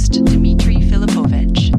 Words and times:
Host, 0.00 0.24
Dimitri 0.24 0.76
Filipovic. 0.76 1.76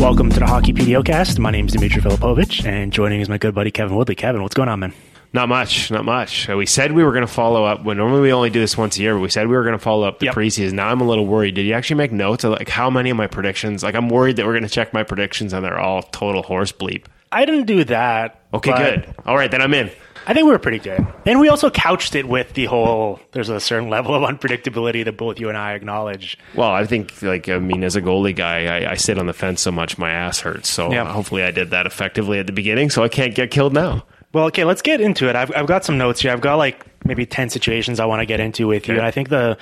Welcome 0.00 0.30
to 0.30 0.38
the 0.40 0.46
Hockey 0.46 0.72
PDOcast. 0.72 1.38
My 1.38 1.50
name 1.50 1.66
is 1.66 1.74
Dimitri 1.74 2.00
Filipovic, 2.00 2.64
and 2.64 2.90
joining 2.90 3.20
is 3.20 3.28
my 3.28 3.36
good 3.36 3.54
buddy 3.54 3.70
Kevin 3.70 3.96
Woodley. 3.96 4.14
Kevin, 4.14 4.42
what's 4.42 4.54
going 4.54 4.70
on, 4.70 4.80
man? 4.80 4.94
Not 5.34 5.50
much, 5.50 5.90
not 5.90 6.06
much. 6.06 6.48
Uh, 6.48 6.56
We 6.56 6.64
said 6.64 6.92
we 6.92 7.04
were 7.04 7.12
going 7.12 7.26
to 7.26 7.32
follow 7.32 7.64
up. 7.64 7.84
When 7.84 7.98
normally 7.98 8.22
we 8.22 8.32
only 8.32 8.48
do 8.48 8.60
this 8.60 8.78
once 8.78 8.96
a 8.96 9.02
year, 9.02 9.12
but 9.14 9.20
we 9.20 9.28
said 9.28 9.46
we 9.46 9.54
were 9.56 9.62
going 9.62 9.74
to 9.74 9.78
follow 9.78 10.08
up 10.08 10.20
the 10.20 10.26
Yep. 10.26 10.36
preseason. 10.36 10.72
Now 10.72 10.88
I'm 10.88 11.02
a 11.02 11.06
little 11.06 11.26
worried. 11.26 11.54
Did 11.54 11.66
you 11.66 11.74
actually 11.74 11.96
make 11.96 12.12
notes 12.12 12.44
of 12.44 12.52
like 12.52 12.70
how 12.70 12.88
many 12.88 13.10
of 13.10 13.18
my 13.18 13.26
predictions? 13.26 13.82
Like 13.82 13.94
I'm 13.94 14.08
worried 14.08 14.36
that 14.36 14.46
we're 14.46 14.52
going 14.54 14.62
to 14.62 14.70
check 14.70 14.94
my 14.94 15.02
predictions 15.02 15.52
and 15.52 15.62
they're 15.62 15.78
all 15.78 16.02
total 16.02 16.42
horse 16.42 16.72
bleep. 16.72 17.04
I 17.30 17.44
didn't 17.44 17.66
do 17.66 17.84
that. 17.84 18.37
Okay, 18.54 18.70
but 18.70 18.78
good. 18.78 19.14
All 19.26 19.36
right, 19.36 19.50
then 19.50 19.60
I'm 19.62 19.74
in. 19.74 19.90
I 20.26 20.34
think 20.34 20.44
we 20.44 20.52
were 20.52 20.58
pretty 20.58 20.78
good. 20.78 21.06
And 21.24 21.40
we 21.40 21.48
also 21.48 21.70
couched 21.70 22.14
it 22.14 22.28
with 22.28 22.52
the 22.52 22.66
whole 22.66 23.18
there's 23.32 23.48
a 23.48 23.60
certain 23.60 23.88
level 23.88 24.14
of 24.14 24.22
unpredictability 24.28 25.02
that 25.06 25.16
both 25.16 25.40
you 25.40 25.48
and 25.48 25.56
I 25.56 25.72
acknowledge. 25.72 26.36
Well, 26.54 26.70
I 26.70 26.84
think 26.84 27.22
like 27.22 27.48
I 27.48 27.58
mean, 27.58 27.82
as 27.82 27.96
a 27.96 28.02
goalie 28.02 28.36
guy, 28.36 28.66
I, 28.84 28.90
I 28.92 28.94
sit 28.96 29.18
on 29.18 29.26
the 29.26 29.32
fence 29.32 29.62
so 29.62 29.70
much 29.72 29.96
my 29.96 30.10
ass 30.10 30.40
hurts. 30.40 30.68
So 30.68 30.92
Yeah. 30.92 31.10
hopefully 31.10 31.42
I 31.42 31.50
did 31.50 31.70
that 31.70 31.86
effectively 31.86 32.38
at 32.38 32.46
the 32.46 32.52
beginning, 32.52 32.90
so 32.90 33.02
I 33.02 33.08
can't 33.08 33.34
get 33.34 33.50
killed 33.50 33.72
now. 33.72 34.04
Well, 34.34 34.44
okay, 34.46 34.64
let's 34.64 34.82
get 34.82 35.00
into 35.00 35.30
it. 35.30 35.36
I've, 35.36 35.50
I've 35.56 35.66
got 35.66 35.86
some 35.86 35.96
notes 35.96 36.20
here. 36.20 36.30
I've 36.30 36.42
got 36.42 36.56
like 36.56 36.84
maybe 37.06 37.24
10 37.24 37.48
situations 37.48 37.98
I 37.98 38.04
want 38.04 38.20
to 38.20 38.26
get 38.26 38.40
into 38.40 38.66
with 38.66 38.86
you. 38.86 38.94
And 38.94 39.02
I 39.06 39.10
think 39.10 39.30
the, 39.30 39.56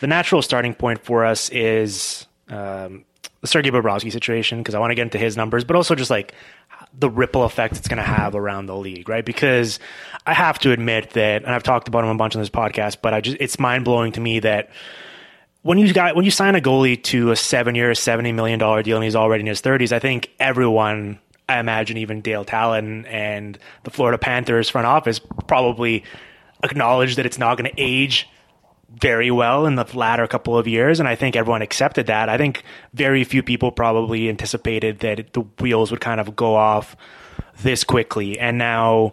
the 0.00 0.06
natural 0.06 0.42
starting 0.42 0.74
point 0.74 1.02
for 1.02 1.24
us 1.24 1.48
is 1.48 2.26
um, 2.50 3.06
the 3.40 3.46
Sergei 3.46 3.70
Bobrovsky 3.70 4.12
situation 4.12 4.58
because 4.58 4.74
I 4.74 4.78
want 4.78 4.90
to 4.90 4.94
get 4.94 5.02
into 5.02 5.16
his 5.16 5.38
numbers, 5.38 5.64
but 5.64 5.74
also 5.74 5.94
just 5.94 6.10
like 6.10 6.34
the 6.98 7.08
ripple 7.08 7.44
effect 7.44 7.76
it's 7.76 7.88
going 7.88 7.98
to 7.98 8.02
have 8.02 8.34
around 8.34 8.66
the 8.66 8.76
league, 8.76 9.08
right? 9.08 9.24
Because 9.24 9.78
I 10.26 10.34
have 10.34 10.58
to 10.60 10.72
admit 10.72 11.10
that, 11.10 11.44
and 11.44 11.54
I've 11.54 11.62
talked 11.62 11.88
about 11.88 12.04
him 12.04 12.10
a 12.10 12.14
bunch 12.16 12.34
on 12.34 12.42
this 12.42 12.50
podcast, 12.50 12.98
but 13.02 13.14
I 13.14 13.20
just 13.20 13.36
it's 13.40 13.58
mind 13.58 13.84
blowing 13.84 14.12
to 14.12 14.20
me 14.20 14.40
that 14.40 14.70
when 15.62 15.78
you 15.78 15.92
got 15.92 16.16
when 16.16 16.24
you 16.24 16.30
sign 16.30 16.54
a 16.54 16.60
goalie 16.60 17.02
to 17.04 17.30
a 17.30 17.36
seven 17.36 17.74
year, 17.74 17.94
seventy 17.94 18.32
million 18.32 18.58
dollar 18.58 18.82
deal, 18.82 18.96
and 18.96 19.04
he's 19.04 19.16
already 19.16 19.42
in 19.42 19.46
his 19.46 19.60
thirties, 19.60 19.92
I 19.92 19.98
think 19.98 20.30
everyone, 20.38 21.18
I 21.48 21.58
imagine 21.58 21.96
even 21.98 22.22
Dale 22.22 22.44
Tallon 22.44 23.06
and 23.06 23.58
the 23.84 23.90
Florida 23.90 24.18
Panthers 24.18 24.68
front 24.68 24.86
office 24.86 25.20
probably 25.46 26.04
acknowledge 26.62 27.16
that 27.16 27.26
it's 27.26 27.38
not 27.38 27.56
going 27.56 27.70
to 27.70 27.80
age 27.80 28.28
very 28.98 29.30
well 29.30 29.66
in 29.66 29.76
the 29.76 29.86
latter 29.96 30.26
couple 30.26 30.58
of 30.58 30.66
years, 30.66 31.00
and 31.00 31.08
I 31.08 31.14
think 31.14 31.36
everyone 31.36 31.62
accepted 31.62 32.06
that. 32.06 32.28
I 32.28 32.36
think 32.36 32.64
very 32.92 33.24
few 33.24 33.42
people 33.42 33.70
probably 33.70 34.28
anticipated 34.28 35.00
that 35.00 35.32
the 35.32 35.40
wheels 35.60 35.90
would 35.90 36.00
kind 36.00 36.20
of 36.20 36.34
go 36.34 36.56
off 36.56 36.96
this 37.62 37.84
quickly, 37.84 38.38
and 38.38 38.58
now 38.58 39.12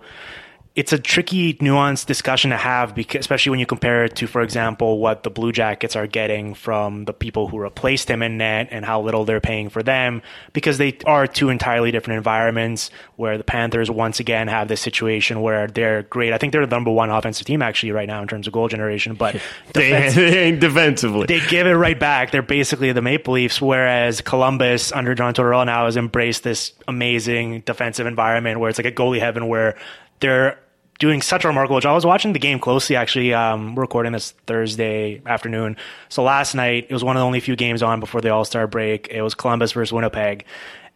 it's 0.78 0.94
a 0.94 1.00
tricky, 1.00 1.56
nuanced 1.56 2.06
discussion 2.06 2.52
to 2.52 2.56
have, 2.58 2.94
because, 2.94 3.20
especially 3.22 3.50
when 3.50 3.60
you 3.60 3.66
compare 3.66 4.06
it 4.06 4.16
to, 4.18 4.28
for 4.28 4.42
example, 4.44 5.00
what 5.00 5.24
the 5.24 5.32
Blue 5.32 5.52
Jackets 5.52 5.96
are 5.96 6.06
getting 6.06 6.54
from 6.54 7.06
the 7.06 7.14
people 7.14 7.48
who 7.48 7.58
replaced 7.58 8.08
him 8.10 8.22
in 8.22 8.38
net 8.38 8.68
and 8.70 8.86
how 8.86 9.02
little 9.02 9.26
they're 9.26 9.42
paying 9.42 9.70
for 9.70 9.82
them, 9.82 10.22
because 10.54 10.78
they 10.78 10.96
are 11.06 11.26
two 11.26 11.50
entirely 11.50 11.90
different 11.90 12.18
environments. 12.18 12.92
Where 13.16 13.40
the 13.40 13.44
Panthers 13.44 13.90
once 13.90 14.20
again 14.20 14.48
have 14.48 14.68
this 14.68 14.80
situation 14.80 15.42
where 15.42 15.66
they're 15.66 16.04
great. 16.04 16.32
I 16.32 16.38
think 16.38 16.54
they're 16.54 16.68
the 16.68 16.76
number 16.76 16.92
one 16.92 17.10
offensive 17.10 17.48
team 17.48 17.64
actually 17.64 17.92
right 17.94 18.08
now 18.08 18.22
in 18.22 18.28
terms 18.28 18.46
of 18.46 18.54
goal 18.54 18.68
generation, 18.68 19.16
but 19.16 19.34
They, 19.74 19.90
defense- 19.90 20.16
they 20.16 20.44
ain't 20.44 20.60
defensively. 20.60 21.26
they 21.26 21.40
give 21.40 21.66
it 21.66 21.72
right 21.74 22.00
back. 22.00 22.30
They're 22.30 22.44
basically 22.44 22.92
the 22.92 23.02
Maple 23.02 23.34
Leafs, 23.34 23.60
whereas 23.60 24.22
Columbus 24.22 24.92
under 24.92 25.16
John 25.16 25.34
Tortorella 25.34 25.66
now 25.66 25.86
has 25.86 25.98
embraced 25.98 26.44
this 26.44 26.74
amazing 26.88 27.62
defensive 27.62 28.06
environment 28.06 28.60
where 28.60 28.70
it's 28.70 28.78
like 28.78 28.86
a 28.86 28.92
goalie 28.92 29.20
heaven 29.20 29.48
where 29.48 29.76
they're 30.20 30.60
doing 31.00 31.22
such 31.22 31.46
a 31.46 31.48
remarkable 31.48 31.80
job. 31.80 31.92
I 31.92 31.96
was 31.96 32.06
watching 32.06 32.34
the 32.34 32.40
game 32.40 32.60
closely 32.60 32.96
actually. 32.96 33.34
Um, 33.34 33.76
we're 33.76 33.84
recording 33.84 34.12
this 34.12 34.32
Thursday 34.46 35.22
afternoon. 35.26 35.78
So 36.10 36.24
last 36.24 36.56
night 36.56 36.88
it 36.90 36.94
was 36.94 37.04
one 37.04 37.16
of 37.16 37.22
the 37.22 37.26
only 37.26 37.40
few 37.40 37.56
games 37.56 37.84
on 37.84 38.00
before 38.00 38.22
the 38.22 38.30
All 38.30 38.46
Star 38.46 38.68
break. 38.68 39.08
It 39.10 39.22
was 39.22 39.36
Columbus 39.36 39.72
versus 39.72 39.94
Winnipeg. 39.94 40.46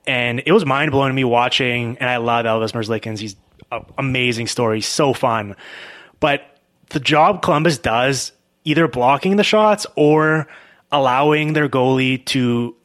And 0.07 0.41
it 0.45 0.51
was 0.51 0.65
mind 0.65 0.91
blowing 0.91 1.11
to 1.11 1.13
me 1.13 1.23
watching, 1.23 1.97
and 1.99 2.09
I 2.09 2.17
love 2.17 2.45
Elvis 2.45 2.71
Merzlikins. 2.71 3.19
He's 3.19 3.35
an 3.71 3.85
amazing 3.99 4.47
story, 4.47 4.81
so 4.81 5.13
fun. 5.13 5.55
But 6.19 6.57
the 6.89 6.99
job 6.99 7.43
Columbus 7.43 7.77
does, 7.77 8.31
either 8.63 8.87
blocking 8.87 9.35
the 9.35 9.43
shots 9.43 9.85
or 9.95 10.47
allowing 10.91 11.53
their 11.53 11.69
goalie 11.69 12.25
to 12.25 12.75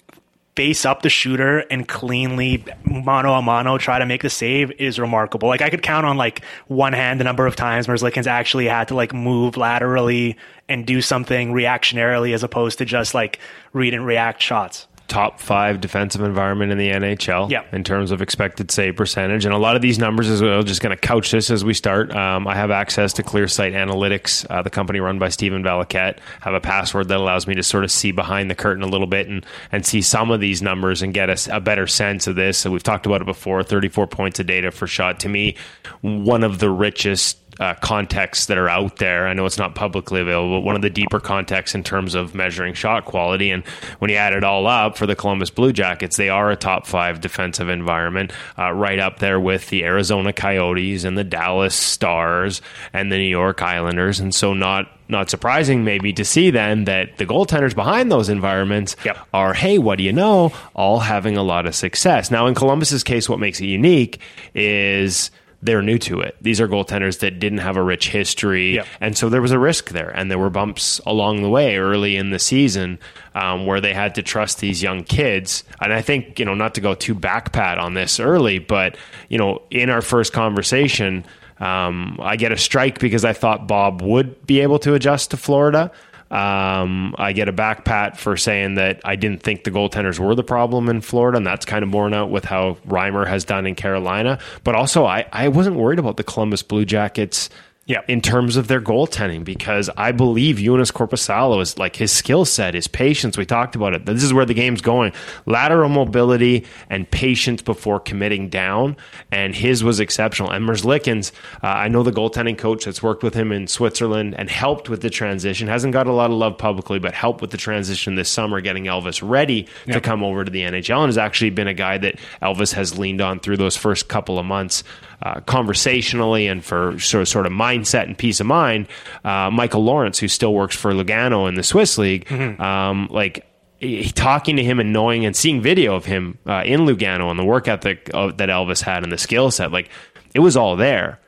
face 0.56 0.87
up 0.87 1.03
the 1.03 1.11
shooter 1.11 1.59
and 1.71 1.87
cleanly 1.87 2.65
mano 2.84 3.34
a 3.34 3.43
mano 3.43 3.77
try 3.77 3.99
to 3.99 4.06
make 4.06 4.22
the 4.22 4.31
save 4.31 4.72
is 4.81 4.99
remarkable. 4.99 5.49
Like 5.49 5.61
I 5.61 5.69
could 5.69 5.83
count 5.83 6.06
on 6.06 6.17
like 6.17 6.43
one 6.67 6.94
hand 6.94 7.21
the 7.21 7.25
number 7.25 7.47
of 7.47 7.55
times 7.55 7.87
Merzlikins 7.87 8.27
actually 8.27 8.66
had 8.66 8.89
to 8.89 8.95
like 8.95 9.12
move 9.12 9.59
laterally 9.59 10.37
and 10.69 10.87
do 10.87 11.03
something 11.03 11.53
reactionarily 11.53 12.33
as 12.33 12.43
opposed 12.43 12.78
to 12.78 12.87
just 12.87 13.15
like 13.15 13.39
read 13.75 13.93
and 13.93 14.06
react 14.06 14.43
shots. 14.43 14.89
Top 15.09 15.39
five 15.41 15.81
defensive 15.81 16.21
environment 16.21 16.72
in 16.72 16.78
the 16.78 16.91
NHL 16.91 17.49
Yeah. 17.50 17.62
in 17.72 17.84
terms 17.84 18.11
of 18.11 18.21
expected 18.21 18.71
save 18.72 18.97
percentage. 18.97 19.44
And 19.44 19.55
a 19.55 19.59
lot 19.59 19.77
of 19.77 19.83
these 19.83 19.98
numbers 19.98 20.28
as 20.28 20.42
well, 20.42 20.63
just 20.65 20.81
going 20.83 20.91
to 20.95 21.01
couch 21.01 21.31
this 21.31 21.48
as 21.51 21.65
we 21.65 21.75
start. 21.75 22.15
Um, 22.15 22.48
I 22.48 22.57
have 22.57 22.71
access 22.72 23.13
to 23.15 23.22
ClearSight 23.22 23.72
Analytics, 23.72 24.47
uh, 24.51 24.63
the 24.63 24.71
company 24.71 24.98
run 24.98 25.19
by 25.21 25.28
Stephen 25.28 25.63
Valiquette. 25.63 26.19
have 26.41 26.54
a 26.54 26.60
password 26.60 27.09
that 27.09 27.19
allows 27.19 27.47
me 27.47 27.54
to 27.54 27.63
sort 27.63 27.84
of 27.84 27.91
see 27.92 28.10
behind 28.10 28.51
the 28.51 28.54
curtain 28.57 28.83
a 28.83 28.89
little 28.89 29.07
bit 29.07 29.28
and, 29.28 29.47
and 29.71 29.86
see 29.86 30.03
some 30.03 30.31
of 30.31 30.41
these 30.41 30.60
numbers 30.60 31.03
and 31.03 31.15
get 31.15 31.31
a, 31.31 31.57
a 31.57 31.60
better 31.60 31.86
sense 31.86 32.27
of 32.27 32.34
this. 32.34 32.59
So 32.59 32.71
we've 32.72 32.83
talked 32.83 33.07
about 33.07 33.21
it 33.21 33.27
before 33.27 33.63
34 33.63 34.09
points 34.09 34.41
of 34.41 34.47
data 34.47 34.71
for 34.72 34.86
shot. 34.89 35.21
To 35.21 35.28
me, 35.28 35.54
one 36.01 36.42
of 36.42 36.59
the 36.59 36.69
richest 36.71 37.39
uh, 37.61 37.75
contexts 37.75 38.47
that 38.47 38.59
are 38.59 38.69
out 38.69 38.97
there. 38.97 39.27
I 39.27 39.33
know 39.35 39.47
it's 39.47 39.59
not 39.59 39.75
publicly 39.75 40.21
available, 40.21 40.59
but 40.61 40.65
one 40.67 40.77
of 40.77 40.83
the 40.83 40.91
deeper 40.91 41.21
contexts 41.21 41.75
in 41.75 41.83
terms 41.83 42.15
of 42.15 42.35
measuring 42.35 42.75
shot 42.75 43.05
quality. 43.05 43.51
And 43.51 43.65
when 43.99 44.11
you 44.11 44.17
add 44.17 44.33
it 44.33 44.45
all 44.45 44.67
up 44.67 44.97
for 44.97 45.07
the 45.07 45.17
Columbus 45.17 45.51
Blue 45.51 45.73
Jackets, 45.73 46.17
they 46.17 46.29
are 46.29 46.51
a 46.51 46.57
top 46.57 46.87
five 46.87 47.21
defensive 47.21 47.69
environment, 47.69 48.33
uh, 48.59 48.73
right 48.73 48.99
up 48.99 49.19
there 49.19 49.41
with 49.41 49.69
the 49.71 49.85
Arizona 49.85 50.33
Coyotes 50.33 51.05
and 51.05 51.17
the 51.17 51.25
Dallas 51.25 51.75
Stars 51.75 52.61
and 52.93 53.11
the 53.11 53.17
New 53.17 53.25
York 53.29 53.63
Islanders. 53.63 54.21
And 54.21 54.35
so, 54.35 54.53
not 54.55 54.91
not 55.09 55.31
surprising 55.31 55.85
maybe 55.85 56.13
to 56.13 56.25
see 56.25 56.51
then 56.51 56.83
that 56.85 57.17
the 57.19 57.25
goaltenders 57.25 57.77
behind 57.77 58.11
those 58.11 58.29
environments 58.29 58.97
Yep. 59.05 59.17
are, 59.33 59.55
hey, 59.55 59.79
what 59.79 59.99
do 59.99 60.05
you 60.05 60.13
know, 60.13 60.53
all 60.75 60.99
having 60.99 61.37
a 61.37 61.45
lot 61.45 61.65
of 61.65 61.77
success. 61.77 62.29
Now, 62.31 62.49
in 62.49 62.57
Columbus's 62.57 63.05
case, 63.05 63.29
what 63.29 63.39
makes 63.39 63.61
it 63.61 63.67
unique 63.67 64.21
is 64.53 65.31
they're 65.63 65.83
new 65.83 65.99
to 65.99 66.21
it. 66.21 66.37
These 66.41 66.61
are 66.61 66.69
goaltenders 66.69 67.21
that 67.21 67.39
didn't 67.39 67.59
have 67.59 67.77
a 67.77 67.83
rich 67.83 68.09
history, 68.11 68.75
Yep. 68.75 68.87
and 69.01 69.17
so 69.19 69.29
there 69.29 69.43
was 69.43 69.53
a 69.53 69.59
risk 69.59 69.91
there, 69.91 70.11
and 70.11 70.31
there 70.31 70.39
were 70.39 70.51
bumps 70.51 71.01
along 71.07 71.43
the 71.43 71.49
way 71.49 71.77
early 71.77 72.17
in 72.17 72.31
the 72.31 72.39
season 72.39 72.99
um, 73.35 73.67
where 73.67 73.81
they 73.81 73.95
had 73.95 74.15
to 74.17 74.23
trust 74.23 74.61
these 74.61 74.83
young 74.83 75.03
kids. 75.05 75.65
And 75.81 75.93
I 75.93 76.03
think 76.03 76.39
you 76.39 76.45
know 76.45 76.55
not 76.55 76.75
to 76.75 76.81
go 76.81 76.95
too 76.95 77.15
backpat 77.15 77.79
on 77.79 77.95
this 77.95 78.21
early, 78.21 78.59
but 78.59 78.97
you 79.29 79.39
know 79.39 79.63
in 79.71 79.91
our 79.91 80.03
first 80.03 80.33
conversation, 80.33 81.25
um, 81.59 82.19
I 82.21 82.37
get 82.37 82.53
a 82.53 82.57
strike 82.59 82.99
because 82.99 83.25
I 83.25 83.33
thought 83.33 83.67
Bob 83.67 84.03
would 84.03 84.47
be 84.47 84.61
able 84.61 84.79
to 84.81 84.93
adjust 84.95 85.31
to 85.31 85.37
Florida. 85.39 85.91
Um, 86.31 87.15
I 87.19 87.33
get 87.33 87.49
a 87.49 87.53
back 87.53 87.84
pat 87.84 88.19
for 88.19 88.37
saying 88.37 88.75
that 88.75 89.01
I 89.05 89.17
didn't 89.17 89.43
think 89.43 89.65
the 89.65 89.71
goaltenders 89.71 90.19
were 90.19 90.34
the 90.34 90.43
problem 90.43 90.89
in 90.89 91.01
Florida, 91.01 91.37
and 91.37 91.47
that's 91.47 91.65
kind 91.65 91.84
of 91.84 91.91
borne 91.91 92.15
out 92.15 92.31
with 92.31 92.45
how 92.45 92.78
Reimer 92.89 93.27
has 93.27 93.45
done 93.45 93.67
in 93.67 93.75
Carolina. 93.75 94.39
But 94.65 94.75
also, 94.75 95.05
I, 95.05 95.27
I 95.33 95.49
wasn't 95.49 95.77
worried 95.77 95.99
about 95.99 96.17
the 96.17 96.25
Columbus 96.25 96.63
Blue 96.63 96.84
Jackets 96.84 97.49
Yeah. 97.86 98.00
in 98.09 98.21
terms 98.21 98.56
of 98.56 98.66
their 98.66 98.80
goaltending 98.80 99.44
because 99.44 99.88
I 99.97 100.10
believe 100.10 100.56
Joonas 100.56 100.92
Korpisalo 100.92 101.62
is 101.62 101.78
like 101.78 101.94
his 101.94 102.10
skill 102.10 102.44
set, 102.44 102.74
his 102.74 102.88
patience. 102.88 103.38
We 103.38 103.47
talked 103.47 103.77
about 103.77 103.94
it. 103.94 104.06
This 104.06 104.24
is 104.24 104.34
where 104.34 104.44
the 104.44 104.54
game's 104.54 104.80
going. 104.80 105.12
Lateral 105.47 105.88
mobility 105.88 106.66
and 106.91 107.09
patience 107.09 107.62
before 107.62 108.00
committing 108.00 108.48
down. 108.48 108.97
And 109.30 109.54
his 109.54 109.84
was 109.84 110.00
exceptional. 110.00 110.50
And 110.50 110.68
Merzlikins, 110.68 111.30
uh, 111.62 111.68
I 111.68 111.86
know 111.86 112.03
the 112.03 112.10
goaltending 112.10 112.59
coach 112.59 112.86
that's 112.86 113.04
worked 113.04 113.22
with 113.22 113.34
him 113.34 113.53
in 113.53 113.68
Switzerland 113.68 114.34
and 114.36 114.50
helped 114.50 114.88
with 114.88 115.03
the 115.03 115.10
transition. 115.10 115.68
Hasn't 115.68 115.92
got 115.92 116.09
a 116.09 116.12
lot 116.12 116.30
of 116.30 116.36
love 116.36 116.59
publicly, 116.59 116.98
but 116.98 117.15
helped 117.15 117.41
with 117.41 117.53
the 117.53 117.56
transition 117.56 118.16
this 118.16 118.28
summer, 118.28 118.60
getting 118.60 118.86
Elvis 118.86 119.22
ready 119.22 119.68
to 119.86 120.00
come 120.00 120.24
over 120.24 120.44
to 120.44 120.50
the 120.50 120.62
NHL. 120.62 120.98
And 120.98 121.06
has 121.06 121.18
actually 121.18 121.50
been 121.50 121.68
a 121.68 121.74
guy 121.74 121.98
that 121.98 122.16
Elvis 122.42 122.72
has 122.72 122.98
leaned 122.98 123.21
on 123.21 123.38
through 123.38 123.59
those 123.59 123.77
first 123.77 124.09
couple 124.09 124.41
of 124.41 124.44
months 124.44 124.83
uh, 125.22 125.41
conversationally 125.41 126.47
and 126.47 126.65
for 126.65 126.98
sort 126.98 127.22
of, 127.22 127.28
sort 127.28 127.47
of 127.47 127.53
mindset 127.53 128.04
and 128.04 128.16
peace 128.18 128.41
of 128.41 128.47
mind, 128.47 128.86
uh, 129.24 129.51
Michael 129.51 129.84
Lawrence, 129.84 130.18
who 130.18 130.28
still 130.28 130.53
works 130.54 130.77
for 130.77 130.92
Lugano 130.92 131.48
in 131.48 131.54
the 131.54 131.63
Swiss 131.63 131.98
league, 131.98 132.30
um, 132.60 133.09
like 133.10 133.47
he- 133.78 134.10
talking 134.10 134.57
to 134.57 134.65
him 134.65 134.78
and 134.80 134.92
knowing 134.92 135.24
and 135.24 135.34
seeing 135.36 135.60
video 135.60 135.95
of 135.95 136.04
him 136.04 136.39
uh, 136.47 136.63
in 136.65 136.80
Lugano 136.80 137.30
and 137.30 137.39
the 137.39 137.45
work 137.45 137.68
ethic 137.68 138.10
of, 138.15 138.36
that 138.39 138.48
Elvis 138.48 138.83
had 138.83 139.03
and 139.03 139.13
the 139.13 139.18
skill 139.18 139.51
set, 139.51 139.72
like 139.72 139.89
it 140.34 140.41
was 140.41 140.57
all 140.57 140.77
there. 140.77 141.19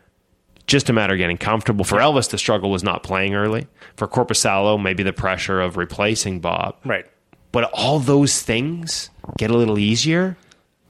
Just 0.66 0.90
a 0.90 0.92
matter 0.92 1.14
of 1.14 1.18
getting 1.18 1.38
comfortable. 1.38 1.82
For 1.82 1.96
Elvis, 1.96 2.28
the 2.28 2.36
struggle 2.36 2.70
was 2.70 2.84
not 2.84 3.02
playing 3.02 3.34
early. 3.34 3.66
For 3.96 4.06
Korpisalo, 4.06 4.80
maybe 4.80 5.02
the 5.02 5.14
pressure 5.14 5.62
of 5.62 5.78
replacing 5.78 6.40
Bob. 6.40 6.76
Right. 6.84 7.06
But 7.52 7.70
all 7.72 8.00
those 8.00 8.42
things 8.42 9.08
get 9.38 9.50
a 9.50 9.56
little 9.56 9.78
easier 9.78 10.36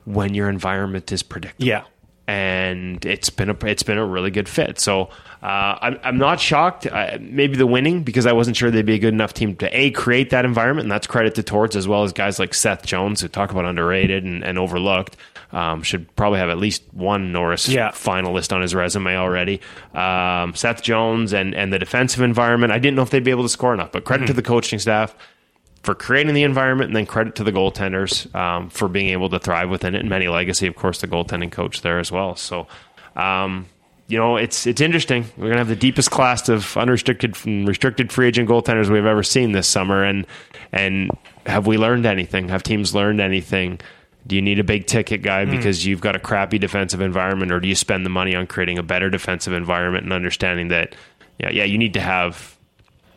when 0.04 0.34
your 0.34 0.48
environment 0.48 1.12
is 1.12 1.22
predictable 1.22 1.64
Yeah. 1.64 1.84
And 2.28 3.04
it's 3.06 3.30
been 3.30 3.48
a 3.50 3.56
it's 3.64 3.82
been 3.82 3.96
a 3.98 4.04
really 4.06 4.30
good 4.30 4.48
fit. 4.48 4.78
So 4.78 5.08
uh, 5.42 5.46
I'm 5.80 5.98
I'm 6.04 6.18
not 6.18 6.38
shocked. 6.38 6.86
Uh, 6.86 7.16
maybe 7.20 7.56
the 7.56 7.66
winning 7.66 8.02
because 8.02 8.26
I 8.26 8.32
wasn't 8.32 8.56
sure 8.56 8.70
they'd 8.70 8.84
be 8.86 8.94
a 8.94 8.98
good 8.98 9.14
enough 9.14 9.32
team 9.32 9.56
to 9.56 9.76
a 9.76 9.90
create 9.90 10.30
that 10.30 10.44
environment, 10.44 10.84
and 10.84 10.92
that's 10.92 11.06
credit 11.06 11.34
to 11.36 11.42
Torts 11.42 11.74
as 11.74 11.88
well 11.88 12.04
as 12.04 12.12
guys 12.12 12.38
like 12.38 12.52
Seth 12.54 12.84
Jones 12.86 13.22
who 13.22 13.28
talk 13.28 13.50
about 13.50 13.64
underrated 13.64 14.24
and, 14.24 14.44
and 14.44 14.58
overlooked. 14.58 15.16
Um, 15.50 15.82
should 15.82 16.14
probably 16.14 16.40
have 16.40 16.50
at 16.50 16.58
least 16.58 16.82
one 16.92 17.32
Norris 17.32 17.66
Yeah. 17.70 17.88
finalist 17.92 18.54
on 18.54 18.60
his 18.60 18.74
resume 18.74 19.16
already. 19.16 19.62
Um, 19.94 20.54
Seth 20.54 20.82
Jones 20.82 21.32
and 21.32 21.54
and 21.54 21.72
the 21.72 21.78
defensive 21.78 22.20
environment. 22.20 22.70
I 22.70 22.78
didn't 22.78 22.96
know 22.96 23.02
if 23.02 23.08
they'd 23.08 23.24
be 23.24 23.30
able 23.30 23.44
to 23.44 23.48
score 23.48 23.72
enough, 23.72 23.90
but 23.90 24.04
credit 24.04 24.26
to 24.26 24.34
the 24.34 24.42
coaching 24.42 24.78
staff 24.78 25.16
for 25.88 25.94
creating 25.94 26.34
the 26.34 26.42
environment, 26.42 26.88
and 26.88 26.96
then 26.96 27.06
credit 27.06 27.34
to 27.36 27.42
the 27.42 27.50
goaltenders 27.50 28.34
um, 28.34 28.68
for 28.68 28.88
being 28.88 29.08
able 29.08 29.30
to 29.30 29.38
thrive 29.38 29.70
within 29.70 29.94
it. 29.94 30.00
And 30.00 30.10
Manny 30.10 30.26
Legace, 30.26 30.68
of 30.68 30.76
course, 30.76 31.00
the 31.00 31.08
goaltending 31.08 31.50
coach 31.50 31.80
there 31.80 31.98
as 31.98 32.12
well. 32.12 32.36
So, 32.36 32.66
um, 33.16 33.64
you 34.06 34.18
know, 34.18 34.36
it's 34.36 34.66
it's 34.66 34.82
interesting. 34.82 35.24
We're 35.38 35.48
gonna 35.48 35.60
have 35.60 35.68
the 35.68 35.76
deepest 35.76 36.10
class 36.10 36.50
of 36.50 36.76
unrestricted 36.76 37.38
and 37.46 37.66
restricted 37.66 38.12
free 38.12 38.26
agent 38.26 38.50
goaltenders 38.50 38.90
we've 38.90 39.06
ever 39.06 39.22
seen 39.22 39.52
this 39.52 39.66
summer. 39.66 40.04
And 40.04 40.26
and 40.72 41.10
have 41.46 41.66
we 41.66 41.78
learned 41.78 42.04
anything? 42.04 42.50
Have 42.50 42.62
teams 42.62 42.94
learned 42.94 43.22
anything? 43.22 43.80
Do 44.26 44.36
you 44.36 44.42
need 44.42 44.58
a 44.58 44.64
big 44.64 44.86
ticket 44.86 45.22
guy 45.22 45.46
because 45.46 45.86
you've 45.86 46.02
got 46.02 46.14
a 46.14 46.18
crappy 46.18 46.58
defensive 46.58 47.00
environment, 47.00 47.50
or 47.50 47.60
do 47.60 47.68
you 47.68 47.74
spend 47.74 48.04
the 48.04 48.10
money 48.10 48.34
on 48.34 48.46
creating 48.46 48.76
a 48.76 48.82
better 48.82 49.08
defensive 49.08 49.54
environment 49.54 50.04
and 50.04 50.12
understanding 50.12 50.68
that, 50.68 50.94
yeah, 51.40 51.48
yeah, 51.48 51.64
you 51.64 51.78
need 51.78 51.94
to 51.94 52.00
have 52.02 52.57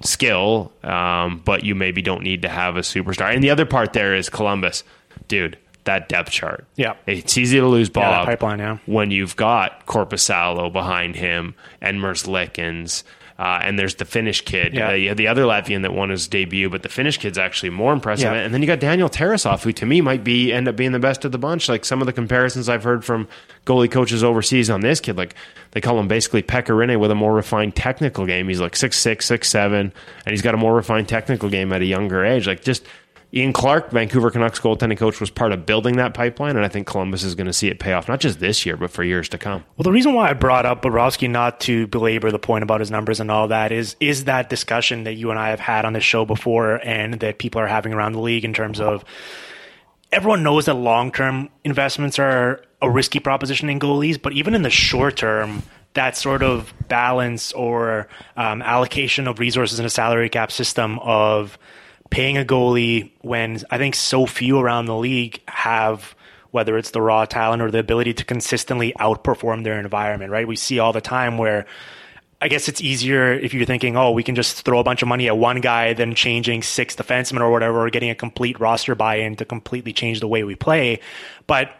skill, 0.05 0.71
um, 0.83 1.41
but 1.43 1.63
you 1.63 1.75
maybe 1.75 2.01
don't 2.01 2.23
need 2.23 2.41
to 2.43 2.49
have 2.49 2.75
a 2.77 2.81
superstar. 2.81 3.33
And 3.33 3.43
the 3.43 3.49
other 3.49 3.65
part 3.65 3.93
there 3.93 4.15
is 4.15 4.29
Columbus, 4.29 4.83
dude. 5.27 5.57
That 5.85 6.09
depth 6.09 6.29
chart. 6.29 6.65
Yeah. 6.75 6.93
it's 7.07 7.35
easy 7.39 7.59
to 7.59 7.65
lose 7.67 7.87
Yeah, 7.87 7.93
Bob 8.01 8.25
pipeline, 8.27 8.59
yeah. 8.59 8.77
when 8.85 9.09
you've 9.09 9.35
got 9.35 9.87
Korpisalo 9.87 10.71
behind 10.71 11.15
him 11.15 11.55
and 11.81 11.99
Merzlikins. 11.99 13.01
Uh, 13.41 13.59
and 13.63 13.79
there's 13.79 13.95
the 13.95 14.05
Finnish 14.05 14.41
kid, 14.41 14.75
Yeah. 14.75 14.89
uh, 14.89 14.91
you 14.91 15.15
the 15.15 15.27
other 15.27 15.45
Latvian 15.45 15.81
that 15.81 15.95
won 15.95 16.11
his 16.11 16.27
debut, 16.27 16.69
but 16.69 16.83
the 16.83 16.89
Finnish 16.89 17.17
kid's 17.17 17.39
actually 17.39 17.71
more 17.71 17.91
impressive. 17.91 18.31
Yeah. 18.31 18.35
And 18.39 18.53
then 18.53 18.61
you 18.61 18.67
got 18.67 18.79
Daniel 18.79 19.09
Tarasov, 19.09 19.63
who 19.63 19.71
to 19.73 19.85
me 19.87 19.99
might 19.99 20.23
be 20.23 20.53
end 20.53 20.67
up 20.67 20.75
being 20.75 20.91
the 20.91 20.99
best 20.99 21.25
of 21.25 21.31
the 21.31 21.39
bunch. 21.39 21.67
Like 21.67 21.83
some 21.83 22.01
of 22.01 22.05
the 22.05 22.13
comparisons 22.13 22.69
I've 22.69 22.83
heard 22.83 23.03
from 23.03 23.27
goalie 23.65 23.89
coaches 23.89 24.23
overseas 24.23 24.69
on 24.69 24.81
this 24.81 24.99
kid, 24.99 25.17
like 25.17 25.33
they 25.71 25.81
call 25.81 25.99
him 25.99 26.07
basically 26.07 26.43
Pekka 26.43 26.67
Rinne 26.67 26.99
with 26.99 27.09
a 27.09 27.15
more 27.15 27.33
refined 27.33 27.75
technical 27.75 28.27
game. 28.27 28.47
He's 28.47 28.61
like 28.61 28.75
six 28.75 28.99
six, 28.99 29.25
six 29.25 29.49
seven, 29.49 29.91
and 30.23 30.31
he's 30.31 30.43
got 30.43 30.53
a 30.53 30.57
more 30.57 30.75
refined 30.75 31.07
technical 31.07 31.49
game 31.49 31.73
at 31.73 31.81
a 31.81 31.85
younger 31.85 32.23
age. 32.23 32.45
Like 32.45 32.61
just 32.61 32.85
Ian 33.33 33.53
Clark, 33.53 33.91
Vancouver 33.91 34.29
Canucks 34.29 34.59
goaltending 34.59 34.97
coach, 34.97 35.21
was 35.21 35.29
part 35.29 35.53
of 35.53 35.65
building 35.65 35.95
that 35.95 36.13
pipeline, 36.13 36.57
and 36.57 36.65
I 36.65 36.67
think 36.67 36.85
Columbus 36.85 37.23
is 37.23 37.33
going 37.33 37.47
to 37.47 37.53
see 37.53 37.69
it 37.69 37.79
pay 37.79 37.93
off 37.93 38.09
not 38.09 38.19
just 38.19 38.41
this 38.41 38.65
year, 38.65 38.75
but 38.75 38.91
for 38.91 39.05
years 39.05 39.29
to 39.29 39.37
come. 39.37 39.63
Well, 39.77 39.83
the 39.83 39.91
reason 39.91 40.13
why 40.13 40.29
I 40.29 40.33
brought 40.33 40.65
up 40.65 40.81
Bobrovsky, 40.81 41.29
not 41.29 41.61
to 41.61 41.87
belabor 41.87 42.29
the 42.29 42.39
point 42.39 42.63
about 42.63 42.81
his 42.81 42.91
numbers 42.91 43.21
and 43.21 43.31
all 43.31 43.47
that, 43.47 43.71
is 43.71 43.95
is 44.01 44.25
that 44.25 44.49
discussion 44.49 45.05
that 45.05 45.13
you 45.13 45.31
and 45.31 45.39
I 45.39 45.49
have 45.49 45.61
had 45.61 45.85
on 45.85 45.93
this 45.93 46.03
show 46.03 46.25
before, 46.25 46.85
and 46.85 47.21
that 47.21 47.37
people 47.37 47.61
are 47.61 47.67
having 47.67 47.93
around 47.93 48.13
the 48.13 48.19
league 48.19 48.43
in 48.43 48.53
terms 48.53 48.81
of 48.81 49.05
everyone 50.11 50.43
knows 50.43 50.65
that 50.65 50.73
long 50.73 51.11
term 51.11 51.49
investments 51.63 52.19
are 52.19 52.61
a 52.81 52.89
risky 52.89 53.19
proposition 53.19 53.69
in 53.69 53.79
goalies, 53.79 54.21
but 54.21 54.33
even 54.33 54.53
in 54.53 54.61
the 54.63 54.69
short 54.69 55.15
term, 55.15 55.63
that 55.93 56.17
sort 56.17 56.43
of 56.43 56.73
balance 56.89 57.53
or 57.53 58.09
um, 58.35 58.61
allocation 58.61 59.27
of 59.27 59.39
resources 59.39 59.79
in 59.79 59.85
a 59.85 59.89
salary 59.89 60.27
cap 60.27 60.51
system 60.51 60.99
of 60.99 61.57
paying 62.11 62.37
a 62.37 62.45
goalie 62.45 63.09
when 63.21 63.59
I 63.71 63.79
think 63.79 63.95
so 63.95 64.27
few 64.27 64.59
around 64.59 64.85
the 64.85 64.95
league 64.95 65.41
have 65.47 66.15
whether 66.51 66.77
it's 66.77 66.91
the 66.91 67.01
raw 67.01 67.23
talent 67.25 67.61
or 67.61 67.71
the 67.71 67.79
ability 67.79 68.13
to 68.13 68.25
consistently 68.25 68.93
outperform 68.99 69.63
their 69.63 69.79
environment, 69.79 70.31
right? 70.31 70.45
We 70.45 70.57
see 70.57 70.79
all 70.79 70.91
the 70.91 71.01
time 71.01 71.37
where 71.37 71.65
I 72.41 72.47
guess 72.47 72.67
it's 72.67 72.81
easier 72.81 73.31
if 73.31 73.53
you're 73.53 73.65
thinking, 73.65 73.95
oh, 73.95 74.11
we 74.11 74.23
can 74.23 74.35
just 74.35 74.65
throw 74.65 74.79
a 74.79 74.83
bunch 74.83 75.01
of 75.01 75.07
money 75.07 75.27
at 75.27 75.37
one 75.37 75.61
guy 75.61 75.93
than 75.93 76.15
changing 76.15 76.63
six 76.63 76.95
defensemen 76.95 77.39
or 77.39 77.51
whatever, 77.51 77.85
or 77.85 77.89
getting 77.89 78.09
a 78.09 78.15
complete 78.15 78.59
roster 78.59 78.95
buy 78.95 79.15
in 79.15 79.35
to 79.37 79.45
completely 79.45 79.93
change 79.93 80.19
the 80.19 80.27
way 80.27 80.43
we 80.43 80.55
play. 80.55 80.99
But 81.47 81.71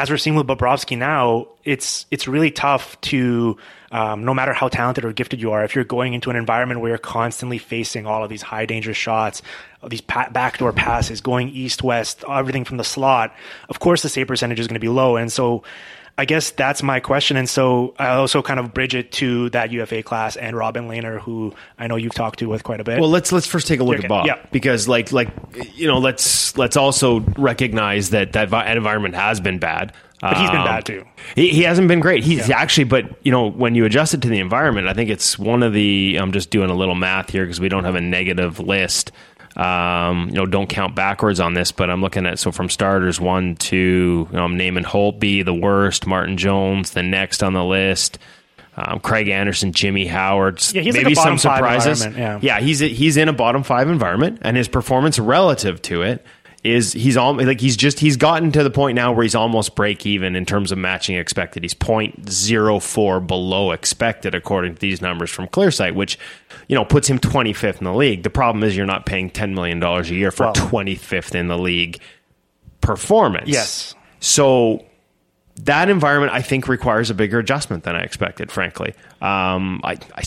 as 0.00 0.08
we're 0.08 0.16
seeing 0.16 0.34
with 0.34 0.46
Bobrovsky 0.46 0.96
now, 0.96 1.46
it's 1.62 2.06
it's 2.10 2.26
really 2.26 2.50
tough 2.50 2.98
to, 3.02 3.58
um, 3.92 4.24
no 4.24 4.32
matter 4.32 4.54
how 4.54 4.68
talented 4.68 5.04
or 5.04 5.12
gifted 5.12 5.42
you 5.42 5.52
are, 5.52 5.62
if 5.62 5.74
you're 5.74 5.84
going 5.84 6.14
into 6.14 6.30
an 6.30 6.36
environment 6.36 6.80
where 6.80 6.88
you're 6.88 6.98
constantly 6.98 7.58
facing 7.58 8.06
all 8.06 8.24
of 8.24 8.30
these 8.30 8.40
high 8.40 8.64
danger 8.64 8.94
shots, 8.94 9.42
these 9.86 10.00
pa- 10.00 10.30
backdoor 10.32 10.72
passes, 10.72 11.20
going 11.20 11.50
east 11.50 11.82
west, 11.82 12.24
everything 12.26 12.64
from 12.64 12.78
the 12.78 12.84
slot. 12.84 13.34
Of 13.68 13.80
course, 13.80 14.00
the 14.00 14.08
save 14.08 14.26
percentage 14.26 14.58
is 14.58 14.68
going 14.68 14.74
to 14.74 14.80
be 14.80 14.88
low, 14.88 15.16
and 15.16 15.30
so. 15.30 15.64
I 16.18 16.24
guess 16.26 16.50
that's 16.50 16.82
my 16.82 17.00
question. 17.00 17.36
And 17.38 17.48
so 17.48 17.94
I 17.98 18.08
also 18.08 18.42
kind 18.42 18.60
of 18.60 18.74
bridge 18.74 18.94
it 18.94 19.10
to 19.12 19.48
that 19.50 19.72
UFA 19.72 20.02
class 20.02 20.36
and 20.36 20.54
Robin 20.56 20.86
Lehner, 20.88 21.18
who 21.20 21.54
I 21.78 21.86
know 21.86 21.96
you've 21.96 22.14
talked 22.14 22.40
to 22.40 22.48
with 22.48 22.62
quite 22.62 22.80
a 22.80 22.84
bit. 22.84 23.00
Well, 23.00 23.08
let's 23.08 23.32
let's 23.32 23.46
first 23.46 23.66
take 23.66 23.80
a 23.80 23.84
look 23.84 23.96
Okay, 23.96 24.04
at 24.04 24.08
Bob 24.08 24.26
yeah. 24.26 24.44
because, 24.52 24.86
like, 24.86 25.12
like 25.12 25.28
you 25.74 25.86
know, 25.86 25.98
let's 25.98 26.56
let's 26.58 26.76
also 26.76 27.20
recognize 27.38 28.10
that 28.10 28.32
that 28.34 28.48
vi- 28.50 28.70
environment 28.72 29.14
has 29.14 29.40
been 29.40 29.58
bad. 29.58 29.92
But 30.20 30.36
he's 30.36 30.50
been 30.50 30.58
Um, 30.60 30.66
bad 30.66 30.84
too. 30.84 31.06
He, 31.34 31.48
he 31.48 31.62
hasn't 31.62 31.88
been 31.88 32.00
great. 32.00 32.22
He's 32.22 32.50
actually, 32.50 32.84
but 32.84 33.06
you 33.24 33.32
know, 33.32 33.46
when 33.50 33.74
you 33.74 33.86
adjust 33.86 34.12
it 34.12 34.20
to 34.20 34.28
the 34.28 34.38
environment, 34.38 34.86
I 34.86 34.92
think 34.92 35.08
it's 35.08 35.38
one 35.38 35.62
of 35.62 35.72
the. 35.72 36.18
I'm 36.20 36.32
just 36.32 36.50
doing 36.50 36.68
a 36.68 36.74
little 36.74 36.94
math 36.94 37.30
here 37.30 37.44
because 37.46 37.58
we 37.58 37.70
don't 37.70 37.84
have 37.84 37.94
a 37.94 38.02
negative 38.02 38.58
list. 38.60 39.12
Um, 39.56 40.28
you 40.28 40.34
know, 40.36 40.46
don't 40.46 40.68
count 40.68 40.94
backwards 40.94 41.40
on 41.40 41.54
this, 41.54 41.72
but 41.72 41.90
I'm 41.90 42.00
looking 42.00 42.24
at 42.24 42.38
so 42.38 42.52
from 42.52 42.68
starters 42.68 43.20
one, 43.20 43.56
two. 43.56 44.28
You 44.30 44.36
know, 44.36 44.44
I'm 44.44 44.56
naming 44.56 44.84
Holtby 44.84 45.44
the 45.44 45.54
worst, 45.54 46.06
Martin 46.06 46.36
Jones 46.36 46.90
the 46.92 47.02
next 47.02 47.42
on 47.42 47.52
the 47.52 47.64
list. 47.64 48.18
um, 48.76 49.00
Craig 49.00 49.28
Anderson, 49.28 49.72
Jimmy 49.72 50.06
Howard. 50.06 50.62
Yeah, 50.72 50.82
he's 50.82 50.96
like 50.96 51.14
some 51.16 51.38
five 51.38 51.40
surprises. 51.40 52.04
environment, 52.04 52.42
yeah. 52.42 52.58
yeah, 52.58 52.64
he's 52.64 52.78
he's 52.78 53.16
in 53.16 53.28
a 53.28 53.32
bottom 53.32 53.62
five 53.62 53.88
environment, 53.88 54.38
and 54.42 54.56
his 54.56 54.68
performance 54.68 55.18
relative 55.18 55.82
to 55.82 56.02
it 56.02 56.24
is 56.62 56.92
he's 56.92 57.16
all 57.16 57.34
like 57.34 57.58
he's 57.60 57.76
just 57.76 58.00
he's 58.00 58.16
gotten 58.18 58.52
to 58.52 58.62
the 58.62 58.70
point 58.70 58.94
now 58.94 59.12
where 59.12 59.22
he's 59.22 59.34
almost 59.34 59.74
break 59.74 60.04
even 60.04 60.36
in 60.36 60.44
terms 60.44 60.72
of 60.72 60.78
matching 60.78 61.16
expected. 61.16 61.62
He's 61.64 61.74
0.04 61.74 63.26
below 63.26 63.70
expected 63.72 64.34
according 64.34 64.74
to 64.74 64.80
these 64.80 65.00
numbers 65.00 65.30
from 65.30 65.46
Clearsight, 65.48 65.94
which 65.94 66.18
you 66.68 66.74
know 66.74 66.84
puts 66.84 67.08
him 67.08 67.18
25th 67.18 67.78
in 67.78 67.84
the 67.84 67.94
league. 67.94 68.22
The 68.24 68.30
problem 68.30 68.62
is 68.62 68.76
you're 68.76 68.84
not 68.86 69.06
paying 69.06 69.30
10 69.30 69.54
million 69.54 69.80
dollars 69.80 70.10
a 70.10 70.14
year 70.14 70.30
for 70.30 70.44
Well- 70.44 70.54
25th 70.54 71.34
in 71.34 71.48
the 71.48 71.56
league 71.58 71.98
performance. 72.80 73.48
Yes. 73.48 73.94
So 74.20 74.84
that 75.64 75.88
environment, 75.88 76.32
I 76.32 76.42
think, 76.42 76.68
requires 76.68 77.10
a 77.10 77.14
bigger 77.14 77.38
adjustment 77.38 77.84
than 77.84 77.96
I 77.96 78.00
expected. 78.02 78.50
Frankly, 78.50 78.94
um, 79.22 79.80
I, 79.84 79.92
I 80.14 80.22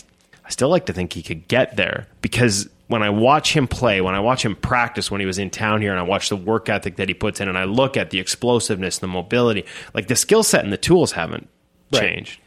I 0.45 0.49
still 0.49 0.69
like 0.69 0.87
to 0.87 0.93
think 0.93 1.13
he 1.13 1.21
could 1.23 1.47
get 1.47 1.77
there 1.77 2.07
because 2.21 2.67
when 2.93 3.01
I 3.01 3.09
watch 3.09 3.55
him 3.55 3.67
play, 3.67 4.01
when 4.01 4.13
I 4.13 4.19
watch 4.19 4.45
him 4.45 4.55
practice 4.55 5.09
when 5.09 5.19
he 5.19 5.25
was 5.25 5.39
in 5.39 5.49
town 5.49 5.81
here, 5.81 5.89
and 5.89 5.99
I 5.99 6.03
watch 6.03 6.29
the 6.29 6.37
work 6.37 6.69
ethic 6.69 6.97
that 6.97 7.07
he 7.07 7.15
puts 7.15 7.41
in, 7.41 7.47
and 7.47 7.57
I 7.57 7.63
look 7.63 7.97
at 7.97 8.11
the 8.11 8.19
explosiveness, 8.19 8.99
the 8.99 9.07
mobility, 9.07 9.65
like 9.95 10.07
the 10.07 10.15
skill 10.15 10.43
set 10.43 10.63
and 10.63 10.71
the 10.71 10.77
tools 10.77 11.13
haven't 11.13 11.49
Right. 11.91 12.01
changed. 12.01 12.39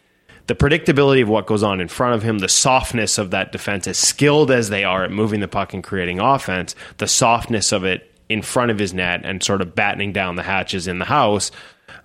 The 0.47 0.55
predictability 0.55 1.21
of 1.23 1.29
what 1.29 1.47
goes 1.47 1.65
on 1.65 1.81
in 1.81 1.89
front 1.89 2.15
of 2.15 2.23
him, 2.23 2.39
the 2.39 2.49
softness 2.49 3.19
of 3.19 3.33
that 3.33 3.51
defense, 3.51 3.89
as 3.89 3.99
skilled 3.99 4.53
as 4.53 4.69
they 4.69 4.85
are 4.85 5.03
at 5.03 5.11
moving 5.11 5.41
the 5.41 5.49
puck 5.49 5.75
and 5.75 5.83
creating 5.83 6.21
offense, 6.21 6.77
the 6.99 7.09
softness 7.09 7.73
of 7.73 7.83
it 7.85 8.09
in 8.29 8.41
front 8.43 8.71
of 8.71 8.79
his 8.79 8.95
net 8.95 9.23
and 9.25 9.43
sort 9.43 9.61
of 9.61 9.75
battening 9.75 10.13
down 10.13 10.37
the 10.37 10.45
hatches 10.45 10.87
in 10.87 11.01
the 11.01 11.05
house 11.07 11.51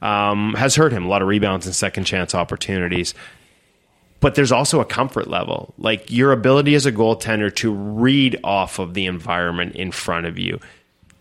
um, 0.02 0.56
has 0.58 0.76
hurt 0.76 0.92
him. 0.92 1.06
A 1.06 1.08
lot 1.08 1.22
of 1.22 1.28
rebounds 1.28 1.68
and 1.68 1.76
second 1.76 2.06
chance 2.06 2.34
opportunities. 2.34 3.14
But 4.22 4.36
there's 4.36 4.52
also 4.54 4.80
a 4.80 4.86
comfort 4.86 5.28
level. 5.28 5.74
Like 5.78 6.10
your 6.10 6.32
ability 6.32 6.74
as 6.76 6.86
a 6.86 6.92
goaltender 6.92 7.54
to 7.56 7.74
read 7.74 8.40
off 8.44 8.80
of 8.80 8.94
the 8.94 9.06
environment 9.08 9.76
in 9.76 9.92
front 9.92 10.26
of 10.28 10.40
you. 10.40 10.60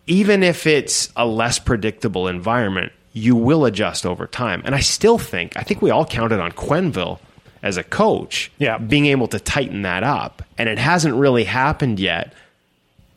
Even 0.07 0.42
if 0.42 0.66
it's 0.66 1.11
a 1.16 1.26
less 1.26 1.59
predictable 1.59 2.28
environment, 2.28 2.92
you 3.12 3.35
will 3.35 3.64
adjust 3.64 4.07
over 4.07 4.26
time. 4.26 4.62
And 4.64 4.75
I 4.75 4.80
still 4.80 5.19
think, 5.19 5.57
I 5.57 5.62
think 5.62 5.83
we 5.83 5.90
all 5.90 6.04
counted 6.07 6.40
on 6.40 6.52
Quenneville 6.52 7.19
as 7.62 7.76
a 7.76 7.83
coach 7.83 8.50
Yeah. 8.59 8.78
being 8.78 9.07
able 9.07 9.28
to 9.28 9.40
tighten 9.40 9.83
that 9.83 10.02
up. 10.04 10.42
And 10.59 10.69
it 10.69 10.78
hasn't 10.78 11.14
really 11.14 11.45
happened 11.45 11.99
yet 12.00 12.33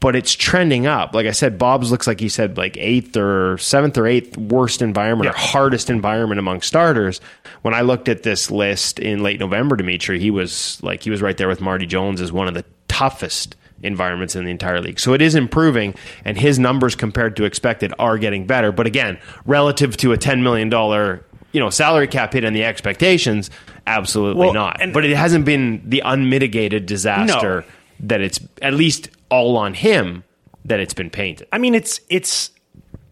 but 0.03 0.17
it's 0.17 0.33
trending 0.33 0.85
up. 0.85 1.15
Like 1.15 1.27
I 1.27 1.31
said, 1.31 1.57
Bob's 1.57 1.89
looks 1.89 2.07
like 2.07 2.19
he 2.19 2.27
said 2.27 2.57
like 2.57 2.75
eighth 2.77 3.15
or 3.15 3.57
seventh 3.57 3.97
or 3.97 4.05
eighth 4.05 4.37
worst 4.37 4.81
environment 4.81 5.29
or 5.29 5.33
hardest 5.33 5.89
environment 5.89 6.39
among 6.39 6.59
starters. 6.59 7.21
When 7.61 7.73
I 7.73 7.81
looked 7.81 8.09
at 8.09 8.23
this 8.23 8.51
list 8.51 8.99
in 8.99 9.23
late 9.23 9.39
November, 9.39 9.77
Dimitri, 9.77 10.19
he 10.19 10.29
was 10.29 10.77
like 10.83 11.03
he 11.03 11.09
was 11.09 11.21
right 11.21 11.37
there 11.37 11.47
with 11.47 11.61
Marty 11.61 11.85
Jones 11.85 12.19
as 12.19 12.33
one 12.33 12.49
of 12.49 12.53
the 12.53 12.65
toughest 12.89 13.55
environments 13.81 14.35
in 14.35 14.43
the 14.43 14.51
entire 14.51 14.81
league. 14.81 14.99
So 14.99 15.13
it 15.13 15.21
is 15.21 15.35
improving, 15.35 15.95
and 16.25 16.37
his 16.37 16.59
numbers 16.59 16.95
compared 16.95 17.37
to 17.37 17.45
expected 17.45 17.93
are 17.97 18.17
getting 18.17 18.45
better. 18.45 18.73
But 18.73 18.87
again, 18.87 19.17
relative 19.45 19.95
to 19.97 20.11
a 20.11 20.17
ten 20.17 20.43
million 20.43 20.67
dollar 20.67 21.23
you 21.53 21.61
know 21.61 21.69
salary 21.69 22.07
cap 22.07 22.33
hit 22.33 22.43
and 22.43 22.53
the 22.53 22.65
expectations, 22.65 23.49
absolutely 23.87 24.41
Well, 24.41 24.53
not. 24.53 24.81
and- 24.81 24.91
but 24.91 25.05
it 25.05 25.15
hasn't 25.15 25.45
been 25.45 25.81
the 25.85 26.01
unmitigated 26.03 26.87
disaster 26.87 27.63
that 28.03 28.21
it's 28.21 28.39
at 28.61 28.73
least 28.73 29.09
all 29.29 29.57
on 29.57 29.73
him 29.73 30.23
that 30.65 30.79
it's 30.79 30.93
been 30.93 31.09
painted. 31.09 31.47
I 31.51 31.57
mean, 31.57 31.73
it's 31.75 31.99
it's 32.09 32.51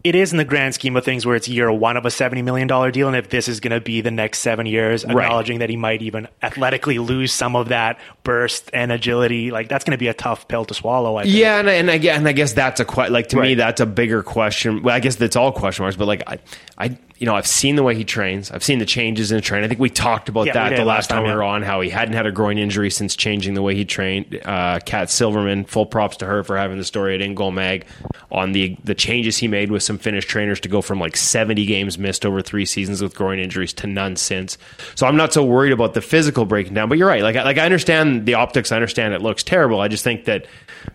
it 0.03 0.15
is 0.15 0.31
in 0.31 0.37
the 0.37 0.45
grand 0.45 0.73
scheme 0.73 0.95
of 0.95 1.05
things 1.05 1.25
where 1.25 1.35
it's 1.35 1.47
year 1.47 1.71
one 1.71 1.97
of 1.97 2.05
a 2.05 2.11
seventy 2.11 2.41
million 2.41 2.67
dollar 2.67 2.91
deal, 2.91 3.07
and 3.07 3.15
if 3.15 3.29
this 3.29 3.47
is 3.47 3.59
going 3.59 3.71
to 3.71 3.81
be 3.81 4.01
the 4.01 4.11
next 4.11 4.39
seven 4.39 4.65
years, 4.65 5.03
acknowledging 5.03 5.59
that 5.59 5.69
he 5.69 5.77
might 5.77 6.01
even 6.01 6.27
athletically 6.41 6.97
lose 6.99 7.31
some 7.31 7.55
of 7.55 7.69
that 7.69 7.99
burst 8.23 8.69
and 8.73 8.91
agility, 8.91 9.51
like 9.51 9.69
that's 9.69 9.83
going 9.83 9.91
to 9.91 9.99
be 9.99 10.07
a 10.07 10.13
tough 10.13 10.47
pill 10.47 10.65
to 10.65 10.73
swallow. 10.73 11.17
I 11.17 11.23
think. 11.23 11.35
Yeah, 11.35 11.59
and, 11.59 11.69
and 11.69 11.91
I 11.91 11.97
guess 11.97 12.17
and 12.17 12.27
I 12.27 12.31
guess 12.31 12.53
that's 12.53 12.79
a 12.79 12.85
que- 12.85 13.09
like 13.09 13.29
to 13.29 13.37
me 13.37 13.55
that's 13.55 13.81
a 13.81 13.85
bigger 13.85 14.23
question. 14.23 14.83
Well, 14.83 14.95
I 14.95 14.99
guess 14.99 15.15
that's 15.15 15.35
all 15.35 15.51
question 15.51 15.83
marks, 15.83 15.97
but 15.97 16.07
like 16.07 16.23
I, 16.27 16.39
I 16.77 16.97
you 17.21 17.27
know 17.27 17.35
I've 17.35 17.45
seen 17.45 17.75
the 17.75 17.83
way 17.83 17.93
he 17.93 18.03
trains. 18.03 18.49
I've 18.49 18.63
seen 18.63 18.79
the 18.79 18.85
changes 18.85 19.31
in 19.31 19.35
the 19.37 19.41
train. 19.41 19.63
I 19.63 19.67
think 19.67 19.79
we 19.79 19.91
talked 19.91 20.27
about 20.27 20.47
Yeah, 20.47 20.53
that 20.53 20.69
the 20.75 20.83
last 20.83 21.01
last 21.01 21.09
time 21.11 21.17
time, 21.23 21.29
we 21.29 21.35
were 21.35 21.43
on. 21.43 21.61
How 21.61 21.79
he 21.79 21.91
hadn't 21.91 22.15
had 22.15 22.25
a 22.25 22.31
groin 22.31 22.57
injury 22.57 22.89
since 22.89 23.15
changing 23.15 23.53
the 23.53 23.61
way 23.61 23.75
he 23.75 23.85
trained. 23.85 24.41
Uh, 24.43 24.79
Kat 24.83 25.11
Silverman, 25.11 25.65
full 25.65 25.85
props 25.85 26.17
to 26.17 26.25
her 26.25 26.43
for 26.43 26.57
having 26.57 26.79
the 26.79 26.83
story 26.83 27.13
at 27.13 27.21
InGoal 27.21 27.53
Mag 27.53 27.85
on 28.31 28.53
the 28.53 28.75
the 28.83 28.95
changes 28.95 29.37
he 29.37 29.47
made 29.47 29.69
with 29.69 29.83
some 29.83 29.99
Finnish 29.99 30.25
trainers 30.25 30.59
to 30.61 30.67
go 30.67 30.81
from 30.81 30.99
like 30.99 31.15
seventy 31.15 31.67
games 31.67 31.99
missed 31.99 32.25
over 32.25 32.41
three 32.41 32.65
seasons 32.65 33.03
with 33.03 33.13
groin 33.13 33.37
injuries 33.37 33.71
to 33.73 33.85
none 33.85 34.15
since. 34.15 34.57
So 34.95 35.05
I'm 35.05 35.15
not 35.15 35.31
so 35.31 35.45
worried 35.45 35.73
about 35.73 35.93
the 35.93 36.01
physical 36.01 36.45
breaking 36.45 36.73
down. 36.73 36.89
But 36.89 36.97
you're 36.97 37.07
right. 37.07 37.21
Like 37.21 37.35
I- 37.35 37.43
like 37.43 37.59
I 37.59 37.65
understand 37.65 38.25
the 38.25 38.33
optics. 38.33 38.71
I 38.71 38.77
understand 38.77 39.13
it 39.13 39.21
looks 39.21 39.43
terrible. 39.43 39.79
I 39.79 39.89
just 39.89 40.03
think 40.03 40.25
that 40.25 40.47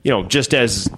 you 0.02 0.10
know 0.10 0.24
just 0.24 0.54
as 0.54 0.90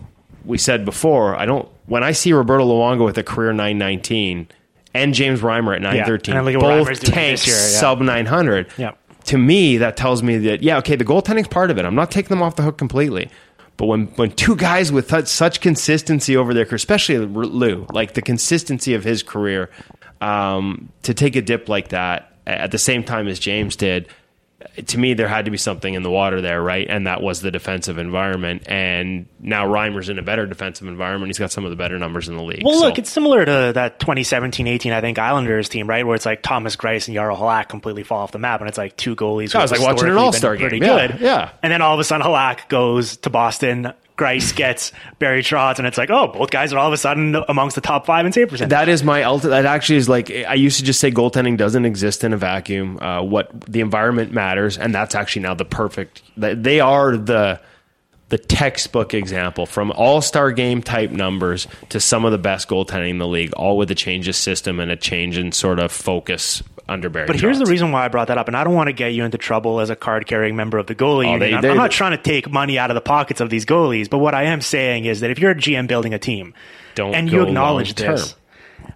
we 0.46 0.56
said 0.56 0.86
before, 0.86 1.36
I 1.36 1.44
don't. 1.44 1.68
When 1.84 2.02
I 2.02 2.12
see 2.12 2.32
Roberto 2.32 2.64
Luongo 2.66 3.04
with 3.04 3.18
a 3.18 3.22
career 3.22 3.52
919 3.52 4.48
and 4.94 5.14
James 5.14 5.40
Reimer 5.40 5.74
at 5.74 5.82
913, 5.82 6.34
and 6.34 6.44
look 6.44 6.54
at 6.54 6.62
what 6.62 6.86
Reimer's 6.86 7.00
both 7.00 7.12
tanks 7.12 7.46
year, 7.46 7.56
yeah. 7.56 7.80
sub 7.80 8.00
900. 8.00 8.68
Yeah. 8.76 8.92
To 9.26 9.38
me, 9.38 9.76
that 9.78 9.96
tells 9.96 10.22
me 10.22 10.38
that 10.38 10.62
yeah, 10.62 10.78
okay, 10.78 10.96
the 10.96 11.04
goaltending's 11.04 11.48
part 11.48 11.70
of 11.70 11.78
it. 11.78 11.84
I'm 11.84 11.94
not 11.94 12.10
taking 12.10 12.30
them 12.30 12.42
off 12.42 12.56
the 12.56 12.62
hook 12.62 12.78
completely. 12.78 13.30
But 13.76 13.86
when, 13.86 14.06
when 14.16 14.32
two 14.32 14.56
guys 14.56 14.90
with 14.90 15.08
such, 15.08 15.28
such 15.28 15.60
consistency 15.60 16.36
over 16.36 16.52
their 16.52 16.64
career, 16.64 16.76
especially 16.76 17.18
Lou, 17.18 17.86
like 17.92 18.14
the 18.14 18.22
consistency 18.22 18.94
of 18.94 19.04
his 19.04 19.22
career, 19.22 19.70
um, 20.20 20.88
to 21.04 21.14
take 21.14 21.36
a 21.36 21.42
dip 21.42 21.68
like 21.68 21.90
that 21.90 22.32
at 22.44 22.72
the 22.72 22.78
same 22.78 23.04
time 23.04 23.28
as 23.28 23.38
James 23.38 23.76
did, 23.76 24.08
to 24.86 24.98
me, 24.98 25.14
there 25.14 25.28
had 25.28 25.44
to 25.46 25.50
be 25.50 25.56
something 25.56 25.92
in 25.94 26.02
the 26.02 26.10
water 26.10 26.40
there, 26.40 26.62
right? 26.62 26.86
And 26.88 27.06
that 27.06 27.22
was 27.22 27.40
the 27.40 27.50
defensive 27.50 27.98
environment. 27.98 28.62
And 28.68 29.26
now 29.40 29.66
Reimer's 29.66 30.08
in 30.08 30.18
a 30.18 30.22
better 30.22 30.46
defensive 30.46 30.86
environment. 30.86 31.28
He's 31.30 31.38
got 31.38 31.50
some 31.50 31.64
of 31.64 31.70
the 31.70 31.76
better 31.76 31.98
numbers 31.98 32.28
in 32.28 32.36
the 32.36 32.42
league. 32.42 32.62
Well, 32.64 32.78
So- 32.78 32.86
look, 32.86 32.98
it's 32.98 33.10
similar 33.10 33.44
to 33.44 33.72
that 33.74 33.98
2017-18, 34.00 34.92
I 34.92 35.00
think, 35.00 35.18
Islanders 35.18 35.68
team, 35.68 35.88
right? 35.88 36.06
Where 36.06 36.14
it's 36.14 36.26
like 36.26 36.42
Thomas 36.42 36.76
Greiss 36.76 37.08
and 37.08 37.16
Jaro 37.16 37.36
Halak 37.36 37.68
completely 37.68 38.02
fall 38.02 38.20
off 38.22 38.32
the 38.32 38.38
map, 38.38 38.60
and 38.60 38.68
it's 38.68 38.78
like 38.78 38.96
two 38.96 39.16
goalies. 39.16 39.52
Yeah, 39.52 39.60
who 39.60 39.64
it's 39.64 39.72
like 39.72 39.80
watching 39.80 40.08
an 40.08 40.16
historically 40.16 40.24
All-Star 40.24 40.52
been 40.52 40.60
pretty 40.60 40.78
game. 40.80 40.88
Yeah, 40.88 41.06
good. 41.08 41.20
yeah. 41.20 41.50
And 41.62 41.72
then 41.72 41.82
all 41.82 41.94
of 41.94 42.00
a 42.00 42.04
sudden, 42.04 42.26
Halak 42.26 42.68
goes 42.68 43.16
to 43.18 43.30
Boston. 43.30 43.92
Greiss 44.18 44.54
gets 44.54 44.92
Barry 45.18 45.42
Trotz, 45.42 45.78
and 45.78 45.86
it's 45.86 45.96
like, 45.96 46.10
oh, 46.10 46.26
both 46.28 46.50
guys 46.50 46.72
are 46.72 46.78
all 46.78 46.88
of 46.88 46.92
a 46.92 46.98
sudden 46.98 47.36
amongst 47.48 47.76
the 47.76 47.80
top 47.80 48.04
five 48.04 48.26
in 48.26 48.32
save 48.32 48.48
percentage. 48.48 48.70
That 48.70 48.88
is 48.88 49.02
my 49.02 49.22
ultimate. 49.22 49.50
That 49.50 49.66
actually 49.66 49.96
is 49.96 50.08
like 50.08 50.30
I 50.30 50.54
used 50.54 50.78
to 50.78 50.84
just 50.84 51.00
say 51.00 51.10
goaltending 51.10 51.56
doesn't 51.56 51.84
exist 51.84 52.24
in 52.24 52.32
a 52.32 52.36
vacuum. 52.36 52.98
Uh, 52.98 53.22
what 53.22 53.48
the 53.62 53.80
environment 53.80 54.32
matters, 54.32 54.76
and 54.76 54.94
that's 54.94 55.14
actually 55.14 55.42
now 55.42 55.54
the 55.54 55.64
perfect. 55.64 56.22
They 56.36 56.80
are 56.80 57.16
the 57.16 57.60
the 58.28 58.38
textbook 58.38 59.14
example 59.14 59.64
from 59.64 59.90
all 59.92 60.20
star 60.20 60.52
game 60.52 60.82
type 60.82 61.10
numbers 61.10 61.66
to 61.88 62.00
some 62.00 62.24
of 62.24 62.32
the 62.32 62.38
best 62.38 62.68
goaltending 62.68 63.10
in 63.10 63.18
the 63.18 63.26
league, 63.26 63.52
all 63.54 63.78
with 63.78 63.90
a 63.90 63.94
change 63.94 64.28
of 64.28 64.36
system 64.36 64.80
and 64.80 64.90
a 64.90 64.96
change 64.96 65.38
in 65.38 65.52
sort 65.52 65.78
of 65.78 65.90
focus 65.90 66.62
under 66.88 67.08
But 67.10 67.36
here's 67.38 67.58
the 67.58 67.66
reason 67.66 67.92
why 67.92 68.04
I 68.04 68.08
brought 68.08 68.28
that 68.28 68.38
up, 68.38 68.48
and 68.48 68.56
I 68.56 68.64
don't 68.64 68.74
want 68.74 68.88
to 68.88 68.92
get 68.92 69.12
you 69.12 69.24
into 69.24 69.36
trouble 69.38 69.80
as 69.80 69.90
a 69.90 69.96
card 69.96 70.26
carrying 70.26 70.56
member 70.56 70.78
of 70.78 70.86
the 70.86 70.94
goalie 70.94 71.26
Oh, 71.26 71.32
union. 71.32 71.40
they- 71.40 71.52
I'm- 71.52 71.62
they- 71.62 71.70
I'm 71.70 71.76
not 71.76 71.90
trying 71.90 72.12
to 72.12 72.16
take 72.16 72.50
money 72.50 72.78
out 72.78 72.90
of 72.90 72.94
the 72.94 73.00
pockets 73.00 73.40
of 73.40 73.50
these 73.50 73.64
goalies, 73.66 74.08
but 74.08 74.18
what 74.18 74.34
I 74.34 74.44
am 74.44 74.60
saying 74.60 75.04
is 75.04 75.20
that 75.20 75.30
if 75.30 75.38
you're 75.38 75.50
a 75.50 75.54
GM 75.54 75.86
building 75.86 76.14
a 76.14 76.18
team, 76.18 76.54
Don't 76.94 77.14
and 77.14 77.30
you 77.30 77.42
acknowledge 77.42 77.88
long-term. 78.00 78.16
this, 78.16 78.34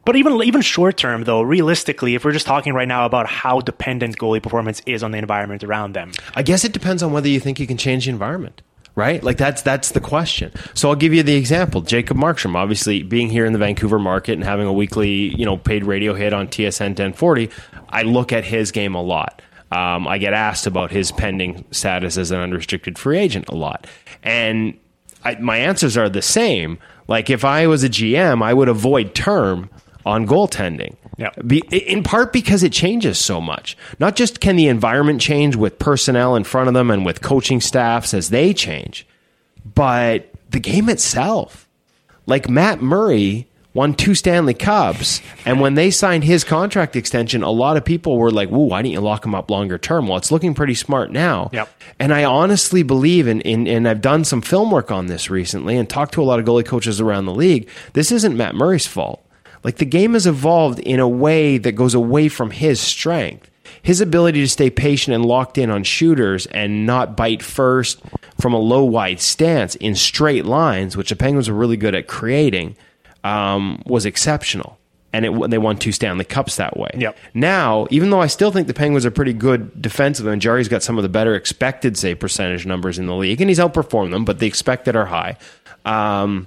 but 0.04 0.16
even 0.16 0.40
even 0.42 0.62
short 0.62 0.96
term 0.96 1.24
though, 1.24 1.42
realistically, 1.42 2.14
if 2.14 2.24
we're 2.24 2.32
just 2.32 2.46
talking 2.46 2.72
right 2.72 2.88
now 2.88 3.04
about 3.04 3.26
how 3.28 3.60
dependent 3.60 4.16
goalie 4.18 4.42
performance 4.42 4.80
is 4.86 5.02
on 5.02 5.10
the 5.10 5.18
environment 5.18 5.62
around 5.62 5.92
them, 5.94 6.12
I 6.34 6.42
guess 6.42 6.64
it 6.64 6.72
depends 6.72 7.02
on 7.02 7.12
whether 7.12 7.28
you 7.28 7.40
think 7.40 7.60
you 7.60 7.66
can 7.66 7.76
change 7.76 8.04
the 8.06 8.10
environment. 8.10 8.62
Right? 8.94 9.22
Like 9.22 9.38
that's 9.38 9.62
that's 9.62 9.92
the 9.92 10.00
question. 10.00 10.52
So 10.74 10.90
I'll 10.90 10.94
give 10.96 11.14
you 11.14 11.22
the 11.22 11.34
example. 11.34 11.80
Jacob 11.80 12.18
Markstrom, 12.18 12.54
obviously 12.54 13.02
being 13.02 13.30
here 13.30 13.46
in 13.46 13.54
the 13.54 13.58
Vancouver 13.58 13.98
market 13.98 14.32
and 14.34 14.44
having 14.44 14.66
a 14.66 14.72
weekly, 14.72 15.08
you 15.34 15.46
know, 15.46 15.56
paid 15.56 15.84
radio 15.84 16.12
hit 16.12 16.34
on 16.34 16.46
TSN 16.48 16.88
1040, 16.94 17.48
I 17.92 18.02
look 18.02 18.32
at 18.32 18.44
his 18.44 18.72
game 18.72 18.94
a 18.94 19.02
lot. 19.02 19.42
Um, 19.70 20.06
I 20.06 20.18
get 20.18 20.34
asked 20.34 20.66
about 20.66 20.90
his 20.90 21.12
pending 21.12 21.64
status 21.70 22.18
as 22.18 22.30
an 22.30 22.40
unrestricted 22.40 22.98
free 22.98 23.18
agent 23.18 23.48
a 23.48 23.54
lot. 23.54 23.86
And 24.22 24.78
I, 25.24 25.36
my 25.36 25.56
answers 25.58 25.96
are 25.96 26.08
the 26.08 26.22
same. 26.22 26.78
Like 27.08 27.30
if 27.30 27.44
I 27.44 27.66
was 27.66 27.84
a 27.84 27.88
GM, 27.88 28.42
I 28.42 28.52
would 28.52 28.68
avoid 28.68 29.14
term 29.14 29.70
on 30.04 30.26
goaltending. 30.26 30.96
Yeah. 31.16 31.30
Be, 31.46 31.62
in 31.70 32.02
part 32.02 32.32
because 32.32 32.62
it 32.62 32.72
changes 32.72 33.18
so 33.18 33.40
much. 33.40 33.76
Not 33.98 34.16
just 34.16 34.40
can 34.40 34.56
the 34.56 34.68
environment 34.68 35.20
change 35.20 35.56
with 35.56 35.78
personnel 35.78 36.36
in 36.36 36.44
front 36.44 36.68
of 36.68 36.74
them 36.74 36.90
and 36.90 37.06
with 37.06 37.20
coaching 37.22 37.60
staffs 37.60 38.12
as 38.12 38.30
they 38.30 38.52
change, 38.52 39.06
but 39.74 40.28
the 40.50 40.60
game 40.60 40.88
itself. 40.88 41.68
Like 42.26 42.48
Matt 42.48 42.80
Murray 42.82 43.48
won 43.74 43.94
two 43.94 44.14
Stanley 44.14 44.54
Cups, 44.54 45.20
and 45.44 45.60
when 45.60 45.74
they 45.74 45.90
signed 45.90 46.24
his 46.24 46.44
contract 46.44 46.94
extension, 46.96 47.42
a 47.42 47.50
lot 47.50 47.76
of 47.76 47.84
people 47.84 48.18
were 48.18 48.30
like, 48.30 48.48
"Whoa, 48.50 48.60
why 48.64 48.82
didn't 48.82 48.92
you 48.92 49.00
lock 49.00 49.24
him 49.24 49.34
up 49.34 49.50
longer 49.50 49.78
term?" 49.78 50.08
Well, 50.08 50.18
it's 50.18 50.30
looking 50.30 50.54
pretty 50.54 50.74
smart 50.74 51.10
now. 51.10 51.50
Yep. 51.52 51.68
And 51.98 52.12
I 52.12 52.24
honestly 52.24 52.82
believe, 52.82 53.26
in, 53.26 53.40
in, 53.42 53.66
and 53.66 53.88
I've 53.88 54.00
done 54.00 54.24
some 54.24 54.42
film 54.42 54.70
work 54.70 54.90
on 54.90 55.06
this 55.06 55.30
recently 55.30 55.76
and 55.76 55.88
talked 55.88 56.14
to 56.14 56.22
a 56.22 56.24
lot 56.24 56.38
of 56.38 56.44
goalie 56.44 56.66
coaches 56.66 57.00
around 57.00 57.26
the 57.26 57.34
league. 57.34 57.68
This 57.94 58.12
isn't 58.12 58.36
Matt 58.36 58.54
Murray's 58.54 58.86
fault. 58.86 59.24
Like 59.64 59.76
the 59.76 59.84
game 59.84 60.14
has 60.14 60.26
evolved 60.26 60.80
in 60.80 60.98
a 60.98 61.08
way 61.08 61.56
that 61.56 61.72
goes 61.72 61.94
away 61.94 62.28
from 62.28 62.50
his 62.50 62.80
strength. 62.80 63.48
his 63.82 64.00
ability 64.00 64.40
to 64.40 64.48
stay 64.48 64.70
patient 64.70 65.14
and 65.14 65.24
locked 65.24 65.58
in 65.58 65.70
on 65.70 65.82
shooters 65.82 66.46
and 66.46 66.86
not 66.86 67.16
bite 67.16 67.42
first 67.42 68.00
from 68.40 68.52
a 68.52 68.58
low 68.58 68.84
wide 68.84 69.20
stance 69.20 69.74
in 69.76 69.94
straight 69.94 70.44
lines, 70.44 70.96
which 70.96 71.10
the 71.10 71.16
Penguins 71.16 71.50
were 71.50 71.56
really 71.56 71.76
good 71.76 71.94
at 71.94 72.06
creating, 72.06 72.76
um, 73.24 73.82
was 73.86 74.06
exceptional. 74.06 74.78
And 75.14 75.26
it, 75.26 75.50
they 75.50 75.58
won 75.58 75.76
two 75.76 75.92
Stanley 75.92 76.24
Cups 76.24 76.56
that 76.56 76.78
way. 76.78 76.90
Yep. 76.96 77.18
Now, 77.34 77.86
even 77.90 78.08
though 78.08 78.22
I 78.22 78.28
still 78.28 78.50
think 78.50 78.66
the 78.66 78.72
Penguins 78.72 79.04
are 79.04 79.10
pretty 79.10 79.34
good 79.34 79.82
defensively, 79.82 80.32
and 80.32 80.40
Jarry's 80.40 80.68
got 80.68 80.82
some 80.82 80.96
of 80.96 81.02
the 81.02 81.10
better 81.10 81.34
expected 81.34 81.98
save 81.98 82.18
percentage 82.18 82.64
numbers 82.64 82.98
in 82.98 83.06
the 83.06 83.14
league, 83.14 83.40
and 83.42 83.50
he's 83.50 83.58
outperformed 83.58 84.10
them, 84.12 84.24
but 84.24 84.38
the 84.38 84.46
expected 84.46 84.96
are 84.96 85.04
high. 85.04 85.36
Um, 85.84 86.46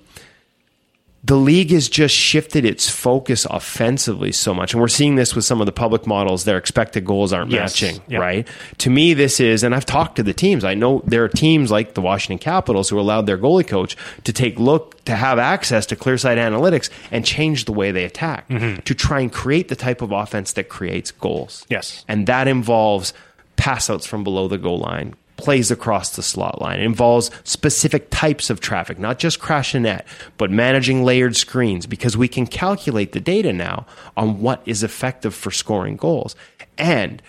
the 1.25 1.35
league 1.35 1.71
has 1.71 1.89
just 1.89 2.13
shifted 2.13 2.65
its 2.65 2.87
focus 2.87 3.45
offensively 3.49 4.31
so 4.31 4.53
much. 4.53 4.73
And 4.73 4.81
we're 4.81 4.87
seeing 4.87 5.15
this 5.15 5.33
with 5.35 5.43
some 5.43 5.59
of 5.59 5.65
the 5.65 5.71
public 5.71 6.05
models. 6.05 6.43
Their 6.43 6.57
expected 6.57 7.03
goals 7.03 7.33
aren't 7.33 7.49
Yes. 7.51 7.81
matching, 7.81 8.01
Yep. 8.09 8.21
right? 8.21 8.47
To 8.79 8.89
me, 8.91 9.13
this 9.15 9.39
is, 9.39 9.63
and 9.63 9.73
I've 9.73 9.85
talked 9.87 10.17
to 10.17 10.23
the 10.23 10.33
teams. 10.33 10.63
I 10.63 10.75
know 10.75 11.01
there 11.05 11.23
are 11.23 11.27
teams 11.27 11.71
like 11.71 11.95
the 11.95 12.01
Washington 12.01 12.37
Capitals 12.37 12.89
who 12.89 12.99
allowed 12.99 13.25
their 13.25 13.39
goalie 13.39 13.65
coach 13.65 13.97
to 14.23 14.31
take 14.33 14.59
look, 14.59 15.03
to 15.05 15.15
have 15.15 15.39
access 15.39 15.85
to 15.87 15.95
ClearSight 15.95 16.37
Analytics 16.37 16.89
and 17.11 17.25
change 17.25 17.65
the 17.65 17.73
way 17.73 17.91
they 17.91 18.03
attack 18.03 18.47
mm-hmm. 18.47 18.81
to 18.81 18.93
try 18.93 19.19
and 19.21 19.31
create 19.31 19.69
the 19.69 19.75
type 19.75 20.03
of 20.03 20.11
offense 20.11 20.51
that 20.53 20.69
creates 20.69 21.09
goals. 21.09 21.65
Yes. 21.69 22.05
And 22.07 22.27
that 22.27 22.47
involves 22.47 23.13
pass 23.55 23.89
outs 23.89 24.05
from 24.05 24.23
below 24.23 24.47
the 24.47 24.57
goal 24.57 24.79
line, 24.79 25.15
plays 25.37 25.71
across 25.71 26.15
the 26.15 26.23
slot 26.23 26.61
line. 26.61 26.79
It 26.79 26.85
involves 26.85 27.31
specific 27.43 28.09
types 28.09 28.49
of 28.49 28.59
traffic, 28.59 28.99
not 28.99 29.19
just 29.19 29.39
crash 29.39 29.73
and 29.73 29.83
net, 29.83 30.07
but 30.37 30.51
managing 30.51 31.03
layered 31.03 31.35
screens 31.35 31.85
because 31.85 32.15
we 32.15 32.27
can 32.27 32.47
calculate 32.47 33.11
the 33.11 33.19
data 33.19 33.51
now 33.51 33.85
on 34.15 34.41
what 34.41 34.61
is 34.65 34.83
effective 34.83 35.35
for 35.35 35.51
scoring 35.51 35.97
goals. 35.97 36.35
And 36.77 37.21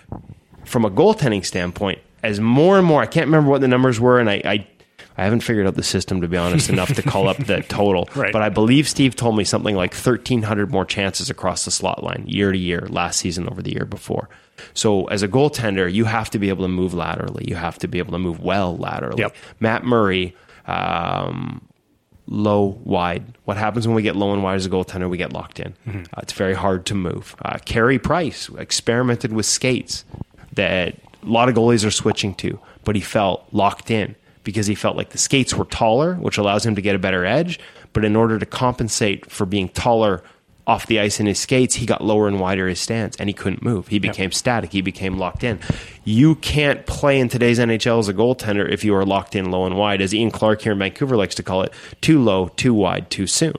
from 0.65 0.85
a 0.85 0.89
goaltending 0.89 1.45
standpoint, 1.45 1.99
as 2.23 2.39
more 2.39 2.77
and 2.77 2.85
more, 2.85 3.01
I 3.01 3.05
can't 3.05 3.27
remember 3.27 3.49
what 3.49 3.61
the 3.61 3.67
numbers 3.67 3.99
were, 3.99 4.19
and 4.19 4.29
I, 4.29 4.41
I 4.43 4.67
I 5.17 5.23
haven't 5.23 5.39
figured 5.39 5.65
out 5.65 5.75
the 5.75 5.83
system 5.83 6.21
to 6.21 6.27
be 6.27 6.37
honest 6.37 6.69
enough 6.69 6.93
to 6.93 7.01
call 7.01 7.27
up 7.27 7.37
the 7.37 7.61
total. 7.67 8.07
Right. 8.15 8.31
But 8.31 8.43
I 8.43 8.49
believe 8.49 8.87
Steve 8.87 9.15
told 9.15 9.35
me 9.35 9.43
something 9.43 9.75
like 9.75 9.93
1,300 9.93 10.71
more 10.71 10.85
chances 10.85 11.29
across 11.29 11.65
the 11.65 11.71
slot 11.71 12.03
line 12.03 12.23
year 12.27 12.51
to 12.51 12.57
year, 12.57 12.87
last 12.89 13.19
season 13.19 13.49
over 13.49 13.63
the 13.63 13.73
year 13.73 13.85
before. 13.85 14.29
So 14.73 15.05
as 15.05 15.23
a 15.23 15.27
goaltender, 15.27 15.91
you 15.91 16.05
have 16.05 16.29
to 16.31 16.39
be 16.39 16.49
able 16.49 16.63
to 16.63 16.69
move 16.69 16.93
laterally. 16.93 17.45
You 17.47 17.55
have 17.55 17.77
to 17.79 17.87
be 17.87 17.99
able 17.99 18.11
to 18.13 18.19
move 18.19 18.39
well 18.39 18.77
laterally. 18.77 19.21
Yep. 19.21 19.35
Matt 19.59 19.83
Murray, 19.85 20.35
um, 20.65 21.61
low, 22.27 22.79
wide. 22.83 23.37
What 23.45 23.57
happens 23.57 23.87
when 23.87 23.95
we 23.95 24.01
get 24.01 24.15
low 24.15 24.33
and 24.33 24.43
wide 24.43 24.55
as 24.55 24.65
a 24.65 24.69
goaltender? 24.69 25.09
We 25.09 25.17
get 25.17 25.33
locked 25.33 25.59
in. 25.59 25.73
Uh, 25.87 26.03
it's 26.21 26.33
very 26.33 26.53
hard 26.53 26.85
to 26.87 26.95
move. 26.95 27.35
Uh, 27.43 27.57
Carey 27.65 27.99
Price 27.99 28.49
experimented 28.57 29.33
with 29.33 29.45
skates 29.45 30.05
that 30.53 30.95
a 31.23 31.25
lot 31.25 31.49
of 31.49 31.55
goalies 31.55 31.85
are 31.85 31.91
switching 31.91 32.33
to, 32.35 32.59
but 32.83 32.95
he 32.95 33.01
felt 33.01 33.45
locked 33.51 33.91
in 33.91 34.15
because 34.43 34.67
he 34.67 34.75
felt 34.75 34.95
like 34.95 35.09
the 35.09 35.17
skates 35.17 35.53
were 35.53 35.65
taller, 35.65 36.15
which 36.15 36.37
allows 36.37 36.65
him 36.65 36.75
to 36.75 36.81
get 36.81 36.95
a 36.95 36.99
better 36.99 37.25
edge. 37.25 37.59
But 37.93 38.05
in 38.05 38.15
order 38.15 38.39
to 38.39 38.45
compensate 38.45 39.29
for 39.29 39.45
being 39.45 39.69
taller 39.69 40.23
off 40.67 40.85
the 40.85 40.99
ice 40.99 41.19
in 41.19 41.25
his 41.25 41.39
skates, 41.39 41.75
he 41.75 41.85
got 41.85 42.03
lower 42.03 42.27
and 42.27 42.39
wider 42.39 42.67
his 42.67 42.79
stance 42.79 43.15
and 43.15 43.29
he 43.29 43.33
couldn't 43.33 43.63
move. 43.63 43.87
He 43.87 43.99
became 43.99 44.31
static. 44.31 44.73
He 44.73 44.81
became 44.81 45.17
locked 45.17 45.43
in. 45.43 45.59
You 46.03 46.35
can't 46.35 46.85
play 46.85 47.19
in 47.19 47.29
today's 47.29 47.57
NHL 47.57 47.99
as 47.99 48.09
a 48.09 48.13
goaltender 48.13 48.69
if 48.69 48.83
you 48.83 48.93
are 48.93 49.05
locked 49.05 49.35
in 49.35 49.49
low 49.49 49.65
and 49.65 49.77
wide, 49.77 50.01
as 50.01 50.13
Ian 50.13 50.29
Clark 50.29 50.61
here 50.61 50.73
in 50.73 50.79
Vancouver 50.79 51.15
likes 51.15 51.35
to 51.35 51.43
call 51.43 51.63
it, 51.63 51.73
too 52.01 52.21
low, 52.21 52.49
too 52.49 52.73
wide, 52.73 53.09
too 53.09 53.27
soon. 53.27 53.55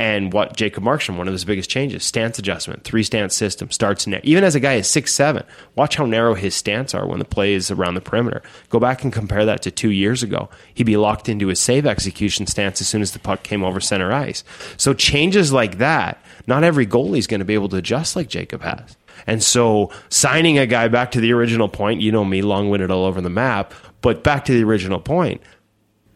And 0.00 0.32
what 0.32 0.56
Jacob 0.56 0.82
Markstrom, 0.82 1.18
one 1.18 1.28
of 1.28 1.34
his 1.34 1.44
biggest 1.44 1.68
changes, 1.68 2.04
stance 2.04 2.38
adjustment, 2.38 2.84
three 2.84 3.02
stance 3.02 3.36
system, 3.36 3.70
starts 3.70 4.06
narrow. 4.06 4.22
Even 4.24 4.44
as 4.44 4.54
a 4.54 4.60
guy 4.60 4.76
is 4.76 4.88
six 4.88 5.12
seven, 5.14 5.44
watch 5.74 5.96
how 5.96 6.06
narrow 6.06 6.32
his 6.32 6.54
stance 6.54 6.94
are 6.94 7.06
when 7.06 7.18
the 7.18 7.24
play 7.26 7.52
is 7.52 7.70
around 7.70 7.96
the 7.96 8.00
perimeter. 8.00 8.42
Go 8.70 8.80
back 8.80 9.04
and 9.04 9.12
compare 9.12 9.44
that 9.44 9.60
to 9.60 9.70
two 9.70 9.90
years 9.90 10.22
ago. 10.22 10.48
He'd 10.72 10.84
be 10.84 10.96
locked 10.96 11.28
into 11.28 11.48
his 11.48 11.60
save 11.60 11.84
execution 11.84 12.46
stance 12.46 12.80
as 12.80 12.88
soon 12.88 13.02
as 13.02 13.12
the 13.12 13.18
puck 13.18 13.42
came 13.42 13.62
over 13.62 13.78
center 13.78 14.10
ice. 14.10 14.42
So 14.78 14.94
changes 14.94 15.52
like 15.52 15.76
that, 15.76 16.24
not 16.46 16.64
every 16.64 16.86
goalie 16.86 17.18
is 17.18 17.26
going 17.26 17.40
to 17.40 17.44
be 17.44 17.52
able 17.52 17.68
to 17.68 17.76
adjust 17.76 18.16
like 18.16 18.30
Jacob 18.30 18.62
has. 18.62 18.96
And 19.26 19.42
so 19.42 19.90
signing 20.08 20.58
a 20.58 20.66
guy 20.66 20.88
back 20.88 21.10
to 21.10 21.20
the 21.20 21.34
original 21.34 21.68
point, 21.68 22.00
you 22.00 22.10
know 22.10 22.24
me, 22.24 22.40
long 22.40 22.70
winded 22.70 22.90
all 22.90 23.04
over 23.04 23.20
the 23.20 23.28
map, 23.28 23.74
but 24.00 24.24
back 24.24 24.46
to 24.46 24.54
the 24.54 24.64
original 24.64 24.98
point 24.98 25.42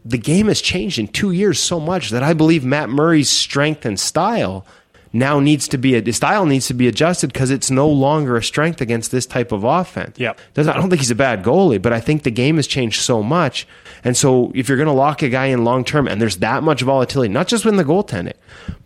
the 0.05 0.17
game 0.19 0.47
has 0.47 0.61
changed 0.61 0.99
in 0.99 1.07
two 1.07 1.31
years 1.31 1.59
so 1.59 1.79
much 1.79 2.11
that 2.11 2.21
I 2.23 2.33
believe 2.33 2.63
Matt 2.63 2.89
Murray's 2.89 3.29
strength 3.29 3.85
and 3.85 3.99
style 3.99 4.65
now 5.11 5.39
needs 5.39 5.67
to 5.69 5.77
be 5.77 5.95
a 5.95 6.13
style 6.13 6.45
needs 6.45 6.67
to 6.67 6.73
be 6.73 6.87
adjusted 6.89 7.31
because 7.31 7.49
it's 7.49 7.71
no 7.71 7.87
longer 7.87 8.35
a 8.35 8.43
strength 8.43 8.81
against 8.81 9.11
this 9.11 9.25
type 9.25 9.51
of 9.53 9.63
offense. 9.63 10.19
Doesn't- 10.53 10.73
I 10.73 10.77
don't 10.77 10.89
think 10.89 10.99
he's 10.99 11.09
a 11.09 11.15
bad 11.15 11.41
goalie, 11.41 11.81
but 11.81 11.93
I 11.93 12.01
think 12.01 12.23
the 12.23 12.31
game 12.31 12.57
has 12.57 12.67
changed 12.67 13.01
so 13.01 13.23
much. 13.23 13.65
And 14.03 14.15
so 14.17 14.51
if 14.53 14.67
you're 14.67 14.77
going 14.77 14.87
to 14.87 14.93
lock 14.93 15.21
a 15.23 15.29
guy 15.29 15.45
in 15.47 15.63
long 15.63 15.85
term 15.85 16.07
and 16.07 16.21
there's 16.21 16.37
that 16.37 16.63
much 16.63 16.81
volatility, 16.81 17.31
not 17.33 17.47
just 17.47 17.65
in 17.65 17.77
the 17.77 17.85
goaltending, 17.85 18.33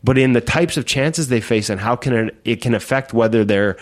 but 0.03 0.17
in 0.19 0.33
the 0.33 0.41
types 0.41 0.77
of 0.77 0.85
chances 0.85 1.27
they 1.29 1.41
face 1.41 1.67
and 1.69 1.81
how 1.81 1.95
can 1.95 2.13
it, 2.13 2.35
it 2.45 2.61
can 2.61 2.73
affect 2.75 3.13
whether 3.13 3.43
they're 3.43 3.75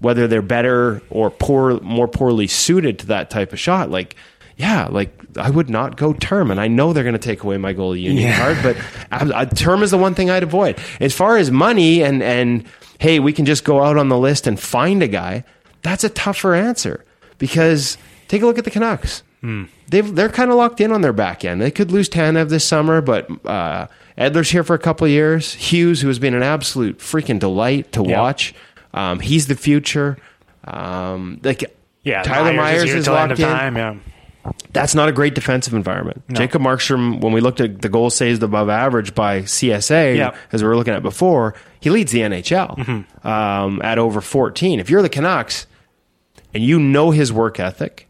whether 0.00 0.26
they're 0.26 0.42
better 0.42 1.00
or 1.10 1.30
poor 1.30 1.78
more 1.80 2.08
poorly 2.08 2.48
suited 2.48 2.98
to 2.98 3.06
that 3.06 3.30
type 3.30 3.52
of 3.52 3.60
shot, 3.60 3.88
like 3.88 4.16
yeah, 4.62 4.86
like 4.90 5.10
I 5.36 5.50
would 5.50 5.68
not 5.68 5.96
go 5.96 6.12
term, 6.12 6.50
and 6.50 6.60
I 6.60 6.68
know 6.68 6.92
they're 6.92 7.02
going 7.04 7.20
to 7.22 7.28
take 7.30 7.42
away 7.42 7.56
my 7.58 7.74
goalie 7.74 8.00
union 8.02 8.32
card, 8.36 8.58
but 8.62 8.76
I, 9.10 9.40
I- 9.42 9.44
term 9.46 9.82
is 9.82 9.90
the 9.90 9.98
one 9.98 10.14
thing 10.14 10.30
I'd 10.30 10.42
avoid. 10.44 10.78
As 11.00 11.12
far 11.14 11.36
as 11.36 11.50
money 11.50 12.02
and 12.02 12.22
and 12.22 12.64
hey, 13.00 13.18
we 13.18 13.32
can 13.32 13.44
just 13.44 13.64
go 13.64 13.82
out 13.82 13.96
on 13.96 14.08
the 14.08 14.18
list 14.18 14.46
and 14.46 14.58
find 14.60 15.02
a 15.02 15.08
guy. 15.08 15.44
That's 15.82 16.04
a 16.04 16.08
tougher 16.08 16.54
answer 16.54 17.04
because 17.38 17.98
take 18.28 18.42
a 18.42 18.46
look 18.46 18.58
at 18.58 18.64
the 18.64 18.70
Canucks. 18.70 19.22
They've 19.88 20.14
they're 20.14 20.28
kind 20.28 20.50
of 20.52 20.56
locked 20.56 20.80
in 20.80 20.92
on 20.92 21.00
their 21.02 21.12
back 21.12 21.44
end. 21.44 21.60
They 21.60 21.72
could 21.72 21.90
lose 21.90 22.08
Tanev 22.08 22.48
this 22.48 22.64
summer, 22.64 23.00
but 23.00 23.28
uh, 23.44 23.88
Edler's 24.16 24.50
here 24.50 24.62
for 24.62 24.74
a 24.74 24.78
couple 24.78 25.04
of 25.04 25.10
years. 25.10 25.54
Hughes, 25.54 26.00
who 26.00 26.06
has 26.08 26.20
been 26.20 26.34
an 26.34 26.44
absolute 26.44 26.98
freaking 26.98 27.40
delight 27.40 27.90
to 27.92 28.04
Yeah. 28.04 28.20
watch, 28.20 28.54
um, 28.94 29.18
he's 29.18 29.48
the 29.48 29.56
future. 29.56 30.16
Um, 30.64 31.40
like 31.42 31.64
Yeah, 32.04 32.22
Tyler 32.22 32.52
Myers 32.52 32.84
is 32.84 33.08
end 33.08 33.14
locked 33.16 33.40
in 33.40 33.46
time. 33.48 33.76
Yeah, 33.76 33.94
that's 34.72 34.94
not 34.94 35.08
a 35.08 35.12
great 35.12 35.34
defensive 35.34 35.74
environment. 35.74 36.22
Jacob 36.32 36.62
Markstrom, 36.62 37.20
when 37.20 37.32
we 37.32 37.40
looked 37.40 37.60
at 37.60 37.82
the 37.82 37.88
goal 37.88 38.08
saved 38.10 38.42
above 38.42 38.68
average 38.68 39.14
by 39.14 39.40
CSA, 39.42 40.16
Yep. 40.16 40.36
as 40.52 40.62
we 40.62 40.68
were 40.68 40.76
looking 40.76 40.94
at 40.94 41.02
before, 41.02 41.54
he 41.80 41.90
leads 41.90 42.10
the 42.12 42.20
NHL 42.20 43.04
um, 43.24 43.82
at 43.82 43.98
over 43.98 44.20
14. 44.20 44.80
If 44.80 44.88
you're 44.88 45.02
the 45.02 45.08
Canucks 45.08 45.66
and 46.54 46.62
you 46.64 46.78
know 46.78 47.10
his 47.10 47.32
work 47.32 47.60
ethic, 47.60 48.08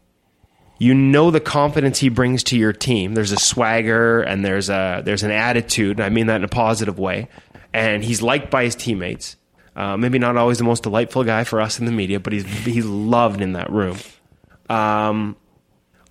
you 0.79 0.93
know 0.93 1.31
the 1.31 1.39
confidence 1.39 1.99
he 1.99 2.09
brings 2.09 2.43
to 2.45 2.57
your 2.57 2.73
team. 2.73 3.13
There's 3.13 3.31
a 3.31 3.39
swagger 3.39 4.21
and 4.21 4.43
there's 4.43 4.69
a 4.69 5.01
there's 5.05 5.23
an 5.23 5.31
attitude. 5.31 5.97
and 5.97 6.05
I 6.05 6.09
mean 6.09 6.27
that 6.27 6.37
in 6.37 6.43
a 6.43 6.47
positive 6.49 6.97
way. 6.99 7.27
And 7.73 8.03
he's 8.03 8.21
liked 8.21 8.51
by 8.51 8.65
his 8.65 8.75
teammates. 8.75 9.35
Uh, 9.75 9.97
maybe 9.97 10.19
not 10.19 10.37
always 10.37 10.59
the 10.59 10.63
most 10.63 10.83
delightful 10.83 11.23
guy 11.23 11.43
for 11.43 11.59
us 11.59 11.79
in 11.79 11.85
the 11.85 11.91
media, 11.91 12.19
but 12.19 12.31
he's 12.33 12.45
he's 12.65 12.85
loved 12.85 13.41
in 13.41 13.53
that 13.53 13.71
room. 13.71 13.97
Um, 14.69 15.35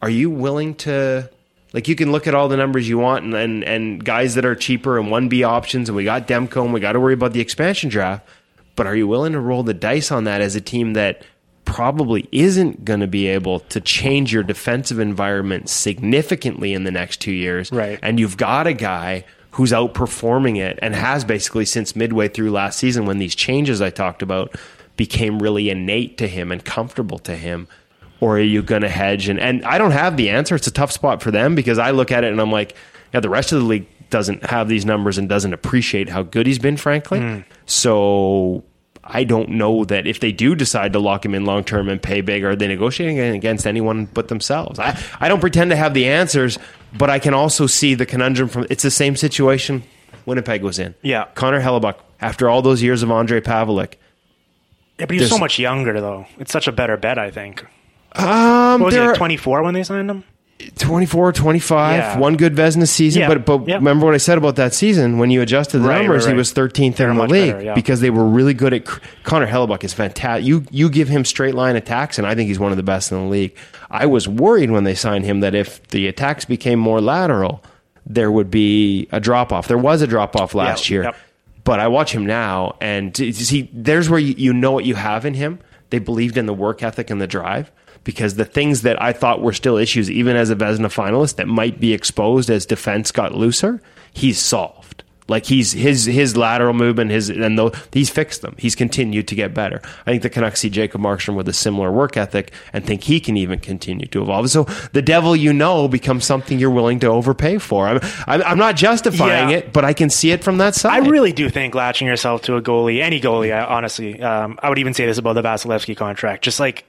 are 0.03 0.11
you 0.11 0.29
willing 0.29 0.75
to 0.75 1.31
like 1.73 1.88
you 1.88 1.95
can 1.95 2.12
look 2.12 2.27
at 2.27 2.35
all 2.35 2.49
the 2.49 2.57
numbers 2.57 2.87
you 2.88 2.99
want 2.99 3.25
and, 3.25 3.35
and 3.35 3.65
and 3.65 4.05
guys 4.05 4.35
that 4.35 4.45
are 4.45 4.55
cheaper 4.55 4.99
and 4.99 5.11
one 5.11 5.29
B 5.29 5.43
options 5.45 5.88
and 5.88 5.97
we 5.97 6.05
got 6.05 6.29
Demko 6.29 6.65
and 6.65 6.73
we 6.75 6.81
got 6.81 6.93
to 6.93 7.01
worry 7.01 7.15
about 7.15 7.33
the 7.33 7.41
expansion 7.41 7.88
draft, 7.88 8.29
but 8.77 8.87
are 8.87 8.95
you 8.97 9.07
willing 9.09 9.33
to 9.33 9.41
roll 9.41 9.62
the 9.62 9.73
dice 9.75 10.11
on 10.12 10.25
that 10.25 10.41
as 10.43 10.55
a 10.57 10.61
team 10.61 10.93
that 10.95 11.25
probably 11.65 12.29
isn't 12.33 12.85
going 12.85 13.01
to 13.01 13.07
be 13.07 13.29
able 13.29 13.61
to 13.61 13.81
change 13.81 14.33
your 14.33 14.43
defensive 14.43 14.99
environment 14.99 15.69
significantly 15.69 16.75
in 16.75 16.85
the 16.85 16.91
next 16.91 17.21
2 17.21 17.31
years 17.33 17.71
Right. 17.73 17.99
and 18.03 18.19
you've 18.19 18.37
got 18.37 18.67
a 18.67 18.73
guy 18.73 19.25
who's 19.53 19.71
outperforming 19.71 20.59
it 20.59 20.79
and 20.83 20.95
has 20.95 21.25
basically 21.25 21.65
since 21.65 21.95
midway 21.95 22.27
through 22.29 22.51
last 22.51 22.79
season 22.79 23.07
when 23.07 23.19
these 23.19 23.35
changes 23.35 23.81
I 23.81 23.91
talked 23.91 24.23
about 24.23 24.57
became 24.97 25.38
really 25.41 25.71
innate 25.71 26.19
to 26.19 26.27
him 26.27 26.51
and 26.53 26.65
comfortable 26.65 27.19
to 27.21 27.37
him 27.37 27.69
or 28.23 28.37
are 28.37 28.41
you 28.41 28.63
going 28.63 28.83
to 28.83 28.89
hedge 28.89 29.29
and 29.29 29.39
and 29.41 29.65
I 29.65 29.77
don't 29.79 29.91
have 29.91 30.17
the 30.17 30.31
answer 30.31 30.55
it's 30.55 30.69
a 30.69 30.73
tough 30.73 30.93
spot 30.93 31.21
for 31.21 31.31
them 31.31 31.55
because 31.55 31.79
I 31.79 31.91
look 31.91 32.13
at 32.13 32.23
it 32.25 32.31
and 32.33 32.41
I'm 32.41 32.53
like 32.53 32.75
yeah 33.13 33.21
the 33.21 33.29
rest 33.29 33.53
of 33.53 33.61
the 33.61 33.67
league 33.67 33.87
doesn't 34.11 34.45
have 34.45 34.69
these 34.69 34.85
numbers 34.87 35.19
and 35.19 35.29
doesn't 35.29 35.53
appreciate 35.53 36.09
how 36.09 36.23
good 36.23 36.47
he's 36.47 36.59
been 36.59 36.77
frankly 36.77 37.21
hmm. 37.21 37.39
so 37.67 38.63
I 39.05 39.25
don't 39.25 39.49
know 39.51 39.85
that 39.87 40.07
if 40.07 40.21
they 40.21 40.31
do 40.31 40.55
decide 40.55 40.93
to 40.93 41.01
lock 41.01 41.25
him 41.25 41.35
in 41.35 41.45
long 41.45 41.65
term 41.65 41.89
and 41.89 42.01
pay 42.01 42.21
big, 42.21 42.45
are 42.45 42.55
they 42.55 42.69
negotiating 42.69 43.19
against 43.19 43.67
anyone 43.67 44.05
but 44.05 44.29
themselves? 44.29 44.79
I, 44.79 44.97
I 45.19 45.29
don't 45.29 45.41
pretend 45.41 45.73
to 45.73 45.77
have 45.77 45.93
the 45.93 46.07
answers, 46.07 46.57
but 46.97 47.11
I 47.11 47.19
can 47.19 47.35
also 47.35 47.67
see 47.67 47.95
the 47.95 48.07
conundrum 48.07 48.49
from 48.49 48.65
it's 48.71 48.85
the 48.85 48.93
same 48.93 49.17
situation 49.17 49.83
Winnipeg 50.25 50.63
was 50.63 50.79
in. 50.79 50.95
Yeah. 51.03 51.25
Connor 51.35 51.61
Hellebuyck, 51.61 51.97
after 52.21 52.49
all 52.49 52.63
those 52.63 52.81
years 52.81 53.03
of 53.03 53.09
Ondrej 53.09 53.41
Pavelec, 53.41 53.95
yeah, 54.99 55.07
but 55.07 55.17
he's 55.17 55.29
so 55.29 55.39
much 55.39 55.59
younger 55.59 56.01
though. 56.01 56.27
It's 56.39 56.53
such 56.53 56.69
a 56.69 56.73
better 56.73 56.97
bet, 56.97 57.19
I 57.19 57.33
think. 57.33 57.67
Um, 58.14 58.81
What 58.81 58.87
was 58.87 58.94
he 58.94 59.01
there 59.01 59.09
like 59.09 59.16
twenty 59.16 59.37
four 59.37 59.62
when 59.62 59.75
they 59.75 59.83
signed 59.83 60.11
him? 60.11 60.25
24, 60.79 61.33
25, 61.33 61.96
Yeah. 61.98 62.18
one 62.18 62.37
good 62.37 62.55
Vezina 62.55 62.87
season. 62.87 63.22
Yeah. 63.22 63.29
But 63.29 63.44
but 63.44 63.66
Yeah. 63.66 63.77
remember 63.77 64.07
what 64.07 64.14
I 64.14 64.18
said 64.18 64.38
about 64.38 64.55
that 64.57 64.72
season 64.72 65.18
when 65.18 65.29
you 65.31 65.42
adjusted 65.42 65.79
the 65.81 65.88
Right, 65.88 65.98
numbers, 66.03 66.25
right, 66.25 66.33
he 66.35 66.37
was 66.37 66.53
13th 66.53 66.96
They're 66.96 67.11
in 67.11 67.16
the 67.16 67.27
league 67.27 67.53
better, 67.53 67.75
because 67.75 68.01
they 68.01 68.11
were 68.11 68.25
really 68.25 68.55
good 68.55 68.72
at. 68.72 68.85
Connor 69.25 69.48
Hellebuyck 69.48 69.83
is 69.83 69.92
fantastic. 69.92 70.46
You 70.46 70.64
you 70.70 70.88
give 70.88 71.09
him 71.09 71.25
straight 71.25 71.57
line 71.57 71.75
attacks, 71.75 72.16
and 72.16 72.27
I 72.29 72.37
think 72.37 72.46
he's 72.48 72.61
one 72.61 72.70
of 72.70 72.77
the 72.77 72.85
best 72.85 73.11
in 73.11 73.18
the 73.18 73.29
league. 73.29 73.55
I 73.90 74.07
was 74.07 74.29
worried 74.29 74.70
when 74.70 74.85
they 74.85 74.94
signed 74.94 75.25
him 75.25 75.40
that 75.40 75.55
if 75.55 75.87
the 75.88 76.07
attacks 76.07 76.44
became 76.44 76.79
more 76.79 77.01
lateral, 77.01 77.61
there 78.07 78.31
would 78.31 78.51
be 78.51 79.09
a 79.11 79.18
drop 79.18 79.53
off. 79.53 79.66
There 79.66 79.79
was 79.79 80.01
a 80.01 80.07
drop 80.07 80.37
off 80.37 80.55
last 80.55 80.88
year. 80.88 81.05
yep. 81.05 81.16
But 81.64 81.81
I 81.81 81.88
watch 81.88 82.12
him 82.12 82.25
now, 82.27 82.75
and 82.81 83.16
see, 83.16 83.68
there's 83.72 84.09
where 84.11 84.18
you, 84.20 84.35
you 84.37 84.53
know 84.53 84.70
what 84.72 84.85
you 84.85 84.94
have 84.96 85.25
in 85.25 85.35
him. 85.35 85.59
They 85.90 85.98
believed 85.98 86.37
in 86.37 86.46
the 86.46 86.55
work 86.55 86.83
ethic 86.83 87.11
and 87.11 87.20
the 87.20 87.27
drive 87.27 87.70
because 88.05 88.35
the 88.35 88.45
things 88.45 88.83
that 88.83 89.01
I 89.01 89.12
thought 89.12 89.41
were 89.43 89.53
still 89.53 89.77
issues, 89.77 90.11
even 90.11 90.37
as 90.37 90.51
a 90.51 90.57
Vezina 90.57 90.87
finalist, 90.93 91.37
that 91.37 91.49
might 91.49 91.79
be 91.81 91.93
exposed 91.93 92.51
as 92.51 92.67
defense 92.67 93.12
got 93.12 93.35
looser, 93.35 93.81
he's 94.12 94.38
solved. 94.38 95.05
Like 95.29 95.47
he's 95.47 95.71
his 95.73 96.05
his 96.05 96.37
lateral 96.37 96.75
movement, 96.75 97.12
his 97.12 97.31
and 97.31 97.57
though 97.57 97.71
he's 97.93 98.11
fixed 98.11 98.43
them. 98.43 98.57
He's 98.59 98.75
continued 98.75 99.29
to 99.29 99.37
get 99.37 99.55
better. 99.55 99.81
I 100.05 100.11
think 100.11 100.23
the 100.25 100.29
Canucks 100.29 100.61
see 100.61 100.69
Jacob 100.69 101.01
Markstrom 101.01 101.37
with 101.37 101.49
a 101.49 101.53
similar 101.53 101.93
work 101.93 102.17
ethic 102.17 102.53
and 102.73 102.85
think 102.85 103.05
he 103.05 103.21
can 103.21 103.37
even 103.37 103.61
continue 103.61 104.07
to 104.07 104.21
evolve. 104.21 104.51
So 104.51 104.65
the 104.93 105.01
devil 105.01 105.35
you 105.37 105.53
know 105.53 105.87
becomes 105.87 106.25
something 106.25 106.59
you're 106.59 106.71
willing 106.71 106.99
to 107.01 107.07
overpay 107.07 107.59
for. 107.59 107.87
I'm 107.87 108.01
I'm, 108.27 108.43
I'm 108.43 108.59
not 108.59 108.75
justifying 108.75 109.51
Yeah. 109.51 109.59
it, 109.59 109.73
but 109.73 109.85
I 109.85 109.93
can 109.95 110.11
see 110.11 110.33
it 110.33 110.43
from 110.43 110.59
that 110.59 110.75
side. 110.75 110.93
I 110.93 111.09
really 111.09 111.33
do 111.33 111.49
think 111.49 111.77
latching 111.77 112.09
yourself 112.09 112.43
to 112.43 112.57
a 112.57 112.61
goalie, 112.61 113.01
any 113.01 113.21
goalie, 113.21 113.55
I, 113.55 113.65
honestly, 113.65 114.21
um, 114.21 114.59
I 114.61 114.69
would 114.69 114.79
even 114.81 114.93
say 114.93 115.07
this 115.07 115.19
about 115.19 115.35
the 115.35 115.43
Vasilevskiy 115.43 115.97
contract, 115.97 116.43
just 116.43 116.59
like 116.59 116.85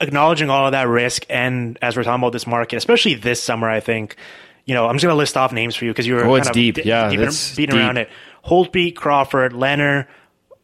acknowledging 0.00 0.50
all 0.50 0.66
of 0.66 0.72
that 0.72 0.88
risk. 0.88 1.24
And 1.28 1.78
as 1.82 1.96
we're 1.96 2.04
talking 2.04 2.22
about 2.22 2.32
this 2.32 2.46
market, 2.46 2.76
especially 2.76 3.14
this 3.14 3.42
summer, 3.42 3.68
I 3.68 3.80
think, 3.80 4.16
you 4.64 4.74
know, 4.74 4.86
I'm 4.86 4.94
just 4.96 5.02
going 5.04 5.12
to 5.12 5.16
list 5.18 5.36
off 5.36 5.52
names 5.52 5.74
for 5.76 5.84
you 5.84 5.90
because 5.92 6.06
you 6.06 6.14
were 6.14 6.24
Oh, 6.24 6.34
it's 6.36 6.48
kind 6.48 6.50
of 6.50 6.54
deep. 6.54 6.74
di- 6.76 6.82
Yeah, 6.82 7.08
beating, 7.10 7.26
it's 7.26 7.56
beating 7.56 7.74
deep. 7.76 7.84
around 7.84 7.96
it. 7.96 8.08
Holtby, 8.44 8.94
Crawford, 8.94 9.52
Lehner, 9.52 10.06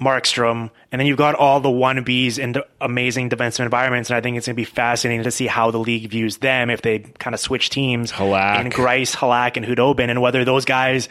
Markstrom, 0.01 0.70
and 0.90 1.01
then 1.01 1.07
you've 1.07 1.18
got 1.18 1.35
all 1.37 1.61
the 1.61 1.70
one 1.70 2.05
Bs 2.05 2.38
in 2.38 2.53
the 2.53 2.66
amazing 2.81 3.29
defensive 3.29 3.64
environments. 3.64 4.11
And 4.11 4.16
I 4.16 4.20
think 4.20 4.37
it's 4.37 4.47
going 4.47 4.55
to 4.55 4.61
be 4.61 4.64
fascinating 4.64 5.23
to 5.25 5.31
see 5.31 5.47
how 5.47 5.70
the 5.70 5.79
league 5.79 6.11
views 6.11 6.38
them 6.38 6.68
if 6.68 6.83
they 6.83 6.99
kind 6.99 7.33
of 7.33 7.40
switch 7.40 7.70
teams 7.70 8.11
Halak. 8.12 8.61
in 8.61 8.70
Greiss, 8.70 9.14
Halak, 9.14 9.57
and 9.57 9.64
Khudobin, 9.64 10.11
and 10.11 10.20
whether 10.20 10.44
those 10.44 10.64
guys 10.64 11.09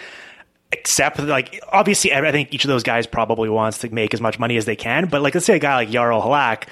accept 0.73 1.19
like 1.19 1.63
obviously 1.71 2.11
I 2.13 2.31
think 2.31 2.51
each 2.51 2.63
of 2.65 2.67
those 2.67 2.81
guys 2.81 3.05
probably 3.05 3.47
wants 3.47 3.77
to 3.79 3.89
make 3.93 4.13
as 4.15 4.19
much 4.21 4.39
money 4.39 4.57
as 4.57 4.65
they 4.65 4.75
can, 4.75 5.05
but 5.05 5.21
like 5.21 5.35
let's 5.35 5.45
say 5.45 5.55
a 5.55 5.59
guy 5.59 5.75
like 5.75 5.89
Jaro 5.89 6.21
Halak, 6.23 6.63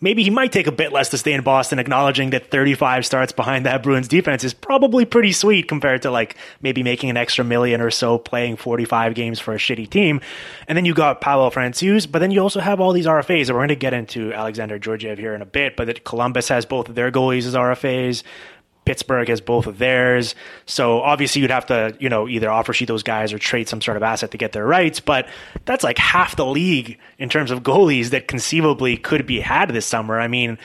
maybe 0.00 0.22
he 0.22 0.30
might 0.30 0.52
take 0.52 0.66
a 0.66 0.72
bit 0.72 0.92
less 0.92 1.08
to 1.10 1.18
stay 1.18 1.32
in 1.32 1.42
Boston, 1.42 1.78
acknowledging 1.78 2.30
that 2.30 2.50
35 2.50 3.04
starts 3.04 3.32
behind 3.32 3.66
that 3.66 3.82
Bruins 3.82 4.08
defense 4.08 4.44
is 4.44 4.54
probably 4.54 5.04
pretty 5.04 5.32
sweet 5.32 5.68
compared 5.68 6.02
to 6.02 6.10
like 6.10 6.36
maybe 6.62 6.82
making 6.82 7.10
an 7.10 7.16
extra 7.16 7.44
million 7.44 7.80
or 7.80 7.90
so 7.90 8.18
playing 8.18 8.56
45 8.56 9.14
games 9.14 9.40
for 9.40 9.54
a 9.54 9.58
shitty 9.58 9.88
team. 9.88 10.20
And 10.66 10.76
then 10.76 10.84
you 10.84 10.94
got 10.94 11.20
Pavel 11.20 11.50
Francouz, 11.50 12.10
but 12.10 12.20
then 12.20 12.30
you 12.30 12.40
also 12.40 12.60
have 12.60 12.80
all 12.80 12.92
these 12.92 13.06
RFAs, 13.06 13.48
and 13.48 13.50
we're 13.50 13.60
going 13.60 13.68
to 13.68 13.76
get 13.76 13.94
into 13.94 14.32
Alexander 14.32 14.78
Georgiev 14.78 15.18
here 15.18 15.34
in 15.34 15.42
a 15.42 15.46
bit, 15.46 15.76
but 15.76 15.86
that 15.86 16.04
Columbus 16.04 16.48
has 16.48 16.64
both 16.64 16.88
of 16.88 16.94
their 16.94 17.10
goalies 17.10 17.46
as 17.46 17.54
RFAs. 17.54 18.22
Pittsburgh 18.88 19.28
has 19.28 19.42
both 19.42 19.66
of 19.66 19.76
theirs. 19.76 20.34
So 20.64 21.02
obviously 21.02 21.42
you'd 21.42 21.50
have 21.50 21.66
to, 21.66 21.94
you 22.00 22.08
know, 22.08 22.26
either 22.26 22.50
offer 22.50 22.72
sheet 22.72 22.86
those 22.88 23.02
guys 23.02 23.34
or 23.34 23.38
trade 23.38 23.68
some 23.68 23.82
sort 23.82 23.98
of 23.98 24.02
asset 24.02 24.30
to 24.30 24.38
get 24.38 24.52
their 24.52 24.64
rights. 24.64 24.98
But 24.98 25.28
that's 25.66 25.84
like 25.84 25.98
half 25.98 26.36
the 26.36 26.46
league 26.46 26.98
in 27.18 27.28
terms 27.28 27.50
of 27.50 27.62
goalies 27.62 28.08
that 28.12 28.28
conceivably 28.28 28.96
could 28.96 29.26
be 29.26 29.40
had 29.40 29.68
this 29.68 29.84
summer. 29.84 30.18
I 30.18 30.26
mean, 30.26 30.56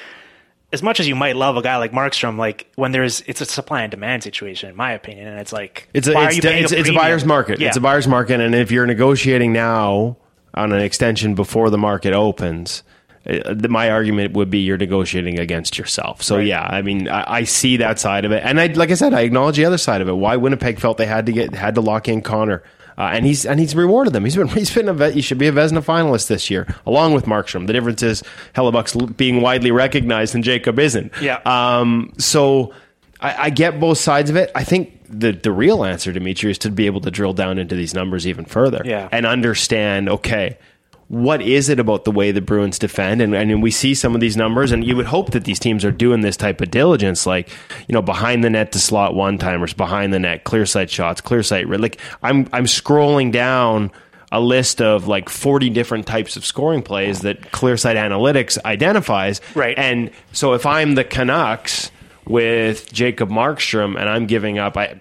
as 0.72 0.82
much 0.82 1.02
as 1.02 1.08
you 1.10 1.16
might 1.16 1.36
love 1.36 1.58
a 1.58 1.62
guy 1.62 1.76
like 1.76 1.92
Markstrom, 1.92 2.38
like 2.38 2.72
when 2.76 2.94
there's 2.94 3.20
it's 3.28 3.42
a 3.42 3.46
supply 3.46 3.82
and 3.82 3.92
demand 3.92 4.24
situation, 4.24 4.70
in 4.70 4.78
my 4.78 4.94
opinion, 4.94 5.28
and 5.28 5.38
it's 5.42 5.52
like 5.52 5.90
It's 5.94 6.08
a, 6.08 6.12
it's, 6.12 6.40
paying 6.40 6.64
it's, 6.64 6.72
it's 6.72 6.88
a 6.88 6.94
buyer's 6.94 7.26
market. 7.26 7.60
Yeah. 7.60 7.68
It's 7.68 7.78
a 7.78 7.82
buyer's 7.82 8.08
market, 8.08 8.40
and 8.40 8.56
if 8.56 8.72
you're 8.72 8.88
negotiating 8.88 9.52
now 9.52 10.16
on 10.54 10.72
an 10.72 10.80
extension 10.80 11.36
before 11.36 11.70
the 11.70 11.78
market 11.78 12.14
opens, 12.14 12.84
uh, 13.30 13.54
the- 13.54 13.70
my 13.70 13.90
argument 13.90 14.34
would 14.34 14.50
be 14.50 14.60
you're 14.60 14.78
negotiating 14.78 15.40
against 15.40 15.78
yourself. 15.78 16.22
So 16.22 16.38
yeah, 16.40 16.62
I 16.64 16.82
mean, 16.82 17.08
I, 17.08 17.24
I 17.40 17.44
see 17.44 17.78
that 17.78 18.00
side 18.00 18.26
of 18.26 18.32
it, 18.32 18.44
and 18.44 18.60
I, 18.60 18.68
like 18.68 18.92
I 18.92 18.96
said, 18.96 19.14
I 19.14 19.22
acknowledge 19.22 19.56
the 19.58 19.66
other 19.66 19.78
side 19.78 20.02
of 20.02 20.08
it. 20.10 20.14
Why 20.14 20.36
Winnipeg 20.36 20.80
felt 20.80 20.98
they 20.98 21.06
had 21.06 21.26
to 21.28 21.32
get 21.32 21.56
had 21.56 21.76
to 21.76 21.82
lock 21.82 22.08
in 22.10 22.22
Connor. 22.22 22.64
Uh, 22.96 23.10
and 23.12 23.26
he's 23.26 23.44
and 23.44 23.60
he's 23.60 23.76
rewarded 23.76 24.14
them. 24.14 24.24
He's 24.24 24.36
been 24.36 24.48
he's 24.60 24.72
been 24.74 24.88
a 24.88 24.94
vet, 24.94 25.14
he 25.16 25.22
should 25.22 25.40
be 25.40 25.48
a 25.48 25.52
Vezina 25.52 25.84
finalist 25.84 26.28
this 26.28 26.52
year, 26.52 26.68
along 26.86 27.14
with 27.14 27.26
Markstrom. 27.26 27.66
The 27.66 27.74
difference 27.74 28.04
is 28.04 28.22
Hellebuyck's 28.56 28.96
being 29.14 29.42
widely 29.42 29.72
recognized 29.72 30.36
and 30.36 30.44
Jacob 30.44 30.78
isn't. 30.78 31.12
Yeah. 31.20 31.40
Um, 31.46 32.14
so 32.20 32.72
I, 33.20 33.46
I 33.46 33.50
get 33.50 33.80
both 33.80 33.98
sides 33.98 34.30
of 34.30 34.36
it. 34.36 34.52
I 34.54 34.64
think 34.64 35.00
the 35.10 35.32
the 35.32 35.52
real 35.52 35.84
answer, 35.84 36.12
Dimitri, 36.12 36.52
is 36.52 36.60
to 36.60 36.70
be 36.70 36.86
able 36.86 37.02
to 37.02 37.10
drill 37.10 37.34
down 37.34 37.58
into 37.58 37.74
these 37.76 37.96
numbers 37.96 38.28
even 38.28 38.46
further 38.46 38.84
Yeah. 38.86 39.10
and 39.12 39.26
understand. 39.26 40.08
Okay, 40.08 40.60
what 41.08 41.42
is 41.42 41.70
it 41.70 41.80
about 41.80 42.06
the 42.06 42.12
way 42.12 42.32
the 42.32 42.42
Bruins 42.42 42.80
defend? 42.80 43.22
And 43.22 43.36
and 43.36 43.62
we 43.62 43.72
see 43.72 43.94
some 43.94 44.16
of 44.16 44.22
these 44.22 44.38
numbers, 44.38 44.72
and 44.72 44.84
you 44.84 44.96
would 44.96 45.06
hope 45.06 45.32
that 45.32 45.44
these 45.44 45.60
teams 45.60 45.86
are 45.86 45.92
doing 45.92 46.22
this 46.22 46.38
type 46.38 46.62
of 46.62 46.72
diligence, 46.72 47.26
like 47.26 47.50
you 47.88 47.94
know, 47.94 48.02
behind 48.02 48.44
the 48.44 48.50
net 48.50 48.72
to 48.72 48.80
slot 48.80 49.14
one 49.16 49.38
timers, 49.38 49.74
behind 49.74 50.14
the 50.14 50.20
net, 50.20 50.44
clear 50.44 50.66
sight 50.66 50.90
shots, 50.90 51.22
clear 51.22 51.44
sight. 51.44 51.68
Like 51.70 52.00
I'm 52.22 52.48
I'm 52.54 52.66
scrolling 52.66 53.32
down 53.32 53.92
a 54.34 54.42
list 54.42 54.82
of 54.82 55.08
like 55.08 55.30
40 55.30 55.70
different 55.70 56.08
types 56.08 56.36
of 56.36 56.44
scoring 56.44 56.82
plays 56.82 57.22
that 57.22 57.40
ClearSight 57.52 57.96
Analytics 57.96 58.58
identifies. 58.66 59.40
Right. 59.54 59.78
And 59.78 60.10
so 60.32 60.54
if 60.54 60.66
I'm 60.66 60.96
the 60.96 61.04
Canucks 61.04 61.92
with 62.26 62.92
Jacob 62.92 63.30
Markstrom 63.30 63.96
and 63.96 64.10
I'm 64.10 64.26
giving 64.26 64.58
up, 64.58 64.76
I 64.76 65.00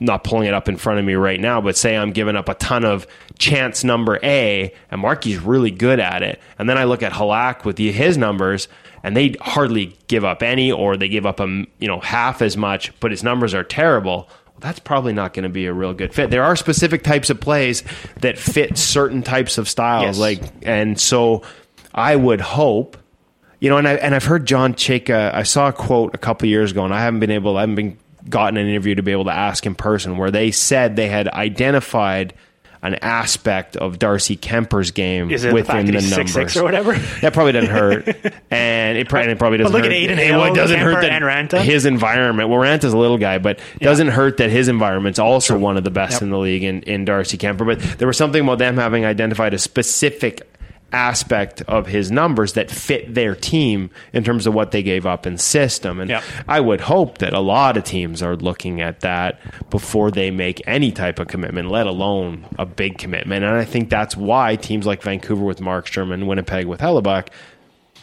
not 0.00 0.24
pulling 0.24 0.48
it 0.48 0.54
up 0.54 0.68
in 0.68 0.76
front 0.76 0.98
of 0.98 1.04
me 1.04 1.14
right 1.14 1.38
now, 1.38 1.60
but 1.60 1.76
say 1.76 1.96
I'm 1.96 2.12
giving 2.12 2.34
up 2.34 2.48
a 2.48 2.54
ton 2.54 2.84
of 2.84 3.06
chance 3.38 3.84
number 3.84 4.18
A 4.22 4.72
and 4.90 5.00
Marky's 5.00 5.38
really 5.38 5.70
good 5.70 6.00
at 6.00 6.22
it. 6.22 6.40
And 6.58 6.68
then 6.68 6.78
I 6.78 6.84
look 6.84 7.02
at 7.02 7.12
Halak 7.12 7.64
with 7.64 7.76
the, 7.76 7.92
his 7.92 8.16
numbers 8.16 8.66
and 9.02 9.16
they 9.16 9.34
hardly 9.40 9.96
give 10.08 10.24
up 10.24 10.42
any 10.42 10.72
or 10.72 10.96
they 10.96 11.08
give 11.08 11.26
up 11.26 11.38
a, 11.40 11.46
you 11.78 11.86
know, 11.88 12.00
half 12.00 12.40
as 12.42 12.56
much, 12.56 12.98
but 13.00 13.10
his 13.10 13.22
numbers 13.22 13.52
are 13.54 13.62
terrible 13.64 14.28
Well, 14.46 14.56
that's 14.60 14.78
probably 14.78 15.12
not 15.12 15.32
going 15.34 15.42
to 15.44 15.48
be 15.50 15.66
a 15.66 15.72
real 15.72 15.92
good 15.94 16.12
fit. 16.14 16.30
There 16.30 16.44
are 16.44 16.56
specific 16.56 17.02
types 17.02 17.28
of 17.30 17.38
plays 17.40 17.82
that 18.20 18.38
fit 18.38 18.78
certain 18.78 19.22
types 19.22 19.58
of 19.58 19.68
styles, 19.68 20.04
Yes. 20.04 20.18
like, 20.18 20.42
and 20.62 20.98
so 20.98 21.42
I 21.94 22.16
would 22.16 22.40
hope, 22.40 22.96
you 23.58 23.68
know, 23.68 23.76
and 23.76 23.86
I 23.88 23.94
and 23.94 24.14
I've 24.14 24.24
heard 24.24 24.46
John 24.46 24.72
Chayka. 24.74 25.34
I 25.34 25.42
saw 25.42 25.68
a 25.68 25.72
quote 25.72 26.14
a 26.14 26.18
couple 26.18 26.48
years 26.48 26.70
ago, 26.70 26.84
and 26.84 26.94
I 26.94 27.00
haven't 27.00 27.20
been 27.20 27.30
able, 27.30 27.56
I 27.58 27.60
haven't 27.60 27.74
been 27.74 27.98
gotten 28.28 28.56
an 28.56 28.68
interview 28.68 28.94
to 28.96 29.02
be 29.02 29.12
able 29.12 29.24
to 29.24 29.32
ask 29.32 29.64
in 29.66 29.74
person, 29.74 30.16
where 30.16 30.30
they 30.30 30.50
said 30.50 30.96
they 30.96 31.08
had 31.08 31.28
identified 31.28 32.34
an 32.82 32.94
aspect 33.02 33.76
of 33.76 33.98
Darcy 33.98 34.38
Kuemper's 34.38 34.90
game 34.90 35.28
the 35.28 35.52
within 35.52 35.84
the 35.84 35.92
he's 36.00 36.10
numbers 36.10 36.34
6'6" 36.34 36.60
or 36.60 36.64
whatever? 36.64 36.94
That 37.20 37.34
probably 37.34 37.52
doesn't 37.52 37.68
hurt, 37.70 38.08
and 38.50 38.96
it, 38.96 39.06
probably- 39.08 39.24
and 39.24 39.32
it 39.32 39.38
probably 39.38 39.58
doesn't. 39.58 39.72
Hurt. 39.74 39.82
Look 39.82 39.92
at 39.92 39.92
hurt. 39.92 40.08
Aiden 40.08 40.12
It- 40.18 40.18
Hale, 40.18 40.44
it 40.44 40.54
doesn't 40.54 40.80
hurt 40.80 41.02
that 41.02 41.12
and 41.12 41.22
Raanta. 41.24 41.60
his 41.62 41.84
environment. 41.84 42.48
Well, 42.48 42.58
Raanta's 42.58 42.94
a 42.94 42.98
little 42.98 43.18
guy, 43.18 43.36
but 43.36 43.58
doesn't 43.80 44.08
hurt 44.08 44.38
that 44.38 44.48
his 44.48 44.68
environment's 44.68 45.18
also 45.18 45.58
one 45.58 45.76
of 45.76 45.84
the 45.84 45.90
best 45.90 46.14
Yep. 46.14 46.22
in 46.22 46.30
the 46.30 46.38
league 46.38 46.62
in, 46.64 46.82
in 46.84 47.04
Darcy 47.04 47.36
Kemper. 47.36 47.66
But 47.66 47.80
there 47.98 48.08
was 48.08 48.16
something 48.16 48.42
about 48.42 48.58
them 48.58 48.78
having 48.78 49.04
identified 49.04 49.52
a 49.52 49.58
specific 49.58 50.49
aspect 50.92 51.62
of 51.62 51.86
his 51.86 52.10
numbers 52.10 52.54
that 52.54 52.70
fit 52.70 53.14
their 53.14 53.34
team 53.34 53.90
in 54.12 54.24
terms 54.24 54.46
of 54.46 54.54
what 54.54 54.70
they 54.70 54.82
gave 54.82 55.06
up 55.06 55.26
in 55.26 55.38
system. 55.38 56.00
And 56.00 56.10
Yep. 56.10 56.22
I 56.48 56.60
would 56.60 56.82
hope 56.82 57.18
that 57.18 57.32
a 57.32 57.40
lot 57.40 57.76
of 57.76 57.84
teams 57.84 58.22
are 58.22 58.36
looking 58.36 58.80
at 58.80 59.00
that 59.00 59.40
before 59.70 60.10
they 60.10 60.30
make 60.30 60.62
any 60.66 60.92
type 60.92 61.18
of 61.18 61.28
commitment, 61.28 61.70
let 61.70 61.86
alone 61.86 62.46
a 62.58 62.66
big 62.66 62.98
commitment. 62.98 63.44
And 63.44 63.54
I 63.54 63.64
think 63.64 63.90
that's 63.90 64.16
why 64.16 64.56
teams 64.56 64.86
like 64.86 65.02
Vancouver 65.02 65.44
with 65.44 65.60
Markstrom 65.60 66.12
and 66.12 66.26
Winnipeg 66.26 66.66
with 66.66 66.80
Hellebuyck 66.80 67.28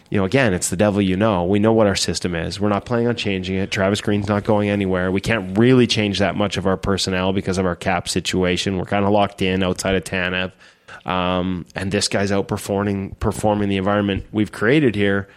you 0.10 0.18
know, 0.18 0.26
again, 0.26 0.54
it's 0.54 0.70
the 0.70 0.78
devil 0.78 1.02
you 1.02 1.18
know. 1.18 1.44
We 1.44 1.60
know 1.60 1.74
what 1.74 1.88
our 1.88 1.96
system 1.96 2.34
is. 2.34 2.60
We're 2.60 2.70
not 2.70 2.86
planning 2.86 3.08
on 3.08 3.16
changing 3.16 3.58
it. 3.58 3.72
Travis 3.72 4.00
Green's 4.00 4.28
not 4.28 4.46
going 4.46 4.70
anywhere. 4.70 5.12
We 5.12 5.20
can't 5.20 5.58
really 5.58 5.86
change 5.86 6.20
that 6.20 6.36
much 6.36 6.56
of 6.56 6.66
our 6.66 6.78
personnel 6.78 7.34
because 7.34 7.58
of 7.58 7.66
our 7.66 7.76
cap 7.76 8.08
situation. 8.08 8.78
We're 8.78 8.86
kind 8.86 9.04
of 9.04 9.12
locked 9.12 9.42
in 9.42 9.64
outside 9.64 9.96
of 9.96 10.04
Tanev. 10.04 10.54
Um, 11.08 11.66
and 11.74 11.92
this 11.92 12.08
guy's 12.08 12.30
outperforming 12.30 13.18
performing 13.20 13.70
the 13.70 13.78
environment 13.78 14.26
we've 14.32 14.52
created 14.52 14.94
here. 14.96 15.28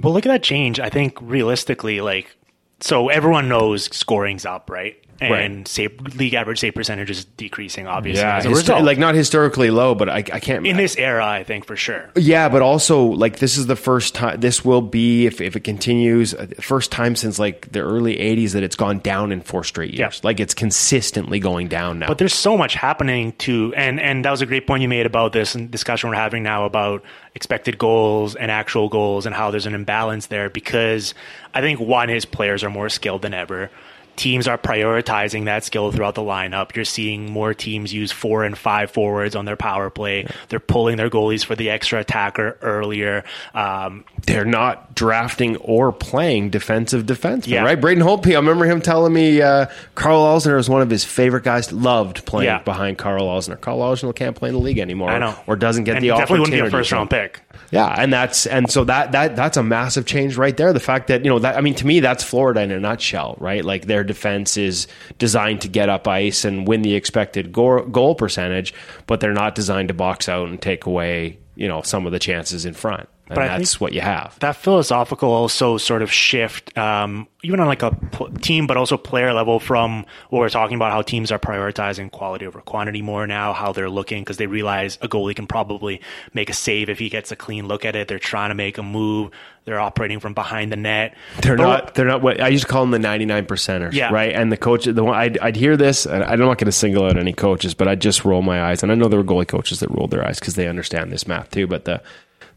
But 0.00 0.10
look 0.10 0.26
at 0.26 0.30
that 0.30 0.42
change. 0.42 0.78
I 0.78 0.90
think 0.90 1.18
realistically, 1.20 2.00
like, 2.00 2.36
so 2.80 3.08
everyone 3.08 3.48
knows 3.48 3.88
scoring's 3.96 4.44
up, 4.44 4.70
right? 4.70 5.02
And 5.20 5.30
Right. 5.58 5.68
save, 5.68 5.92
league 6.16 6.34
average 6.34 6.58
save 6.58 6.74
percentage 6.74 7.10
is 7.10 7.24
decreasing. 7.24 7.86
Obviously, 7.86 8.22
Yeah, 8.22 8.40
histo- 8.42 8.82
like 8.82 8.98
not 8.98 9.14
historically 9.14 9.70
low, 9.70 9.94
but 9.94 10.08
I, 10.08 10.16
I 10.18 10.40
can't. 10.40 10.66
in 10.66 10.76
this 10.76 10.96
era, 10.96 11.24
I 11.26 11.44
think 11.44 11.64
for 11.66 11.76
sure. 11.76 12.10
Yeah, 12.16 12.48
but 12.48 12.62
also 12.62 13.02
like 13.02 13.38
this 13.38 13.56
is 13.56 13.66
the 13.66 13.76
first 13.76 14.14
time. 14.14 14.40
This 14.40 14.64
will 14.64 14.82
be 14.82 15.26
if 15.26 15.40
if 15.40 15.56
it 15.56 15.60
continues, 15.64 16.34
uh, 16.34 16.46
first 16.60 16.90
time 16.90 17.16
since 17.16 17.38
like 17.38 17.70
the 17.72 17.80
early 17.80 18.16
'80s 18.16 18.52
that 18.52 18.62
it's 18.62 18.76
gone 18.76 18.98
down 19.00 19.32
in 19.32 19.40
four 19.40 19.64
straight 19.64 19.94
years. 19.94 20.16
Yeah. 20.16 20.20
Like 20.26 20.40
it's 20.40 20.54
consistently 20.54 21.38
going 21.40 21.68
down 21.68 21.98
now. 21.98 22.08
But 22.08 22.18
there's 22.18 22.34
so 22.34 22.56
much 22.56 22.74
happening 22.74 23.32
to, 23.38 23.72
and 23.76 24.00
and 24.00 24.24
that 24.24 24.30
was 24.30 24.40
a 24.42 24.46
great 24.46 24.66
point 24.66 24.82
you 24.82 24.88
made 24.88 25.06
about 25.06 25.32
this 25.32 25.54
and 25.54 25.70
discussion 25.70 26.10
we're 26.10 26.16
having 26.16 26.42
now 26.42 26.64
about 26.64 27.02
expected 27.34 27.78
goals 27.78 28.34
and 28.36 28.50
actual 28.50 28.88
goals 28.88 29.26
and 29.26 29.34
how 29.34 29.50
there's 29.50 29.66
an 29.66 29.74
imbalance 29.74 30.26
there 30.26 30.48
because 30.50 31.14
I 31.52 31.60
think 31.60 31.80
one 31.80 32.10
is 32.10 32.24
players 32.24 32.62
are 32.64 32.70
more 32.70 32.88
skilled 32.88 33.22
than 33.22 33.34
ever. 33.34 33.70
Teams 34.16 34.46
are 34.46 34.56
prioritizing 34.58 35.46
that 35.46 35.64
skill 35.64 35.90
throughout 35.92 36.14
the 36.14 36.22
lineup. 36.22 36.74
You're 36.76 36.84
seeing 36.84 37.30
more 37.30 37.52
teams 37.54 37.92
use 37.92 38.12
four 38.12 38.44
and 38.44 38.56
five 38.56 38.90
forwards 38.90 39.34
on 39.34 39.44
their 39.44 39.56
power 39.56 39.90
play. 39.90 40.26
They're 40.48 40.60
pulling 40.60 40.96
their 40.96 41.10
goalies 41.10 41.44
for 41.44 41.54
the 41.56 41.70
extra 41.70 42.00
attacker 42.00 42.56
earlier. 42.62 43.24
Um, 43.54 44.04
they're 44.26 44.44
not 44.44 44.94
drafting 44.94 45.56
or 45.56 45.92
playing 45.92 46.50
defensive 46.50 47.04
defensemen, 47.06 47.46
Yeah. 47.48 47.62
right? 47.64 47.80
Braden 47.80 48.02
Holtby, 48.04 48.32
I 48.32 48.36
remember 48.36 48.64
him 48.64 48.80
telling 48.80 49.12
me 49.12 49.42
uh, 49.42 49.66
Karl 49.94 50.20
Alzner 50.22 50.56
was 50.56 50.70
one 50.70 50.82
of 50.82 50.90
his 50.90 51.04
favorite 51.04 51.44
guys. 51.44 51.72
Loved 51.72 52.24
playing 52.24 52.46
Yeah. 52.48 52.58
behind 52.62 52.98
Karl 52.98 53.26
Alzner. 53.26 53.60
Karl 53.60 53.78
Alzner 53.80 54.14
can't 54.14 54.36
play 54.36 54.48
in 54.50 54.54
the 54.54 54.60
league 54.60 54.78
anymore, 54.78 55.10
I 55.10 55.18
know, 55.18 55.34
or 55.46 55.56
doesn't 55.56 55.84
get 55.84 55.96
and 55.96 56.04
the 56.04 56.08
definitely 56.08 56.38
opportunity. 56.40 56.62
wouldn't 56.62 56.72
be 56.72 56.76
a 56.76 56.80
first 56.80 56.92
round 56.92 57.10
pick. 57.10 57.40
Yeah, 57.74 57.88
and 57.88 58.12
that's 58.12 58.46
and 58.46 58.70
so 58.70 58.84
that 58.84 59.10
that 59.12 59.34
that's 59.34 59.56
a 59.56 59.62
massive 59.64 60.06
change 60.06 60.36
right 60.36 60.56
there. 60.56 60.72
The 60.72 60.78
fact 60.78 61.08
that 61.08 61.24
you 61.24 61.28
know 61.30 61.40
that 61.40 61.56
I 61.56 61.60
mean 61.60 61.74
to 61.74 61.86
me 61.86 61.98
that's 61.98 62.22
Florida 62.22 62.60
in 62.62 62.70
a 62.70 62.78
nutshell, 62.78 63.36
right? 63.40 63.64
Like 63.64 63.86
their 63.86 64.04
defense 64.04 64.56
is 64.56 64.86
designed 65.18 65.62
to 65.62 65.68
get 65.68 65.88
up 65.88 66.06
ice 66.06 66.44
and 66.44 66.68
win 66.68 66.82
the 66.82 66.94
expected 66.94 67.50
goal, 67.50 67.80
goal 67.82 68.14
percentage, 68.14 68.72
but 69.08 69.18
they're 69.18 69.32
not 69.32 69.56
designed 69.56 69.88
to 69.88 69.94
box 69.94 70.28
out 70.28 70.48
and 70.48 70.62
take 70.62 70.86
away 70.86 71.36
you 71.56 71.66
know 71.66 71.82
some 71.82 72.06
of 72.06 72.12
the 72.12 72.20
chances 72.20 72.64
in 72.64 72.74
front. 72.74 73.08
And 73.26 73.36
But 73.36 73.46
that's 73.46 73.80
what 73.80 73.94
you 73.94 74.02
have. 74.02 74.38
that 74.40 74.54
philosophical 74.56 75.30
also 75.30 75.78
sort 75.78 76.02
of 76.02 76.12
shift 76.12 76.76
um, 76.76 77.26
even 77.42 77.58
on 77.58 77.66
like 77.66 77.82
a 77.82 77.90
pl- 78.12 78.28
team 78.42 78.66
but 78.66 78.76
also 78.76 78.98
player 78.98 79.32
level 79.32 79.58
from 79.58 80.04
what 80.28 80.40
we're 80.40 80.50
talking 80.50 80.76
about 80.76 80.92
how 80.92 81.00
teams 81.00 81.32
are 81.32 81.38
prioritizing 81.38 82.10
quality 82.10 82.44
over 82.46 82.60
quantity 82.60 83.00
more 83.00 83.26
now 83.26 83.54
how 83.54 83.72
they're 83.72 83.88
looking 83.88 84.20
because 84.22 84.36
they 84.36 84.46
realize 84.46 84.98
a 85.00 85.08
goalie 85.08 85.34
can 85.34 85.46
probably 85.46 86.02
make 86.34 86.50
a 86.50 86.52
save 86.52 86.90
if 86.90 86.98
he 86.98 87.08
gets 87.08 87.32
a 87.32 87.36
clean 87.36 87.66
look 87.66 87.86
at 87.86 87.96
it 87.96 88.08
they're 88.08 88.18
trying 88.18 88.50
to 88.50 88.54
make 88.54 88.76
a 88.76 88.82
move 88.82 89.30
they're 89.64 89.80
operating 89.80 90.20
from 90.20 90.34
behind 90.34 90.70
the 90.70 90.76
net 90.76 91.14
They're 91.40 91.56
But- 91.56 91.62
not. 91.62 91.94
They're 91.94 92.04
not. 92.06 92.20
What 92.20 92.42
I 92.42 92.48
used 92.48 92.66
to 92.66 92.70
call 92.70 92.82
them 92.82 92.90
the 92.90 92.98
ninety 92.98 93.24
nine 93.24 93.46
percenters. 93.46 93.94
Yeah. 93.94 94.10
Right. 94.12 94.34
And 94.34 94.52
the 94.52 94.58
coach, 94.58 94.84
the 94.84 95.02
one 95.02 95.14
I'd, 95.16 95.38
I'd 95.38 95.56
hear 95.56 95.74
this, 95.78 96.04
and 96.04 96.22
I'm 96.22 96.38
not 96.38 96.58
going 96.58 96.66
to 96.66 96.72
single 96.72 97.06
out 97.06 97.16
any 97.16 97.32
coaches, 97.32 97.72
but 97.72 97.88
I'd 97.88 98.02
just 98.02 98.26
roll 98.26 98.42
my 98.42 98.62
eyes. 98.62 98.82
And 98.82 98.92
I 98.92 98.94
know 98.94 99.08
there 99.08 99.18
were 99.18 99.24
goalie 99.24 99.48
coaches 99.48 99.80
that 99.80 99.90
rolled 99.90 100.10
their 100.10 100.22
eyes 100.26 100.38
because 100.38 100.54
they 100.56 100.68
understand 100.68 101.10
this 101.10 101.26
math 101.26 101.50
too. 101.50 101.66
But 101.66 101.86
the 101.86 102.02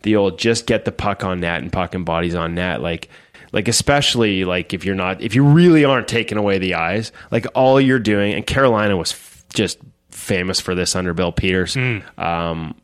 the 0.08 0.15
old 0.15 0.39
just 0.39 0.65
get 0.67 0.86
the 0.86 0.91
puck 0.93 1.26
on 1.26 1.41
net 1.41 1.62
and 1.62 1.70
puck 1.70 1.93
and 1.93 2.06
bodies 2.06 2.34
on 2.34 2.56
net, 2.56 2.82
like 2.82 3.10
like 3.52 3.67
especially 3.67 4.46
like 4.46 4.74
if 4.74 4.86
you're 4.86 4.96
not 4.96 5.22
if 5.22 5.36
you 5.36 5.43
really 5.43 5.84
aren't 5.84 6.08
taking 6.08 6.38
away 6.38 6.60
the 6.60 6.76
eyes, 6.76 7.12
like 7.30 7.46
all 7.56 7.80
you're 7.82 8.00
doing. 8.00 8.34
And 8.34 8.48
Carolina 8.48 8.96
was 8.96 9.12
f- 9.12 9.43
just 9.54 9.80
famous 10.10 10.62
for 10.62 10.76
this 10.76 10.96
under 10.96 11.13
Bill 11.13 11.34
Peters. 11.34 11.76
Um, 12.17 12.76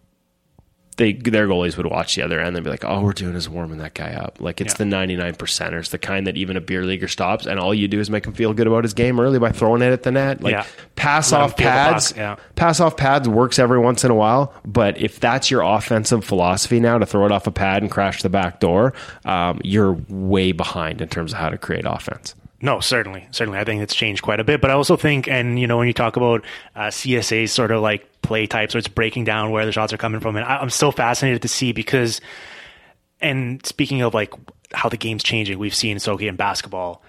they 0.95 1.13
their 1.13 1.47
goalies 1.47 1.77
would 1.77 1.85
watch 1.87 2.15
the 2.15 2.21
other 2.21 2.39
end 2.39 2.55
and 2.55 2.63
be 2.63 2.69
like, 2.69 2.85
"All 2.85 3.03
we're 3.03 3.13
doing 3.13 3.35
is 3.35 3.47
warming 3.49 3.77
that 3.79 3.93
guy 3.93 4.13
up." 4.13 4.39
Like 4.39 4.61
it's 4.61 4.73
Yeah. 4.73 4.77
the 4.79 4.85
ninety 4.85 5.15
nine 5.15 5.33
percenters, 5.35 5.89
the 5.89 5.97
kind 5.97 6.27
that 6.27 6.37
even 6.37 6.57
a 6.57 6.61
beer 6.61 6.83
leaguer 6.83 7.07
stops, 7.07 7.45
and 7.45 7.59
all 7.59 7.73
you 7.73 7.87
do 7.87 7.99
is 7.99 8.09
make 8.09 8.25
him 8.25 8.33
feel 8.33 8.53
good 8.53 8.67
about 8.67 8.83
his 8.83 8.93
game 8.93 9.19
early 9.19 9.39
by 9.39 9.51
throwing 9.51 9.81
it 9.81 9.91
at 9.91 10.03
the 10.03 10.11
net. 10.11 10.41
Like 10.43 10.51
Yeah. 10.53 10.65
pass 10.95 11.31
Let 11.31 11.41
off 11.41 11.57
feel 11.57 11.67
the 11.67 11.71
puck, 11.73 11.91
pads, 11.91 12.13
yeah. 12.15 12.35
pass 12.55 12.79
off 12.79 12.97
pads 12.97 13.27
works 13.27 13.59
every 13.59 13.79
once 13.79 14.03
in 14.03 14.11
a 14.11 14.15
while, 14.15 14.53
but 14.65 14.97
if 15.01 15.19
that's 15.19 15.49
your 15.51 15.61
offensive 15.61 16.23
philosophy 16.23 16.79
now 16.79 16.97
to 16.97 17.05
throw 17.05 17.25
it 17.25 17.31
off 17.31 17.47
a 17.47 17.51
pad 17.51 17.81
and 17.81 17.91
crash 17.91 18.21
the 18.21 18.29
back 18.29 18.59
door, 18.59 18.93
um, 19.25 19.59
you're 19.63 19.97
way 20.09 20.51
behind 20.51 21.01
in 21.01 21.07
terms 21.07 21.33
of 21.33 21.39
how 21.39 21.49
to 21.49 21.57
create 21.57 21.85
offense. 21.87 22.35
No, 22.63 22.79
certainly, 22.79 23.27
certainly. 23.31 23.59
I 23.59 23.65
think 23.65 23.81
it's 23.81 23.93
changed 23.93 24.21
quite 24.21 24.39
a 24.39 24.43
bit. 24.45 24.61
But 24.61 24.71
I 24.71 24.75
also 24.75 24.95
think, 24.95 25.27
and 25.27 25.59
you 25.59 25.67
know, 25.67 25.77
when 25.77 25.87
you 25.87 25.93
talk 25.93 26.15
about 26.15 26.45
uh, 26.77 26.83
CSA 26.83 27.49
sort 27.49 27.71
of 27.71 27.81
like 27.81 28.21
play 28.21 28.47
types, 28.47 28.73
or 28.73 28.77
it's 28.77 28.87
breaking 28.87 29.25
down 29.25 29.51
where 29.51 29.65
the 29.65 29.73
shots 29.73 29.91
are 29.91 29.97
coming 29.97 30.21
from, 30.21 30.37
and 30.37 30.45
I, 30.45 30.59
I'm 30.59 30.69
so 30.69 30.89
fascinated 30.89 31.41
to 31.41 31.49
see 31.49 31.73
because, 31.73 32.21
and 33.19 33.63
speaking 33.65 34.01
of 34.01 34.13
like 34.13 34.33
how 34.71 34.87
the 34.87 34.95
game's 34.95 35.23
changing, 35.23 35.59
we've 35.59 35.75
seen 35.75 35.99
so 35.99 36.17
in 36.17 36.37
basketball. 36.37 37.03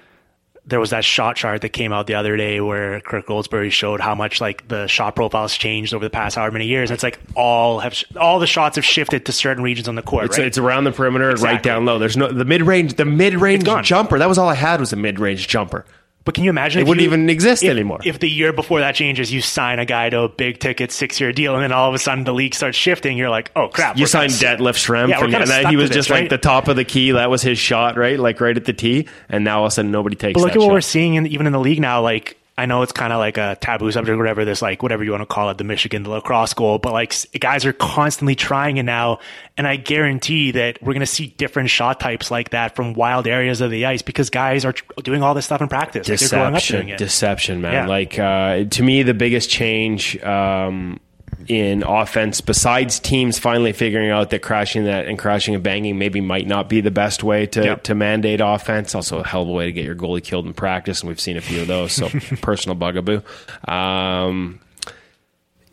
There 0.66 0.81
was 0.81 0.90
that 0.90 1.05
shot 1.05 1.37
chart 1.37 1.61
that 1.61 1.70
came 1.70 1.92
out 1.92 2.07
the 2.07 2.14
other 2.14 2.38
day 2.38 2.61
where 2.61 3.00
Kirk 3.00 3.27
Goldsberry 3.27 3.70
showed 3.70 4.00
how 4.00 4.14
much 4.14 4.40
like 4.40 4.66
the 4.68 4.87
shot 4.87 5.14
profiles 5.14 5.55
changed 5.55 5.92
over 5.92 6.03
the 6.05 6.11
past 6.11 6.37
however 6.37 6.53
many 6.53 6.66
years. 6.66 6.90
And 6.90 6.94
It's 6.94 7.03
like 7.03 7.20
all 7.35 7.81
have 7.81 8.03
all 8.18 8.38
the 8.38 8.46
shots 8.46 8.77
have 8.77 8.85
shifted 8.85 9.27
to 9.27 9.33
certain 9.33 9.62
regions 9.62 9.88
on 9.88 9.94
the 9.94 10.03
court. 10.03 10.24
It's, 10.24 10.38
right? 10.38 10.46
it's 10.46 10.57
around 10.57 10.85
the 10.85 10.92
perimeter, 10.92 11.31
right 11.35 11.62
down 11.62 11.85
low. 11.85 11.98
There's 11.98 12.16
no 12.16 12.33
the 12.33 12.46
mid 12.46 12.62
range. 12.62 12.94
The 12.94 13.05
mid 13.05 13.35
range 13.35 13.64
jumper. 13.83 14.18
That 14.18 14.29
was 14.29 14.38
all 14.38 14.48
I 14.48 14.55
had 14.55 14.81
was 14.81 14.92
a 14.92 14.96
mid 14.96 15.18
range 15.20 15.48
jumper. 15.48 15.85
But 16.24 16.34
can 16.34 16.44
you 16.44 16.50
imagine? 16.50 16.80
It 16.80 16.87
wouldn't 16.87 17.02
you- 17.02 17.08
even 17.08 17.28
exist 17.28 17.62
if- 17.62 17.70
anymore. 17.70 18.00
If 18.04 18.18
the 18.18 18.30
year 18.30 18.52
before 18.52 18.80
that 18.80 18.94
changes, 18.94 19.30
you 19.32 19.40
sign 19.42 19.78
a 19.78 19.84
guy 19.84 20.08
to 20.08 20.20
a 20.20 20.28
big 20.28 20.58
ticket 20.58 20.90
six 20.90 21.20
year 21.20 21.32
deal, 21.32 21.54
and 21.54 21.62
then 21.62 21.70
all 21.70 21.88
of 21.88 21.94
a 21.94 21.98
sudden 21.98 22.24
the 22.24 22.32
league 22.32 22.54
starts 22.54 22.78
shifting, 22.78 23.18
you're 23.18 23.28
like, 23.28 23.50
oh 23.54 23.68
crap! 23.68 23.98
You 23.98 24.06
signed 24.06 24.32
kinda- 24.32 24.56
Detlef 24.64 24.74
Schrempf, 24.76 25.08
Yeah, 25.10 25.22
and, 25.22 25.34
and 25.34 25.46
then 25.48 25.66
he 25.66 25.76
was 25.76 25.90
this, 25.90 25.96
just 25.96 26.10
like 26.10 26.20
right? 26.22 26.30
the 26.30 26.38
top 26.38 26.68
of 26.68 26.76
the 26.76 26.84
key. 26.84 27.10
That 27.10 27.28
was 27.30 27.42
his 27.42 27.58
shot, 27.58 27.96
right? 27.98 28.18
Like 28.18 28.40
right 28.40 28.56
at 28.56 28.64
the 28.64 28.72
tee. 28.72 29.06
And 29.28 29.44
now 29.44 29.58
all 29.60 29.64
of 29.66 29.68
a 29.68 29.70
sudden 29.72 29.90
nobody 29.90 30.16
takes. 30.16 30.34
But 30.34 30.40
look 30.44 30.52
at 30.52 30.58
what 30.58 30.64
shot. 30.68 30.72
we're 30.72 30.80
seeing, 30.80 31.14
in, 31.14 31.26
even 31.26 31.46
in 31.46 31.52
the 31.52 31.60
league 31.60 31.80
now. 31.80 32.00
Like 32.00 32.38
I 32.56 32.66
know 32.66 32.82
it's 32.82 32.92
kind 32.92 33.12
of 33.12 33.18
like 33.18 33.36
a 33.36 33.56
taboo 33.60 33.90
subject, 33.90 34.16
whatever. 34.16 34.44
This 34.44 34.62
like 34.62 34.82
whatever 34.82 35.02
you 35.02 35.10
want 35.10 35.22
to 35.22 35.26
call 35.26 35.50
it, 35.50 35.58
the 35.58 35.64
Michigan 35.64 36.04
the 36.04 36.10
lacrosse 36.10 36.54
goal. 36.54 36.78
But 36.78 36.92
like 36.92 37.12
guys 37.40 37.64
are 37.64 37.72
constantly 37.72 38.36
trying 38.36 38.76
it 38.76 38.84
now, 38.84 39.18
and 39.56 39.66
I 39.66 39.74
guarantee 39.74 40.52
that 40.52 40.80
we're 40.80 40.92
going 40.92 41.00
to 41.00 41.06
see 41.06 41.28
different 41.36 41.70
shot 41.70 41.98
types 41.98 42.30
like 42.30 42.50
that 42.50 42.76
from 42.76 42.94
wild 42.94 43.26
areas 43.26 43.60
of 43.60 43.72
the 43.72 43.86
ice 43.86 44.02
because 44.02 44.30
guys 44.30 44.64
are 44.64 44.74
doing 45.02 45.22
all 45.22 45.34
this 45.34 45.46
stuff 45.46 45.62
in 45.62 45.68
practice. 45.68 46.08
Like, 46.08 46.20
they're 46.20 46.28
growing 46.28 46.54
up 46.54 46.62
doing 46.62 46.86
deception, 46.86 46.88
it. 46.90 46.98
deception, 46.98 47.60
man. 47.60 47.72
Yeah. 47.72 47.86
Like 47.88 48.18
uh, 48.18 48.64
to 48.64 48.82
me, 48.84 49.02
the 49.02 49.14
biggest 49.14 49.50
change 49.50 50.16
um, 50.22 51.00
in 51.48 51.82
offense, 51.82 52.40
besides 52.40 52.98
teams 53.00 53.38
finally 53.38 53.72
figuring 53.72 54.10
out 54.10 54.30
that 54.30 54.42
crashing 54.42 54.84
that 54.84 55.06
and 55.06 55.18
crashing 55.18 55.54
and 55.54 55.62
banging 55.62 55.98
maybe 55.98 56.20
might 56.20 56.46
not 56.46 56.68
be 56.68 56.80
the 56.80 56.90
best 56.90 57.22
way 57.22 57.46
to 57.46 57.62
Yep. 57.64 57.82
to 57.84 57.94
mandate 57.94 58.40
offense. 58.42 58.94
Also, 58.94 59.18
a 59.20 59.26
hell 59.26 59.42
of 59.42 59.48
a 59.48 59.52
way 59.52 59.66
to 59.66 59.72
get 59.72 59.84
your 59.84 59.94
goalie 59.94 60.22
killed 60.22 60.46
in 60.46 60.54
practice, 60.54 61.00
and 61.00 61.08
we've 61.08 61.20
seen 61.20 61.36
a 61.36 61.40
few 61.40 61.60
of 61.62 61.66
those. 61.68 61.92
So 61.92 62.08
personal 62.42 62.74
bugaboo. 62.76 63.20
Um, 63.66 64.60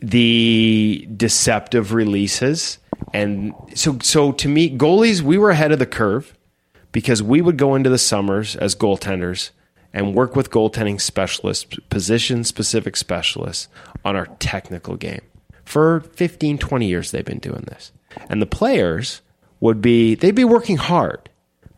the 0.00 1.06
deceptive 1.16 1.92
releases. 1.92 2.78
And 3.12 3.54
so, 3.74 3.98
so 4.02 4.32
to 4.32 4.48
me, 4.48 4.76
goalies, 4.76 5.20
we 5.22 5.38
were 5.38 5.50
ahead 5.50 5.72
of 5.72 5.78
the 5.78 5.86
curve 5.86 6.34
because 6.92 7.22
we 7.22 7.40
would 7.40 7.56
go 7.56 7.74
into 7.74 7.88
the 7.90 7.98
summers 7.98 8.56
as 8.56 8.74
goaltenders 8.74 9.50
and 9.94 10.14
work 10.14 10.34
with 10.34 10.50
goaltending 10.50 11.00
specialists, 11.00 11.64
position 11.90 12.44
specific 12.44 12.96
specialists 12.96 13.68
on 14.04 14.16
our 14.16 14.26
technical 14.38 14.96
game. 14.96 15.20
For 15.72 16.00
15, 16.00 16.58
20 16.58 16.86
years, 16.86 17.12
they've 17.12 17.24
been 17.24 17.38
doing 17.38 17.64
this. 17.66 17.92
And 18.28 18.42
the 18.42 18.46
players 18.46 19.22
would 19.58 19.80
be, 19.80 20.14
they'd 20.14 20.34
be 20.34 20.44
working 20.44 20.76
hard, 20.76 21.30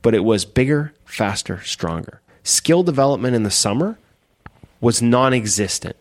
but 0.02 0.14
it 0.14 0.24
was 0.24 0.44
bigger, 0.44 0.92
faster, 1.04 1.62
stronger. 1.62 2.20
Skill 2.42 2.82
development 2.82 3.36
in 3.36 3.44
the 3.44 3.52
summer 3.52 3.96
was 4.80 5.00
non 5.00 5.32
existent. 5.32 5.94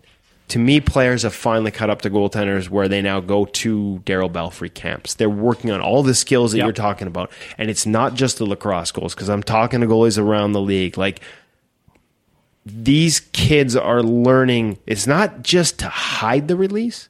To 0.47 0.57
me, 0.57 0.81
players 0.81 1.21
have 1.21 1.35
finally 1.35 1.69
caught 1.69 1.91
up 1.91 2.01
to 2.01 2.09
goaltenders 2.09 2.67
where 2.67 2.87
they 2.87 2.99
now 3.03 3.19
go 3.19 3.45
to 3.45 4.01
Darryl 4.07 4.33
Belfry 4.33 4.71
camps. 4.71 5.13
They're 5.13 5.29
working 5.29 5.69
on 5.69 5.79
all 5.79 6.01
the 6.01 6.15
skills 6.15 6.53
that 6.53 6.57
Yep. 6.57 6.65
you're 6.65 6.73
talking 6.73 7.05
about. 7.07 7.29
And 7.59 7.69
it's 7.69 7.85
not 7.85 8.15
just 8.15 8.39
the 8.39 8.47
lacrosse 8.47 8.91
goals, 8.91 9.13
because 9.13 9.29
I'm 9.29 9.43
talking 9.43 9.81
to 9.81 9.85
goalies 9.85 10.17
around 10.17 10.53
the 10.53 10.61
league. 10.61 10.97
Like, 10.97 11.21
these 12.65 13.19
kids 13.19 13.75
are 13.75 14.01
learning, 14.01 14.79
it's 14.87 15.05
not 15.05 15.43
just 15.43 15.77
to 15.77 15.89
hide 15.89 16.47
the 16.47 16.55
release, 16.55 17.09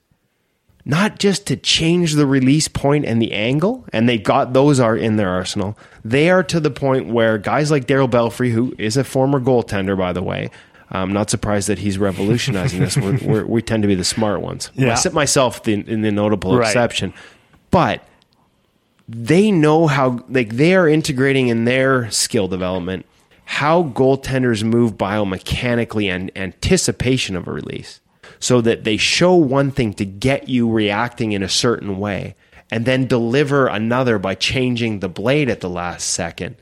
not 0.85 1.17
just 1.19 1.47
to 1.47 1.55
change 1.55 2.13
the 2.15 2.25
release 2.27 2.67
point 2.67 3.05
and 3.05 3.21
the 3.21 3.31
angle, 3.31 3.85
and 3.93 4.07
they 4.09 4.17
got 4.17 4.53
those 4.53 4.79
are 4.79 4.97
in 4.97 5.15
their 5.15 5.29
arsenal. 5.29 5.77
They 6.03 6.29
are 6.29 6.43
to 6.43 6.59
the 6.59 6.71
point 6.71 7.07
where 7.07 7.37
guys 7.37 7.71
like 7.71 7.85
Darryl 7.87 8.09
Belfry, 8.09 8.51
who 8.51 8.75
is 8.77 8.97
a 8.97 9.03
former 9.03 9.39
goaltender, 9.39 9.97
by 9.97 10.11
the 10.13 10.21
way, 10.23 10.49
I'm 10.91 11.13
not 11.13 11.29
surprised 11.29 11.69
that 11.69 11.79
he's 11.79 11.97
revolutionizing 11.97 12.79
this. 12.81 12.97
We're, 12.97 13.17
we're, 13.23 13.45
we 13.45 13.61
tend 13.61 13.83
to 13.83 13.87
be 13.87 13.95
the 13.95 14.03
smart 14.03 14.41
ones. 14.41 14.69
Yeah. 14.75 14.91
I 14.91 14.95
sit 14.95 15.13
myself 15.13 15.67
in, 15.67 15.87
in 15.87 16.01
the 16.01 16.11
notable 16.11 16.57
Right. 16.57 16.67
exception, 16.67 17.13
but 17.71 18.05
they 19.07 19.51
know 19.51 19.87
how 19.87 20.23
like 20.29 20.55
they 20.55 20.75
are 20.75 20.87
integrating 20.87 21.47
in 21.47 21.65
their 21.65 22.09
skill 22.11 22.47
development 22.47 23.05
how 23.45 23.83
goaltenders 23.83 24.63
move 24.63 24.93
biomechanically 24.93 26.07
and 26.07 26.31
anticipation 26.37 27.35
of 27.35 27.45
a 27.47 27.51
release 27.51 27.99
so 28.43 28.59
that 28.61 28.83
they 28.83 28.97
show 28.97 29.33
one 29.35 29.71
thing 29.71 29.93
to 29.93 30.05
get 30.05 30.49
you 30.49 30.69
reacting 30.69 31.31
in 31.31 31.41
a 31.43 31.47
certain 31.49 31.97
way 31.97 32.35
and 32.69 32.85
then 32.85 33.07
deliver 33.07 33.67
another 33.67 34.19
by 34.19 34.35
changing 34.35 34.99
the 34.99 35.07
blade 35.07 35.49
at 35.49 35.61
the 35.61 35.69
last 35.69 36.07
second 36.09 36.55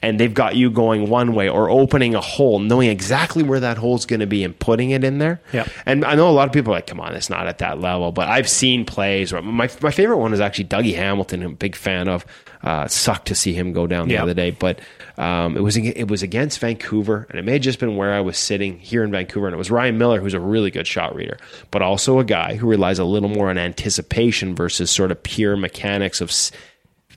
and 0.00 0.20
they've 0.20 0.34
got 0.34 0.54
you 0.54 0.70
going 0.70 1.08
one 1.08 1.34
way 1.34 1.48
or 1.48 1.70
opening 1.70 2.14
a 2.14 2.20
hole, 2.20 2.58
knowing 2.58 2.90
exactly 2.90 3.42
where 3.42 3.58
that 3.60 3.78
hole's 3.78 4.04
going 4.04 4.20
to 4.20 4.26
be 4.26 4.44
and 4.44 4.56
putting 4.58 4.90
it 4.90 5.02
in 5.02 5.16
there. 5.16 5.40
Yeah. 5.50 5.66
And 5.86 6.04
I 6.04 6.14
know 6.14 6.28
a 6.28 6.36
lot 6.38 6.46
of 6.46 6.52
people 6.52 6.72
are 6.74 6.76
like, 6.76 6.86
come 6.86 7.00
on, 7.00 7.14
it's 7.14 7.30
not 7.30 7.46
at 7.46 7.56
that 7.58 7.80
level. 7.80 8.12
But 8.12 8.28
I've 8.28 8.48
seen 8.48 8.84
plays. 8.84 9.32
Where 9.32 9.40
my 9.40 9.70
my 9.80 9.90
favorite 9.90 10.18
one 10.18 10.34
is 10.34 10.40
actually 10.40 10.66
Dougie 10.66 10.94
Hamilton. 10.94 11.42
I'm 11.42 11.52
a 11.52 11.54
big 11.54 11.74
fan 11.74 12.08
of. 12.08 12.26
Uh, 12.62 12.86
sucked 12.88 13.26
to 13.28 13.34
see 13.34 13.52
him 13.54 13.72
go 13.74 13.86
down 13.86 14.08
the 14.08 14.14
Yeah. 14.14 14.22
other 14.22 14.32
day, 14.34 14.50
but 14.50 14.78
um, 15.16 15.56
it 15.56 15.60
was 15.60 15.76
it 15.76 16.08
was 16.08 16.22
against 16.22 16.58
Vancouver, 16.58 17.26
and 17.30 17.38
it 17.38 17.44
may 17.44 17.52
have 17.52 17.62
just 17.62 17.78
been 17.78 17.96
where 17.96 18.12
I 18.12 18.20
was 18.20 18.36
sitting 18.36 18.78
here 18.78 19.04
in 19.04 19.10
Vancouver, 19.10 19.46
and 19.46 19.54
it 19.54 19.58
was 19.58 19.70
Ryan 19.70 19.96
Miller, 19.96 20.20
who's 20.20 20.34
a 20.34 20.40
really 20.40 20.70
good 20.70 20.86
shot 20.86 21.14
reader, 21.14 21.38
but 21.70 21.82
also 21.82 22.18
a 22.18 22.24
guy 22.24 22.56
who 22.56 22.68
relies 22.68 22.98
a 22.98 23.04
little 23.04 23.28
more 23.28 23.50
on 23.50 23.58
anticipation 23.58 24.54
versus 24.54 24.90
sort 24.90 25.10
of 25.12 25.22
pure 25.22 25.56
mechanics 25.56 26.20
of 26.20 26.32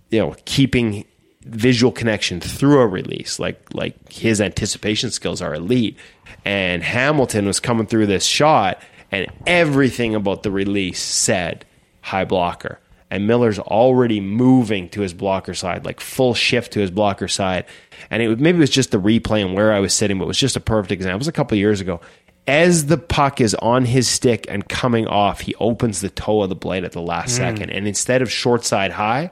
you 0.10 0.20
know 0.20 0.36
keeping 0.46 1.06
visual 1.48 1.92
connection 1.92 2.40
through 2.40 2.80
a 2.82 2.88
release 2.88 3.40
like 3.40 3.74
like 3.74 4.12
his 4.12 4.42
anticipation 4.42 5.10
skills 5.10 5.42
are 5.42 5.56
elite. 5.56 5.98
And 6.46 6.84
Hamilton 6.84 7.46
was 7.46 7.60
coming 7.60 7.88
through 7.88 8.08
this 8.08 8.26
shot 8.26 8.82
and 9.12 9.28
everything 9.46 10.16
about 10.16 10.44
the 10.44 10.52
release 10.52 11.02
said 11.02 11.66
high 12.02 12.26
blocker. 12.26 12.80
And 13.10 13.26
Miller's 13.26 13.60
already 13.60 14.20
moving 14.20 14.90
to 14.90 15.02
his 15.02 15.14
blocker 15.14 15.54
side 15.54 15.86
like 15.86 16.00
full 16.00 16.34
shift 16.34 16.74
to 16.74 16.80
his 16.80 16.92
blocker 16.92 17.28
side 17.28 17.66
and 18.10 18.22
it 18.24 18.40
maybe 18.40 18.58
it 18.58 18.62
was 18.62 18.70
just 18.70 18.92
the 18.92 19.00
replay 19.00 19.44
and 19.44 19.54
where 19.54 19.74
I 19.74 19.80
was 19.80 19.94
sitting 19.94 20.18
but 20.18 20.26
it 20.26 20.28
was 20.28 20.38
just 20.38 20.56
a 20.56 20.62
perfect 20.62 20.92
example. 20.92 21.18
It 21.18 21.20
was 21.20 21.28
a 21.28 21.34
couple 21.34 21.58
years 21.58 21.82
ago. 21.82 22.02
As 22.48 22.86
the 22.86 22.98
puck 22.98 23.42
is 23.42 23.56
on 23.56 23.84
his 23.84 24.08
stick 24.08 24.46
and 24.50 24.68
coming 24.68 25.08
off 25.08 25.42
he 25.42 25.56
opens 25.56 26.02
the 26.02 26.10
toe 26.10 26.42
of 26.42 26.50
the 26.50 26.56
blade 26.56 26.84
at 26.84 26.94
the 26.94 27.02
last 27.02 27.32
hmm. 27.32 27.38
second. 27.38 27.70
And 27.72 27.88
instead 27.88 28.22
of 28.22 28.32
short 28.32 28.64
side 28.66 28.92
high 28.92 29.32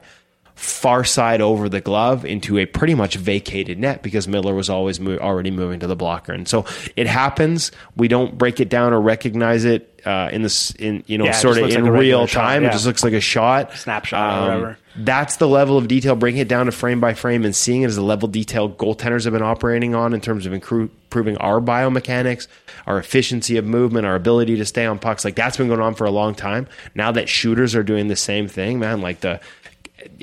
far 0.56 1.04
side 1.04 1.40
over 1.40 1.68
the 1.68 1.80
glove 1.80 2.24
into 2.24 2.58
a 2.58 2.66
pretty 2.66 2.94
much 2.94 3.16
vacated 3.16 3.78
net 3.78 4.02
because 4.02 4.26
Miller 4.26 4.54
was 4.54 4.68
always 4.70 4.98
mo- 4.98 5.18
already 5.18 5.50
moving 5.50 5.80
to 5.80 5.86
the 5.86 5.94
blocker, 5.96 6.32
and 6.32 6.48
so 6.48 6.64
it 6.96 7.06
happens. 7.06 7.70
We 7.94 8.08
don't 8.08 8.36
break 8.36 8.58
it 8.58 8.68
down 8.68 8.92
or 8.92 9.00
recognize 9.00 9.64
it 9.64 10.00
uh, 10.06 10.30
in 10.32 10.42
this 10.42 10.70
in 10.72 11.04
you 11.06 11.18
know 11.18 11.26
Yeah, 11.26 11.32
sort 11.32 11.58
of 11.58 11.68
in 11.70 11.84
like 11.84 11.92
real 11.92 12.26
shot, 12.26 12.40
time. 12.40 12.64
It 12.64 12.72
just 12.72 12.86
looks 12.86 13.04
like 13.04 13.12
a 13.12 13.20
shot, 13.20 13.70
Um, 13.70 13.76
Snapshot 13.76 14.38
or 14.38 14.42
whatever. 14.46 14.78
That's 14.98 15.36
the 15.36 15.46
level 15.46 15.76
of 15.76 15.88
detail. 15.88 16.16
Bringing 16.16 16.40
it 16.40 16.48
down 16.48 16.66
to 16.66 16.72
frame 16.72 17.00
by 17.00 17.12
frame 17.12 17.44
and 17.44 17.54
seeing 17.54 17.82
it 17.82 17.86
as 17.88 17.96
the 17.96 18.02
level 18.02 18.26
of 18.28 18.32
detail 18.32 18.70
goaltenders 18.70 19.24
have 19.24 19.34
been 19.34 19.42
operating 19.42 19.94
on 19.94 20.14
in 20.14 20.22
terms 20.22 20.46
of 20.46 20.54
improving 20.54 21.36
our 21.36 21.60
biomechanics, 21.60 22.46
our 22.86 22.98
efficiency 22.98 23.58
of 23.58 23.66
movement, 23.66 24.06
our 24.06 24.14
ability 24.14 24.56
to 24.56 24.64
stay 24.64 24.86
on 24.86 24.98
pucks. 24.98 25.22
Like 25.22 25.34
that's 25.36 25.58
been 25.58 25.68
going 25.68 25.80
on 25.80 25.94
for 25.96 26.06
a 26.06 26.10
long 26.10 26.34
time. 26.34 26.66
Now 26.94 27.12
that 27.12 27.28
shooters 27.28 27.74
are 27.74 27.82
doing 27.82 28.08
the 28.08 28.16
same 28.16 28.48
thing, 28.48 28.78
man, 28.78 29.02
like 29.02 29.20
the 29.20 29.38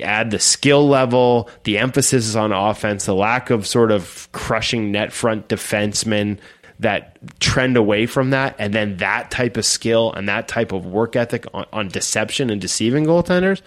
add 0.02 0.32
the 0.32 0.40
skill 0.40 0.88
level, 0.88 1.50
the 1.64 1.78
emphasis 1.78 2.28
is 2.28 2.36
on 2.36 2.52
offense, 2.52 3.06
the 3.06 3.16
lack 3.16 3.50
of 3.50 3.68
sort 3.68 3.92
of 3.92 4.30
crushing 4.32 4.92
net 4.92 5.12
front 5.12 5.48
defensemen 5.48 6.40
that 6.80 7.18
trend 7.40 7.78
away 7.78 8.06
from 8.06 8.32
that, 8.32 8.56
and 8.60 8.74
then 8.74 8.98
that 8.98 9.32
type 9.32 9.58
of 9.58 9.66
skill 9.66 10.12
and 10.14 10.28
that 10.28 10.48
type 10.48 10.72
of 10.72 10.86
work 10.86 11.16
ethic 11.16 11.46
on, 11.54 11.66
on 11.72 11.88
deception 11.88 12.50
and 12.50 12.60
deceiving 12.60 13.06
goaltenders, 13.06 13.62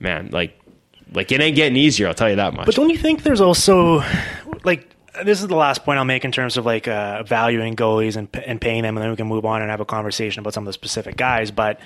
man, 0.00 0.28
like 0.32 0.58
like 1.12 1.30
it 1.30 1.40
ain't 1.40 1.56
getting 1.56 1.76
easier. 1.76 2.08
I'll 2.08 2.14
tell 2.14 2.30
you 2.30 2.36
that 2.36 2.54
much. 2.54 2.66
But 2.66 2.74
don't 2.74 2.90
you 2.90 2.98
think 2.98 3.22
there's 3.22 3.40
also 3.40 4.02
like 4.64 4.88
this 5.24 5.42
is 5.42 5.48
the 5.48 5.56
last 5.56 5.84
point 5.84 5.98
I'll 5.98 6.04
make 6.04 6.24
in 6.24 6.32
terms 6.32 6.56
of 6.56 6.64
like 6.64 6.88
uh, 6.88 7.22
valuing 7.24 7.76
goalies 7.76 8.16
and 8.16 8.28
and 8.46 8.60
paying 8.60 8.82
them, 8.82 8.96
and 8.96 9.02
then 9.04 9.10
we 9.10 9.16
can 9.16 9.26
move 9.26 9.44
on 9.44 9.60
and 9.62 9.70
have 9.70 9.80
a 9.80 9.84
conversation 9.84 10.40
about 10.40 10.54
some 10.54 10.64
of 10.64 10.66
the 10.66 10.72
specific 10.72 11.16
guys. 11.16 11.50
But 11.50 11.80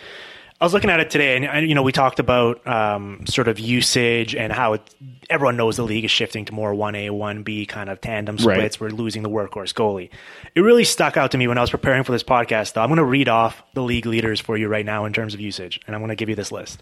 I 0.59 0.64
was 0.64 0.73
looking 0.73 0.88
at 0.88 1.01
it 1.01 1.11
today, 1.11 1.37
and 1.45 1.69
you 1.69 1.75
know 1.75 1.83
we 1.83 1.92
talked 1.92 2.19
about 2.19 2.66
um, 2.66 3.27
sort 3.27 3.47
of 3.47 3.59
usage 3.61 4.35
and 4.35 4.51
how 4.51 4.73
it, 4.73 4.95
everyone 5.29 5.59
knows 5.59 5.77
the 5.77 5.83
league 5.83 6.07
is 6.07 6.11
shifting 6.11 6.47
to 6.47 6.55
more 6.55 6.73
one 6.75 6.95
A 6.95 7.11
one 7.11 7.42
B 7.42 7.66
kind 7.66 7.90
of 7.90 8.01
tandem 8.01 8.37
Right. 8.37 8.57
splits. 8.57 8.81
We're 8.81 8.88
losing 8.88 9.23
the 9.23 9.29
workhorse 9.29 9.75
goalie. 9.75 10.09
It 10.55 10.62
really 10.62 10.85
stuck 10.85 11.19
out 11.19 11.33
to 11.33 11.38
me 11.38 11.47
when 11.47 11.59
I 11.59 11.61
was 11.61 11.69
preparing 11.71 12.05
for 12.05 12.12
this 12.12 12.23
podcast. 12.23 12.73
Though 12.73 12.81
I'm 12.81 12.88
going 12.88 12.97
to 12.97 13.05
read 13.05 13.29
off 13.29 13.62
the 13.75 13.83
league 13.83 14.07
leaders 14.07 14.40
for 14.40 14.57
you 14.57 14.69
right 14.69 14.87
now 14.87 15.05
in 15.05 15.12
terms 15.12 15.35
of 15.35 15.40
usage, 15.40 15.79
and 15.87 15.95
I'm 15.95 16.01
going 16.01 16.09
to 16.09 16.16
give 16.16 16.31
you 16.31 16.37
this 16.37 16.51
list. 16.51 16.81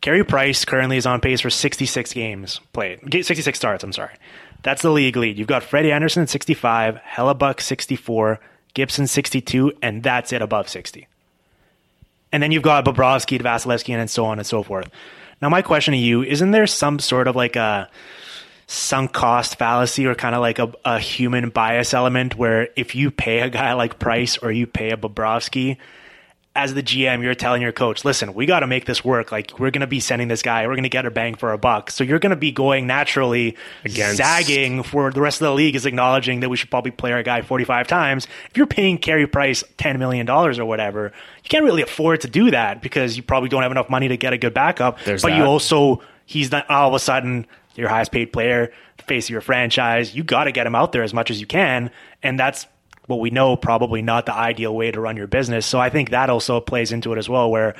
Carey 0.00 0.24
Price 0.24 0.64
currently 0.64 0.96
is 0.98 1.06
on 1.06 1.20
pace 1.20 1.40
for 1.40 1.50
66 1.50 2.12
games 2.12 2.60
played. 2.72 3.00
66 3.12 3.58
starts, 3.58 3.82
I'm 3.82 3.92
sorry. 3.92 4.14
That's 4.62 4.82
the 4.82 4.90
league 4.92 5.16
lead. 5.16 5.36
You've 5.36 5.48
got 5.48 5.64
Freddie 5.64 5.90
Andersen 5.90 6.22
at 6.22 6.28
65, 6.28 7.00
Hellebuyck 7.16 7.60
64, 7.60 8.38
Gibson 8.74 9.08
62, 9.08 9.72
and 9.82 10.04
that's 10.04 10.32
it 10.32 10.40
above 10.42 10.68
60. 10.68 11.07
And 12.32 12.42
then 12.42 12.52
you've 12.52 12.62
got 12.62 12.84
Bobrovsky, 12.84 13.40
Vasilevskiy, 13.40 13.94
and 13.94 14.10
so 14.10 14.24
on 14.26 14.38
and 14.38 14.46
so 14.46 14.62
forth. 14.62 14.90
Now, 15.40 15.48
my 15.48 15.62
question 15.62 15.92
to 15.92 15.98
you 15.98 16.22
isn't 16.22 16.50
there 16.50 16.66
some 16.66 16.98
sort 16.98 17.28
of 17.28 17.36
like 17.36 17.56
a 17.56 17.88
sunk 18.66 19.12
cost 19.12 19.58
fallacy 19.58 20.06
or 20.06 20.14
kind 20.14 20.34
of 20.34 20.42
like 20.42 20.58
a, 20.58 20.72
a 20.84 20.98
human 20.98 21.48
bias 21.48 21.94
element 21.94 22.36
where 22.36 22.68
if 22.76 22.94
you 22.94 23.10
pay 23.10 23.40
a 23.40 23.48
guy 23.48 23.72
like 23.72 23.98
Price 23.98 24.36
or 24.36 24.52
you 24.52 24.66
pay 24.66 24.90
a 24.90 24.96
Bobrovsky, 24.96 25.78
as 26.56 26.74
the 26.74 26.82
GM, 26.82 27.22
you're 27.22 27.34
telling 27.36 27.62
your 27.62 27.70
coach, 27.72 28.04
listen, 28.04 28.34
we 28.34 28.44
got 28.44 28.60
to 28.60 28.66
make 28.66 28.84
this 28.84 29.04
work. 29.04 29.30
Like, 29.30 29.58
we're 29.60 29.70
going 29.70 29.82
to 29.82 29.86
be 29.86 30.00
sending 30.00 30.28
this 30.28 30.42
guy, 30.42 30.66
we're 30.66 30.74
going 30.74 30.82
to 30.82 30.88
get 30.88 31.06
a 31.06 31.10
bang 31.10 31.34
for 31.36 31.50
our 31.50 31.56
buck. 31.56 31.90
So 31.90 32.02
you're 32.02 32.18
going 32.18 32.30
to 32.30 32.36
be 32.36 32.50
going 32.50 32.86
naturally 32.86 33.56
Against- 33.84 34.16
zagging 34.16 34.82
for 34.82 35.12
the 35.12 35.20
rest 35.20 35.40
of 35.40 35.46
the 35.46 35.54
league 35.54 35.76
is 35.76 35.86
acknowledging 35.86 36.40
that 36.40 36.48
we 36.48 36.56
should 36.56 36.70
probably 36.70 36.90
play 36.90 37.12
our 37.12 37.22
guy 37.22 37.42
45 37.42 37.86
times. 37.86 38.26
If 38.50 38.56
you're 38.56 38.66
paying 38.66 38.98
Carey 38.98 39.26
Price 39.26 39.62
$10 39.78 39.98
million 39.98 40.28
or 40.28 40.64
whatever, 40.64 41.12
you 41.44 41.48
can't 41.48 41.64
really 41.64 41.82
afford 41.82 42.22
to 42.22 42.28
do 42.28 42.50
that 42.50 42.82
because 42.82 43.16
you 43.16 43.22
probably 43.22 43.48
don't 43.48 43.62
have 43.62 43.72
enough 43.72 43.88
money 43.88 44.08
to 44.08 44.16
get 44.16 44.32
a 44.32 44.38
good 44.38 44.54
backup. 44.54 45.00
There's 45.04 45.22
but 45.22 45.28
that. 45.28 45.36
you 45.38 45.44
also, 45.44 46.02
he's 46.26 46.50
not 46.50 46.68
all 46.68 46.88
of 46.88 46.94
a 46.94 46.98
sudden 46.98 47.46
your 47.76 47.88
highest 47.88 48.10
paid 48.10 48.32
player, 48.32 48.72
the 48.96 49.04
face 49.04 49.26
of 49.26 49.30
your 49.30 49.40
franchise. 49.40 50.14
You 50.14 50.24
got 50.24 50.44
to 50.44 50.52
get 50.52 50.66
him 50.66 50.74
out 50.74 50.90
there 50.90 51.04
as 51.04 51.14
much 51.14 51.30
as 51.30 51.40
you 51.40 51.46
can. 51.46 51.90
And 52.22 52.38
that's 52.38 52.66
what 53.08 53.18
we 53.18 53.30
know 53.30 53.56
probably 53.56 54.00
not 54.02 54.26
the 54.26 54.34
ideal 54.34 54.74
way 54.76 54.90
to 54.92 55.00
run 55.00 55.16
your 55.16 55.26
business. 55.26 55.66
So 55.66 55.80
I 55.80 55.90
think 55.90 56.10
that 56.10 56.30
also 56.30 56.60
plays 56.60 56.92
into 56.92 57.12
it 57.12 57.18
as 57.18 57.28
well, 57.28 57.50
where 57.50 57.74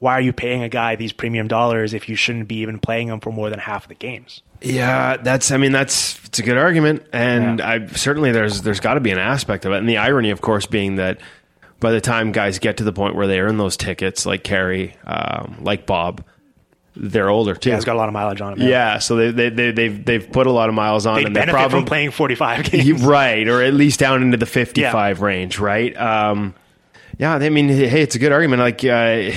why 0.00 0.14
are 0.14 0.20
you 0.20 0.32
paying 0.32 0.64
a 0.64 0.68
guy 0.68 0.96
these 0.96 1.12
premium 1.12 1.46
dollars 1.46 1.94
if 1.94 2.08
you 2.08 2.16
shouldn't 2.16 2.48
be 2.48 2.56
even 2.56 2.80
playing 2.80 3.06
him 3.06 3.20
for 3.20 3.30
more 3.30 3.50
than 3.50 3.60
half 3.60 3.84
of 3.84 3.88
the 3.88 3.94
games? 3.94 4.42
Yeah, 4.60 5.16
that's. 5.16 5.52
I 5.52 5.56
mean, 5.58 5.70
that's 5.72 6.18
it's 6.24 6.38
a 6.40 6.42
good 6.42 6.56
argument, 6.56 7.04
and 7.12 7.60
Yeah. 7.60 7.68
I 7.68 7.86
certainly 7.86 8.32
there's 8.32 8.62
there's 8.62 8.80
got 8.80 8.94
to 8.94 9.00
be 9.00 9.10
an 9.10 9.18
aspect 9.18 9.64
of 9.64 9.72
it, 9.72 9.76
and 9.78 9.88
the 9.88 9.98
irony, 9.98 10.30
of 10.30 10.40
course, 10.40 10.66
being 10.66 10.96
that 10.96 11.18
by 11.80 11.90
the 11.92 12.00
time 12.00 12.32
guys 12.32 12.58
get 12.58 12.76
to 12.78 12.84
the 12.84 12.92
point 12.92 13.14
where 13.14 13.26
they 13.26 13.40
earn 13.40 13.58
those 13.58 13.76
tickets, 13.76 14.24
like 14.24 14.42
Carey, 14.44 14.96
um, 15.04 15.58
like 15.60 15.84
Bob, 15.86 16.24
they're 16.94 17.28
older 17.30 17.54
too. 17.54 17.70
Yeah, 17.70 17.76
he's 17.76 17.84
got 17.84 17.94
a 17.96 17.98
lot 17.98 18.08
of 18.08 18.12
mileage 18.14 18.40
on 18.40 18.54
him. 18.60 18.68
yeah, 18.68 18.98
so 18.98 19.16
they 19.16 19.30
they 19.30 19.48
they 19.50 19.70
they've 19.72 20.04
they've 20.04 20.30
put 20.32 20.46
a 20.46 20.52
lot 20.52 20.68
of 20.68 20.74
miles 20.74 21.06
on, 21.06 21.16
They 21.16 21.24
and 21.24 21.34
they're 21.34 21.42
benefit 21.42 21.56
probably 21.58 21.78
from 21.80 21.84
playing 21.86 22.10
45 22.10 22.64
games. 22.70 22.86
You- 22.86 22.96
right, 22.96 23.46
or 23.48 23.62
at 23.62 23.74
least 23.74 23.98
down 24.00 24.22
into 24.22 24.36
the 24.36 24.46
55 24.46 25.20
range, 25.22 25.58
right? 25.58 25.96
Um, 25.96 26.54
yeah, 27.18 27.34
I 27.34 27.48
mean, 27.50 27.68
hey, 27.68 28.02
it's 28.02 28.14
a 28.14 28.18
good 28.18 28.32
argument. 28.32 28.60
Like, 28.60 28.84
uh, 28.84 29.30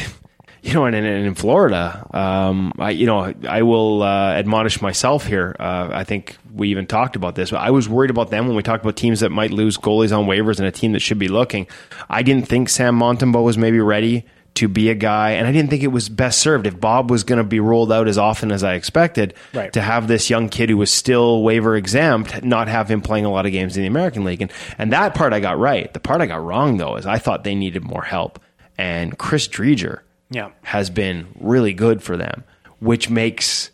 you 0.63 0.73
know, 0.73 0.85
and 0.85 0.95
in, 0.95 1.05
in 1.05 1.35
Florida, 1.35 2.07
um, 2.11 2.71
I, 2.79 2.89
you 2.91 3.05
know, 3.05 3.33
I 3.47 3.61
will 3.61 4.01
uh, 4.01 4.33
admonish 4.33 4.81
myself 4.81 5.25
here. 5.27 5.55
Uh, 5.59 5.89
I 5.91 6.03
think 6.03 6.37
we 6.53 6.69
even 6.69 6.87
talked 6.87 7.15
about 7.15 7.35
this, 7.35 7.51
but 7.51 7.57
I 7.57 7.69
was 7.71 7.87
worried 7.87 8.09
about 8.09 8.31
them 8.31 8.47
when 8.47 8.55
we 8.55 8.63
talked 8.63 8.83
about 8.83 8.95
teams 8.95 9.19
that 9.19 9.29
might 9.29 9.51
lose 9.51 9.77
goalies 9.77 10.17
on 10.17 10.25
waivers 10.25 10.57
and 10.57 10.67
a 10.67 10.71
team 10.71 10.93
that 10.93 11.01
should 11.01 11.19
be 11.19 11.27
looking. 11.27 11.67
I 12.09 12.23
didn't 12.23 12.47
think 12.47 12.69
Sam 12.69 12.97
Montembeault 12.97 13.43
was 13.43 13.57
maybe 13.57 13.79
ready 13.79 14.25
to 14.55 14.67
be 14.67 14.89
a 14.89 14.95
guy, 14.95 15.31
and 15.31 15.45
I 15.47 15.51
didn't 15.51 15.69
think 15.69 15.83
it 15.83 15.87
was 15.87 16.07
best 16.09 16.39
served 16.39 16.65
if 16.65 16.79
Bob 16.79 17.11
was 17.11 17.23
going 17.23 17.37
to 17.37 17.43
be 17.43 17.59
rolled 17.59 17.91
out 17.91 18.07
as 18.07 18.17
often 18.17 18.51
as 18.51 18.63
I 18.63 18.75
expected 18.75 19.33
Right. 19.53 19.71
to 19.73 19.81
have 19.81 20.07
this 20.07 20.29
young 20.29 20.47
kid 20.49 20.69
who 20.69 20.77
was 20.77 20.89
still 20.91 21.43
waiver 21.43 21.75
exempt 21.75 22.43
not 22.43 22.67
have 22.69 22.89
him 22.89 23.01
playing 23.01 23.25
a 23.25 23.31
lot 23.31 23.45
of 23.45 23.51
games 23.51 23.75
in 23.75 23.83
the 23.83 23.87
American 23.87 24.23
League. 24.23 24.41
And, 24.41 24.51
and 24.77 24.91
that 24.93 25.13
part 25.13 25.33
I 25.33 25.39
got 25.41 25.59
right. 25.59 25.93
The 25.93 25.99
part 25.99 26.21
I 26.21 26.25
got 26.25 26.43
wrong, 26.43 26.77
though, 26.77 26.95
is 26.95 27.05
I 27.05 27.17
thought 27.19 27.43
they 27.43 27.53
needed 27.55 27.83
more 27.83 28.03
help. 28.03 28.39
And 28.77 29.17
Chris 29.17 29.47
Driedger 29.47 29.99
Yeah. 30.29 30.49
has 30.63 30.89
been 30.89 31.27
really 31.39 31.73
good 31.73 32.01
for 32.01 32.15
them, 32.17 32.43
which 32.79 33.09
makes 33.09 33.71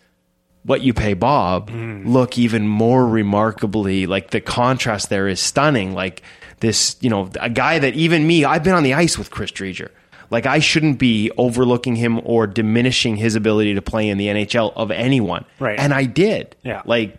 what 0.64 0.82
you 0.82 0.94
pay 0.94 1.14
Bob 1.14 1.70
mm. 1.72 2.06
look 2.08 2.38
even 2.38 2.68
more 2.68 3.08
remarkably 3.08 4.06
like 4.06 4.30
the 4.32 4.42
contrast 4.42 5.10
there 5.10 5.28
is 5.28 5.40
stunning. 5.40 5.94
Like 5.94 6.22
this, 6.60 6.96
you 7.02 7.10
know, 7.10 7.30
a 7.40 7.50
guy 7.50 7.80
that 7.80 7.94
even 7.96 8.26
me, 8.28 8.46
I've 8.46 8.64
been 8.64 8.76
on 8.76 8.84
the 8.84 8.94
ice 8.94 9.18
with 9.18 9.32
Chris 9.32 9.52
Driedger. 9.52 9.90
Like 10.32 10.46
I 10.46 10.60
shouldn't 10.60 10.98
be 10.98 11.30
overlooking 11.38 11.96
him 11.96 12.20
or 12.24 12.48
diminishing 12.48 13.18
his 13.18 13.36
ability 13.36 13.76
to 13.76 13.82
play 13.82 14.08
in 14.10 14.18
the 14.18 14.28
NHL 14.28 14.74
of 14.76 14.90
anyone. 14.90 15.46
Right. 15.60 15.78
And 15.80 15.94
I 15.94 16.06
did. 16.06 16.56
Yeah. 16.64 16.82
Like 16.86 17.18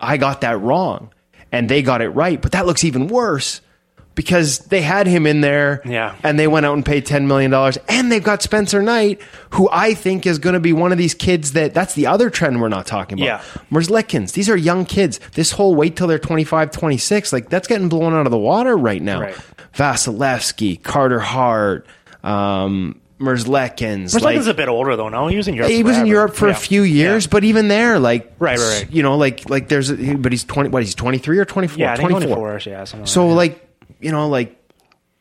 I 0.00 0.18
got 0.18 0.42
that 0.42 0.60
wrong 0.60 1.10
and 1.50 1.68
they 1.68 1.82
got 1.82 2.02
it 2.02 2.10
right. 2.10 2.40
But 2.40 2.52
that 2.52 2.66
looks 2.66 2.84
even 2.84 3.08
worse 3.08 3.60
because 4.14 4.58
they 4.66 4.82
had 4.82 5.06
him 5.06 5.26
in 5.26 5.40
there 5.40 5.80
Yeah. 5.86 6.14
and 6.22 6.38
they 6.38 6.46
went 6.46 6.66
out 6.66 6.74
and 6.74 6.84
paid 6.84 7.06
$10 7.06 7.26
million. 7.26 7.54
And 7.88 8.12
they've 8.12 8.22
got 8.22 8.42
Spencer 8.42 8.82
Knight, 8.82 9.22
who 9.52 9.70
I 9.72 9.94
think 9.94 10.26
is 10.26 10.38
going 10.38 10.52
to 10.52 10.60
be 10.60 10.74
one 10.74 10.92
of 10.92 10.98
these 10.98 11.14
kids 11.14 11.52
that 11.52 11.72
that's 11.72 11.94
the 11.94 12.06
other 12.08 12.28
trend 12.28 12.60
we're 12.60 12.68
not 12.68 12.86
talking 12.86 13.18
about. 13.18 13.24
Yeah. 13.42 13.60
Merzlikins, 13.70 14.32
these 14.34 14.50
are 14.50 14.56
young 14.56 14.84
kids. 14.84 15.18
This 15.32 15.52
whole 15.52 15.74
wait 15.74 15.96
till 15.96 16.08
they're 16.08 16.18
25, 16.18 16.70
26, 16.70 17.32
like 17.32 17.48
that's 17.48 17.66
getting 17.66 17.88
blown 17.88 18.12
out 18.12 18.26
of 18.26 18.30
the 18.30 18.36
water 18.38 18.76
right 18.76 19.00
now. 19.00 19.22
Right. 19.22 19.36
Vasilevskiy, 19.74 20.82
Carter 20.82 21.20
Hart, 21.20 21.86
um, 22.22 23.00
Merzlikins. 23.20 24.14
Merzlikins 24.14 24.22
like, 24.22 24.36
is 24.36 24.46
a 24.48 24.54
bit 24.54 24.68
older 24.68 24.96
though. 24.96 25.08
No, 25.08 25.28
he 25.28 25.36
was 25.36 25.48
in 25.48 25.54
Europe. 25.54 25.70
he 25.70 25.82
was 25.82 25.96
in. 25.96 26.06
Europe 26.06 26.34
for 26.34 26.46
Yeah. 26.48 26.52
a 26.54 26.56
few 26.56 26.82
years, 26.82 27.24
Yeah. 27.24 27.28
but 27.30 27.44
even 27.44 27.68
there, 27.68 27.98
like, 27.98 28.32
Right, 28.38 28.58
right, 28.58 28.82
right. 28.82 28.92
You 28.92 29.02
know, 29.02 29.16
like, 29.16 29.48
like 29.48 29.68
there's, 29.68 29.90
but 29.92 30.32
he's 30.32 30.44
twenty. 30.44 30.70
What? 30.70 30.82
He's 30.82 30.94
twenty 30.94 31.18
three 31.18 31.38
or 31.38 31.44
twenty 31.44 31.68
four? 31.68 31.78
Yeah, 31.78 31.94
think 31.96 32.10
24. 32.10 32.60
Yeah, 32.66 32.84
So, 33.04 33.28
like 33.28 33.52
like, 33.52 33.68
you 34.00 34.10
know, 34.12 34.28
like 34.28 34.56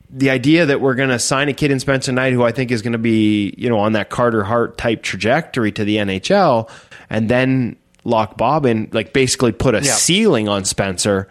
the 0.10 0.30
idea 0.32 0.66
that 0.66 0.82
we're 0.82 0.96
going 0.96 1.10
to 1.10 1.20
sign 1.20 1.48
a 1.50 1.54
kid 1.54 1.72
in 1.72 1.80
Spencer 1.80 2.12
Knight 2.12 2.34
who 2.34 2.44
I 2.44 2.52
think 2.52 2.72
is 2.72 2.82
going 2.82 2.94
to 2.94 2.98
be, 3.00 3.54
you 3.58 3.70
know, 3.70 3.80
on 3.80 3.94
that 3.94 4.10
Carter 4.10 4.44
Hart 4.44 4.78
type 4.78 5.04
trajectory 5.04 5.72
to 5.72 5.86
the 5.86 5.98
NHL, 5.98 6.70
and 7.10 7.30
then 7.30 7.78
lock 8.04 8.36
Bob 8.38 8.66
in, 8.66 8.90
like, 8.92 9.14
basically 9.14 9.52
put 9.54 9.74
a 9.76 9.78
Yeah. 9.78 9.92
ceiling 9.94 10.50
on 10.50 10.66
Spencer. 10.66 11.28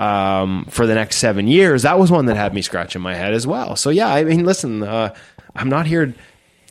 Um, 0.00 0.64
for 0.70 0.86
the 0.86 0.94
next 0.94 1.16
seven 1.16 1.46
years, 1.46 1.82
that 1.82 1.98
was 1.98 2.10
one 2.10 2.24
that 2.26 2.36
had 2.36 2.54
me 2.54 2.62
scratching 2.62 3.02
my 3.02 3.14
head 3.14 3.34
as 3.34 3.46
well. 3.46 3.76
So 3.76 3.90
yeah, 3.90 4.08
I 4.08 4.24
mean, 4.24 4.46
listen, 4.46 4.82
uh, 4.82 5.14
I'm 5.54 5.68
not 5.68 5.84
here. 5.86 6.14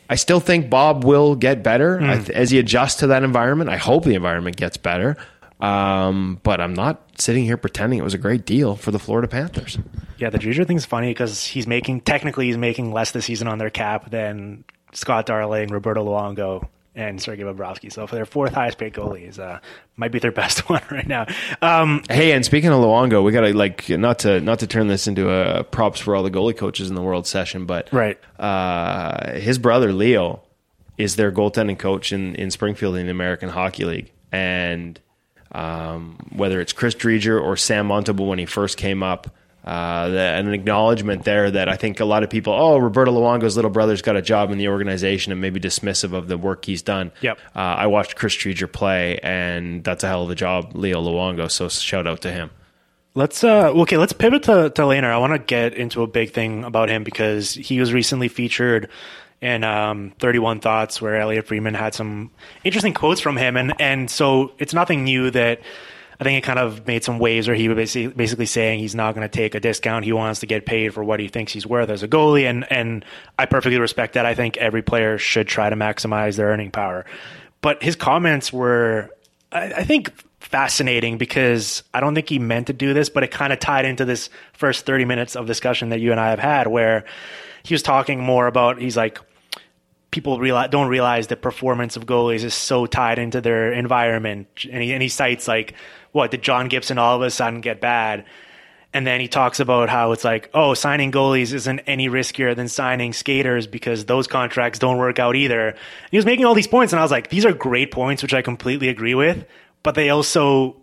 I 0.10 0.16
still 0.16 0.40
think 0.40 0.68
Bob 0.68 1.04
will 1.04 1.36
get 1.36 1.62
better 1.62 2.00
th- 2.00 2.32
as 2.32 2.50
he 2.50 2.58
adjusts 2.58 2.96
to 3.02 3.08
that 3.08 3.22
environment. 3.24 3.70
I 3.70 3.78
hope 3.78 4.04
the 4.04 4.16
environment 4.16 4.58
gets 4.58 4.78
better. 4.78 5.16
Um, 5.60 6.40
but 6.42 6.60
I'm 6.60 6.74
not 6.74 7.04
sitting 7.22 7.44
here 7.44 7.58
pretending 7.58 8.00
it 8.00 8.04
was 8.04 8.14
a 8.14 8.18
great 8.18 8.46
deal 8.46 8.76
for 8.76 8.92
the 8.92 9.00
Florida 9.00 9.28
Panthers. 9.28 9.78
Yeah, 10.18 10.30
the 10.30 10.40
Juju 10.40 10.66
thing's 10.66 10.86
funny 10.86 11.10
because 11.12 11.46
he's 11.46 11.68
making 11.68 12.02
technically 12.02 12.48
he's 12.48 12.58
making 12.58 12.92
less 12.94 13.12
this 13.12 13.26
season 13.26 13.48
on 13.48 13.58
their 13.58 13.70
cap 13.70 14.10
than 14.10 14.64
Scott 14.94 15.26
Darling, 15.28 15.68
Roberto 15.70 16.04
Luongo, 16.04 16.68
and 17.00 17.22
Sergei 17.22 17.44
Bobrovsky. 17.44 17.92
So 17.92 18.06
for 18.08 18.16
their 18.16 18.26
fourth 18.26 18.54
highest 18.54 18.78
paid 18.78 18.94
goalies, 18.94 19.40
uh, 19.40 19.60
might 19.96 20.12
be 20.12 20.20
their 20.20 20.32
best 20.44 20.70
one 20.70 20.82
right 20.92 21.08
now. 21.08 21.26
Um, 21.62 22.04
Hey, 22.10 22.34
and 22.34 22.44
speaking 22.46 22.70
of 22.72 22.80
Luongo, 22.82 23.24
we 23.24 23.32
got 23.32 23.42
to 23.42 23.54
like 23.56 23.88
not 23.90 24.20
to 24.20 24.42
not 24.42 24.60
to 24.60 24.68
turn 24.68 24.88
this 24.88 25.08
into 25.08 25.30
a 25.30 25.64
props 25.64 26.00
for 26.02 26.16
all 26.16 26.24
the 26.24 26.32
goalie 26.32 26.58
coaches 26.58 26.90
in 26.90 26.96
the 26.96 27.02
world 27.02 27.26
session, 27.26 27.66
but 27.66 27.88
Right. 27.94 28.20
uh, 28.38 29.32
his 29.34 29.58
brother 29.58 29.94
Leo 29.94 30.42
is 30.98 31.16
their 31.16 31.32
goaltending 31.32 31.80
coach 31.80 32.12
in 32.12 32.36
in 32.36 32.52
Springfield 32.52 32.98
in 32.98 33.06
the 33.06 33.12
American 33.12 33.48
Hockey 33.50 33.86
League, 33.86 34.12
and 34.34 35.00
um, 35.54 36.18
whether 36.36 36.60
it's 36.60 36.74
Chris 36.74 36.94
Driedger 36.96 37.42
or 37.42 37.56
Sam 37.58 37.88
Montalban 37.88 38.28
when 38.28 38.40
he 38.40 38.46
first 38.46 38.78
came 38.78 39.02
up. 39.02 39.34
Uh, 39.70 40.10
the, 40.10 40.20
an 40.20 40.52
acknowledgement 40.52 41.26
there 41.26 41.52
that 41.52 41.70
I 41.70 41.76
think 41.76 42.00
a 42.00 42.06
lot 42.06 42.24
of 42.24 42.32
people, 42.32 42.54
oh, 42.54 42.80
Roberto 42.80 43.12
Luongo's 43.12 43.56
little 43.56 43.70
brother's 43.70 44.02
got 44.02 44.16
a 44.16 44.22
job 44.22 44.50
in 44.50 44.58
the 44.58 44.68
organization 44.68 45.32
and 45.32 45.40
maybe 45.40 45.60
dismissive 45.60 46.12
of 46.12 46.28
the 46.28 46.40
work 46.40 46.66
he's 46.66 46.82
done. 46.82 47.12
Yep. 47.22 47.38
Uh, 47.56 47.60
I 47.60 47.86
watched 47.86 48.16
Chris 48.16 48.34
Driedger 48.36 48.72
play, 48.72 49.20
and 49.20 49.84
that's 49.84 50.04
a 50.04 50.08
hell 50.08 50.24
of 50.24 50.32
a 50.32 50.34
job, 50.34 50.72
Leo 50.74 51.00
Luongo. 51.04 51.52
So 51.52 51.70
shout 51.70 52.08
out 52.08 52.22
to 52.22 52.32
him. 52.32 52.50
Let's 53.14 53.44
uh 53.44 53.70
okay, 53.70 53.98
let's 53.98 54.14
pivot 54.14 54.42
to 54.44 54.72
to 54.72 54.82
Lehner. 54.82 55.12
I 55.12 55.18
want 55.20 55.34
to 55.34 55.40
get 55.40 55.76
into 55.76 56.02
a 56.02 56.08
big 56.08 56.32
thing 56.32 56.64
about 56.64 56.90
him 56.90 57.04
because 57.04 57.54
he 57.54 57.80
was 57.80 57.94
recently 57.94 58.28
featured 58.28 58.90
in 59.40 59.64
um 59.64 60.14
31 60.18 60.62
Thoughts 60.62 61.00
where 61.00 61.16
Elliotte 61.16 61.46
Friedman 61.46 61.76
had 61.76 61.94
some 61.94 62.32
interesting 62.64 62.96
quotes 62.96 63.22
from 63.22 63.38
him 63.38 63.56
and 63.56 63.80
and 63.80 64.10
so 64.10 64.54
it's 64.58 64.74
nothing 64.74 65.04
new 65.04 65.30
that 65.32 65.60
I 66.20 66.26
think 66.26 66.44
it 66.44 66.46
kind 66.46 66.60
of 66.60 66.86
made 66.86 67.04
some 67.04 67.18
waves 67.18 67.48
where 67.48 67.56
he 67.56 67.70
was 67.70 67.76
basically, 67.78 68.14
basically 68.14 68.46
saying 68.46 68.80
he's 68.80 68.96
not 68.96 69.16
going 69.16 69.28
to 69.28 69.34
take 69.34 69.56
a 69.56 69.60
discount. 69.60 70.04
He 70.04 70.12
wants 70.12 70.42
to 70.42 70.46
get 70.46 70.66
paid 70.66 70.94
for 70.94 71.02
what 71.02 71.22
he 71.22 71.30
thinks 71.30 71.54
he's 71.54 71.66
worth 71.66 71.90
as 71.90 72.04
a 72.04 72.10
goalie, 72.10 72.44
and 72.44 72.70
and 72.72 73.06
I 73.38 73.46
perfectly 73.46 73.80
respect 73.80 74.16
that. 74.16 74.26
I 74.26 74.36
think 74.36 74.58
every 74.58 74.82
player 74.82 75.18
should 75.18 75.48
try 75.48 75.70
to 75.70 75.78
maximize 75.78 76.36
their 76.36 76.48
earning 76.48 76.72
power. 76.72 77.06
But 77.62 77.82
his 77.82 77.96
comments 77.96 78.52
were, 78.52 79.10
I, 79.52 79.74
I 79.74 79.84
think, 79.84 80.12
fascinating 80.40 81.18
because 81.18 81.84
I 81.94 82.00
don't 82.00 82.16
think 82.16 82.30
he 82.30 82.40
meant 82.40 82.68
to 82.68 82.74
do 82.74 82.94
this, 82.94 83.10
but 83.10 83.24
it 83.24 83.32
kind 83.32 83.54
of 83.54 83.60
tied 83.60 83.86
into 83.86 84.04
this 84.04 84.30
first 84.54 84.86
30 84.86 85.06
minutes 85.06 85.36
of 85.36 85.46
discussion 85.46 85.90
that 85.90 86.00
you 86.00 86.12
and 86.12 86.20
I 86.20 86.32
have 86.32 86.40
had 86.40 86.68
where 86.68 87.06
he 87.64 87.74
was 87.74 87.84
talking 87.84 88.20
more 88.20 88.48
about, 88.48 88.82
he's 88.82 88.98
like, 88.98 89.20
people 90.12 90.40
realize, 90.40 90.70
don't 90.70 90.88
realize 90.88 91.28
the 91.28 91.36
performance 91.36 91.96
of 91.96 92.06
goalies 92.06 92.44
is 92.44 92.54
so 92.54 92.86
tied 92.86 93.20
into 93.20 93.42
their 93.42 93.72
environment. 93.74 94.48
And 94.72 94.82
he, 94.82 94.94
and 94.94 95.02
he 95.02 95.10
cites 95.10 95.48
like, 95.48 95.76
what, 96.12 96.32
did 96.32 96.42
John 96.42 96.68
Gibson 96.68 96.98
all 96.98 97.16
of 97.16 97.22
a 97.22 97.30
sudden 97.30 97.62
get 97.62 97.82
bad? 97.82 98.26
And 98.92 99.06
then 99.06 99.22
he 99.22 99.28
talks 99.28 99.60
about 99.60 99.90
how 99.90 100.14
it's 100.14 100.24
like, 100.24 100.50
oh, 100.54 100.74
signing 100.74 101.12
goalies 101.12 101.54
isn't 101.54 101.80
any 101.82 102.10
riskier 102.10 102.56
than 102.56 102.68
signing 102.68 103.14
skaters 103.14 103.68
because 103.68 104.06
those 104.06 104.26
contracts 104.26 104.80
don't 104.80 104.98
work 104.98 105.20
out 105.20 105.36
either. 105.36 105.70
And 105.70 105.78
he 106.10 106.18
was 106.18 106.26
making 106.26 106.46
all 106.46 106.56
these 106.56 106.68
points, 106.68 106.92
and 106.92 107.00
I 107.00 107.04
was 107.04 107.12
like, 107.12 107.30
these 107.30 107.46
are 107.46 107.54
great 107.54 107.92
points, 107.92 108.24
which 108.24 108.34
I 108.34 108.42
completely 108.42 108.90
agree 108.90 109.14
with. 109.14 109.46
But 109.84 109.94
they 109.94 110.10
also, 110.10 110.76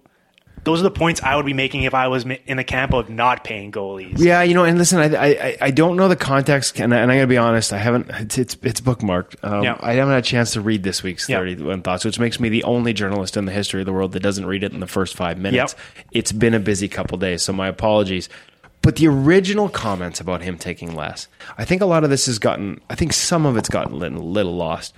those 0.67 0.81
are 0.81 0.83
the 0.83 0.91
points 0.91 1.23
I 1.23 1.37
would 1.37 1.47
be 1.47 1.53
making 1.55 1.85
if 1.85 1.95
I 1.95 2.09
was 2.09 2.25
in 2.25 2.57
the 2.57 2.65
camp 2.65 2.93
of 2.93 3.09
not 3.09 3.45
paying 3.45 3.71
goalies. 3.71 4.19
Yeah, 4.19 4.43
you 4.43 4.53
know, 4.53 4.65
and 4.65 4.77
listen, 4.77 4.99
I 4.99 5.15
I, 5.17 5.57
I 5.61 5.71
don't 5.71 5.97
know 5.97 6.09
the 6.09 6.17
context, 6.17 6.81
and, 6.81 6.93
I, 6.93 7.07
going 7.07 7.21
to 7.21 7.27
be 7.29 7.39
honest, 7.39 7.73
I 7.73 7.79
haven't. 7.79 8.11
It's 8.11 8.37
it's, 8.37 8.57
it's 8.63 8.81
bookmarked. 8.81 9.37
Um, 9.45 9.63
Yeah. 9.63 9.79
I 9.81 9.93
haven't 9.93 10.13
had 10.15 10.25
a 10.25 10.27
chance 10.27 10.51
to 10.55 10.61
read 10.61 10.83
this 10.83 11.05
week's 11.05 11.29
Yeah. 11.29 11.39
31 11.39 11.83
thoughts, 11.83 12.05
which 12.05 12.19
makes 12.19 12.41
me 12.41 12.49
the 12.49 12.65
only 12.65 12.93
journalist 12.93 13.37
in 13.37 13.45
the 13.45 13.53
history 13.53 13.81
of 13.81 13.87
the 13.87 13.93
world 13.93 14.11
that 14.13 14.21
doesn't 14.25 14.45
read 14.45 14.65
it 14.65 14.73
in 14.73 14.81
the 14.81 14.89
first 14.89 15.15
five 15.15 15.39
minutes. 15.39 15.77
Yep. 15.79 16.05
It's 16.11 16.33
been 16.33 16.53
a 16.53 16.61
busy 16.61 16.89
couple 16.89 17.17
days, 17.17 17.43
so 17.43 17.53
my 17.53 17.69
apologies. 17.69 18.29
But 18.83 18.97
the 18.97 19.07
original 19.07 19.69
comments 19.69 20.21
about 20.21 20.43
him 20.43 20.59
taking 20.59 20.95
less, 20.95 21.29
I 21.57 21.65
think 21.65 21.81
a 21.81 21.87
lot 21.87 22.03
of 22.05 22.11
this 22.11 22.27
has 22.27 22.39
gotten. 22.41 22.81
I 22.91 22.97
think 22.97 23.13
some 23.13 23.47
of 23.47 23.57
it's 23.57 23.69
gotten 23.69 23.95
a 24.03 24.21
little 24.21 24.57
lost. 24.57 24.95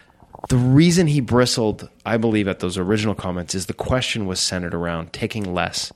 The 0.48 0.56
reason 0.56 1.06
he 1.08 1.20
bristled, 1.20 1.88
I 2.06 2.16
believe, 2.16 2.46
at 2.48 2.60
those 2.60 2.78
original 2.78 3.14
comments 3.14 3.54
is 3.54 3.66
the 3.66 3.74
question 3.74 4.26
was 4.26 4.38
centered 4.40 4.74
around 4.74 5.12
taking 5.12 5.52
less 5.52 5.92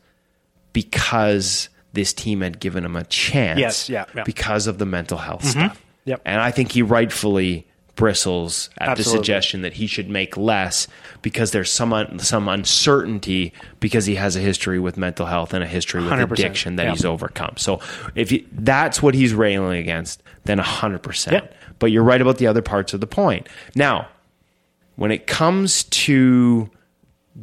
because 0.73 1.69
this 1.93 2.13
team 2.13 2.41
had 2.41 2.59
given 2.59 2.85
him 2.85 2.97
a 2.97 3.05
chance. 3.05 3.61
Yes, 3.61 3.89
yeah, 3.89 4.07
yeah. 4.15 4.25
Because 4.25 4.67
of 4.67 4.79
the 4.79 4.87
mental 4.87 5.19
health 5.19 5.43
mm-hmm. 5.43 5.67
stuff. 5.67 5.83
Yep. 6.05 6.23
And 6.25 6.41
I 6.41 6.51
think 6.51 6.73
he 6.73 6.83
rightfully 6.83 7.67
bristles 7.95 8.71
at 8.79 8.89
Absolutely. 8.89 9.19
the 9.19 9.19
suggestion 9.19 9.63
that 9.63 9.75
he 9.75 9.87
should 9.87 10.09
make 10.09 10.37
less 10.37 10.89
because 11.21 11.51
there's 11.51 11.71
some 11.71 11.93
un- 11.93 12.19
some 12.19 12.49
uncertainty 12.49 13.53
because 13.81 14.07
he 14.07 14.15
has 14.15 14.35
a 14.35 14.41
history 14.41 14.81
with 14.81 14.97
mental 14.97 15.27
health 15.27 15.53
and 15.53 15.63
a 15.63 15.67
history 15.67 16.03
with 16.03 16.13
100%, 16.13 16.33
addiction 16.33 16.77
that 16.77 16.85
yeah. 16.85 16.91
he's 16.93 17.05
overcome. 17.05 17.55
So 17.57 17.81
if 18.15 18.33
you, 18.33 18.45
that's 18.53 19.03
what 19.03 19.15
he's 19.15 19.35
railing 19.35 19.79
against, 19.79 20.23
then 20.45 20.59
100%. 20.59 21.33
Yeah. 21.33 21.47
But 21.79 21.91
you're 21.91 22.03
right 22.03 22.21
about 22.21 22.39
the 22.39 22.47
other 22.47 22.63
parts 22.63 22.95
of 22.95 23.01
the 23.01 23.07
point. 23.07 23.49
Now, 23.75 24.09
when 24.97 25.11
it 25.11 25.27
comes 25.27 25.85
to 25.85 26.71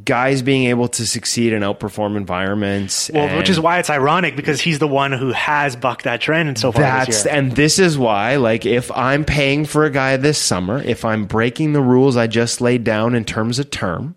guys 0.05 0.43
being 0.43 0.65
able 0.65 0.87
to 0.87 1.05
succeed 1.05 1.51
and 1.51 1.63
outperform 1.63 2.15
environments, 2.15 3.09
Well, 3.11 3.37
which 3.37 3.49
is 3.49 3.59
why 3.59 3.79
it's 3.79 3.89
ironic 3.89 4.35
because 4.35 4.61
he's 4.61 4.77
the 4.77 4.87
one 4.87 5.11
who 5.11 5.31
has 5.31 5.75
bucked 5.75 6.03
that 6.03 6.21
trend 6.21 6.47
and 6.47 6.57
so 6.57 6.71
far 6.71 6.83
this 6.83 6.91
that's 6.91 7.25
year. 7.25 7.33
and 7.33 7.51
this 7.53 7.79
is 7.79 7.97
why, 7.97 8.35
like, 8.35 8.67
if 8.67 8.91
I'm 8.91 9.25
paying 9.25 9.65
for 9.65 9.85
a 9.85 9.89
guy 9.89 10.15
this 10.17 10.37
summer, 10.37 10.81
if 10.81 11.03
I'm 11.03 11.25
breaking 11.25 11.73
the 11.73 11.81
rules 11.81 12.17
I 12.17 12.27
just 12.27 12.61
laid 12.61 12.83
down 12.83 13.15
in 13.15 13.25
terms 13.25 13.57
of 13.57 13.71
term, 13.71 14.15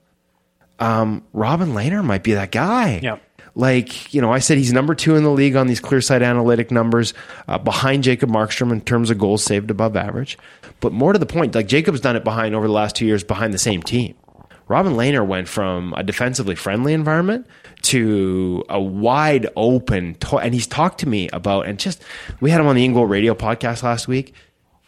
um, 0.79 1.25
Robin 1.33 1.71
Lehner 1.71 2.05
might 2.05 2.23
be 2.23 2.35
that 2.35 2.51
guy. 2.51 3.01
Yeah. 3.03 3.17
Like, 3.55 4.13
you 4.15 4.21
know, 4.21 4.33
I 4.33 4.39
said 4.41 4.57
he's 4.59 4.73
number 4.73 4.95
two 4.95 5.15
in 5.15 5.25
the 5.25 5.31
league 5.31 5.57
on 5.57 5.67
these 5.67 5.81
ClearSight 5.81 6.23
analytic 6.25 6.71
numbers, 6.71 7.13
uh, 7.49 7.59
behind 7.59 8.03
Jacob 8.03 8.31
Markstrom 8.31 8.73
in 8.73 8.81
terms 8.81 9.11
of 9.11 9.19
goals 9.19 9.45
saved 9.45 9.71
above 9.71 9.95
average. 9.97 10.39
But 10.83 10.93
more 10.93 11.15
to 11.15 11.19
the 11.19 11.25
point, 11.27 11.55
like 11.55 11.67
Jacob's 11.69 12.01
done 12.03 12.17
it 12.17 12.25
behind 12.25 12.55
over 12.55 12.67
the 12.67 12.73
last 12.75 12.95
two 12.97 13.07
years 13.07 13.25
behind 13.25 13.55
the 13.55 13.59
same 13.59 13.83
team. 13.83 14.15
Robin 14.69 14.93
Lehner 14.93 15.27
went 15.27 15.49
from 15.49 15.95
a 15.97 16.03
defensively 16.03 16.55
friendly 16.55 16.93
environment 16.93 17.47
to 17.83 18.65
a 18.69 18.81
wide 18.81 19.47
open, 19.57 20.15
to- 20.17 20.39
and 20.39 20.55
he's 20.55 20.67
talked 20.67 21.01
to 21.01 21.09
me 21.09 21.29
about, 21.33 21.67
and 21.67 21.79
just, 21.79 22.03
we 22.41 22.51
had 22.51 22.61
him 22.61 22.67
on 22.67 22.77
the 22.77 22.87
InGoal 22.87 23.09
Radio 23.09 23.35
podcast 23.35 23.83
last 23.83 24.07
week 24.09 24.35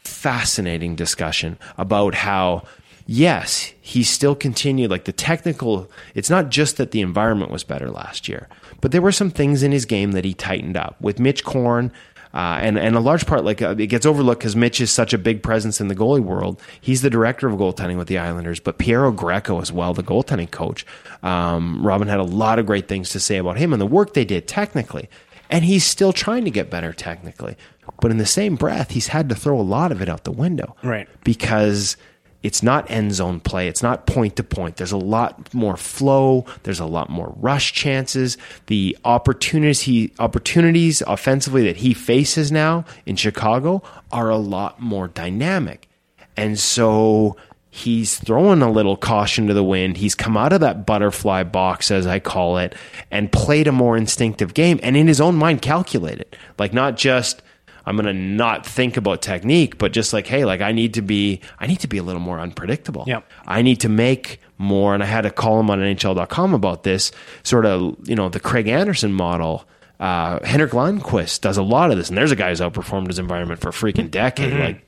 fascinating 0.04 0.94
discussion 0.94 1.58
about 1.78 2.14
how 2.14 2.62
yes 3.06 3.72
he 3.80 4.02
still 4.02 4.34
continued 4.34 4.90
like 4.90 5.04
the 5.04 5.12
technical 5.12 5.90
it's 6.14 6.28
not 6.30 6.50
just 6.50 6.76
that 6.76 6.90
the 6.90 7.00
environment 7.00 7.50
was 7.50 7.64
better 7.64 7.90
last 7.90 8.28
year 8.28 8.46
but 8.82 8.92
there 8.92 9.00
were 9.02 9.12
some 9.12 9.30
things 9.30 9.62
in 9.62 9.72
his 9.72 9.84
game 9.86 10.12
that 10.12 10.24
he 10.24 10.32
tightened 10.34 10.76
up 10.76 10.94
with 11.00 11.18
mitch 11.18 11.42
korn 11.44 11.90
uh, 12.34 12.58
and 12.60 12.76
and 12.76 12.96
a 12.96 13.00
large 13.00 13.26
part 13.26 13.44
like 13.44 13.62
uh, 13.62 13.76
it 13.78 13.86
gets 13.86 14.04
overlooked 14.04 14.40
because 14.40 14.56
Mitch 14.56 14.80
is 14.80 14.90
such 14.90 15.14
a 15.14 15.18
big 15.18 15.42
presence 15.42 15.80
in 15.80 15.86
the 15.88 15.94
goalie 15.94 16.20
world. 16.20 16.60
He's 16.80 17.00
the 17.00 17.10
director 17.10 17.46
of 17.46 17.56
goaltending 17.58 17.96
with 17.96 18.08
the 18.08 18.18
Islanders, 18.18 18.58
but 18.58 18.76
Piero 18.78 19.12
Greco 19.12 19.60
as 19.60 19.70
well, 19.70 19.94
the 19.94 20.02
goaltending 20.02 20.50
coach. 20.50 20.84
Um, 21.22 21.86
Robin 21.86 22.08
had 22.08 22.18
a 22.18 22.24
lot 22.24 22.58
of 22.58 22.66
great 22.66 22.88
things 22.88 23.10
to 23.10 23.20
say 23.20 23.36
about 23.36 23.56
him 23.56 23.72
and 23.72 23.80
the 23.80 23.86
work 23.86 24.14
they 24.14 24.24
did 24.24 24.48
technically, 24.48 25.08
and 25.48 25.64
he's 25.64 25.84
still 25.84 26.12
trying 26.12 26.44
to 26.44 26.50
get 26.50 26.70
better 26.70 26.92
technically. 26.92 27.56
But 28.00 28.10
in 28.10 28.16
the 28.16 28.26
same 28.26 28.56
breath, 28.56 28.90
he's 28.90 29.08
had 29.08 29.28
to 29.28 29.34
throw 29.34 29.60
a 29.60 29.62
lot 29.62 29.92
of 29.92 30.02
it 30.02 30.08
out 30.08 30.24
the 30.24 30.32
window. 30.32 30.74
Right. 30.82 31.08
Because 31.22 31.96
it's 32.44 32.62
not 32.62 32.88
end 32.90 33.14
zone 33.14 33.40
play. 33.40 33.68
It's 33.68 33.82
not 33.82 34.06
point 34.06 34.36
to 34.36 34.44
point. 34.44 34.76
There's 34.76 34.92
a 34.92 34.98
lot 34.98 35.52
more 35.54 35.78
flow. 35.78 36.44
There's 36.62 36.78
a 36.78 36.84
lot 36.84 37.08
more 37.08 37.32
rush 37.38 37.72
chances. 37.72 38.36
The 38.66 38.96
opportunities 39.02 39.80
he 39.80 40.12
opportunities 40.18 41.00
offensively 41.06 41.64
that 41.64 41.78
he 41.78 41.94
faces 41.94 42.52
now 42.52 42.84
in 43.06 43.16
Chicago 43.16 43.82
are 44.12 44.28
a 44.28 44.36
lot 44.36 44.78
more 44.78 45.08
dynamic. 45.08 45.88
And 46.36 46.58
so 46.58 47.38
he's 47.70 48.18
throwing 48.18 48.60
a 48.60 48.70
little 48.70 48.98
caution 48.98 49.46
to 49.46 49.54
the 49.54 49.64
wind. 49.64 49.96
He's 49.96 50.14
come 50.14 50.36
out 50.36 50.52
of 50.52 50.60
that 50.60 50.84
butterfly 50.84 51.44
box, 51.44 51.90
as 51.90 52.06
I 52.06 52.18
call 52.18 52.58
it, 52.58 52.74
and 53.10 53.32
played 53.32 53.68
a 53.68 53.72
more 53.72 53.96
instinctive 53.96 54.52
game 54.52 54.78
and 54.82 54.98
in 54.98 55.08
his 55.08 55.20
own 55.20 55.34
mind 55.34 55.62
calculated. 55.62 56.36
Like 56.58 56.74
not 56.74 56.98
just 56.98 57.40
I'm 57.86 57.96
going 57.96 58.06
to 58.06 58.14
not 58.14 58.64
think 58.66 58.96
about 58.96 59.22
technique, 59.22 59.78
but 59.78 59.92
just 59.92 60.12
like, 60.12 60.26
hey, 60.26 60.44
like 60.44 60.60
I 60.60 60.72
need 60.72 60.94
to 60.94 61.02
be, 61.02 61.40
I 61.58 61.66
need 61.66 61.80
to 61.80 61.88
be 61.88 61.98
a 61.98 62.02
little 62.02 62.20
more 62.20 62.40
unpredictable. 62.40 63.04
Yep. 63.06 63.30
I 63.46 63.62
need 63.62 63.80
to 63.80 63.88
make 63.88 64.40
more. 64.58 64.94
And 64.94 65.02
I 65.02 65.06
had 65.06 65.26
a 65.26 65.30
column 65.30 65.70
on 65.70 65.80
NHL.com 65.80 66.54
about 66.54 66.82
this 66.82 67.12
sort 67.42 67.66
of, 67.66 67.96
you 68.04 68.14
know, 68.14 68.28
the 68.28 68.40
Craig 68.40 68.68
Anderson 68.68 69.12
model. 69.12 69.66
Uh, 70.00 70.44
Henrik 70.44 70.72
Lundqvist 70.72 71.40
does 71.40 71.56
a 71.56 71.62
lot 71.62 71.90
of 71.90 71.96
this, 71.96 72.08
and 72.08 72.18
there's 72.18 72.32
a 72.32 72.36
guy 72.36 72.50
who's 72.50 72.60
outperformed 72.60 73.06
his 73.06 73.18
environment 73.18 73.60
for 73.60 73.68
a 73.68 73.72
freaking 73.72 74.10
decade. 74.10 74.52
Like 74.52 74.86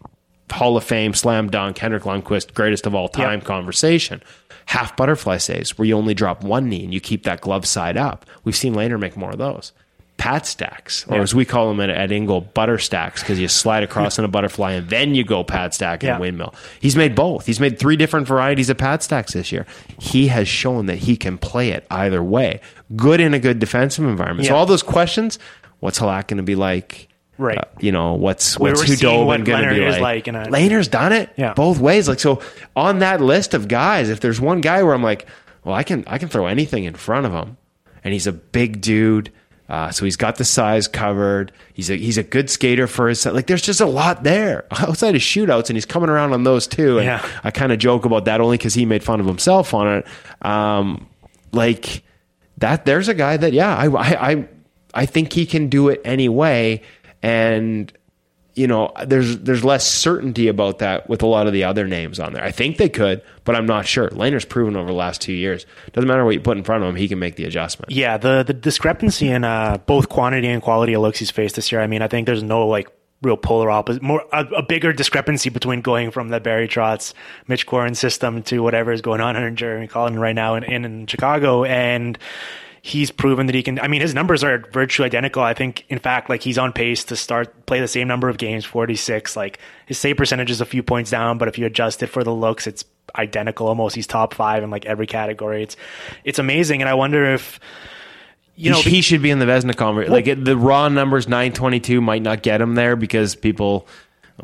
Hall 0.51 0.77
of 0.77 0.85
Fame, 0.85 1.15
slam 1.15 1.49
dunk, 1.49 1.79
Henrik 1.79 2.05
Lundqvist, 2.05 2.55
greatest 2.55 2.87
of 2.87 2.95
all 2.95 3.09
time 3.09 3.41
conversation. 3.41 4.23
Half 4.67 4.97
butterfly 4.97 5.37
saves, 5.39 5.79
where 5.79 5.87
you 5.87 5.97
only 5.97 6.13
drop 6.15 6.43
one 6.43 6.69
knee 6.69 6.83
and 6.85 6.93
you 6.93 7.01
keep 7.01 7.23
that 7.23 7.41
glove 7.41 7.67
side 7.67 7.97
up. 7.97 8.27
We've 8.43 8.57
seen 8.57 8.75
Lehner 8.75 8.99
make 8.99 9.17
more 9.17 9.31
of 9.31 9.39
those. 9.39 9.73
Pat 10.19 10.47
stacks, 10.47 11.05
or 11.09 11.21
as 11.21 11.35
we 11.35 11.45
call 11.45 11.69
them 11.69 11.79
at, 11.81 11.91
at 11.91 12.09
InGoal, 12.11 12.53
butter 12.55 12.79
stacks, 12.79 13.21
because 13.23 13.39
you 13.39 13.49
slide 13.49 13.83
across 13.83 14.19
in 14.19 14.25
a 14.25 14.29
butterfly 14.29 14.73
and 14.73 14.89
then 14.89 15.15
you 15.15 15.23
go 15.25 15.45
pad 15.45 15.75
stack 15.75 16.03
and 16.03 16.09
Yeah. 16.09 16.19
windmill. 16.19 16.55
He's 16.81 16.97
made 16.97 17.15
both. 17.15 17.45
He's 17.45 17.61
made 17.61 17.79
three 17.79 17.97
different 17.97 18.27
varieties 18.27 18.71
of 18.71 18.79
pad 18.79 19.03
stacks 19.03 19.35
this 19.35 19.53
year. 19.53 19.67
He 20.01 20.29
has 20.29 20.49
shown 20.49 20.87
that 20.87 20.97
he 20.99 21.17
can 21.19 21.37
play 21.37 21.69
it 21.71 21.87
either 21.91 22.23
way. 22.23 22.61
Good 22.97 23.21
in 23.21 23.35
a 23.35 23.39
good 23.39 23.59
defensive 23.59 24.05
environment. 24.07 24.49
So 24.49 24.57
all 24.57 24.65
those 24.65 24.83
questions, 24.83 25.39
what's 25.81 25.99
Halak 25.99 26.29
going 26.29 26.39
to 26.39 26.43
be 26.43 26.55
like? 26.57 27.09
Right. 27.39 27.59
Uh, 27.59 27.65
you 27.81 27.93
know, 27.93 28.15
what's 28.15 28.59
We 28.59 28.71
what's 28.71 28.87
seeing 28.87 28.99
Khudobin 28.99 29.45
going 29.45 29.69
to 29.69 29.75
be 29.75 29.87
like? 29.91 30.01
like 30.01 30.29
in 30.29 30.35
a- 30.35 30.47
Lehner's 30.47 30.89
done 30.89 31.13
it 31.13 31.29
Yeah. 31.37 31.53
both 31.53 31.79
ways. 31.79 32.09
Like 32.09 32.21
so, 32.21 32.41
on 32.75 33.01
that 33.01 33.21
list 33.21 33.53
of 33.53 33.69
guys, 33.69 34.09
if 34.09 34.21
there's 34.21 34.41
one 34.41 34.63
guy 34.63 34.83
where 34.83 34.95
I'm 34.95 35.03
like, 35.03 35.27
well, 35.63 35.75
I 35.75 35.83
can 35.83 36.05
I 36.07 36.17
can 36.17 36.31
throw 36.31 36.47
anything 36.47 36.85
in 36.85 36.95
front 36.95 37.27
of 37.27 37.33
him, 37.33 37.59
and 38.03 38.15
he's 38.15 38.27
a 38.27 38.33
big 38.33 38.81
dude. 38.81 39.31
Uh, 39.69 39.91
so 39.91 40.05
he's 40.05 40.17
got 40.17 40.37
the 40.37 40.45
size 40.45 40.87
covered. 40.87 41.51
He's 41.75 41.91
a 41.91 41.97
he's 41.97 42.19
a 42.19 42.23
good 42.23 42.49
skater 42.49 42.87
for 42.87 43.09
his 43.09 43.27
like. 43.27 43.47
There's 43.49 43.63
just 43.63 43.81
a 43.81 43.87
lot 43.87 44.23
there 44.23 44.65
outside 44.71 45.15
of 45.17 45.21
shootouts, 45.23 45.69
and 45.71 45.77
he's 45.77 45.87
coming 45.87 46.09
around 46.09 46.33
on 46.33 46.45
those 46.45 46.67
too. 46.67 46.99
And 46.99 47.07
Yeah. 47.07 47.29
I 47.43 47.51
kind 47.51 47.73
of 47.73 47.79
joke 47.79 48.05
about 48.05 48.27
that 48.27 48.41
only 48.41 48.57
because 48.57 48.75
he 48.75 48.85
made 48.87 49.03
fun 49.03 49.19
of 49.19 49.27
himself 49.27 49.75
on 49.75 49.89
it. 49.99 50.07
Um, 50.47 51.09
like 51.53 52.03
that, 52.59 52.85
there's 52.87 53.09
a 53.09 53.15
guy 53.15 53.37
that 53.37 53.53
yeah, 53.53 53.75
I 53.77 53.87
I 53.89 54.31
I, 54.31 54.49
I 54.95 55.07
think 55.07 55.33
he 55.33 55.47
can 55.47 55.69
do 55.69 55.89
it 55.89 56.01
anyway, 56.05 56.83
and 57.23 57.93
you 58.57 58.67
know, 58.67 58.91
there's 59.07 59.39
there's 59.39 59.63
less 59.63 59.87
certainty 59.87 60.49
about 60.49 60.79
that 60.79 61.09
with 61.11 61.23
a 61.23 61.27
lot 61.27 61.47
of 61.47 61.53
the 61.53 61.65
other 61.65 61.87
names 61.87 62.19
on 62.19 62.33
there. 62.33 62.43
I 62.43 62.51
think 62.51 62.79
they 62.79 62.89
could, 62.89 63.23
but 63.45 63.55
I'm 63.55 63.67
not 63.67 63.87
sure. 63.87 64.09
Lehner's 64.09 64.47
proven 64.47 64.77
over 64.77 64.89
the 64.89 64.95
last 64.95 65.21
two 65.21 65.35
years. 65.35 65.67
Doesn't 65.93 66.09
matter 66.09 66.25
what 66.25 66.35
you 66.35 66.41
put 66.41 66.57
in 66.57 66.65
front 66.65 66.83
of 66.83 66.89
him, 66.89 66.97
he 66.97 67.07
can 67.07 67.19
make 67.19 67.37
the 67.37 67.45
adjustment. 67.45 67.93
Yeah, 67.93 68.17
the 68.17 68.43
the 68.43 68.55
discrepancy 68.55 69.29
in 69.29 69.45
uh, 69.45 69.77
both 69.85 70.09
quantity 70.09 70.49
and 70.49 70.63
quality 70.63 70.95
of 70.95 71.03
looks 71.03 71.19
he's 71.19 71.31
faced 71.31 71.57
this 71.57 71.71
year. 71.71 71.83
I 71.83 71.87
mean, 71.87 72.01
I 72.01 72.09
think 72.09 72.27
there's 72.27 72.43
no 72.43 72.67
like 72.67 72.89
real 73.23 73.37
polar 73.37 73.71
opposite, 73.71 74.03
more 74.03 74.25
a, 74.33 74.45
a 74.47 74.63
bigger 74.63 74.93
discrepancy 74.93 75.51
between 75.51 75.83
going 75.83 76.11
from 76.11 76.31
the 76.31 76.41
Barry 76.41 76.67
Trotz, 76.67 77.13
Mitch 77.49 77.67
Korn 77.67 77.95
system 77.95 78.43
to 78.45 78.61
whatever 78.61 78.91
is 78.91 79.03
going 79.03 79.21
on 79.21 79.37
under 79.37 79.51
Jeremy 79.51 79.87
Collin 79.87 80.19
right 80.19 80.35
now 80.35 80.55
in, 80.55 80.65
in, 80.65 80.85
in 80.85 81.07
Chicago, 81.07 81.65
and 81.65 82.19
he's 82.87 83.11
proven 83.11 83.47
that 83.47 83.55
he 83.55 83.63
can. 83.63 83.81
I 83.81 83.89
mean, 83.89 84.01
his 84.01 84.15
numbers 84.15 84.45
are 84.45 84.59
virtually 84.71 85.07
identical. 85.07 85.43
I 85.43 85.55
think, 85.55 85.85
in 85.89 85.99
fact, 85.99 86.31
like 86.31 86.43
he's 86.43 86.57
on 86.57 86.73
pace 86.73 87.05
to 87.05 87.17
start 87.17 87.67
play 87.67 87.81
the 87.81 87.89
same 87.89 88.07
number 88.07 88.29
of 88.29 88.39
games, 88.39 88.65
46. 88.65 89.37
Like 89.37 89.59
his 89.87 89.99
save 89.99 90.17
percentage 90.17 90.51
is 90.51 90.61
a 90.61 90.65
few 90.65 90.83
points 90.83 91.11
down, 91.11 91.39
but 91.39 91.49
if 91.49 91.59
you 91.59 91.67
adjust 91.67 92.03
it 92.03 92.07
for 92.07 92.23
the 92.23 92.33
looks, 92.33 92.67
it's 92.67 92.85
identical 93.17 93.67
almost. 93.67 93.97
He's 93.97 94.07
top 94.07 94.35
five 94.35 94.63
in 94.63 94.71
like 94.71 94.87
every 94.87 95.07
category. 95.07 95.65
It's 95.65 95.77
it's 96.25 96.39
amazing, 96.39 96.81
and 96.81 96.89
I 96.89 96.95
wonder 96.95 97.25
if 97.25 97.59
you 98.55 98.71
know 98.71 98.81
he, 98.81 98.91
he 98.91 99.01
should 99.03 99.21
be 99.21 99.31
in 99.31 99.41
the 99.41 99.47
Vezina 99.47 99.75
conversation. 99.75 100.13
Like 100.13 100.29
it, 100.29 100.45
the 100.45 100.57
raw 100.57 100.89
numbers, 100.89 101.27
nine 101.27 101.53
twenty 101.53 101.81
two 101.81 102.01
might 102.01 102.23
not 102.23 102.43
get 102.43 102.61
him 102.61 102.77
there 102.77 102.95
because 102.95 103.35
people. 103.35 103.89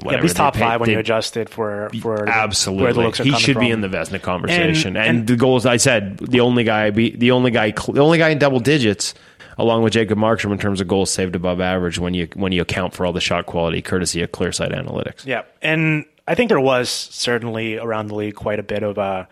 Yeah, 0.04 0.22
he's 0.22 0.32
top 0.32 0.54
pay- 0.54 0.60
five 0.60 0.80
when 0.80 0.88
you 0.90 0.98
adjust 0.98 1.36
it 1.36 1.48
for 1.50 1.90
for 2.00 2.26
Absolutely, 2.28 2.82
where 2.84 2.92
the 2.94 3.00
looks 3.00 3.20
are 3.20 3.24
he 3.24 3.32
should 3.32 3.58
be 3.58 3.70
in 3.70 3.82
the 3.82 3.88
Vezina 3.88 4.20
conversation. 4.22 4.96
And, 4.96 5.06
And- 5.06 5.18
and- 5.18 5.26
the 5.26 5.36
goals, 5.36 5.66
I 5.66 5.76
said, 5.76 6.16
the 6.18 6.40
only 6.40 6.64
guy, 6.64 6.88
be 6.90 7.10
the 7.14 7.30
only 7.32 7.50
guy, 7.50 7.72
the 7.72 8.00
only 8.00 8.16
guy 8.18 8.30
in 8.30 8.38
double 8.38 8.58
digits, 8.60 9.12
along 9.58 9.82
with 9.82 9.92
Jacob 9.92 10.16
Markstrom 10.18 10.50
in 10.52 10.58
terms 10.58 10.80
of 10.80 10.88
goals 10.88 11.10
saved 11.10 11.36
above 11.36 11.60
average 11.60 11.98
when 11.98 12.14
you 12.14 12.28
when 12.34 12.52
you 12.52 12.62
account 12.62 12.94
for 12.94 13.04
all 13.04 13.12
the 13.12 13.20
shot 13.20 13.44
quality, 13.46 13.82
courtesy 13.82 14.22
of 14.22 14.32
ClearSight 14.32 14.72
Analytics. 14.74 15.26
Yeah, 15.26 15.42
and 15.60 16.06
I 16.26 16.34
think 16.36 16.48
there 16.48 16.58
was 16.60 16.88
certainly 16.88 17.76
around 17.76 18.06
the 18.06 18.14
league 18.14 18.34
quite 18.34 18.58
a 18.60 18.62
bit 18.62 18.82
of 18.82 18.96
uh, 18.98 19.26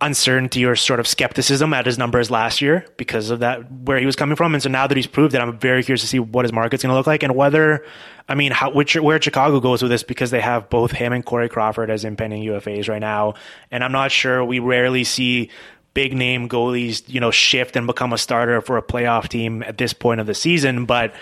uncertainty 0.00 0.64
or 0.64 0.76
sort 0.76 1.00
of 1.00 1.08
skepticism 1.08 1.74
at 1.74 1.84
his 1.84 1.98
numbers 1.98 2.30
last 2.30 2.62
year 2.62 2.86
because 2.96 3.30
of 3.30 3.40
that 3.40 3.70
where 3.72 3.98
he 3.98 4.06
was 4.06 4.14
coming 4.14 4.36
from. 4.36 4.54
And 4.54 4.62
so 4.62 4.68
now 4.68 4.86
that 4.86 4.96
he's 4.96 5.08
proved 5.08 5.34
it, 5.34 5.40
I'm 5.40 5.58
very 5.58 5.82
curious 5.82 6.02
to 6.02 6.06
see 6.06 6.20
what 6.20 6.44
his 6.44 6.52
market's 6.52 6.84
going 6.84 6.92
to 6.92 6.96
look 6.96 7.08
like 7.08 7.24
and 7.24 7.34
whether, 7.34 7.84
I 8.28 8.36
mean, 8.36 8.52
how 8.52 8.70
which 8.70 8.94
where 8.94 9.20
Chicago 9.20 9.58
goes 9.58 9.82
with 9.82 9.90
this 9.90 10.04
because 10.04 10.30
they 10.30 10.40
have 10.40 10.70
both 10.70 10.92
him 10.92 11.12
and 11.12 11.24
Corey 11.24 11.48
Crawford 11.48 11.90
as 11.90 12.04
impending 12.04 12.44
UFAs 12.44 12.88
right 12.88 13.00
now, 13.00 13.34
and 13.70 13.82
I'm 13.82 13.92
not 13.92 14.12
sure. 14.12 14.44
We 14.44 14.60
rarely 14.60 15.02
see 15.02 15.50
big 15.94 16.14
name 16.14 16.48
goalies, 16.48 17.02
you 17.08 17.18
know, 17.18 17.32
shift 17.32 17.74
and 17.74 17.86
become 17.88 18.12
a 18.12 18.18
starter 18.18 18.60
for 18.60 18.76
a 18.76 18.82
playoff 18.82 19.28
team 19.28 19.64
at 19.64 19.78
this 19.78 19.92
point 19.92 20.20
of 20.20 20.28
the 20.28 20.34
season. 20.34 20.84
But 20.84 21.12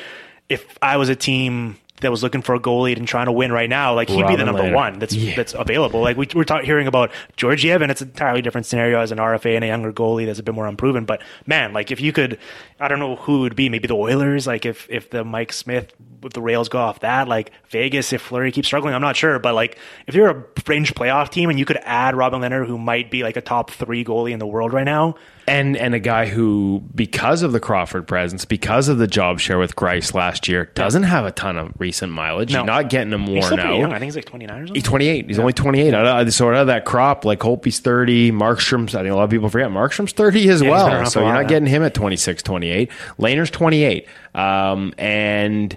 if 0.50 0.78
I 0.82 0.98
was 0.98 1.08
a 1.08 1.16
team 1.16 1.78
that 2.00 2.10
was 2.10 2.22
looking 2.22 2.42
for 2.42 2.54
a 2.54 2.60
goalie 2.60 2.96
and 2.96 3.08
trying 3.08 3.26
to 3.26 3.32
win 3.32 3.52
right 3.52 3.68
now, 3.70 3.94
like 3.94 4.08
he'd 4.08 4.26
be 4.26 4.36
the 4.36 4.44
number 4.44 4.62
Lehner. 4.62 4.74
one 4.74 4.98
that's 4.98 5.14
that's 5.34 5.54
available. 5.54 6.00
Like 6.00 6.16
we, 6.16 6.28
we're 6.34 6.44
ta- 6.44 6.62
hearing 6.62 6.86
about 6.86 7.10
Georgiev, 7.36 7.82
and 7.82 7.90
it's 7.90 8.00
an 8.02 8.08
entirely 8.08 8.42
different 8.42 8.66
scenario 8.66 9.00
as 9.00 9.12
an 9.12 9.18
RFA 9.18 9.54
and 9.54 9.64
a 9.64 9.68
younger 9.68 9.92
goalie 9.92 10.26
that's 10.26 10.38
a 10.38 10.42
bit 10.42 10.54
more 10.54 10.66
unproven. 10.66 11.04
But 11.04 11.22
man, 11.46 11.72
like 11.72 11.90
if 11.90 12.00
you 12.00 12.12
could, 12.12 12.38
I 12.78 12.88
don't 12.88 12.98
know 12.98 13.16
who 13.16 13.38
it 13.38 13.40
would 13.40 13.56
be. 13.56 13.68
Maybe 13.68 13.88
the 13.88 13.96
Oilers. 13.96 14.46
Like 14.46 14.66
if 14.66 14.86
if 14.90 15.10
the 15.10 15.24
Mike 15.24 15.52
Smith 15.52 15.92
if 16.24 16.32
the 16.32 16.40
rails 16.42 16.68
go 16.68 16.78
off 16.78 17.00
that, 17.00 17.28
like 17.28 17.52
Vegas, 17.68 18.12
if 18.12 18.22
Fleury 18.22 18.52
keeps 18.52 18.68
struggling, 18.68 18.94
I'm 18.94 19.00
not 19.02 19.16
sure. 19.16 19.38
But 19.38 19.54
like 19.54 19.78
if 20.06 20.14
you're 20.14 20.28
a 20.30 20.44
fringe 20.62 20.94
playoff 20.94 21.30
team 21.30 21.50
and 21.50 21.58
you 21.58 21.64
could 21.64 21.78
add 21.82 22.14
Robin 22.16 22.40
Lehner, 22.40 22.66
who 22.66 22.78
might 22.78 23.10
be 23.10 23.22
like 23.22 23.36
a 23.36 23.40
top 23.40 23.70
three 23.70 24.04
goalie 24.04 24.32
in 24.32 24.38
the 24.38 24.46
world 24.46 24.72
right 24.72 24.84
now, 24.84 25.14
And 25.48 25.76
and 25.76 25.94
a 25.94 25.98
guy 26.00 26.26
who, 26.26 26.82
because 26.94 27.42
of 27.42 27.52
the 27.52 27.60
Crawford 27.60 28.06
presence, 28.08 28.44
because 28.44 28.88
of 28.88 28.98
the 28.98 29.06
job 29.06 29.38
share 29.40 29.58
with 29.58 29.76
Greiss 29.76 30.12
last 30.14 30.48
year, 30.48 30.66
doesn't 30.74 31.04
have 31.04 31.24
a 31.24 31.30
ton 31.32 31.56
of 31.56 31.72
recent 31.78 32.12
mileage. 32.12 32.52
No. 32.52 32.58
You're 32.60 32.66
not 32.66 32.88
getting 32.90 33.12
him 33.12 33.22
he's 33.22 33.30
worn 33.30 33.42
still 33.44 33.56
pretty 33.58 33.78
young. 33.78 33.84
out. 33.90 33.92
I 33.92 33.98
think 33.98 34.04
he's 34.08 34.16
like 34.16 34.24
29 34.24 34.56
or 34.56 34.60
something. 34.66 34.74
He's 34.74 34.82
28. 34.84 35.26
He's 35.28 35.38
only 35.38 35.52
28. 35.52 35.94
Out 35.94 36.26
of, 36.26 36.32
so 36.34 36.48
out 36.48 36.54
of 36.56 36.66
that 36.68 36.84
crop, 36.84 37.24
like 37.24 37.38
Holtby's 37.40 37.78
30, 37.80 38.32
Markstrom's, 38.32 38.94
I 38.94 39.02
think 39.02 39.12
a 39.12 39.16
lot 39.16 39.24
of 39.24 39.30
people 39.30 39.48
forget, 39.48 39.70
Markstrom's 39.70 40.12
30 40.12 40.48
as 40.48 40.62
Yeah, 40.62 40.70
well. 40.70 41.06
So 41.06 41.20
you're 41.20 41.32
not 41.32 41.42
yeah. 41.42 41.48
getting 41.48 41.66
him 41.68 41.82
at 41.82 41.94
26, 41.94 42.42
28. 42.42 42.90
Lehner's 43.18 43.50
28. 43.50 44.08
Um, 44.34 44.92
and, 44.98 45.76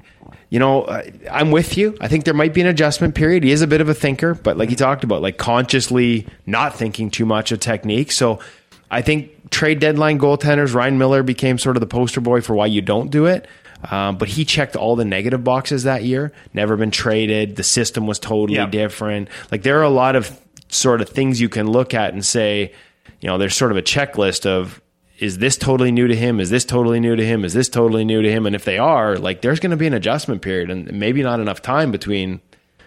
you 0.49 0.57
know, 0.59 0.85
I'm 1.31 1.51
with 1.51 1.77
you. 1.77 1.95
I 2.01 2.07
think 2.07 2.25
there 2.25 2.33
might 2.33 2.53
be 2.53 2.61
an 2.61 2.67
adjustment 2.67 3.15
period. 3.15 3.43
He 3.43 3.51
is 3.51 3.61
a 3.61 3.67
bit 3.67 3.81
of 3.81 3.89
a 3.89 3.93
thinker, 3.93 4.33
but 4.33 4.57
like 4.57 4.69
you 4.69 4.75
talked 4.75 5.03
about, 5.03 5.21
like 5.21 5.37
consciously 5.37 6.25
not 6.45 6.75
thinking 6.75 7.11
too 7.11 7.25
much 7.25 7.51
of 7.51 7.59
technique. 7.59 8.11
So 8.11 8.39
I 8.89 9.01
think 9.03 9.51
trade 9.51 9.79
deadline 9.79 10.17
goaltenders, 10.19 10.73
Ryan 10.73 10.97
Miller 10.97 11.21
became 11.23 11.57
sort 11.59 11.75
of 11.75 11.81
the 11.81 11.87
poster 11.87 12.21
boy 12.21 12.41
for 12.41 12.55
why 12.55 12.65
you 12.65 12.81
don't 12.81 13.11
do 13.11 13.25
it. 13.27 13.47
Um, 13.91 14.17
but 14.17 14.27
he 14.27 14.43
checked 14.43 14.75
all 14.75 14.95
the 14.97 15.05
negative 15.05 15.43
boxes 15.43 15.83
that 15.83 16.03
year. 16.03 16.33
Never 16.53 16.75
been 16.75 16.91
traded. 16.91 17.55
The 17.55 17.63
system 17.63 18.07
was 18.07 18.19
totally 18.19 18.57
Yeah. 18.57 18.65
different. 18.65 19.29
Like 19.51 19.63
there 19.63 19.79
are 19.79 19.83
a 19.83 19.89
lot 19.89 20.15
of 20.17 20.37
sort 20.69 20.99
of 21.01 21.09
things 21.09 21.39
you 21.39 21.47
can 21.47 21.65
look 21.71 21.93
at 21.93 22.13
and 22.13 22.25
say, 22.25 22.73
you 23.21 23.27
know, 23.27 23.37
there's 23.37 23.55
sort 23.55 23.71
of 23.71 23.77
a 23.77 23.81
checklist 23.81 24.45
of 24.45 24.81
is 25.20 25.38
this 25.39 25.57
totally 25.57 25.91
new 25.91 26.07
to 26.07 26.15
him? 26.15 26.39
Is 26.39 26.49
this 26.49 26.63
totally 26.63 26.99
new 26.99 27.15
to 27.15 27.26
him? 27.26 27.43
Is 27.43 27.53
this 27.53 27.67
totally 27.67 28.05
new 28.05 28.22
to 28.22 28.32
him? 28.32 28.45
And 28.45 28.55
if 28.55 28.63
they 28.63 28.78
are, 28.78 29.17
like 29.17 29.41
there's 29.41 29.59
going 29.59 29.72
to 29.72 29.78
be 29.78 29.88
an 29.88 29.93
adjustment 29.93 30.41
period 30.41 30.72
and 30.72 30.91
maybe 30.93 31.22
not 31.22 31.39
enough 31.39 31.61
time 31.61 31.91
between 31.91 32.39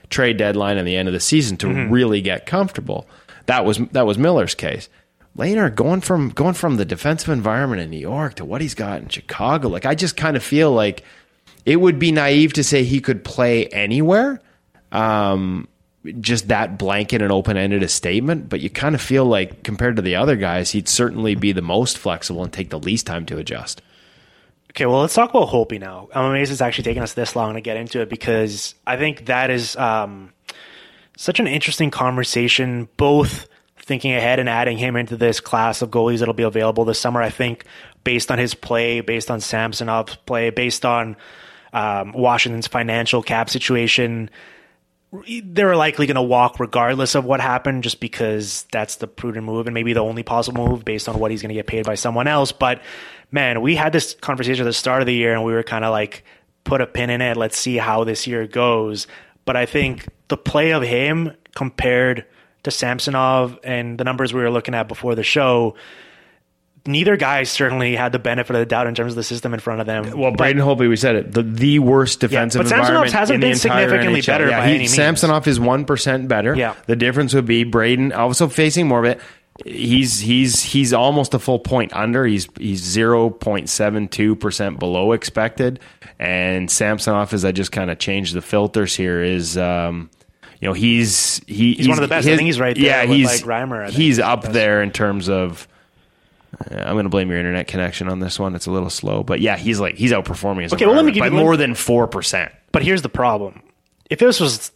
trade 0.08 0.38
deadline 0.38 0.78
and 0.78 0.88
the 0.88 0.96
end 0.96 1.08
of 1.08 1.14
the 1.14 1.20
season 1.20 1.56
to 1.58 1.68
really 1.88 2.20
get 2.20 2.46
comfortable. 2.46 3.06
That 3.46 3.64
was 3.64 3.78
that 3.92 4.06
was 4.06 4.18
Miller's 4.18 4.54
case. 4.54 4.88
Lehner 5.36 5.74
going 5.74 6.00
from 6.00 6.30
going 6.30 6.54
from 6.54 6.76
the 6.76 6.84
defensive 6.84 7.30
environment 7.30 7.82
in 7.82 7.90
New 7.90 7.98
York 7.98 8.34
to 8.34 8.44
what 8.44 8.60
he's 8.60 8.74
got 8.74 9.00
in 9.00 9.08
Chicago. 9.08 9.68
Like 9.68 9.86
I 9.86 9.94
just 9.94 10.16
kind 10.16 10.36
of 10.36 10.42
feel 10.42 10.72
like 10.72 11.02
it 11.64 11.76
would 11.76 11.98
be 11.98 12.12
naive 12.12 12.52
to 12.54 12.64
say 12.64 12.84
he 12.84 13.00
could 13.00 13.24
play 13.24 13.66
anywhere. 13.68 14.40
Um, 14.90 15.68
just 16.20 16.48
that 16.48 16.78
blanket 16.78 17.22
and 17.22 17.30
open 17.30 17.56
ended 17.56 17.82
a 17.82 17.88
statement, 17.88 18.48
but 18.48 18.60
you 18.60 18.70
kind 18.70 18.94
of 18.94 19.00
feel 19.00 19.24
like 19.24 19.62
compared 19.62 19.96
to 19.96 20.02
the 20.02 20.16
other 20.16 20.36
guys, 20.36 20.70
he'd 20.70 20.88
certainly 20.88 21.34
be 21.34 21.52
the 21.52 21.62
most 21.62 21.98
flexible 21.98 22.42
and 22.42 22.52
take 22.52 22.70
the 22.70 22.78
least 22.78 23.06
time 23.06 23.24
to 23.26 23.38
adjust. 23.38 23.82
Okay, 24.70 24.86
well, 24.86 25.00
let's 25.00 25.14
talk 25.14 25.30
about 25.30 25.48
Holtby 25.48 25.78
now. 25.78 26.08
I'm 26.14 26.24
amazed 26.24 26.50
it's 26.50 26.62
actually 26.62 26.84
taken 26.84 27.02
us 27.02 27.12
this 27.12 27.36
long 27.36 27.54
to 27.54 27.60
get 27.60 27.76
into 27.76 28.00
it 28.00 28.08
because 28.08 28.74
I 28.86 28.96
think 28.96 29.26
that 29.26 29.50
is 29.50 29.76
um, 29.76 30.32
such 31.16 31.38
an 31.40 31.46
interesting 31.46 31.90
conversation, 31.90 32.88
both 32.96 33.48
thinking 33.76 34.14
ahead 34.14 34.38
and 34.38 34.48
adding 34.48 34.78
him 34.78 34.96
into 34.96 35.16
this 35.16 35.40
class 35.40 35.82
of 35.82 35.90
goalies 35.90 36.20
that'll 36.20 36.34
be 36.34 36.42
available 36.42 36.84
this 36.84 36.98
summer. 36.98 37.20
I 37.20 37.30
think 37.30 37.64
based 38.02 38.30
on 38.30 38.38
his 38.38 38.54
play, 38.54 39.00
based 39.02 39.30
on 39.30 39.40
Samsonov's 39.40 40.16
play, 40.16 40.50
based 40.50 40.84
on 40.86 41.16
um, 41.72 42.12
Washington's 42.12 42.66
financial 42.66 43.22
cap 43.22 43.50
situation, 43.50 44.30
they're 45.44 45.76
likely 45.76 46.06
going 46.06 46.14
to 46.14 46.22
walk 46.22 46.58
regardless 46.58 47.14
of 47.14 47.24
what 47.24 47.40
happened 47.40 47.82
just 47.82 48.00
because 48.00 48.66
that's 48.72 48.96
the 48.96 49.06
prudent 49.06 49.44
move 49.44 49.66
and 49.66 49.74
maybe 49.74 49.92
the 49.92 50.00
only 50.00 50.22
possible 50.22 50.66
move 50.66 50.84
based 50.84 51.08
on 51.08 51.18
what 51.18 51.30
he's 51.30 51.42
going 51.42 51.50
to 51.50 51.54
get 51.54 51.66
paid 51.66 51.84
by 51.84 51.94
someone 51.94 52.26
else. 52.26 52.50
But 52.50 52.80
man, 53.30 53.60
we 53.60 53.76
had 53.76 53.92
this 53.92 54.14
conversation 54.14 54.64
at 54.64 54.68
the 54.68 54.72
start 54.72 55.02
of 55.02 55.06
the 55.06 55.14
year 55.14 55.34
and 55.34 55.44
we 55.44 55.52
were 55.52 55.62
kind 55.62 55.84
of 55.84 55.90
like 55.90 56.24
put 56.64 56.80
a 56.80 56.86
pin 56.86 57.10
in 57.10 57.20
it. 57.20 57.36
Let's 57.36 57.58
see 57.58 57.76
how 57.76 58.04
this 58.04 58.26
year 58.26 58.46
goes. 58.46 59.06
But 59.44 59.56
I 59.56 59.66
think 59.66 60.06
the 60.28 60.36
play 60.36 60.72
of 60.72 60.82
him 60.82 61.32
compared 61.54 62.24
to 62.62 62.70
Samsonov 62.70 63.58
and 63.64 63.98
the 63.98 64.04
numbers 64.04 64.32
we 64.32 64.40
were 64.40 64.50
looking 64.50 64.74
at 64.74 64.88
before 64.88 65.14
the 65.14 65.24
show, 65.24 65.74
neither 66.86 67.16
guy 67.16 67.44
certainly 67.44 67.94
had 67.96 68.12
the 68.12 68.18
benefit 68.18 68.54
of 68.54 68.60
the 68.60 68.66
doubt 68.66 68.86
in 68.86 68.94
terms 68.94 69.12
of 69.12 69.16
the 69.16 69.22
system 69.22 69.54
in 69.54 69.60
front 69.60 69.80
of 69.80 69.86
them. 69.86 70.18
Well, 70.18 70.32
Braden 70.32 70.60
Holtby, 70.62 70.88
we 70.88 70.96
said 70.96 71.16
it, 71.16 71.32
the, 71.32 71.42
the 71.42 71.78
worst 71.78 72.20
defensive 72.20 72.60
but 72.60 72.68
Samsonov's 72.68 72.88
environment 72.88 73.12
hasn't 73.12 73.40
been 73.40 73.54
significantly 73.56 74.20
NHL. 74.20 74.26
better 74.26 74.48
Yeah, 74.48 74.60
by 74.60 74.64
he- 74.66 74.70
any 74.70 74.78
means. 74.80 74.94
Samsonov 74.94 75.46
is 75.46 75.58
1% 75.58 76.28
better. 76.28 76.54
Yeah. 76.56 76.74
The 76.86 76.96
difference 76.96 77.34
would 77.34 77.46
be 77.46 77.64
Braden 77.64 78.12
also 78.12 78.48
facing 78.48 78.88
more 78.88 78.98
of 78.98 79.04
it. 79.04 79.20
He's 79.66 80.18
he's 80.18 80.62
he's 80.62 80.94
almost 80.94 81.34
a 81.34 81.38
full 81.38 81.58
point 81.58 81.92
under. 81.92 82.24
He's 82.24 82.48
he's 82.58 82.80
zero 82.82 83.28
point 83.28 83.68
seven 83.68 84.08
two 84.08 84.34
percent 84.34 84.78
below 84.78 85.12
expected, 85.12 85.78
and 86.18 86.70
Samsonov, 86.70 87.34
as 87.34 87.44
I 87.44 87.52
just 87.52 87.70
kind 87.70 87.90
of 87.90 87.98
changed 87.98 88.34
the 88.34 88.40
filters 88.40 88.96
here, 88.96 89.22
is 89.22 89.58
um, 89.58 90.08
you 90.58 90.68
know 90.68 90.72
he's 90.72 91.42
he, 91.46 91.74
he's, 91.74 91.86
one 91.86 91.98
of 91.98 92.02
the 92.02 92.08
best. 92.08 92.26
I 92.26 92.34
think 92.34 92.46
he's 92.46 92.58
right 92.58 92.74
there 92.74 92.82
Yeah, 92.84 93.02
with, 93.02 93.10
he's 93.14 93.26
like, 93.26 93.68
Reimer, 93.68 93.90
he's 93.90 94.18
up 94.18 94.42
there 94.44 94.82
in 94.82 94.90
terms 94.90 95.28
of 95.28 95.68
Uh, 96.60 96.74
I'm 96.76 96.94
going 96.94 97.04
to 97.04 97.10
blame 97.10 97.30
your 97.30 97.38
internet 97.38 97.66
connection 97.66 98.08
on 98.08 98.20
this 98.20 98.38
one. 98.38 98.54
It's 98.54 98.66
a 98.66 98.70
little 98.70 98.90
slow, 98.90 99.22
but 99.22 99.40
yeah, 99.40 99.56
he's 99.56 99.80
like 99.80 99.94
he's 99.96 100.12
outperforming 100.12 100.62
his 100.64 100.72
Okay, 100.74 100.86
well, 100.86 100.94
let 100.96 101.04
me 101.04 101.12
give 101.12 101.20
by 101.20 101.26
you- 101.26 101.32
more 101.32 101.56
than 101.56 101.74
four 101.74 102.06
percent. 102.06 102.52
But 102.72 102.82
here's 102.82 103.02
the 103.02 103.08
problem. 103.08 103.62
If 104.10 104.18
this 104.18 104.40
was 104.40 104.70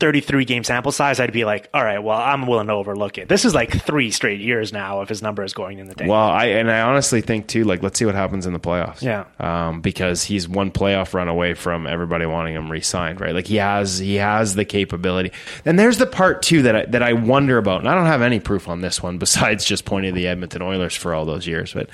33 0.00 0.44
game 0.44 0.62
sample 0.62 0.92
size, 0.92 1.18
I'd 1.18 1.32
be 1.32 1.44
like, 1.44 1.68
all 1.74 1.82
right, 1.82 1.98
well, 1.98 2.16
I'm 2.16 2.46
willing 2.46 2.68
to 2.68 2.72
overlook 2.72 3.18
it. 3.18 3.28
This 3.28 3.44
is 3.44 3.52
like 3.52 3.82
three 3.82 4.12
straight 4.12 4.40
years 4.40 4.72
now 4.72 5.00
if 5.00 5.08
his 5.08 5.22
number 5.22 5.42
is 5.42 5.52
going 5.52 5.78
in 5.78 5.88
the 5.88 5.94
tank. 5.94 6.08
Well, 6.08 6.20
I 6.20 6.46
and 6.46 6.70
I 6.70 6.82
honestly 6.82 7.20
think 7.20 7.48
too. 7.48 7.64
Like, 7.64 7.82
let's 7.82 7.98
see 7.98 8.04
what 8.04 8.14
happens 8.14 8.46
in 8.46 8.52
the 8.52 8.60
playoffs. 8.60 9.02
Yeah. 9.02 9.24
um, 9.40 9.80
because 9.80 10.22
he's 10.22 10.48
one 10.48 10.70
playoff 10.70 11.14
run 11.14 11.26
away 11.26 11.54
from 11.54 11.86
everybody 11.86 12.26
wanting 12.26 12.54
him 12.54 12.70
re-signed. 12.70 13.20
Right, 13.20 13.34
like 13.34 13.46
he 13.46 13.56
has 13.56 13.98
he 13.98 14.16
has 14.16 14.54
the 14.54 14.64
capability. 14.64 15.32
And 15.64 15.78
there's 15.78 15.98
the 15.98 16.06
part 16.06 16.42
too 16.42 16.62
that 16.62 16.76
I, 16.76 16.84
that 16.86 17.02
I 17.02 17.14
wonder 17.14 17.58
about. 17.58 17.80
And 17.80 17.88
I 17.88 17.94
don't 17.94 18.06
have 18.06 18.22
any 18.22 18.38
proof 18.38 18.68
on 18.68 18.80
this 18.80 19.02
one 19.02 19.18
besides 19.18 19.64
just 19.64 19.84
pointing 19.84 20.14
to 20.14 20.16
the 20.16 20.28
Edmonton 20.28 20.62
Oilers 20.62 20.94
for 20.94 21.12
all 21.12 21.24
those 21.24 21.46
years, 21.46 21.72
but 21.74 21.90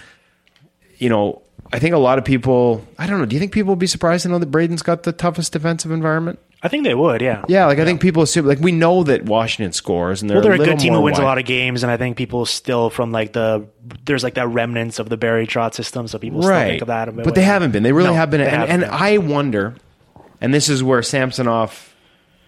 you 0.98 1.08
know. 1.08 1.40
I 1.72 1.78
think 1.78 1.94
a 1.94 1.98
lot 1.98 2.18
of 2.18 2.24
people. 2.24 2.86
I 2.98 3.06
don't 3.06 3.18
know. 3.18 3.26
Do 3.26 3.34
you 3.34 3.40
think 3.40 3.52
people 3.52 3.70
will 3.70 3.76
be 3.76 3.86
surprised 3.86 4.24
to 4.24 4.28
know 4.28 4.38
that 4.38 4.50
Braden's 4.50 4.82
got 4.82 5.04
the 5.04 5.12
toughest 5.12 5.52
defensive 5.54 5.90
environment? 5.90 6.38
I 6.64 6.68
think 6.68 6.84
they 6.84 6.94
would, 6.94 7.20
yeah. 7.20 7.44
Yeah, 7.46 7.66
like 7.66 7.78
I 7.78 7.84
think 7.84 8.00
people 8.00 8.22
assume. 8.22 8.46
Like 8.46 8.58
we 8.58 8.72
know 8.72 9.02
that 9.04 9.26
Washington 9.26 9.72
scores, 9.72 10.22
and 10.22 10.30
they're 10.30 10.36
Well, 10.38 10.42
they're 10.44 10.54
a 10.54 10.58
little 10.58 10.74
good 10.74 10.80
team 10.80 10.92
more 10.94 11.00
who 11.00 11.04
wins 11.04 11.18
a 11.18 11.20
wide. 11.20 11.26
lot 11.28 11.38
of 11.38 11.44
games, 11.44 11.82
and 11.82 11.92
I 11.92 11.98
think 11.98 12.16
people 12.16 12.46
still 12.46 12.88
from 12.88 13.12
like 13.12 13.34
the 13.34 13.66
there's 14.06 14.24
like 14.24 14.34
that 14.34 14.48
remnants 14.48 14.98
of 14.98 15.10
the 15.10 15.18
Barry 15.18 15.46
Trotz 15.46 15.74
system, 15.74 16.08
so 16.08 16.18
people 16.18 16.40
still 16.42 16.54
think 16.54 16.80
of 16.80 16.88
that. 16.88 17.08
A 17.08 17.12
But 17.12 17.34
they 17.34 17.42
haven't 17.42 17.72
been. 17.72 17.82
They 17.82 17.92
really 17.92 18.08
No, 18.08 18.14
have 18.14 18.30
been. 18.30 18.40
they 18.40 18.46
And, 18.46 18.54
haven't 18.56 18.70
and 18.70 18.80
been. 18.82 18.90
I 18.90 19.18
wonder, 19.18 19.74
and 20.40 20.54
this 20.54 20.70
is 20.70 20.82
where 20.82 21.02
Samsonov 21.02 21.94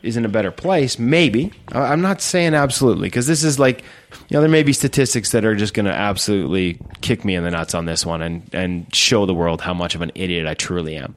is 0.03 0.17
in 0.17 0.25
a 0.25 0.29
better 0.29 0.51
place. 0.51 0.99
Maybe 0.99 1.53
I- 1.73 1.93
I'm 1.93 2.01
not 2.01 2.23
saying 2.23 2.55
absolutely 2.55 3.09
because 3.09 3.27
this 3.27 3.43
is 3.45 3.59
like, 3.59 3.83
you 4.29 4.37
know, 4.37 4.41
there 4.41 4.49
may 4.49 4.63
be 4.63 4.73
statistics 4.73 5.33
that 5.33 5.45
are 5.45 5.55
just 5.57 5.75
going 5.75 5.87
to 5.87 5.93
absolutely 5.93 6.79
kick 7.01 7.25
me 7.25 7.35
in 7.35 7.43
the 7.45 7.51
nuts 7.51 7.75
on 7.75 7.85
this 7.87 8.07
one 8.07 8.23
and 8.23 8.43
and 8.55 8.87
show 8.95 9.27
the 9.27 9.35
world 9.35 9.61
how 9.61 9.75
much 9.75 9.95
of 9.95 10.01
an 10.03 10.13
idiot 10.15 10.47
I 10.47 10.55
truly 10.55 10.97
am. 10.97 11.17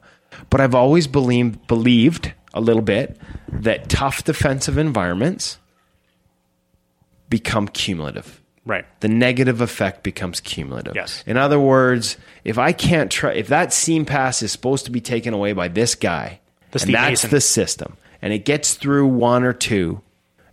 But 0.50 0.60
I've 0.60 0.74
always 0.74 1.06
believed 1.06 1.66
believed 1.66 2.32
a 2.54 2.60
little 2.60 2.82
bit 2.82 3.16
that 3.48 3.88
tough 3.88 4.24
defensive 4.24 4.76
environments 4.78 5.58
become 7.28 7.68
cumulative 7.68 8.40
right. 8.64 8.84
the 9.00 9.08
negative 9.08 9.60
effect 9.60 10.02
becomes 10.02 10.40
cumulative. 10.40 10.94
Yes. 10.94 11.22
In 11.26 11.36
other 11.36 11.60
words, 11.60 12.16
if 12.44 12.58
I 12.58 12.72
can't 12.72 13.10
try, 13.10 13.32
if 13.32 13.48
that 13.48 13.72
seam 13.72 14.04
pass 14.04 14.42
is 14.42 14.52
supposed 14.52 14.84
to 14.86 14.90
be 14.90 15.00
taken 15.00 15.34
away 15.34 15.52
by 15.52 15.68
this 15.68 15.94
guy, 15.94 16.40
The 16.70 16.82
and 16.82 16.94
that's 16.94 17.10
Mason. 17.24 17.30
the 17.30 17.40
system, 17.40 17.96
and 18.22 18.32
it 18.32 18.44
gets 18.44 18.74
through 18.74 19.06
one 19.08 19.44
or 19.44 19.52
two, 19.52 20.00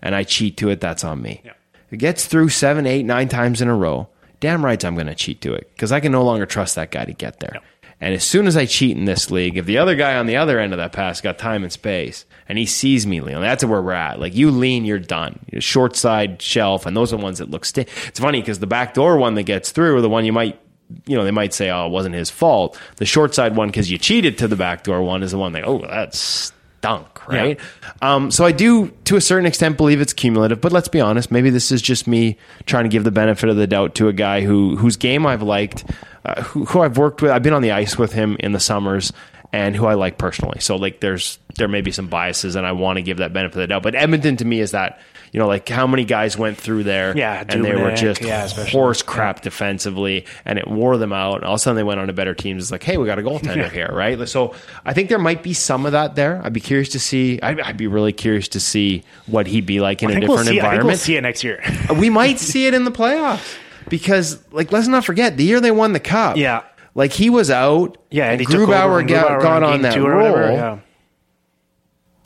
and 0.02 0.16
I 0.16 0.24
cheat 0.24 0.58
to 0.58 0.70
it, 0.70 0.82
that's 0.82 1.04
on 1.04 1.22
me. 1.22 1.42
Yeah. 1.46 1.54
It 1.92 1.98
gets 1.98 2.26
through 2.26 2.50
seven, 2.50 2.86
eight, 2.86 3.04
nine 3.04 3.30
times 3.30 3.62
in 3.62 3.68
a 3.70 3.76
row. 3.76 4.10
Damn 4.40 4.64
right, 4.64 4.84
I'm 4.84 4.96
going 4.96 5.08
to 5.08 5.16
cheat 5.16 5.42
to 5.42 5.54
it 5.54 5.70
because 5.74 5.92
I 5.92 6.00
can 6.00 6.12
no 6.12 6.24
longer 6.24 6.46
trust 6.46 6.76
that 6.76 6.92
guy 6.92 7.06
to 7.06 7.14
get 7.14 7.40
there. 7.40 7.52
Yep. 7.56 7.64
And 8.00 8.14
as 8.14 8.24
soon 8.24 8.46
as 8.46 8.56
I 8.56 8.66
cheat 8.66 8.96
in 8.96 9.06
this 9.06 9.32
league, 9.32 9.58
if 9.58 9.66
the 9.66 9.80
other 9.80 9.96
guy 9.96 10.18
on 10.18 10.28
the 10.28 10.38
other 10.38 10.60
end 10.60 10.72
of 10.72 10.78
that 10.78 10.92
pass 10.92 11.20
got 11.20 11.40
time 11.40 11.64
and 11.64 11.74
space 11.74 12.26
and 12.48 12.58
he 12.58 12.66
sees 12.68 13.08
me 13.08 13.22
lean, 13.22 13.42
that's 13.42 13.64
where 13.64 13.82
we're 13.82 13.94
at. 13.94 14.20
Like 14.20 14.36
you 14.36 14.52
lean, 14.52 14.86
you're 14.86 15.00
done. 15.00 15.40
You're 15.52 15.62
short 15.62 15.96
side 15.96 16.42
shelf, 16.42 16.86
and 16.86 16.96
those 16.96 17.12
are 17.12 17.18
the 17.18 17.24
ones 17.24 17.40
that 17.40 17.50
look 17.50 17.66
sti 17.66 17.86
It's 18.08 18.20
funny 18.20 18.40
because 18.40 18.60
the 18.60 18.68
backdoor 18.68 19.18
one 19.18 19.34
that 19.36 19.44
gets 19.44 19.72
through, 19.72 19.96
or 19.96 20.02
the 20.02 20.10
one 20.10 20.26
you 20.26 20.34
might, 20.34 20.60
you 21.08 21.18
know, 21.18 21.24
they 21.24 21.32
might 21.32 21.54
say, 21.54 21.72
oh, 21.72 21.88
it 21.88 21.90
wasn't 21.90 22.14
his 22.14 22.30
fault. 22.30 22.80
The 22.98 23.06
short 23.06 23.34
side 23.34 23.56
one 23.56 23.70
because 23.70 23.90
you 23.90 23.98
cheated 23.98 24.38
to 24.40 24.48
the 24.48 24.56
backdoor 24.56 25.02
one 25.02 25.24
is 25.24 25.32
the 25.32 25.40
one 25.40 25.54
that, 25.54 25.64
oh, 25.66 25.80
that 25.80 26.14
stunk, 26.14 27.17
right? 27.28 27.60
Um, 28.02 28.32
so 28.32 28.46
I 28.46 28.52
do, 28.52 28.90
to 29.06 29.16
a 29.16 29.22
certain 29.22 29.46
extent, 29.46 29.78
believe 29.78 30.02
it's 30.02 30.14
cumulative. 30.14 30.62
But 30.62 30.72
let's 30.72 30.88
be 30.88 31.02
honest, 31.02 31.32
maybe 31.32 31.50
this 31.50 31.72
is 31.72 31.82
just 31.82 32.08
me 32.08 32.38
trying 32.66 32.84
to 32.84 32.90
give 32.90 33.04
the 33.04 33.12
benefit 33.12 33.50
of 33.50 33.56
the 33.56 33.68
doubt 33.68 33.96
to 33.96 34.08
a 34.08 34.14
guy 34.14 34.42
who 34.42 34.76
whose 34.78 34.98
game 34.98 35.26
I've 35.26 35.42
liked, 35.42 35.84
uh, 36.26 36.42
who, 36.44 36.66
who 36.66 36.82
I've 36.82 36.98
worked 36.98 37.22
with. 37.22 37.32
I've 37.32 37.44
been 37.44 37.54
on 37.54 37.62
the 37.62 37.72
ice 37.72 37.98
with 37.98 38.14
him 38.14 38.38
in 38.40 38.52
the 38.52 38.60
summers, 38.60 39.12
and 39.54 39.76
who 39.76 39.86
I 39.86 39.94
like 39.94 40.18
personally. 40.18 40.60
So 40.60 40.76
like, 40.76 41.00
there's 41.00 41.40
there 41.58 41.68
may 41.68 41.82
be 41.82 41.92
some 41.92 42.08
biases, 42.08 42.56
and 42.56 42.66
I 42.66 42.72
want 42.72 42.98
to 42.98 43.02
give 43.02 43.18
that 43.18 43.34
benefit 43.34 43.56
of 43.56 43.62
the 43.62 43.68
doubt. 43.68 43.84
But 43.84 43.96
Edmonton 43.96 44.38
to 44.38 44.46
me 44.46 44.60
is 44.60 44.72
that. 44.72 45.00
You 45.34 45.42
know, 45.42 45.48
like 45.48 45.68
how 45.68 45.88
many 45.88 46.06
guys 46.06 46.38
went 46.38 46.58
through 46.58 46.84
there 46.86 47.16
Yeah, 47.16 47.44
and 47.50 47.64
they 47.64 47.76
were 47.76 47.94
just 47.94 48.22
yeah, 48.22 48.48
horse 48.48 49.02
crap 49.02 49.42
defensively, 49.42 50.26
and 50.46 50.58
it 50.58 50.70
wore 50.70 50.96
them 50.98 51.12
out. 51.12 51.36
And 51.40 51.44
all 51.44 51.56
of 51.56 51.58
a 51.58 51.60
sudden, 51.60 51.76
they 51.76 51.84
went 51.84 52.00
on 52.00 52.08
to 52.08 52.14
better 52.14 52.34
teams. 52.34 52.64
It's 52.64 52.72
like, 52.72 52.82
hey, 52.82 52.96
we 52.96 53.06
got 53.06 53.20
a 53.20 53.22
goaltender 53.22 53.70
here, 53.70 53.90
right? 53.92 54.28
So 54.30 54.56
I 54.86 54.94
think 54.94 55.10
there 55.10 55.20
might 55.20 55.44
be 55.44 55.54
some 55.54 55.86
of 55.86 55.92
that 55.92 56.16
there. 56.16 56.42
I'd 56.46 56.54
be 56.54 56.62
curious 56.62 56.88
to 56.90 57.00
see. 57.00 57.42
I'd, 57.42 57.60
I'd 57.60 57.76
be 57.76 57.88
really 57.88 58.14
curious 58.14 58.48
to 58.50 58.62
see 58.62 59.04
what 59.26 59.48
he'd 59.48 59.66
be 59.66 59.82
like 59.82 60.02
in 60.02 60.10
a 60.10 60.14
we'll 60.14 60.22
different 60.22 60.46
see, 60.46 60.46
I 60.46 60.46
think 60.46 60.64
we'll 60.64 60.72
environment. 60.72 61.00
see 61.00 61.18
it 61.18 61.22
next 61.22 61.44
year. 61.44 61.62
Uh, 61.90 61.94
we 61.96 62.10
might 62.10 62.40
see 62.40 62.66
it 62.66 62.74
in 62.74 62.86
the 62.86 62.92
playoffs 62.92 63.58
because, 63.90 64.42
like, 64.54 64.72
let's 64.72 64.88
not 64.88 65.04
forget 65.04 65.36
the 65.36 65.44
year 65.44 65.60
they 65.60 65.72
won 65.72 65.92
the 65.92 66.00
cup. 66.00 66.38
Yeah. 66.38 66.64
like 66.96 67.12
he 67.12 67.30
was 67.30 67.52
out. 67.52 67.98
yeah, 68.10 68.32
and 68.32 68.42
over 68.42 68.66
Grubauer 68.66 69.06
got, 69.06 69.42
got 69.42 69.62
on 69.62 69.82
that 69.82 69.98
roll. 69.98 70.16
whatever, 70.16 70.52
yeah. 70.54 70.80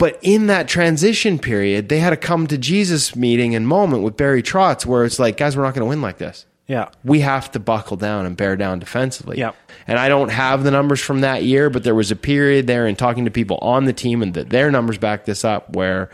But 0.02 0.18
in 0.20 0.48
that 0.48 0.66
transition 0.66 1.38
period, 1.38 1.88
they 1.88 2.00
had 2.00 2.12
a 2.12 2.16
come 2.16 2.48
to 2.48 2.58
Jesus 2.58 3.14
meeting 3.14 3.54
and 3.54 3.68
moment 3.68 4.02
with 4.02 4.16
Barry 4.16 4.42
Trotz 4.42 4.84
where 4.84 5.04
it's 5.04 5.20
like, 5.20 5.36
guys, 5.36 5.56
we're 5.56 5.62
not 5.62 5.74
going 5.74 5.86
to 5.86 5.88
win 5.88 6.02
like 6.02 6.18
this. 6.18 6.44
Yeah. 6.66 6.88
We 7.04 7.20
have 7.20 7.52
to 7.52 7.60
buckle 7.60 7.96
down 7.96 8.26
and 8.26 8.36
bear 8.36 8.56
down 8.56 8.80
defensively. 8.80 9.38
Yep. 9.38 9.54
And 9.86 10.00
I 10.00 10.08
don't 10.08 10.30
have 10.30 10.64
the 10.64 10.72
numbers 10.72 11.00
from 11.00 11.20
that 11.20 11.44
year, 11.44 11.70
but 11.70 11.84
there 11.84 11.94
was 11.94 12.10
a 12.10 12.16
period 12.16 12.66
there 12.66 12.88
in 12.88 12.96
talking 12.96 13.26
to 13.26 13.30
people 13.30 13.58
on 13.62 13.84
the 13.84 13.92
team 13.92 14.22
and 14.22 14.34
that 14.34 14.50
their 14.50 14.72
numbers 14.72 14.98
back 14.98 15.24
this 15.24 15.44
up 15.44 15.76
where 15.76 16.10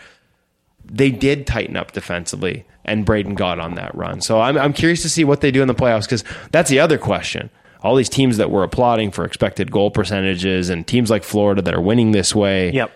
they 0.84 1.10
did 1.10 1.46
tighten 1.46 1.74
up 1.74 1.92
defensively 1.92 2.66
and 2.84 3.06
Braden 3.06 3.36
got 3.36 3.58
on 3.58 3.76
that 3.76 3.94
run. 3.94 4.20
So 4.20 4.38
I'm, 4.38 4.58
I'm 4.58 4.74
curious 4.74 5.00
to 5.00 5.08
see 5.08 5.24
what 5.24 5.40
they 5.40 5.50
do 5.50 5.62
in 5.62 5.66
the 5.66 5.74
playoffs 5.74 6.02
because 6.02 6.24
that's 6.52 6.68
the 6.68 6.80
other 6.80 6.98
question. 6.98 7.48
All 7.82 7.96
these 7.96 8.10
teams 8.10 8.36
that 8.36 8.50
were 8.50 8.64
applauding 8.64 9.12
for 9.12 9.24
expected 9.24 9.70
goal 9.70 9.90
percentages 9.90 10.68
and 10.68 10.86
teams 10.86 11.08
like 11.08 11.24
Florida 11.24 11.62
that 11.62 11.72
are 11.72 11.80
winning 11.80 12.12
this 12.12 12.34
way 12.34 12.70
Yep. 12.72 12.92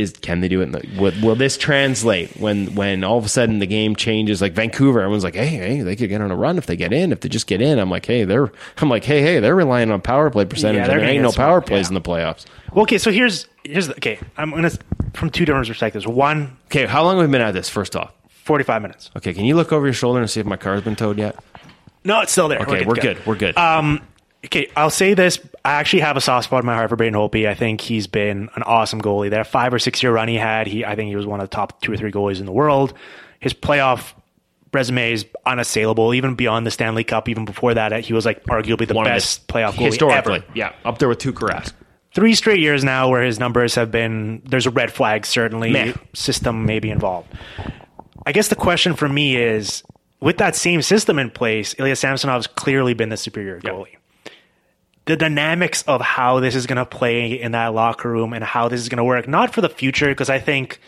Is 0.00 0.12
can 0.12 0.40
they 0.40 0.48
do 0.48 0.60
it? 0.60 0.64
In 0.64 0.72
the, 0.72 0.88
will, 0.98 1.12
will 1.22 1.34
this 1.36 1.56
translate 1.56 2.36
when 2.38 2.74
when 2.74 3.04
all 3.04 3.18
of 3.18 3.24
a 3.24 3.28
sudden 3.28 3.58
the 3.58 3.66
game 3.66 3.94
changes? 3.96 4.40
Like 4.42 4.52
Vancouver, 4.52 5.00
everyone's 5.00 5.24
like, 5.24 5.34
hey, 5.34 5.46
hey, 5.46 5.80
they 5.82 5.96
could 5.96 6.08
get 6.08 6.20
on 6.20 6.30
a 6.30 6.36
run 6.36 6.58
if 6.58 6.66
they 6.66 6.76
get 6.76 6.92
in. 6.92 7.12
If 7.12 7.20
they 7.20 7.28
just 7.28 7.46
get 7.46 7.60
in, 7.62 7.78
I'm 7.78 7.90
like, 7.90 8.06
hey, 8.06 8.24
they're 8.24 8.50
I'm 8.78 8.88
like, 8.88 9.04
hey, 9.04 9.22
hey, 9.22 9.40
they're 9.40 9.54
relying 9.54 9.90
on 9.90 10.00
power 10.00 10.30
play 10.30 10.44
percentage, 10.44 10.86
Yeah, 10.86 10.90
and 10.92 11.00
there 11.00 11.08
ain't 11.08 11.22
no 11.22 11.32
power 11.32 11.60
plays 11.60 11.86
yeah. 11.86 11.88
in 11.88 11.94
the 11.94 12.00
playoffs. 12.00 12.46
Well, 12.72 12.82
okay, 12.82 12.98
so 12.98 13.10
here's 13.10 13.46
here's 13.64 13.86
the, 13.88 13.94
okay. 13.94 14.18
I'm 14.36 14.50
gonna 14.50 14.70
from 15.14 15.30
two 15.30 15.44
different 15.44 15.66
perspectives. 15.68 16.06
One, 16.06 16.56
Okay, 16.66 16.86
how 16.86 17.02
long 17.02 17.18
have 17.18 17.26
we 17.28 17.32
been 17.32 17.40
at 17.40 17.52
this? 17.52 17.68
First 17.68 17.96
off, 17.96 18.12
45 18.44 18.82
minutes. 18.82 19.10
okay, 19.16 19.34
can 19.34 19.44
you 19.44 19.56
look 19.56 19.72
over 19.72 19.86
your 19.86 19.92
shoulder 19.92 20.20
and 20.20 20.30
see 20.30 20.40
if 20.40 20.46
my 20.46 20.56
car's 20.56 20.82
been 20.82 20.96
towed 20.96 21.18
yet? 21.18 21.36
No, 22.04 22.20
it's 22.20 22.32
still 22.32 22.48
there. 22.48 22.60
Okay, 22.60 22.84
we're 22.86 22.94
good. 22.94 23.24
We're 23.26 23.34
good. 23.36 23.56
Um, 23.58 24.00
okay, 24.44 24.70
I'll 24.76 24.90
say 24.90 25.14
this. 25.14 25.38
I 25.64 25.72
actually 25.72 26.00
have 26.00 26.16
a 26.16 26.20
soft 26.20 26.44
spot 26.46 26.60
in 26.62 26.66
my 26.66 26.74
heart 26.74 26.90
for 26.90 26.96
Braden 26.96 27.14
Holtby. 27.14 27.48
I 27.48 27.54
think 27.54 27.80
he's 27.80 28.06
been 28.06 28.48
an 28.54 28.62
awesome 28.62 29.00
goalie. 29.00 29.30
That 29.30 29.46
five 29.46 29.72
or 29.74 29.78
six 29.78 30.02
year 30.02 30.12
run 30.12 30.28
he 30.28 30.36
had, 30.36 30.66
he 30.66 30.84
I 30.84 30.96
think 30.96 31.08
he 31.08 31.16
was 31.16 31.26
one 31.26 31.40
of 31.40 31.48
the 31.48 31.54
top 31.54 31.80
two 31.82 31.92
or 31.92 31.96
three 31.96 32.12
goalies 32.12 32.40
in 32.40 32.46
the 32.46 32.52
world. 32.52 32.94
His 33.40 33.54
playoff 33.54 34.12
resume 34.72 35.12
is 35.12 35.26
unassailable, 35.46 36.14
even 36.14 36.34
beyond 36.34 36.66
the 36.66 36.70
Stanley 36.70 37.04
Cup. 37.04 37.28
Even 37.28 37.44
before 37.44 37.74
that, 37.74 37.92
he 38.04 38.12
was 38.12 38.24
like 38.24 38.44
arguably 38.46 38.86
the 38.86 38.94
One 38.94 39.04
best 39.04 39.48
playoff 39.48 39.72
goalie 39.72 39.86
historically, 39.86 40.36
ever. 40.36 40.44
yeah, 40.54 40.72
up 40.84 40.98
there 40.98 41.08
with 41.08 41.18
Tuukka 41.18 41.48
Rask. 41.48 41.72
Three 42.12 42.34
straight 42.34 42.60
years 42.60 42.82
now 42.82 43.08
where 43.08 43.22
his 43.22 43.38
numbers 43.38 43.74
have 43.76 43.90
been. 43.90 44.42
There's 44.44 44.66
a 44.66 44.70
red 44.70 44.92
flag 44.92 45.26
certainly. 45.26 45.70
Meh. 45.70 45.92
System 46.12 46.66
maybe 46.66 46.90
involved. 46.90 47.32
I 48.26 48.32
guess 48.32 48.48
the 48.48 48.56
question 48.56 48.94
for 48.94 49.08
me 49.08 49.36
is, 49.36 49.82
with 50.20 50.38
that 50.38 50.54
same 50.56 50.82
system 50.82 51.18
in 51.18 51.30
place, 51.30 51.74
Ilya 51.78 51.94
Samsonov's 51.96 52.46
clearly 52.46 52.94
been 52.94 53.08
the 53.08 53.16
superior 53.16 53.60
goalie. 53.60 53.96
The 55.10 55.16
dynamics 55.16 55.82
of 55.88 56.00
how 56.00 56.38
this 56.38 56.54
is 56.54 56.66
going 56.68 56.76
to 56.76 56.86
play 56.86 57.32
in 57.32 57.50
that 57.52 57.74
locker 57.74 58.08
room 58.08 58.32
and 58.32 58.44
how 58.44 58.68
this 58.68 58.80
is 58.80 58.88
going 58.88 58.98
to 58.98 59.04
work, 59.04 59.26
not 59.26 59.52
for 59.52 59.60
the 59.60 59.68
future, 59.68 60.06
because 60.08 60.30
I 60.30 60.38
think 60.38 60.78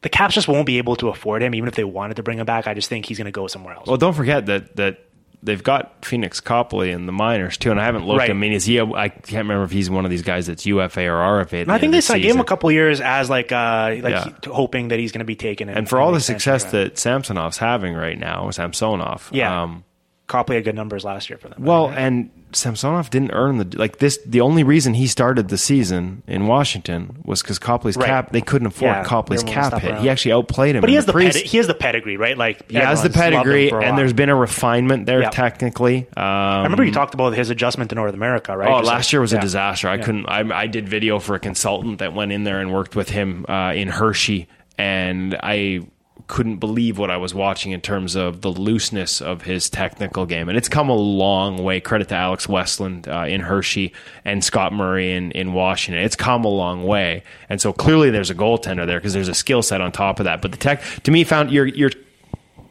the 0.00 0.08
Caps 0.08 0.34
just 0.34 0.48
won't 0.48 0.66
be 0.66 0.78
able 0.78 0.96
to 0.96 1.08
afford 1.10 1.42
him, 1.44 1.54
even 1.54 1.68
if 1.68 1.76
they 1.76 1.84
wanted 1.84 2.16
to 2.16 2.24
bring 2.24 2.40
him 2.40 2.44
back. 2.46 2.66
I 2.66 2.74
just 2.74 2.88
think 2.88 3.06
he's 3.06 3.18
going 3.18 3.26
to 3.26 3.30
go 3.30 3.46
somewhere 3.46 3.74
else. 3.74 3.86
Well, 3.86 3.98
don't 3.98 4.14
forget 4.14 4.46
that 4.46 4.74
that 4.76 4.98
they've 5.44 5.62
got 5.62 6.02
Pheonix 6.02 6.42
Copley 6.42 6.90
in 6.90 7.06
the 7.06 7.12
minors 7.12 7.56
too, 7.56 7.70
and 7.70 7.80
I 7.80 7.84
haven't 7.84 8.04
looked. 8.04 8.18
Right. 8.18 8.30
I 8.30 8.32
mean, 8.32 8.52
is 8.52 8.64
he? 8.64 8.78
A, 8.78 8.84
I 8.84 9.08
can't 9.10 9.44
remember 9.44 9.62
if 9.62 9.70
he's 9.70 9.88
one 9.88 10.04
of 10.04 10.10
these 10.10 10.22
guys 10.22 10.48
that's 10.48 10.66
UFA 10.66 11.06
or 11.06 11.44
RFA. 11.44 11.68
I 11.68 11.78
think 11.78 11.92
they 11.92 11.98
the 11.98 12.02
signed- 12.02 12.22
gave 12.22 12.34
him 12.34 12.40
a 12.40 12.44
couple 12.44 12.70
years 12.72 13.00
as 13.00 13.30
like 13.30 13.52
uh 13.52 13.94
like 14.02 14.10
Yeah. 14.10 14.24
he- 14.24 14.50
hoping 14.50 14.88
that 14.88 14.98
he's 14.98 15.12
going 15.12 15.20
to 15.20 15.24
be 15.24 15.36
taken. 15.36 15.68
in- 15.68 15.76
And 15.78 15.88
for 15.88 16.00
all 16.00 16.10
the 16.10 16.18
success 16.20 16.64
that 16.72 16.98
Samsonov's 16.98 17.58
having 17.58 17.94
right 17.94 18.18
now, 18.18 18.50
Samsonov, 18.50 19.30
Yeah. 19.32 19.62
um, 19.62 19.84
Copley 20.32 20.56
had 20.56 20.64
good 20.64 20.74
numbers 20.74 21.04
last 21.04 21.28
year 21.28 21.36
for 21.38 21.48
them. 21.48 21.62
Well, 21.62 21.90
and 21.90 22.30
Samsonov 22.52 23.10
didn't 23.10 23.32
earn 23.32 23.58
the 23.58 23.76
like 23.78 23.98
this. 23.98 24.18
The 24.26 24.40
only 24.40 24.64
reason 24.64 24.94
he 24.94 25.06
started 25.06 25.48
the 25.48 25.58
season 25.58 26.22
in 26.26 26.46
Washington 26.46 27.18
was 27.24 27.42
because 27.42 27.58
Copley's 27.58 27.96
Right. 27.98 28.06
cap. 28.06 28.32
They 28.32 28.40
couldn't 28.40 28.68
afford 28.68 28.90
Yeah, 28.96 29.04
Copley's 29.04 29.42
cap 29.42 29.74
hit. 29.80 29.90
around. 29.90 30.02
He 30.02 30.08
actually 30.08 30.32
outplayed 30.32 30.74
him. 30.76 30.80
but 30.80 30.88
he 30.90 30.96
has 30.96 31.04
the, 31.06 31.12
pre- 31.12 31.26
pedi- 31.28 31.42
he 31.44 31.56
has 31.58 31.66
the 31.66 31.74
pedigree, 31.74 32.16
right? 32.16 32.36
Like 32.36 32.70
he 32.70 32.76
has 32.78 33.02
the 33.02 33.08
everyone's 33.08 33.16
loved 33.16 33.16
him 33.16 33.32
pedigree, 33.68 33.86
and 33.88 33.98
there's 33.98 34.12
been 34.14 34.28
a 34.30 34.34
refinement 34.36 35.04
there 35.06 35.20
Yeah. 35.22 35.30
technically. 35.30 36.06
Um, 36.16 36.24
I 36.24 36.62
remember 36.64 36.84
you 36.84 36.92
talked 36.92 37.14
about 37.14 37.34
his 37.34 37.50
adjustment 37.50 37.90
to 37.90 37.94
North 37.96 38.14
America, 38.14 38.56
right? 38.56 38.68
Oh, 38.70 38.78
Just 38.80 38.88
last 38.88 39.06
like- 39.08 39.12
year 39.12 39.20
was 39.20 39.32
yeah. 39.32 39.38
a 39.38 39.40
disaster. 39.42 39.88
I 39.88 39.98
couldn't. 39.98 40.26
I, 40.28 40.40
I 40.62 40.66
did 40.66 40.88
video 40.88 41.18
for 41.18 41.34
a 41.34 41.38
consultant 41.38 41.98
that 41.98 42.14
went 42.14 42.32
in 42.32 42.44
there 42.44 42.58
and 42.60 42.72
worked 42.72 42.96
with 42.96 43.10
him 43.10 43.44
uh, 43.48 43.72
in 43.74 43.88
Hershey, 43.88 44.48
and 44.78 45.34
I 45.42 45.80
couldn't 46.26 46.56
believe 46.56 46.98
what 46.98 47.10
I 47.10 47.16
was 47.16 47.34
watching 47.34 47.72
in 47.72 47.80
terms 47.80 48.14
of 48.14 48.40
the 48.40 48.50
looseness 48.50 49.20
of 49.20 49.42
his 49.42 49.68
technical 49.68 50.26
game. 50.26 50.48
And 50.48 50.56
it's 50.56 50.68
come 50.68 50.88
a 50.88 50.96
long 50.96 51.62
way. 51.62 51.80
Credit 51.80 52.08
to 52.08 52.14
Alex 52.14 52.46
Westlund 52.46 53.08
uh, 53.08 53.26
in 53.26 53.40
Hershey 53.40 53.92
and 54.24 54.42
Scott 54.42 54.72
Murray 54.72 55.12
in, 55.12 55.30
in 55.32 55.52
Washington. 55.52 56.02
It's 56.04 56.16
come 56.16 56.44
a 56.44 56.48
long 56.48 56.84
way. 56.84 57.22
And 57.48 57.60
so 57.60 57.72
clearly 57.72 58.10
there's 58.10 58.30
a 58.30 58.34
goaltender 58.34 58.86
there 58.86 58.98
because 58.98 59.12
there's 59.12 59.28
a 59.28 59.34
skill 59.34 59.62
set 59.62 59.80
on 59.80 59.92
top 59.92 60.20
of 60.20 60.24
that. 60.24 60.42
But 60.42 60.52
the 60.52 60.58
tech, 60.58 60.82
to 61.02 61.10
me, 61.10 61.24
found 61.24 61.50
your 61.50 61.66
your 61.66 61.90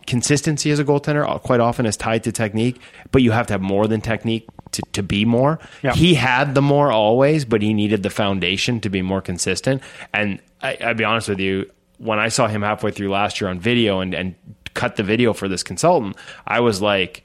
consistency 0.07 0.71
as 0.71 0.79
a 0.79 0.83
goaltender 0.83 1.41
quite 1.41 1.59
often 1.59 1.85
is 1.85 1.95
tied 1.95 2.23
to 2.23 2.31
technique, 2.31 2.81
but 3.11 3.21
you 3.21 3.31
have 3.31 3.47
to 3.47 3.53
have 3.53 3.61
more 3.61 3.87
than 3.87 4.01
technique 4.01 4.47
to, 4.71 4.81
to 4.93 5.03
be 5.03 5.25
more. 5.25 5.59
Yeah. 5.83 5.93
He 5.93 6.15
had 6.15 6.55
the 6.55 6.61
more 6.61 6.91
always, 6.91 7.45
but 7.45 7.61
he 7.61 7.73
needed 7.73 8.03
the 8.03 8.09
foundation 8.09 8.81
to 8.81 8.89
be 8.89 9.01
more 9.01 9.21
consistent. 9.21 9.81
And 10.13 10.41
I, 10.61 10.77
I'll 10.81 10.93
be 10.95 11.03
honest 11.03 11.29
with 11.29 11.39
you, 11.39 11.69
when 12.01 12.17
I 12.19 12.29
saw 12.29 12.47
him 12.47 12.61
halfway 12.63 12.91
through 12.91 13.09
last 13.09 13.39
year 13.39 13.49
on 13.49 13.59
video 13.59 13.99
and, 13.99 14.13
and 14.13 14.33
cut 14.73 14.95
the 14.95 15.03
video 15.03 15.33
for 15.33 15.47
this 15.47 15.61
consultant, 15.63 16.15
I 16.47 16.59
was 16.59 16.81
like, 16.81 17.23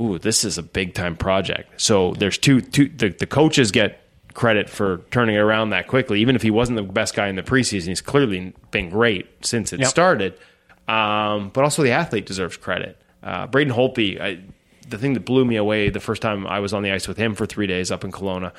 ooh, 0.00 0.18
this 0.18 0.44
is 0.44 0.58
a 0.58 0.62
big 0.62 0.94
time 0.94 1.16
project. 1.16 1.80
So 1.80 2.14
there's 2.14 2.38
two, 2.38 2.60
two 2.60 2.88
the, 2.88 3.08
the 3.08 3.26
coaches 3.26 3.72
get 3.72 4.00
credit 4.34 4.68
for 4.68 4.98
turning 5.10 5.36
it 5.36 5.38
around 5.38 5.70
that 5.70 5.88
quickly. 5.88 6.20
Even 6.20 6.36
if 6.36 6.42
he 6.42 6.50
wasn't 6.50 6.76
the 6.76 6.82
best 6.82 7.14
guy 7.14 7.28
in 7.28 7.36
the 7.36 7.42
preseason, 7.42 7.86
he's 7.88 8.00
clearly 8.00 8.52
been 8.70 8.90
great 8.90 9.26
since 9.44 9.72
it 9.72 9.80
Yep. 9.80 9.88
started. 9.88 10.34
Um, 10.86 11.50
but 11.50 11.64
also 11.64 11.82
the 11.82 11.92
athlete 11.92 12.26
deserves 12.26 12.56
credit. 12.56 13.00
Uh, 13.22 13.46
Braden 13.46 13.72
Holtby, 13.72 14.20
I, 14.20 14.38
the 14.88 14.98
thing 14.98 15.14
that 15.14 15.24
blew 15.24 15.44
me 15.44 15.56
away 15.56 15.88
the 15.88 16.00
first 16.00 16.20
time 16.20 16.46
I 16.46 16.60
was 16.60 16.74
on 16.74 16.82
the 16.82 16.90
ice 16.92 17.08
with 17.08 17.16
him 17.16 17.34
for 17.34 17.46
three 17.46 17.66
days 17.66 17.90
up 17.90 18.04
in 18.04 18.12
Kelowna, 18.12 18.52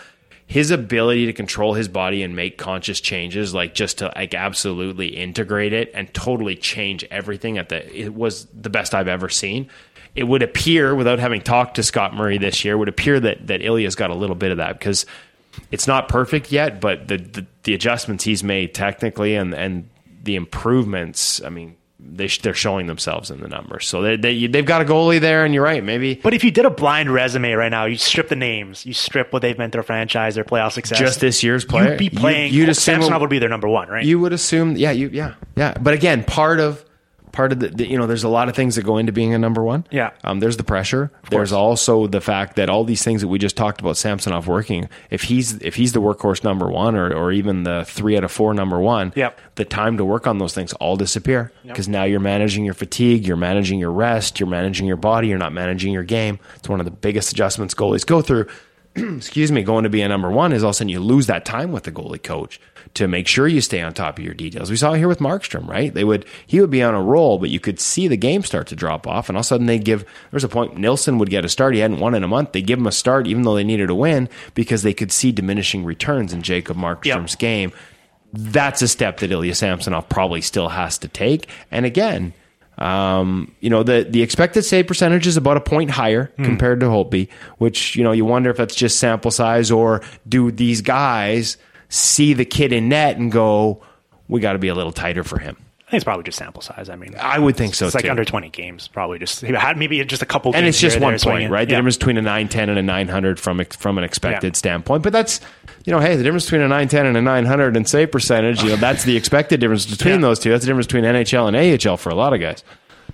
his 0.47 0.71
ability 0.71 1.25
to 1.25 1.33
control 1.33 1.73
his 1.73 1.87
body 1.87 2.21
and 2.21 2.35
make 2.35 2.57
conscious 2.57 3.01
changes, 3.01 3.53
like 3.53 3.73
just 3.73 3.97
to 3.99 4.11
like 4.15 4.33
absolutely 4.33 5.07
integrate 5.07 5.73
it 5.73 5.91
and 5.93 6.13
totally 6.13 6.55
change 6.55 7.03
everything 7.09 7.57
at 7.57 7.69
the, 7.69 7.99
it 7.99 8.13
was 8.13 8.45
the 8.53 8.69
best 8.69 8.93
I've 8.93 9.07
ever 9.07 9.27
seen. 9.27 9.69
It 10.13 10.23
would 10.23 10.43
appear, 10.43 10.95
without 10.95 11.19
having 11.19 11.41
talked 11.41 11.75
to 11.75 11.83
Scott 11.83 12.13
Murray 12.13 12.37
this 12.37 12.63
year, 12.63 12.77
would 12.77 12.87
appear 12.87 13.19
that 13.19 13.47
that 13.47 13.61
Ilya's 13.61 13.95
got 13.95 14.11
a 14.11 14.15
little 14.15 14.35
bit 14.35 14.51
of 14.51 14.57
that 14.57 14.79
because 14.79 15.05
it's 15.71 15.87
not 15.87 16.07
perfect 16.07 16.51
yet, 16.51 16.79
but 16.79 17.07
the, 17.07 17.17
the 17.17 17.45
the 17.63 17.73
adjustments 17.73 18.23
he's 18.23 18.43
made 18.43 18.73
technically 18.73 19.35
and 19.35 19.53
and 19.53 19.89
the 20.23 20.35
improvements, 20.35 21.41
I 21.43 21.49
mean, 21.49 21.75
they 22.07 22.27
sh- 22.27 22.41
they're 22.41 22.53
showing 22.53 22.87
themselves 22.87 23.31
in 23.31 23.41
the 23.41 23.47
numbers. 23.47 23.87
So 23.87 24.01
they, 24.01 24.15
they 24.15 24.47
they've 24.47 24.65
got 24.65 24.81
a 24.81 24.85
goalie 24.85 25.19
there, 25.19 25.43
and 25.43 25.53
you're 25.53 25.63
right, 25.63 25.83
maybe 25.83 26.15
But 26.15 26.33
if 26.33 26.43
you 26.43 26.51
did 26.51 26.63
a 26.65 26.69
blind 26.69 27.09
resume 27.11 27.51
right 27.53 27.69
now, 27.69 27.85
you 27.85 27.97
strip 27.97 28.29
the 28.29 28.35
names, 28.35 28.85
you 28.85 28.93
strip 28.93 29.33
what 29.33 29.41
they've 29.41 29.57
meant 29.57 29.73
to 29.73 29.77
their 29.77 29.83
franchise, 29.83 30.35
their 30.35 30.43
playoff 30.43 30.71
success. 30.73 30.99
just 30.99 31.19
this 31.19 31.41
year's 31.43 31.65
player. 31.65 31.89
You'd 31.89 31.97
be 31.97 32.05
You- 32.05 32.11
playing. 32.11 32.53
you'd 32.53 32.69
assume 32.69 32.95
Samsonov 33.01 33.21
would 33.21 33.29
be 33.31 33.39
their 33.39 33.49
number 33.49 33.67
one, 33.67 33.89
right? 33.89 34.05
you 34.05 34.19
would 34.19 34.31
assume, 34.33 34.77
yeah, 34.77 34.91
you 34.91 35.09
yeah 35.11 35.33
yeah. 35.55 35.73
But 35.81 35.93
again, 35.95 36.23
part 36.23 36.59
of 36.59 36.84
part 37.35 37.51
of 37.51 37.59
the, 37.59 37.67
the 37.67 37.87
you 37.87 37.97
know, 37.97 38.07
there's 38.07 38.23
a 38.23 38.29
lot 38.29 38.49
of 38.49 38.55
things 38.55 38.75
that 38.75 38.83
go 38.83 38.97
into 38.97 39.11
being 39.11 39.33
a 39.33 39.37
number 39.37 39.61
one. 39.61 39.85
Yeah. 39.91 40.11
um, 40.23 40.39
there's 40.39 40.57
the 40.57 40.63
pressure. 40.63 41.11
There's 41.29 41.51
also 41.51 42.07
the 42.07 42.21
fact 42.21 42.55
that 42.55 42.69
all 42.69 42.83
these 42.85 43.03
things 43.03 43.21
that 43.21 43.27
we 43.27 43.37
just 43.37 43.57
talked 43.57 43.81
about, 43.81 43.97
Samsonov 43.97 44.47
working. 44.47 44.89
If 45.09 45.23
he's 45.23 45.53
if 45.61 45.75
he's 45.75 45.91
the 45.93 46.01
workhorse 46.01 46.43
number 46.43 46.69
one, 46.69 46.95
or 46.95 47.13
or 47.13 47.31
even 47.31 47.63
the 47.63 47.83
three 47.85 48.17
out 48.17 48.23
of 48.23 48.31
four 48.31 48.53
number 48.53 48.79
one, 48.79 49.11
Yep. 49.15 49.39
the 49.55 49.65
time 49.65 49.97
to 49.97 50.05
work 50.05 50.25
on 50.27 50.37
those 50.37 50.53
things 50.55 50.73
all 50.73 50.95
disappear 50.95 51.51
because 51.63 51.87
now 51.87 52.03
you're 52.05 52.19
managing 52.19 52.63
your 52.65 52.73
fatigue, 52.73 53.27
you're 53.27 53.37
managing 53.37 53.79
your 53.79 53.91
rest, 53.91 54.39
you're 54.39 54.49
managing 54.49 54.87
your 54.87 54.97
body, 54.97 55.27
you're 55.27 55.37
not 55.37 55.53
managing 55.53 55.91
your 55.93 56.03
game. 56.03 56.39
It's 56.55 56.69
one 56.69 56.79
of 56.79 56.85
the 56.85 56.91
biggest 56.91 57.31
adjustments 57.31 57.73
goalies 57.75 58.05
go 58.05 58.21
through. 58.21 58.47
excuse 59.17 59.51
me, 59.51 59.63
going 59.63 59.83
to 59.83 59.89
be 59.89 60.01
a 60.01 60.07
number 60.07 60.31
one 60.31 60.53
is 60.53 60.63
all 60.63 60.69
of 60.69 60.75
a 60.75 60.77
sudden 60.77 60.89
you 60.89 60.99
lose 60.99 61.27
that 61.27 61.43
time 61.43 61.71
with 61.71 61.83
the 61.83 61.91
goalie 61.91 62.21
coach 62.21 62.61
to 62.93 63.07
make 63.09 63.27
sure 63.27 63.45
you 63.45 63.59
stay 63.59 63.81
on 63.81 63.93
top 63.93 64.17
of 64.17 64.23
your 64.23 64.33
details. 64.33 64.69
We 64.69 64.77
saw 64.77 64.93
it 64.93 64.99
here 64.99 65.09
with 65.09 65.19
Markstrom, 65.19 65.67
right? 65.67 65.93
They 65.93 66.05
would 66.05 66.25
he 66.47 66.61
would 66.61 66.69
be 66.69 66.81
on 66.81 66.95
a 66.95 67.01
roll, 67.01 67.37
but 67.37 67.49
you 67.49 67.59
could 67.59 67.79
see 67.79 68.07
the 68.07 68.15
game 68.15 68.43
start 68.43 68.67
to 68.67 68.75
drop 68.75 69.05
off, 69.05 69.27
and 69.27 69.37
all 69.37 69.41
of 69.41 69.45
a 69.45 69.47
sudden 69.47 69.65
they 69.65 69.79
give. 69.79 70.05
There's 70.31 70.45
a 70.45 70.49
point 70.49 70.77
Nilsson 70.77 71.17
would 71.17 71.29
get 71.29 71.43
a 71.43 71.49
start. 71.49 71.73
He 71.73 71.81
hadn't 71.81 71.99
won 71.99 72.15
in 72.15 72.23
a 72.23 72.27
month. 72.27 72.53
They 72.53 72.61
give 72.61 72.79
him 72.79 72.87
a 72.87 72.91
start, 72.91 73.27
even 73.27 73.43
though 73.43 73.55
they 73.55 73.65
needed 73.65 73.89
a 73.89 73.95
win, 73.95 74.29
because 74.53 74.83
they 74.83 74.93
could 74.93 75.11
see 75.11 75.33
diminishing 75.33 75.83
returns 75.83 76.31
in 76.31 76.41
Jacob 76.41 76.77
Markstrom's 76.77 77.35
game. 77.35 77.73
That's 78.31 78.81
a 78.81 78.87
step 78.87 79.19
that 79.19 79.31
Ilya 79.31 79.55
Samsonov 79.55 80.09
probably 80.09 80.41
still 80.41 80.69
has 80.69 80.97
to 80.99 81.07
take. 81.07 81.47
And 81.71 81.85
again, 81.85 82.33
um, 82.77 83.53
you 83.61 83.69
know, 83.69 83.83
the, 83.83 84.05
the 84.09 84.21
expected 84.21 84.63
save 84.63 84.87
percentage 84.87 85.27
is 85.27 85.37
about 85.37 85.57
a 85.57 85.61
point 85.61 85.91
higher 85.91 86.31
compared 86.37 86.79
to 86.81 86.87
Holtby, 86.87 87.29
which, 87.57 87.95
you 87.95 88.03
know, 88.03 88.11
you 88.11 88.25
wonder 88.25 88.49
if 88.49 88.57
that's 88.57 88.75
just 88.75 88.99
sample 88.99 89.31
size 89.31 89.71
or 89.71 90.01
do 90.27 90.51
these 90.51 90.81
guys 90.81 91.57
see 91.89 92.33
the 92.33 92.45
kid 92.45 92.73
in 92.73 92.89
net 92.89 93.17
and 93.17 93.31
go, 93.31 93.81
we 94.27 94.41
got 94.41 94.53
to 94.53 94.59
be 94.59 94.67
a 94.67 94.75
little 94.75 94.91
tighter 94.91 95.23
for 95.23 95.39
him. 95.39 95.57
It's 95.95 96.03
probably 96.03 96.23
just 96.23 96.37
sample 96.37 96.61
size. 96.61 96.89
I 96.89 96.95
mean, 96.95 97.15
I 97.19 97.39
would 97.39 97.55
think 97.57 97.73
so 97.75 97.85
it's 97.85 97.95
like 97.95 98.03
too. 98.05 98.09
under 98.09 98.25
20 98.25 98.49
games, 98.49 98.87
probably 98.87 99.19
just 99.19 99.41
had 99.41 99.77
maybe 99.77 100.03
just 100.05 100.21
a 100.21 100.25
couple. 100.25 100.55
and 100.55 100.65
it's 100.65 100.79
just 100.79 100.99
one 100.99 101.17
point, 101.19 101.49
right? 101.51 101.67
The 101.67 101.73
Yeah. 101.73 101.77
difference 101.79 101.97
between 101.97 102.17
a 102.17 102.21
910 102.21 102.69
and 102.69 102.77
a 102.79 102.83
900 102.83 103.39
from 103.39 103.63
from 103.77 103.97
an 103.97 104.03
expected 104.03 104.53
Yeah. 104.53 104.57
standpoint. 104.57 105.03
But 105.03 105.13
that's, 105.13 105.41
you 105.85 105.91
know, 105.93 105.99
hey, 105.99 106.15
the 106.15 106.23
difference 106.23 106.45
between 106.45 106.61
a 106.61 106.67
910 106.67 107.05
and 107.05 107.17
a 107.17 107.21
900 107.21 107.75
and 107.77 107.87
save 107.87 108.11
percentage, 108.11 108.61
you 108.63 108.69
know, 108.69 108.75
that's 108.75 109.03
the 109.03 109.15
expected 109.17 109.59
difference 109.59 109.85
between 109.85 110.13
Yeah. 110.21 110.21
those 110.21 110.39
two. 110.39 110.49
That's 110.51 110.63
the 110.63 110.67
difference 110.67 110.87
between 110.87 111.05
NHL 111.05 111.47
and 111.47 111.55
AHL 111.55 111.97
for 111.97 112.09
a 112.09 112.15
lot 112.15 112.33
of 112.33 112.39
guys. 112.41 112.63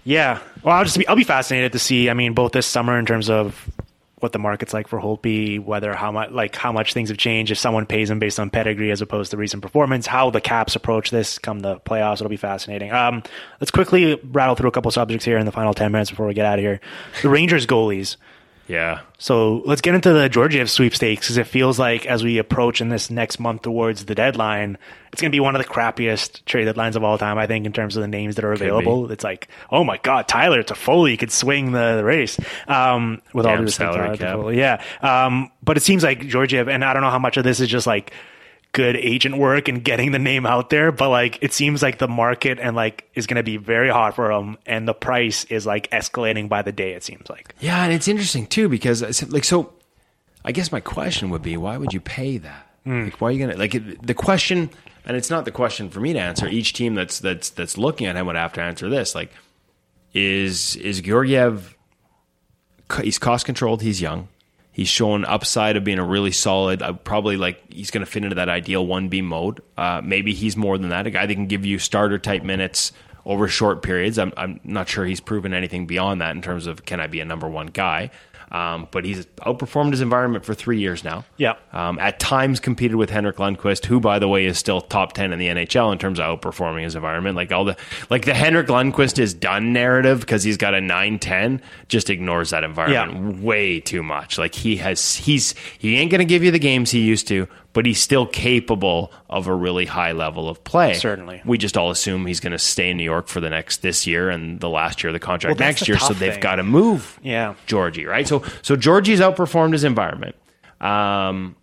Yeah. 0.03 0.39
Well, 0.63 0.75
I'll 0.75 0.83
just 0.83 0.97
be, 0.97 1.07
I'll 1.07 1.15
be 1.15 1.23
fascinated 1.23 1.71
to 1.73 1.79
see. 1.79 2.09
I 2.09 2.13
mean, 2.13 2.33
both 2.33 2.53
this 2.53 2.65
summer 2.65 2.97
in 2.97 3.05
terms 3.05 3.29
of 3.29 3.69
what 4.21 4.31
the 4.31 4.39
market's 4.39 4.73
like 4.73 4.87
for 4.87 4.99
Holtby, 4.99 5.63
whether 5.63 5.93
how 5.93 6.11
much 6.11 6.31
like 6.31 6.55
how 6.55 6.71
much 6.71 6.93
things 6.93 7.09
have 7.09 7.17
changed 7.17 7.51
if 7.51 7.57
someone 7.57 7.85
pays 7.85 8.09
him 8.09 8.19
based 8.19 8.39
on 8.39 8.49
pedigree 8.49 8.91
as 8.91 9.01
opposed 9.01 9.31
to 9.31 9.37
recent 9.37 9.61
performance, 9.61 10.07
how 10.07 10.29
the 10.29 10.41
Caps 10.41 10.75
approach 10.75 11.09
this 11.09 11.39
come 11.39 11.59
the 11.59 11.77
playoffs. 11.79 12.15
It'll 12.15 12.29
be 12.29 12.37
fascinating. 12.37 12.91
Um, 12.91 13.23
let's 13.59 13.71
quickly 13.71 14.19
rattle 14.23 14.55
through 14.55 14.69
a 14.69 14.71
couple 14.71 14.91
subjects 14.91 15.25
here 15.25 15.37
in 15.37 15.45
the 15.45 15.51
final 15.51 15.73
ten 15.73 15.91
minutes 15.91 16.09
before 16.09 16.27
we 16.27 16.33
get 16.33 16.45
out 16.45 16.59
of 16.59 16.63
here. 16.63 16.79
The 17.21 17.29
Rangers 17.29 17.65
goalies. 17.65 18.17
Yeah. 18.71 19.01
So 19.17 19.61
let's 19.65 19.81
get 19.81 19.95
into 19.95 20.13
the 20.13 20.29
Georgiev 20.29 20.69
sweepstakes 20.69 21.25
because 21.25 21.37
it 21.37 21.45
feels 21.45 21.77
like 21.77 22.05
as 22.05 22.23
we 22.23 22.37
approach 22.37 22.79
in 22.79 22.87
this 22.87 23.09
next 23.09 23.37
month 23.37 23.63
towards 23.63 24.05
the 24.05 24.15
deadline, 24.15 24.77
it's 25.11 25.21
going 25.21 25.29
to 25.29 25.35
be 25.35 25.41
one 25.41 25.57
of 25.57 25.61
the 25.61 25.67
crappiest 25.67 26.45
trade 26.45 26.69
deadlines 26.69 26.95
of 26.95 27.03
all 27.03 27.17
time. 27.17 27.37
I 27.37 27.47
think 27.47 27.65
in 27.65 27.73
terms 27.73 27.97
of 27.97 28.01
the 28.01 28.07
names 28.07 28.35
that 28.35 28.45
are 28.45 28.53
available, 28.53 29.11
it's 29.11 29.25
like, 29.25 29.49
oh 29.71 29.83
my 29.83 29.97
god, 29.97 30.29
Tyler 30.29 30.63
Toffoli 30.63 31.19
could 31.19 31.33
swing 31.33 31.73
the, 31.73 31.97
the 31.97 32.05
race 32.05 32.39
um, 32.69 33.21
with 33.33 33.45
all 33.45 33.55
Damn 33.55 33.63
respect. 33.65 33.91
to 33.91 33.97
salary 33.97 34.17
cap. 34.17 34.37
Toffoli. 34.37 34.55
Yeah, 34.55 34.81
um, 35.01 35.51
but 35.61 35.75
it 35.75 35.81
seems 35.81 36.01
like 36.01 36.25
Georgiev, 36.25 36.69
and 36.69 36.85
I 36.85 36.93
don't 36.93 37.01
know 37.01 37.09
how 37.09 37.19
much 37.19 37.35
of 37.35 37.43
this 37.43 37.59
is 37.59 37.67
just 37.67 37.85
like 37.85 38.13
good 38.73 38.95
agent 38.95 39.37
work 39.37 39.67
and 39.67 39.83
getting 39.83 40.11
the 40.11 40.19
name 40.19 40.45
out 40.45 40.69
there, 40.69 40.91
but 40.91 41.09
like 41.09 41.37
it 41.41 41.53
seems 41.53 41.81
like 41.81 41.97
the 41.97 42.07
market 42.07 42.59
and 42.59 42.75
like 42.75 43.09
is 43.13 43.27
going 43.27 43.37
to 43.37 43.43
be 43.43 43.57
very 43.57 43.89
hot 43.89 44.15
for 44.15 44.31
him, 44.31 44.57
and 44.65 44.87
the 44.87 44.93
price 44.93 45.43
is 45.45 45.65
like 45.65 45.89
escalating 45.91 46.47
by 46.47 46.61
the 46.61 46.71
day. 46.71 46.93
It 46.93 47.03
seems 47.03 47.29
like. 47.29 47.55
Yeah, 47.59 47.83
and 47.83 47.93
it's 47.93 48.07
interesting 48.07 48.47
too 48.47 48.69
because 48.69 49.03
uh, 49.03 49.27
like 49.29 49.43
so. 49.43 49.73
I 50.43 50.51
guess 50.51 50.71
my 50.71 50.79
question 50.79 51.29
would 51.29 51.43
be, 51.43 51.55
why 51.55 51.77
would 51.77 51.93
you 51.93 52.01
pay 52.01 52.39
that? 52.39 52.67
Hmm. 52.83 53.03
Like, 53.03 53.21
why 53.21 53.27
are 53.27 53.31
you 53.31 53.39
gonna 53.45 53.57
like 53.57 53.73
the 54.01 54.15
question? 54.15 54.71
And 55.05 55.17
it's 55.17 55.29
not 55.29 55.45
the 55.45 55.51
question 55.51 55.89
for 55.89 55.99
me 55.99 56.13
to 56.13 56.19
answer. 56.19 56.47
Each 56.47 56.73
team 56.73 56.95
that's 56.95 57.19
that's 57.19 57.49
that's 57.49 57.77
looking 57.77 58.07
at 58.07 58.15
him 58.15 58.25
would 58.27 58.35
have 58.35 58.53
to 58.53 58.61
answer 58.61 58.89
this. 58.89 59.13
Like, 59.13 59.31
is 60.13 60.75
is 60.77 61.01
Georgiev? 61.01 61.75
He's 63.01 63.19
cost 63.19 63.45
controlled. 63.45 63.81
He's 63.81 64.01
young. 64.01 64.27
He's 64.71 64.87
shown 64.87 65.25
upside 65.25 65.75
of 65.75 65.83
being 65.83 65.99
a 65.99 66.05
really 66.05 66.31
solid. 66.31 66.81
Uh, 66.81 66.93
probably 66.93 67.35
like 67.35 67.71
he's 67.71 67.91
going 67.91 68.05
to 68.05 68.09
fit 68.09 68.23
into 68.23 68.35
that 68.35 68.49
ideal 68.49 68.85
one 68.85 69.09
B 69.09 69.21
mode. 69.21 69.61
Uh, 69.77 70.01
maybe 70.03 70.33
he's 70.33 70.55
more 70.55 70.77
than 70.77 70.89
that. 70.89 71.07
A 71.07 71.11
guy 71.11 71.25
that 71.25 71.33
can 71.33 71.47
give 71.47 71.65
you 71.65 71.77
starter 71.77 72.17
type 72.17 72.43
minutes 72.43 72.93
over 73.25 73.47
short 73.47 73.81
periods. 73.81 74.17
I'm 74.17 74.33
I'm 74.37 74.59
not 74.63 74.87
sure 74.87 75.05
he's 75.05 75.19
proven 75.19 75.53
anything 75.53 75.87
beyond 75.87 76.21
that 76.21 76.35
in 76.35 76.41
terms 76.41 76.67
of 76.67 76.85
can 76.85 76.99
I 76.99 77.07
be 77.07 77.19
a 77.19 77.25
number 77.25 77.49
one 77.49 77.67
guy. 77.67 78.11
Um, 78.51 78.89
but 78.91 79.05
he's 79.05 79.25
outperformed 79.45 79.91
his 79.91 80.01
environment 80.01 80.43
for 80.43 80.53
three 80.53 80.79
years 80.79 81.05
now. 81.05 81.23
Yeah. 81.37 81.55
Um, 81.71 81.97
at 81.99 82.19
times 82.19 82.59
competed 82.59 82.97
with 82.97 83.09
Henrik 83.09 83.37
Lundqvist, 83.37 83.85
who, 83.85 84.01
by 84.01 84.19
the 84.19 84.27
way, 84.27 84.45
is 84.45 84.57
still 84.57 84.81
top 84.81 85.13
ten 85.13 85.31
in 85.31 85.39
the 85.39 85.47
NHL 85.47 85.91
in 85.93 85.97
terms 85.97 86.19
of 86.19 86.25
outperforming 86.25 86.83
his 86.83 86.95
environment. 86.95 87.37
Like 87.37 87.51
all 87.53 87.63
the 87.63 87.77
like 88.09 88.25
the 88.25 88.33
Henrik 88.33 88.67
Lundqvist 88.67 89.19
is 89.19 89.33
done 89.33 89.71
narrative 89.71 90.19
because 90.19 90.43
he's 90.43 90.57
got 90.57 90.73
a 90.73 90.81
nine 90.81 91.17
ten 91.17 91.61
just 91.87 92.09
ignores 92.09 92.49
that 92.49 92.63
environment 92.65 93.41
way 93.41 93.79
too 93.79 94.03
much. 94.03 94.37
Like 94.37 94.53
he 94.53 94.75
has 94.77 95.15
he's 95.15 95.55
he 95.79 95.95
ain't 95.95 96.11
gonna 96.11 96.25
give 96.25 96.43
you 96.43 96.51
the 96.51 96.59
games 96.59 96.91
he 96.91 96.99
used 96.99 97.27
to, 97.29 97.47
but 97.73 97.85
he's 97.85 98.01
still 98.01 98.25
capable 98.25 99.11
of 99.29 99.47
a 99.47 99.53
really 99.55 99.85
high 99.85 100.11
level 100.11 100.49
of 100.49 100.63
play. 100.63 100.93
Certainly. 100.93 101.41
We 101.45 101.57
just 101.57 101.77
all 101.77 101.89
assume 101.91 102.25
he's 102.25 102.39
going 102.39 102.51
to 102.51 102.59
stay 102.59 102.89
in 102.89 102.97
New 102.97 103.03
York 103.03 103.27
for 103.27 103.39
the 103.39 103.49
next 103.49 103.81
this 103.81 104.05
year 104.05 104.29
and 104.29 104.59
the 104.59 104.69
last 104.69 105.03
year 105.03 105.09
of 105.09 105.13
the 105.13 105.19
contract 105.19 105.59
Well, 105.59 105.67
next 105.67 105.81
the 105.81 105.87
year. 105.87 105.99
So 105.99 106.13
they've 106.13 106.39
got 106.39 106.55
to 106.55 106.63
move 106.63 107.19
Yeah. 107.23 107.55
Georgie, 107.67 108.05
right? 108.05 108.27
So 108.27 108.43
so 108.61 108.75
Georgie's 108.75 109.19
outperformed 109.19 109.73
his 109.73 109.83
environment. 109.83 110.35
Um, 110.79 111.55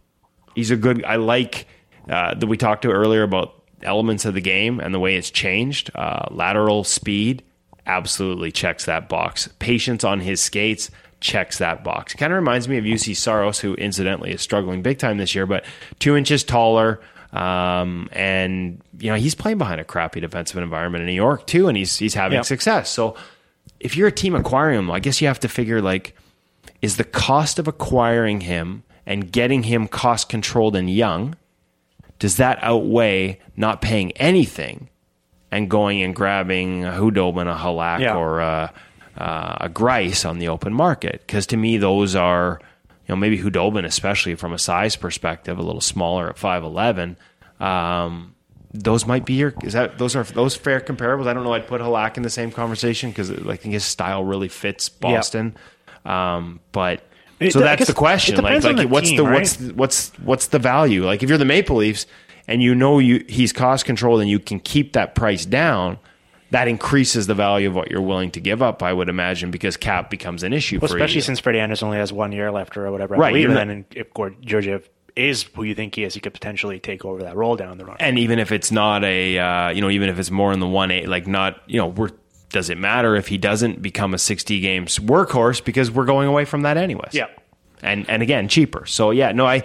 he's 0.54 0.70
a 0.70 0.76
good. 0.76 1.04
I 1.04 1.16
like 1.16 1.66
uh, 2.08 2.34
that 2.34 2.46
we 2.46 2.56
talked 2.56 2.82
to 2.82 2.90
earlier 2.90 3.22
about 3.22 3.54
elements 3.82 4.24
of 4.24 4.34
the 4.34 4.40
game 4.40 4.80
and 4.80 4.94
the 4.94 4.98
way 4.98 5.16
it's 5.16 5.30
changed. 5.30 5.90
Uh, 5.94 6.26
lateral 6.30 6.84
speed 6.84 7.42
absolutely 7.86 8.52
checks 8.52 8.84
that 8.86 9.08
box. 9.08 9.48
Patience 9.58 10.04
on 10.04 10.20
his 10.20 10.40
skates 10.40 10.90
checks 11.20 11.58
that 11.58 11.82
box. 11.84 12.14
Kind 12.14 12.32
of 12.32 12.36
reminds 12.38 12.68
me 12.68 12.78
of 12.78 12.84
Juuse 12.84 13.16
Saros, 13.16 13.58
who 13.60 13.74
incidentally 13.74 14.32
is 14.32 14.40
struggling 14.40 14.82
big 14.82 14.98
time 14.98 15.18
this 15.18 15.34
year, 15.34 15.46
but 15.46 15.64
two 15.98 16.16
inches 16.16 16.44
taller. 16.44 17.00
Um, 17.32 18.08
and 18.12 18.80
you 18.98 19.10
know 19.10 19.16
he's 19.16 19.34
playing 19.34 19.58
behind 19.58 19.80
a 19.80 19.84
crappy 19.84 20.20
defensive 20.20 20.56
environment 20.62 21.02
in 21.02 21.06
New 21.08 21.12
York 21.14 21.46
too, 21.46 21.68
and 21.68 21.76
he's 21.76 21.96
he's 21.98 22.14
having 22.14 22.36
Yep. 22.36 22.46
success. 22.46 22.90
So 22.90 23.16
if 23.80 23.96
you're 23.96 24.08
a 24.08 24.12
team 24.12 24.34
acquiring 24.34 24.78
him, 24.78 24.90
I 24.90 24.98
guess 24.98 25.20
you 25.20 25.26
have 25.28 25.40
to 25.40 25.48
figure 25.48 25.82
like 25.82 26.14
is 26.80 26.96
the 26.96 27.04
cost 27.04 27.58
of 27.58 27.68
acquiring 27.68 28.40
him 28.42 28.82
and 29.04 29.30
getting 29.30 29.64
him 29.64 29.88
cost 29.88 30.28
controlled 30.28 30.74
and 30.76 30.88
young 30.88 31.34
does 32.18 32.36
that 32.36 32.58
outweigh 32.62 33.38
not 33.56 33.80
paying 33.82 34.10
anything 34.12 34.88
and 35.50 35.68
going 35.70 36.02
and 36.02 36.14
grabbing 36.16 36.84
a 36.84 36.90
Khudobin, 36.92 37.50
a 37.52 37.56
Halak, 37.58 38.00
Yeah. 38.00 38.16
or 38.16 38.40
a, 38.40 38.72
uh, 39.18 39.56
a 39.62 39.68
Greiss 39.68 40.28
on 40.28 40.38
the 40.38 40.48
open 40.48 40.72
market? 40.72 41.22
Because 41.26 41.46
to 41.48 41.56
me, 41.56 41.76
those 41.76 42.14
are, 42.14 42.60
you 43.06 43.12
know, 43.12 43.16
maybe 43.16 43.38
Khudobin, 43.38 43.84
especially 43.84 44.34
from 44.36 44.52
a 44.52 44.58
size 44.58 44.96
perspective, 44.96 45.58
a 45.58 45.62
little 45.62 45.80
smaller 45.80 46.28
at 46.30 46.38
five 46.38 46.62
eleven. 46.62 47.16
Um, 47.60 48.34
those 48.72 49.06
might 49.06 49.24
be 49.24 49.34
your 49.34 49.54
is 49.62 49.72
that 49.72 49.98
those 49.98 50.14
are 50.14 50.22
those 50.24 50.54
fair 50.54 50.80
comparables. 50.80 51.26
I 51.26 51.32
don't 51.34 51.42
know. 51.44 51.52
I'd 51.54 51.66
put 51.66 51.80
Halak 51.80 52.16
in 52.16 52.22
the 52.22 52.30
same 52.30 52.50
conversation 52.50 53.10
because 53.10 53.30
I 53.30 53.56
think 53.56 53.72
his 53.74 53.84
style 53.84 54.24
really 54.24 54.48
fits 54.48 54.88
Boston. 54.88 55.56
Um, 56.04 56.60
but 56.72 57.02
It- 57.40 57.52
so 57.52 57.60
that's 57.60 57.86
the 57.86 57.94
question. 57.94 58.36
Like, 58.36 58.62
like 58.62 58.76
the 58.76 58.86
what's 58.86 59.08
team, 59.08 59.16
the 59.16 59.24
right? 59.24 59.34
what's 59.34 59.56
the, 59.56 59.74
what's 59.74 60.08
what's 60.18 60.46
the 60.48 60.58
value? 60.58 61.04
Like 61.04 61.22
if 61.22 61.28
you're 61.28 61.38
the 61.38 61.44
Maple 61.46 61.76
Leafs 61.76 62.06
and 62.46 62.62
you 62.62 62.74
know 62.74 62.98
you 62.98 63.24
he's 63.28 63.52
cost 63.52 63.84
controlled 63.86 64.20
and 64.20 64.30
you 64.30 64.38
can 64.38 64.60
keep 64.60 64.92
that 64.92 65.14
price 65.14 65.44
down, 65.46 65.98
that 66.50 66.66
increases 66.68 67.26
the 67.26 67.34
value 67.34 67.68
of 67.68 67.74
what 67.74 67.90
you're 67.90 68.00
willing 68.02 68.30
to 68.32 68.40
give 68.40 68.62
up. 68.62 68.82
I 68.82 68.92
would 68.92 69.08
imagine 69.08 69.50
because 69.50 69.76
cap 69.76 70.08
becomes 70.10 70.42
an 70.42 70.52
issue 70.52 70.78
Well, 70.80 70.88
for 70.88 70.96
especially 70.96 71.20
since 71.20 71.38
Freddie 71.40 71.60
Andersen 71.60 71.86
only 71.86 71.98
has 71.98 72.12
one 72.12 72.32
year 72.32 72.50
left 72.50 72.76
or 72.76 72.90
whatever. 72.90 73.16
I 73.16 73.18
Right, 73.18 73.30
believe. 73.30 73.50
you're 73.50 73.58
And 73.58 73.70
then 73.70 73.84
if 73.94 74.12
Gord- 74.14 74.36
Georgiev 74.40 74.88
is 75.14 75.42
who 75.54 75.64
you 75.64 75.74
think 75.74 75.94
he 75.96 76.04
is, 76.04 76.14
he 76.14 76.20
could 76.20 76.32
potentially 76.32 76.78
take 76.78 77.04
over 77.04 77.22
that 77.24 77.34
role 77.36 77.56
down 77.56 77.76
the 77.76 77.84
run. 77.84 77.96
and 78.00 78.18
even 78.18 78.38
if 78.38 78.52
it's 78.52 78.70
not 78.70 79.02
a 79.04 79.38
uh, 79.38 79.68
you 79.70 79.80
know 79.80 79.90
even 79.90 80.08
if 80.08 80.18
it's 80.18 80.30
more 80.30 80.52
in 80.52 80.60
the 80.60 80.66
one 80.66 80.90
eight 80.90 81.08
like 81.08 81.26
not 81.26 81.60
you 81.66 81.76
know 81.78 81.88
we're 81.88 82.10
does 82.50 82.70
it 82.70 82.78
matter 82.78 83.14
if 83.16 83.26
he 83.28 83.36
doesn't 83.36 83.82
become 83.82 84.14
a 84.14 84.18
60 84.18 84.60
games 84.60 84.98
workhorse 85.00 85.62
because 85.62 85.90
we're 85.90 86.04
going 86.06 86.28
away 86.28 86.44
from 86.46 86.62
that 86.62 86.76
anyways 86.78 87.12
Yeah. 87.12 87.26
and 87.82 88.08
and 88.08 88.22
again 88.22 88.48
cheaper 88.48 88.86
so 88.86 89.10
yeah 89.10 89.32
no 89.32 89.44
i 89.44 89.64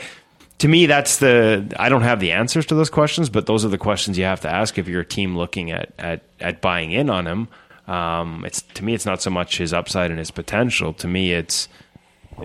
to 0.60 0.68
me 0.68 0.86
that's 0.86 1.18
the 1.18 1.74
i 1.78 1.89
don't 1.89 2.04
have 2.04 2.20
the 2.20 2.32
answers 2.32 2.66
to 2.66 2.76
those 2.76 2.89
questions 2.89 3.30
but 3.30 3.45
those 3.45 3.66
are 3.66 3.70
the 3.70 3.78
questions 3.78 4.18
you 4.18 4.24
have 4.24 4.41
to 4.41 4.49
ask 4.49 4.78
if 4.78 4.88
you're 4.88 5.01
a 5.01 5.06
team 5.06 5.38
looking 5.38 5.72
at 5.72 5.91
at 5.97 6.22
at 6.39 6.62
buying 6.62 6.91
in 6.91 7.10
on 7.10 7.26
him 7.28 7.47
um 7.88 8.45
it's 8.45 8.62
to 8.62 8.84
me 8.84 8.93
it's 8.93 9.06
not 9.06 9.22
so 9.22 9.30
much 9.30 9.58
his 9.58 9.74
upside 9.74 10.10
and 10.10 10.20
his 10.20 10.32
potential 10.32 10.93
to 10.93 11.08
me 11.08 11.34
it's 11.34 11.68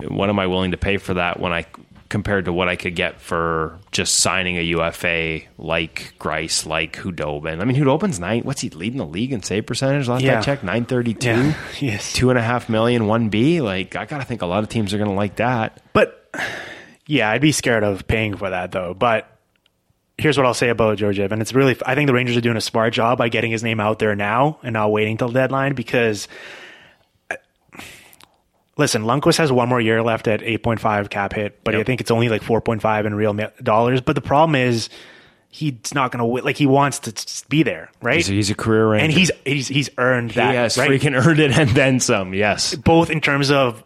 what 0.09 0.29
am 0.29 0.39
i 0.39 0.47
willing 0.47 0.71
to 0.73 0.77
pay 0.77 0.97
for 0.97 1.15
that 1.15 1.39
when 1.39 1.53
i 1.53 1.65
compared 2.11 2.47
to 2.47 2.53
what 2.55 2.71
I 2.71 2.77
could 2.77 2.95
get 2.95 3.21
for 3.21 3.79
just 3.93 4.21
signing 4.21 4.57
a 4.57 4.63
UFA 4.63 5.41
like 5.59 6.15
Greiss, 6.19 6.65
like 6.65 6.97
Khudobin. 6.97 7.61
I 7.61 7.67
mean, 7.67 7.77
Khudobin's 7.77 8.19
nine. 8.19 8.45
What's 8.45 8.63
he 8.63 8.71
leading 8.71 8.97
the 8.97 9.05
league 9.05 9.31
in 9.31 9.43
save 9.43 9.67
percentage? 9.67 10.09
Last 10.09 10.23
I 10.23 10.25
Yeah. 10.25 10.41
checked, 10.41 10.65
nine 10.65 10.87
thirty 10.87 11.13
two. 11.13 11.29
Yeah. 11.29 11.55
Yes. 11.81 12.15
Two 12.15 12.31
and 12.31 12.39
a 12.39 12.43
half 12.43 12.71
million, 12.71 13.09
one 13.09 13.29
B. 13.29 13.61
Like, 13.61 13.95
I 13.95 14.07
gotta 14.07 14.25
think 14.25 14.41
a 14.41 14.47
lot 14.47 14.63
of 14.63 14.71
teams 14.71 14.95
are 14.95 14.99
gonna 14.99 15.13
like 15.13 15.37
that. 15.37 15.83
But 15.93 16.35
yeah, 17.09 17.31
I'd 17.31 17.41
be 17.41 17.53
scared 17.53 17.83
of 17.83 18.07
paying 18.07 18.37
for 18.37 18.51
that 18.51 18.71
though. 18.71 18.93
But 18.95 19.27
here's 20.19 20.37
what 20.37 20.47
I'll 20.47 20.55
say 20.55 20.69
about 20.69 20.99
Georgiev, 20.99 21.33
and 21.33 21.41
it's 21.43 21.55
really 21.55 21.75
I 21.85 21.95
think 21.97 22.07
the 22.07 22.13
Rangers 22.13 22.37
are 22.37 22.41
doing 22.43 22.57
a 22.59 22.61
smart 22.61 22.93
job 22.93 23.19
by 23.19 23.31
getting 23.31 23.51
his 23.51 23.65
name 23.65 23.81
out 23.81 23.99
there 23.99 24.15
now 24.15 24.59
and 24.63 24.75
not 24.75 24.93
waiting 24.93 25.17
till 25.17 25.29
the 25.29 25.35
deadline 25.35 25.75
because. 25.75 26.29
uh, 27.31 27.37
Listen, 28.77 29.03
Lundqvist 29.03 29.39
has 29.39 29.51
one 29.51 29.69
more 29.69 29.81
year 29.81 30.05
left 30.05 30.29
at 30.29 30.41
8.5 30.41 31.11
cap 31.11 31.33
hit, 31.33 31.65
but 31.65 31.75
I 31.75 31.83
think 31.83 32.01
it's 32.01 32.13
only 32.13 32.29
like 32.29 32.43
4.5 32.43 33.07
in 33.07 33.15
real 33.17 33.37
dollars. 33.61 34.01
But 34.01 34.15
the 34.15 34.21
problem 34.21 34.55
is, 34.55 34.89
he's 35.49 35.93
not 35.95 36.13
going 36.13 36.25
to. 36.25 36.45
Like 36.45 36.57
he 36.57 36.67
wants 36.67 37.01
to 37.01 37.49
be 37.49 37.65
there, 37.65 37.91
right? 38.01 38.17
He's 38.19 38.31
a, 38.31 38.33
he's 38.35 38.51
a 38.51 38.55
career 38.55 38.91
Ranger. 38.91 39.05
and 39.05 39.13
he's 39.13 39.31
he's 39.45 39.67
he's 39.67 39.91
earned 39.99 40.31
he 40.31 40.37
that. 40.37 40.55
has 40.55 40.79
right? 40.79 40.91
freaking 40.91 41.15
earned 41.27 41.41
it 41.41 41.59
and 41.59 41.71
then 41.71 41.99
some. 41.99 42.35
Yes. 42.35 42.75
both 42.77 43.11
in 43.11 43.21
terms 43.21 43.51
of 43.51 43.83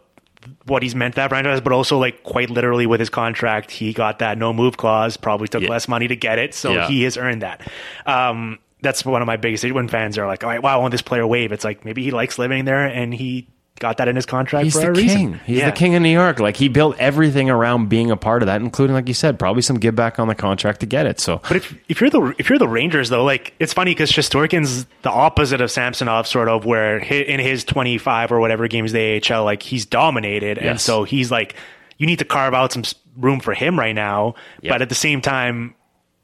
what 0.65 0.83
he's 0.83 0.95
meant 0.95 1.15
to 1.15 1.21
that 1.21 1.29
franchise, 1.29 1.61
but 1.61 1.73
also 1.73 1.97
like 1.97 2.23
quite 2.23 2.49
literally 2.49 2.85
with 2.85 2.99
his 2.99 3.09
contract, 3.09 3.71
he 3.71 3.93
got 3.93 4.19
that 4.19 4.37
no 4.37 4.53
move 4.53 4.77
clause. 4.77 5.17
Probably 5.17 5.47
took 5.47 5.63
Yeah. 5.63 5.69
less 5.69 5.87
money 5.87 6.07
to 6.07 6.15
get 6.15 6.39
it, 6.39 6.53
so 6.53 6.71
Yeah. 6.73 6.87
he 6.87 7.03
has 7.03 7.17
earned 7.17 7.41
that. 7.41 7.61
Um, 8.05 8.59
that's 8.81 9.05
one 9.05 9.21
of 9.21 9.25
my 9.25 9.37
biggest 9.37 9.63
when 9.71 9.87
fans 9.87 10.17
are 10.17 10.27
like, 10.27 10.43
"All 10.43 10.49
right, 10.49 10.61
wow, 10.61 10.75
I 10.75 10.81
want 10.81 10.91
this 10.91 11.01
player 11.01 11.25
wave." 11.25 11.51
It's 11.51 11.63
like 11.63 11.85
maybe 11.85 12.03
he 12.03 12.11
likes 12.11 12.37
living 12.37 12.65
there 12.65 12.85
and 12.85 13.13
he 13.13 13.47
got 13.79 13.97
that 13.97 14.07
in 14.07 14.15
his 14.15 14.25
contract 14.25 14.63
He's 14.63 14.73
for 14.73 14.79
the 14.81 14.91
a 14.91 14.93
king. 14.93 15.03
reason. 15.03 15.33
He's 15.45 15.57
Yeah. 15.59 15.65
the 15.65 15.75
king 15.75 15.95
of 15.95 16.01
New 16.01 16.09
York. 16.09 16.39
Like 16.39 16.55
he 16.57 16.69
built 16.69 16.95
everything 16.99 17.49
around 17.49 17.89
being 17.89 18.11
a 18.11 18.15
part 18.15 18.41
of 18.41 18.45
that, 18.47 18.61
including, 18.61 18.93
like 18.93 19.07
you 19.07 19.13
said, 19.13 19.37
probably 19.39 19.61
some 19.61 19.77
give 19.77 19.95
back 19.95 20.19
on 20.19 20.27
the 20.27 20.35
contract 20.35 20.79
to 20.81 20.85
get 20.85 21.05
it. 21.05 21.19
So 21.19 21.41
But 21.47 21.57
if 21.57 21.75
if 21.89 21.99
you're 21.99 22.09
the 22.09 22.33
if 22.37 22.49
you're 22.49 22.59
the 22.59 22.67
Rangers 22.67 23.09
though, 23.09 23.23
like 23.23 23.53
it's 23.59 23.73
funny 23.73 23.91
because 23.91 24.11
Shesterkin's 24.11 24.85
the 25.01 25.09
opposite 25.11 25.59
of 25.59 25.69
Samsonov, 25.71 26.27
sort 26.27 26.47
of 26.49 26.65
where 26.65 26.97
in 26.99 27.39
his 27.39 27.63
25 27.63 28.31
or 28.31 28.39
whatever 28.39 28.67
games 28.67 28.91
the 28.93 29.21
AHL, 29.29 29.43
like 29.43 29.63
he's 29.63 29.85
dominated, 29.85 30.57
and 30.57 30.79
so 30.79 31.03
he's 31.03 31.29
like, 31.31 31.55
you 31.97 32.05
need 32.07 32.19
to 32.19 32.25
carve 32.25 32.53
out 32.53 32.71
some 32.71 32.83
room 33.17 33.39
for 33.39 33.53
him 33.53 33.77
right 33.77 33.95
now. 33.95 34.35
Yep. 34.61 34.73
But 34.73 34.81
at 34.81 34.89
the 34.89 34.95
same 34.95 35.19
time, 35.21 35.75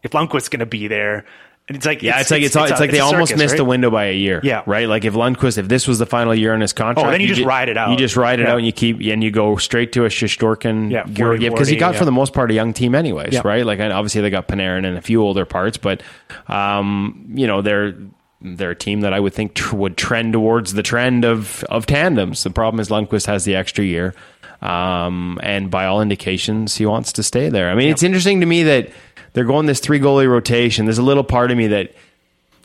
if 0.03 0.11
Lundqvist's 0.11 0.49
going 0.49 0.59
to 0.61 0.65
be 0.65 0.87
there, 0.87 1.25
and 1.69 1.77
it's 1.77 1.85
like 1.85 2.03
Yeah, 2.03 2.19
it's, 2.19 2.29
like 2.31 2.41
it's, 2.41 2.53
it's, 2.55 2.71
a- 2.71 2.79
like 2.81 2.91
they 2.91 2.99
almost 2.99 3.37
missed 3.37 3.53
right? 3.53 3.57
the 3.57 3.63
window 3.63 3.89
by 3.89 4.05
a 4.07 4.13
year. 4.13 4.41
Yeah. 4.43 4.63
right. 4.65 4.89
Like 4.89 5.05
if 5.05 5.13
Lundqvist, 5.13 5.57
if 5.57 5.69
this 5.69 5.87
was 5.87 5.99
the 5.99 6.05
final 6.05 6.35
year 6.35 6.53
on 6.53 6.59
his 6.59 6.73
contract, 6.73 7.07
Oh, 7.07 7.11
then 7.11 7.21
you 7.21 7.27
just 7.27 7.39
ju- 7.41 7.47
ride 7.47 7.69
it 7.69 7.77
out. 7.77 7.91
You 7.91 7.97
just 7.97 8.17
ride 8.17 8.39
it 8.41 8.43
Yeah. 8.47 8.51
out 8.53 8.57
and 8.57 8.65
you 8.65 8.73
keep 8.73 8.99
and 8.99 9.23
you 9.23 9.31
go 9.31 9.55
straight 9.55 9.93
to 9.93 10.03
a 10.03 10.09
Shesterkin 10.09 10.91
Yeah, 10.91 11.05
Georgiev 11.05 11.53
because 11.53 11.69
he 11.69 11.77
got 11.77 11.95
for 11.95 12.03
the 12.03 12.11
most 12.11 12.33
part 12.33 12.51
a 12.51 12.53
young 12.53 12.73
team 12.73 12.95
anyways, 12.95 13.33
Yeah. 13.33 13.41
right? 13.45 13.65
Like 13.65 13.79
and 13.79 13.93
obviously 13.93 14.19
they 14.21 14.29
got 14.29 14.47
Panarin 14.49 14.85
and 14.85 14.97
a 14.97 15.01
few 15.01 15.21
older 15.21 15.45
parts, 15.45 15.77
but 15.77 16.03
um, 16.47 17.25
you 17.35 17.47
know 17.47 17.61
they're. 17.61 17.95
They're 18.41 18.71
a 18.71 18.75
team 18.75 19.01
that 19.01 19.11
I 19.11 19.19
would 19.19 19.33
think 19.33 19.53
tr- 19.53 19.75
would 19.75 19.97
trend 19.97 20.31
towards 20.31 20.71
the 20.71 20.81
trend 20.81 21.25
of, 21.25 21.61
of 21.65 21.85
tandems. 21.85 22.41
The 22.41 22.49
problem 22.49 22.79
is 22.79 22.87
Lundqvist 22.87 23.25
has 23.25 23.43
the 23.43 23.57
extra 23.57 23.83
year, 23.83 24.15
um, 24.61 25.37
and 25.43 25.69
by 25.69 25.87
all 25.87 26.01
indications, 26.01 26.77
he 26.77 26.85
wants 26.85 27.11
to 27.13 27.23
stay 27.23 27.49
there. 27.49 27.69
I 27.69 27.75
mean, 27.75 27.89
it's 27.89 28.01
interesting 28.01 28.39
to 28.39 28.45
me 28.45 28.63
that 28.63 28.91
they're 29.33 29.45
going 29.45 29.65
this 29.65 29.79
three 29.79 29.99
goalie 29.99 30.29
rotation. 30.29 30.85
There's 30.85 30.97
a 30.97 31.03
little 31.03 31.23
part 31.23 31.51
of 31.51 31.57
me 31.57 31.67
that 31.67 31.93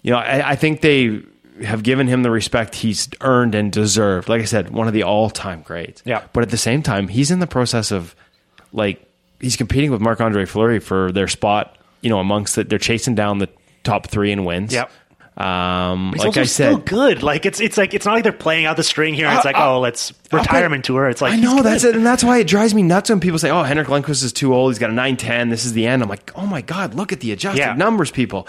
you 0.04 0.10
know, 0.10 0.18
I, 0.18 0.50
I 0.50 0.56
think 0.56 0.82
they 0.82 1.22
have 1.62 1.82
given 1.82 2.06
him 2.06 2.22
the 2.22 2.30
respect 2.30 2.74
he's 2.74 3.08
earned 3.22 3.54
and 3.54 3.72
deserved. 3.72 4.28
Like 4.28 4.42
I 4.42 4.44
said, 4.44 4.70
one 4.70 4.86
of 4.86 4.92
the 4.92 5.02
all 5.02 5.30
time 5.30 5.62
greats. 5.62 6.02
Yeah. 6.04 6.24
But 6.32 6.42
at 6.42 6.50
the 6.50 6.58
same 6.58 6.82
time, 6.82 7.08
he's 7.08 7.30
in 7.30 7.38
the 7.38 7.46
process 7.46 7.90
of 7.90 8.14
like 8.72 9.02
he's 9.40 9.56
competing 9.56 9.90
with 9.90 10.00
Marc 10.00 10.20
Andre 10.20 10.44
Fleury 10.44 10.78
for 10.78 11.10
their 11.10 11.26
spot. 11.26 11.76
You 12.02 12.10
know, 12.10 12.18
amongst 12.18 12.58
it, 12.58 12.68
they're 12.68 12.78
chasing 12.78 13.14
down 13.14 13.38
the 13.38 13.48
top 13.82 14.08
three 14.08 14.30
in 14.30 14.44
wins. 14.44 14.74
Yep. 14.74 14.90
Um, 15.37 16.12
He's 16.12 16.20
like 16.24 16.37
I 16.37 16.45
still 16.45 16.76
said, 16.76 16.87
good. 16.87 17.22
Like 17.24 17.45
it's 17.45 17.59
it's 17.61 17.76
like 17.76 17.93
it's 17.93 18.07
not 18.07 18.12
like 18.12 18.22
they're 18.22 18.32
playing 18.32 18.66
out 18.66 18.76
the 18.76 18.85
string 18.85 19.14
here. 19.14 19.28
it's 19.32 19.45
like 19.45 19.57
oh, 19.59 19.80
let's 19.80 20.12
retirement 20.32 20.85
tour. 20.85 21.09
It's 21.09 21.20
like 21.20 21.32
I 21.32 21.37
know 21.37 21.61
that's 21.62 21.82
it, 21.82 21.97
and 21.97 22.07
that's 22.07 22.22
why 22.22 22.39
it 22.39 22.47
drives 22.47 22.72
me 22.72 22.82
nuts 22.82 23.11
when 23.11 23.18
people 23.18 23.41
say, 23.41 23.51
"Oh, 23.51 23.64
Henrik 23.64 23.89
Lundqvist 23.89 24.22
is 24.22 24.32
too 24.32 24.55
old. 24.55 24.70
He's 24.72 24.78
got 24.78 24.91
a 24.91 24.93
nine 24.93 25.16
ten. 25.16 25.49
This 25.49 25.64
is 25.64 25.72
the 25.72 25.87
end." 25.87 26.03
I'm 26.05 26.09
like, 26.09 26.30
"Oh 26.37 26.47
my 26.47 26.61
god, 26.61 26.95
look 26.95 27.12
at 27.12 27.18
the 27.18 27.32
adjusted 27.32 27.59
Yeah. 27.59 27.74
numbers, 27.74 28.12
people." 28.12 28.47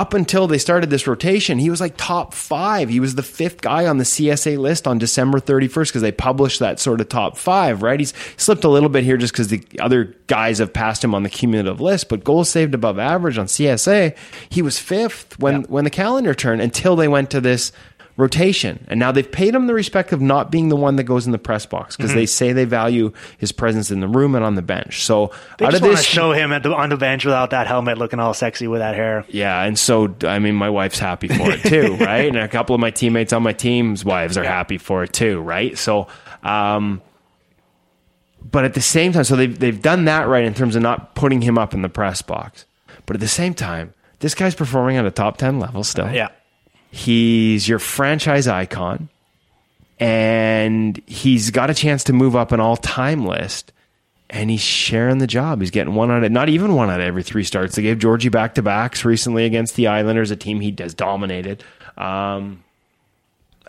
Up 0.00 0.14
until 0.14 0.46
they 0.46 0.56
started 0.56 0.88
this 0.88 1.06
rotation, 1.06 1.58
he 1.58 1.68
was 1.68 1.78
like 1.78 1.92
top 1.98 2.32
five. 2.32 2.88
He 2.88 3.00
was 3.00 3.16
the 3.16 3.22
fifth 3.22 3.60
guy 3.60 3.84
on 3.84 3.98
the 3.98 4.04
CSA 4.04 4.56
list 4.56 4.88
on 4.88 4.96
December 4.96 5.40
31st 5.40 5.88
because 5.88 6.00
they 6.00 6.10
published 6.10 6.58
that 6.60 6.80
sort 6.80 7.02
of 7.02 7.10
top 7.10 7.36
five, 7.36 7.82
right? 7.82 8.00
He's 8.00 8.14
slipped 8.38 8.64
a 8.64 8.70
little 8.70 8.88
bit 8.88 9.04
here 9.04 9.18
just 9.18 9.34
because 9.34 9.48
the 9.48 9.62
other 9.78 10.16
guys 10.26 10.56
have 10.56 10.72
passed 10.72 11.04
him 11.04 11.14
on 11.14 11.22
the 11.22 11.28
cumulative 11.28 11.82
list, 11.82 12.08
but 12.08 12.24
goals 12.24 12.48
saved 12.48 12.72
above 12.72 12.98
average 12.98 13.36
on 13.36 13.44
CSA, 13.44 14.16
he 14.48 14.62
was 14.62 14.78
fifth 14.78 15.38
when, 15.38 15.64
when 15.64 15.84
the 15.84 15.90
calendar 15.90 16.32
turned 16.32 16.62
until 16.62 16.96
they 16.96 17.06
went 17.06 17.30
to 17.32 17.40
this 17.42 17.70
rotation. 18.20 18.84
And 18.88 19.00
now 19.00 19.10
they've 19.10 19.30
paid 19.30 19.54
him 19.54 19.66
the 19.66 19.74
respect 19.74 20.12
of 20.12 20.20
not 20.20 20.50
being 20.50 20.68
the 20.68 20.76
one 20.76 20.96
that 20.96 21.04
goes 21.04 21.26
in 21.26 21.32
the 21.32 21.38
press 21.38 21.66
box 21.66 21.96
because 21.96 22.14
they 22.14 22.26
say 22.26 22.52
they 22.52 22.64
value 22.66 23.12
his 23.38 23.50
presence 23.50 23.90
in 23.90 24.00
the 24.00 24.06
room 24.08 24.34
and 24.34 24.44
on 24.44 24.54
the 24.54 24.62
bench. 24.62 25.04
So 25.04 25.32
They 25.58 25.66
out 25.66 25.72
just 25.72 25.82
of 25.82 25.90
this, 25.90 26.04
show 26.04 26.32
him 26.32 26.52
at 26.52 26.62
the, 26.62 26.72
on 26.74 26.90
the 26.90 26.96
bench 26.96 27.24
without 27.24 27.50
that 27.50 27.66
helmet, 27.66 27.98
looking 27.98 28.20
all 28.20 28.34
sexy 28.34 28.66
with 28.68 28.80
that 28.80 28.94
hair. 28.94 29.24
yeah, 29.28 29.62
and 29.64 29.78
so 29.78 30.14
I 30.22 30.38
mean, 30.38 30.54
my 30.54 30.70
wife's 30.70 30.98
happy 30.98 31.28
for 31.28 31.50
it 31.50 31.62
too, 31.62 31.96
right? 32.00 32.26
And 32.26 32.36
a 32.36 32.48
couple 32.48 32.74
of 32.74 32.80
my 32.80 32.90
teammates 32.90 33.32
on 33.32 33.42
my 33.42 33.52
team's 33.52 34.04
wives 34.04 34.36
are 34.36 34.44
happy 34.44 34.78
for 34.78 35.02
it 35.02 35.12
too, 35.12 35.40
right? 35.40 35.76
So, 35.78 36.06
um, 36.42 37.00
but 38.42 38.64
at 38.64 38.74
the 38.74 38.80
same 38.80 39.12
time, 39.12 39.24
so 39.24 39.36
they've 39.36 39.58
they've 39.58 39.80
done 39.80 40.04
that 40.06 40.28
right 40.28 40.44
in 40.44 40.54
terms 40.54 40.76
of 40.76 40.82
not 40.82 41.14
putting 41.14 41.40
him 41.42 41.58
up 41.58 41.74
in 41.74 41.82
the 41.82 41.88
press 41.88 42.22
box, 42.22 42.66
but 43.06 43.16
at 43.16 43.20
the 43.20 43.28
same 43.28 43.54
time, 43.54 43.94
this 44.20 44.34
guy's 44.34 44.54
performing 44.54 44.96
at 44.96 45.04
a 45.06 45.10
top 45.10 45.36
ten 45.36 45.58
level 45.58 45.84
still. 45.84 46.10
Yeah. 46.10 46.28
He's 46.90 47.68
your 47.68 47.78
franchise 47.78 48.48
icon, 48.48 49.08
and 49.98 51.00
he's 51.06 51.50
got 51.50 51.70
a 51.70 51.74
chance 51.74 52.04
to 52.04 52.12
move 52.12 52.34
up 52.34 52.52
an 52.52 52.60
all 52.60 52.76
time 52.76 53.24
list. 53.24 53.72
And 54.32 54.48
he's 54.48 54.60
sharing 54.60 55.18
the 55.18 55.26
job. 55.26 55.60
He's 55.60 55.72
getting 55.72 55.94
one 55.96 56.08
out 56.08 56.22
of 56.22 56.30
not 56.30 56.48
even 56.48 56.76
one 56.76 56.88
out 56.88 57.00
of 57.00 57.06
every 57.06 57.24
three 57.24 57.42
starts. 57.42 57.74
They 57.74 57.82
gave 57.82 57.98
Georgie 57.98 58.28
back 58.28 58.54
to 58.54 58.62
backs 58.62 59.04
recently 59.04 59.44
against 59.44 59.74
the 59.74 59.88
Islanders, 59.88 60.30
a 60.30 60.36
team 60.36 60.60
he 60.60 60.72
has 60.78 60.94
dominated. 60.94 61.64
Um, 61.98 62.62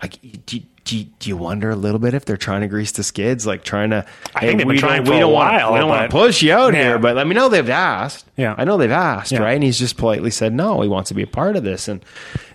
like, 0.03 0.19
do, 0.45 0.59
do, 0.83 1.03
do 1.19 1.29
you 1.29 1.37
wonder 1.37 1.69
a 1.69 1.75
little 1.75 1.99
bit 1.99 2.13
if 2.13 2.25
they're 2.25 2.37
trying 2.37 2.61
to 2.61 2.67
grease 2.67 2.91
the 2.93 3.03
skids, 3.03 3.45
like 3.45 3.63
trying 3.63 3.91
to? 3.91 4.05
I 4.35 4.41
think 4.41 4.57
they've 4.57 4.67
been 4.67 4.77
trying 4.77 5.05
for 5.05 5.11
we 5.11 5.17
a 5.17 5.19
don't 5.21 5.31
want, 5.33 5.53
while, 5.53 5.73
we 5.73 5.79
don't 5.79 5.89
want 5.89 6.09
to 6.09 6.17
push 6.17 6.41
you 6.41 6.53
out 6.53 6.73
Yeah. 6.73 6.83
here, 6.83 6.99
but 6.99 7.15
let 7.15 7.27
me 7.27 7.35
know 7.35 7.49
they've 7.49 7.69
asked. 7.69 8.25
Yeah. 8.35 8.55
I 8.57 8.63
know 8.63 8.77
they've 8.77 8.89
asked, 8.91 9.31
Yeah. 9.31 9.39
right? 9.39 9.53
And 9.53 9.63
he's 9.63 9.77
just 9.77 9.97
politely 9.97 10.31
said 10.31 10.53
no. 10.53 10.81
He 10.81 10.87
wants 10.89 11.09
to 11.09 11.13
be 11.13 11.21
a 11.21 11.27
part 11.27 11.55
of 11.55 11.63
this, 11.63 11.87
and 11.87 12.03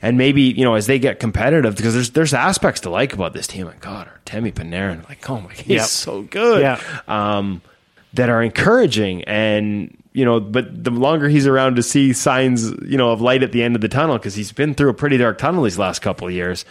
and 0.02 0.18
maybe 0.18 0.42
you 0.42 0.64
know 0.64 0.74
as 0.74 0.86
they 0.86 0.98
get 0.98 1.20
competitive 1.20 1.76
because 1.76 1.94
there's 1.94 2.10
there's 2.10 2.34
aspects 2.34 2.80
to 2.82 2.90
like 2.90 3.12
about 3.12 3.32
this 3.32 3.46
team. 3.46 3.66
Like 3.66 3.80
God, 3.80 4.08
Artemi 4.24 4.52
Panarin, 4.52 5.08
like 5.08 5.28
oh 5.30 5.40
my, 5.40 5.52
he's 5.52 5.66
Yep. 5.68 5.86
so 5.86 6.22
good. 6.22 6.62
Yeah. 6.62 6.80
Um, 7.08 7.62
that 8.14 8.30
are 8.30 8.42
encouraging 8.42 9.22
and 9.24 9.94
you 10.14 10.24
know 10.24 10.40
but 10.40 10.82
the 10.84 10.90
longer 10.90 11.28
he's 11.28 11.46
around 11.46 11.76
to 11.76 11.82
see 11.82 12.14
signs 12.14 12.70
you 12.86 12.96
know 12.96 13.10
of 13.10 13.20
light 13.20 13.42
at 13.42 13.52
the 13.52 13.62
end 13.62 13.74
of 13.76 13.82
the 13.82 13.88
tunnel 13.88 14.16
because 14.16 14.34
he's 14.34 14.52
been 14.52 14.72
through 14.74 14.88
a 14.88 14.94
pretty 14.94 15.18
dark 15.18 15.36
tunnel 15.36 15.62
these 15.64 15.78
last 15.78 15.98
couple 16.00 16.26
of 16.26 16.32
years 16.32 16.64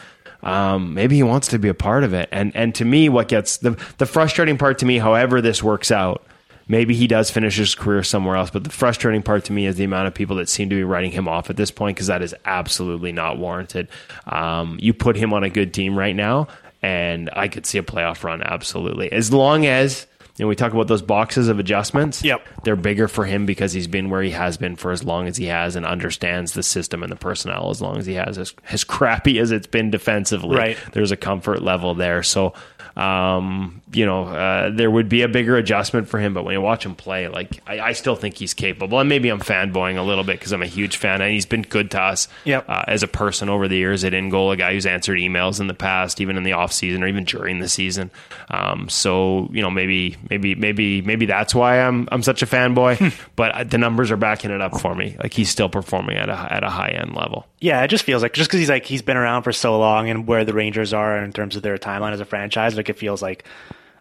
um, 0.45 0.93
maybe 0.93 1.15
he 1.15 1.23
wants 1.23 1.47
to 1.49 1.59
be 1.59 1.67
a 1.67 1.73
part 1.73 2.03
of 2.03 2.13
it. 2.13 2.29
And 2.31 2.55
and 2.55 2.73
to 2.75 2.85
me 2.85 3.09
what 3.09 3.27
gets 3.27 3.57
the 3.57 3.71
the 3.97 4.05
frustrating 4.05 4.57
part 4.57 4.79
to 4.79 4.85
me 4.85 4.97
however 4.97 5.41
this 5.41 5.61
works 5.61 5.91
out 5.91 6.25
maybe 6.67 6.95
he 6.95 7.07
does 7.07 7.29
finish 7.29 7.57
his 7.57 7.75
career 7.75 8.01
somewhere 8.01 8.35
else 8.35 8.49
but 8.49 8.63
the 8.63 8.69
frustrating 8.69 9.21
part 9.21 9.45
to 9.45 9.53
me 9.53 9.65
is 9.65 9.75
the 9.75 9.83
amount 9.83 10.07
of 10.07 10.13
people 10.13 10.37
that 10.37 10.49
seem 10.49 10.69
to 10.69 10.75
be 10.75 10.83
writing 10.83 11.11
him 11.11 11.27
off 11.27 11.49
at 11.49 11.57
this 11.57 11.71
point 11.71 11.95
because 11.95 12.07
that 12.07 12.21
is 12.21 12.33
absolutely 12.45 13.11
not 13.11 13.37
warranted. 13.37 13.87
Um, 14.25 14.77
you 14.81 14.93
put 14.93 15.15
him 15.15 15.33
on 15.33 15.43
a 15.43 15.49
good 15.49 15.73
team 15.73 15.97
right 15.97 16.15
now 16.15 16.47
and 16.81 17.29
i 17.33 17.47
could 17.47 17.65
see 17.65 17.79
a 17.79 17.83
playoff 17.83 18.23
run 18.23 18.43
absolutely. 18.43 19.11
As 19.11 19.33
long 19.33 19.65
as 19.65 20.05
know, 20.43 20.47
we 20.49 20.55
talk 20.55 20.73
about 20.73 20.88
those 20.88 21.01
boxes 21.01 21.47
of 21.47 21.59
adjustments. 21.59 22.23
Yep. 22.23 22.45
They're 22.63 22.75
bigger 22.75 23.07
for 23.07 23.23
him 23.23 23.45
because 23.45 23.71
he's 23.71 23.88
been 23.88 24.09
where 24.09 24.21
he 24.21 24.31
has 24.31 24.57
been 24.57 24.75
for 24.75 24.91
as 24.91 25.03
long 25.03 25.27
as 25.27 25.38
he 25.38 25.45
has 25.45 25.75
and 25.77 25.86
understands 25.86 26.51
the 26.53 26.63
system 26.63 27.03
and 27.03 27.11
the 27.11 27.15
personnel 27.15 27.69
as 27.69 27.81
long 27.81 27.97
as 27.97 28.05
he 28.05 28.15
has. 28.15 28.38
As, 28.38 28.53
as 28.69 28.83
crappy 28.83 29.39
as 29.39 29.51
it's 29.51 29.67
been 29.67 29.91
defensively, 29.91 30.57
Right. 30.57 30.77
there's 30.91 31.11
a 31.11 31.17
comfort 31.17 31.61
level 31.61 31.95
there. 31.95 32.21
So, 32.23 32.53
um, 32.95 33.81
you 33.91 34.05
know, 34.05 34.25
uh, 34.25 34.69
there 34.69 34.89
would 34.89 35.09
be 35.09 35.21
a 35.21 35.27
bigger 35.27 35.57
adjustment 35.57 36.07
for 36.07 36.19
him. 36.19 36.33
But 36.33 36.43
when 36.45 36.53
you 36.53 36.61
watch 36.61 36.85
him 36.85 36.95
play, 36.95 37.27
like, 37.27 37.61
I, 37.67 37.79
I 37.79 37.91
still 37.93 38.15
think 38.15 38.35
he's 38.35 38.53
capable. 38.53 38.99
And 38.99 39.09
maybe 39.09 39.29
I'm 39.29 39.39
fanboying 39.39 39.97
a 39.97 40.01
little 40.01 40.23
bit 40.23 40.39
because 40.39 40.51
I'm 40.53 40.61
a 40.61 40.67
huge 40.67 40.97
fan 40.97 41.21
and 41.21 41.31
he's 41.31 41.45
been 41.45 41.61
good 41.63 41.91
to 41.91 42.01
us 42.01 42.27
Yep. 42.45 42.65
uh, 42.69 42.83
as 42.87 43.03
a 43.03 43.07
person 43.07 43.49
over 43.49 43.67
the 43.67 43.75
years 43.75 44.03
at 44.03 44.13
InGoal, 44.13 44.53
a 44.53 44.57
guy 44.57 44.73
who's 44.73 44.85
answered 44.85 45.17
emails 45.19 45.59
in 45.59 45.67
the 45.67 45.73
past, 45.73 46.21
even 46.21 46.37
in 46.37 46.43
the 46.43 46.53
off 46.53 46.71
season 46.71 47.03
or 47.03 47.07
even 47.07 47.23
during 47.25 47.59
the 47.59 47.69
season. 47.69 48.11
Um, 48.49 48.89
so 48.89 49.49
you 49.51 49.61
know, 49.61 49.69
maybe, 49.71 50.15
maybe, 50.29 50.55
maybe, 50.55 51.01
maybe 51.01 51.25
that's 51.25 51.53
why 51.55 51.81
I'm 51.81 52.07
I'm 52.11 52.23
such 52.23 52.41
a 52.41 52.45
fanboy. 52.45 53.13
but 53.35 53.69
the 53.69 53.77
numbers 53.77 54.11
are 54.11 54.17
backing 54.17 54.51
it 54.51 54.61
up 54.61 54.79
for 54.79 54.95
me. 54.95 55.15
Like 55.21 55.33
he's 55.33 55.49
still 55.49 55.69
performing 55.69 56.17
at 56.17 56.29
a 56.29 56.33
at 56.53 56.63
a 56.63 56.69
high 56.69 56.89
end 56.89 57.15
level. 57.15 57.45
Yeah, 57.59 57.81
it 57.83 57.87
just 57.87 58.03
feels 58.03 58.21
like 58.21 58.33
just 58.33 58.49
because 58.49 58.59
he's 58.59 58.69
like 58.69 58.85
he's 58.85 59.01
been 59.01 59.17
around 59.17 59.43
for 59.43 59.51
so 59.51 59.77
long 59.79 60.09
and 60.09 60.27
where 60.27 60.45
the 60.45 60.53
Rangers 60.53 60.93
are 60.93 61.17
in 61.23 61.33
terms 61.33 61.55
of 61.55 61.63
their 61.63 61.77
timeline 61.77 62.11
as 62.13 62.19
a 62.19 62.25
franchise, 62.25 62.75
like 62.75 62.84
it 62.89 62.97
feels 62.97 63.21
like. 63.21 63.45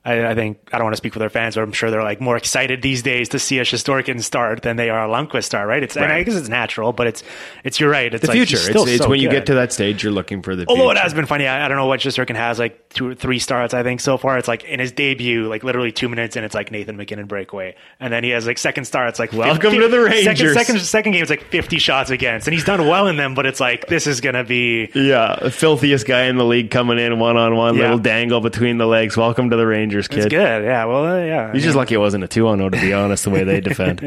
I, 0.07 0.27
I 0.33 0.35
think 0.35 0.59
I 0.71 0.77
don't 0.77 0.85
want 0.85 0.93
to 0.93 0.99
speak 0.99 1.15
for 1.15 1.19
their 1.19 1.31
fans, 1.31 1.55
but 1.55 1.63
I'm 1.63 1.73
sure 1.73 1.91
they're 1.91 2.03
like 2.03 2.21
more 2.21 2.37
excited 2.37 2.83
these 2.83 3.03
days 3.03 3.31
to 3.31 3.39
see 3.39 3.59
a 3.59 3.63
Shesterkin 3.63 4.23
start 4.23 4.61
than 4.61 4.77
they 4.77 4.91
are 4.91 5.07
a 5.07 5.09
Lundqvist 5.09 5.45
start, 5.45 5.67
right? 5.67 5.83
It's 5.83 5.97
and 5.97 6.13
I 6.13 6.23
guess 6.23 6.35
it's 6.35 6.49
natural, 6.51 6.93
but 6.93 7.07
it's 7.07 7.23
it's 7.65 7.81
you're 7.81 7.89
right. 7.89 8.13
It's 8.13 8.21
The 8.21 8.29
like, 8.29 8.37
future. 8.37 8.59
It's, 8.59 8.99
so 8.99 9.09
when 9.09 9.19
you 9.21 9.29
good. 9.31 9.37
get 9.37 9.47
to 9.47 9.55
that 9.55 9.73
stage, 9.73 10.03
you're 10.03 10.13
looking 10.13 10.43
for 10.43 10.55
the. 10.55 10.67
Although 10.69 10.89
future. 10.89 10.99
it 10.99 11.03
has 11.03 11.15
been 11.15 11.25
funny, 11.25 11.47
I, 11.47 11.65
I 11.65 11.69
don't 11.69 11.79
know 11.79 11.87
what 11.87 12.01
Shesterkin 12.01 12.37
has 12.37 12.59
like 12.59 12.91
two 12.91 13.09
or 13.09 13.15
three 13.15 13.39
starts. 13.39 13.73
I 13.73 13.83
think 13.83 14.01
so 14.01 14.19
far 14.19 14.37
it's 14.37 14.47
like 14.47 14.65
in 14.65 14.79
his 14.79 14.93
debut, 14.93 15.49
like 15.49 15.65
literally 15.65 15.91
two 15.91 16.11
minutes 16.11 16.37
and 16.37 16.45
it's 16.45 16.55
like 16.55 16.71
Nathan 16.71 16.99
MacKinnon 16.99 17.25
breakaway, 17.27 17.75
and 17.99 18.13
then 18.13 18.25
he 18.25 18.31
has 18.31 18.47
like 18.47 18.59
second 18.59 18.85
start. 18.85 19.09
It's 19.09 19.19
like 19.19 19.33
Welcome 19.33 19.73
to 19.73 19.89
the 19.89 20.01
Rangers. 20.01 20.53
second 20.53 20.81
second 20.81 21.13
game, 21.13 21.23
it's 21.23 21.31
like 21.31 21.45
fifty 21.45 21.79
shots 21.79 22.11
against, 22.11 22.47
and 22.47 22.53
he's 22.53 22.65
done 22.65 22.87
well 22.87 23.07
in 23.07 23.17
them. 23.17 23.35
But 23.35 23.47
it's 23.47 23.59
like 23.59 23.87
this 23.87 24.07
is 24.07 24.21
gonna 24.21 24.45
be 24.45 24.91
Yeah, 24.95 25.39
the 25.41 25.51
filthiest 25.51 26.07
guy 26.07 26.25
in 26.25 26.37
the 26.37 26.45
league 26.45 26.71
coming 26.71 26.99
in 26.99 27.19
one 27.19 27.39
on 27.39 27.57
one, 27.57 27.79
little 27.79 27.99
dangle 27.99 28.43
between 28.43 28.77
the 28.77 28.87
legs. 28.87 29.17
Welcome 29.17 29.49
to 29.49 29.57
the 29.57 29.67
Rangers, 29.67 29.94
it's 30.01 30.09
kid. 30.09 30.31
good. 30.31 30.65
Yeah, 30.65 30.85
well, 30.87 31.07
uh, 31.07 31.19
yeah. 31.25 31.53
He's 31.53 31.63
just 31.65 31.77
lucky 31.77 31.95
it 31.95 31.99
wasn't 31.99 32.25
a 32.25 32.29
two 32.29 32.47
on 32.49 32.59
zero 32.59 32.71
to 32.71 32.81
be 32.81 32.93
honest. 32.93 33.25
The 33.25 33.31
way 33.31 33.45
they 33.45 33.61
defend. 33.63 34.01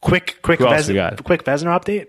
quick, 0.00 0.38
quick, 0.42 0.58
Who 0.60 0.66
else 0.66 0.88
we 0.88 0.94
got? 0.94 1.22
quick 1.24 1.44
Vezina 1.44 1.78
update. 1.78 2.08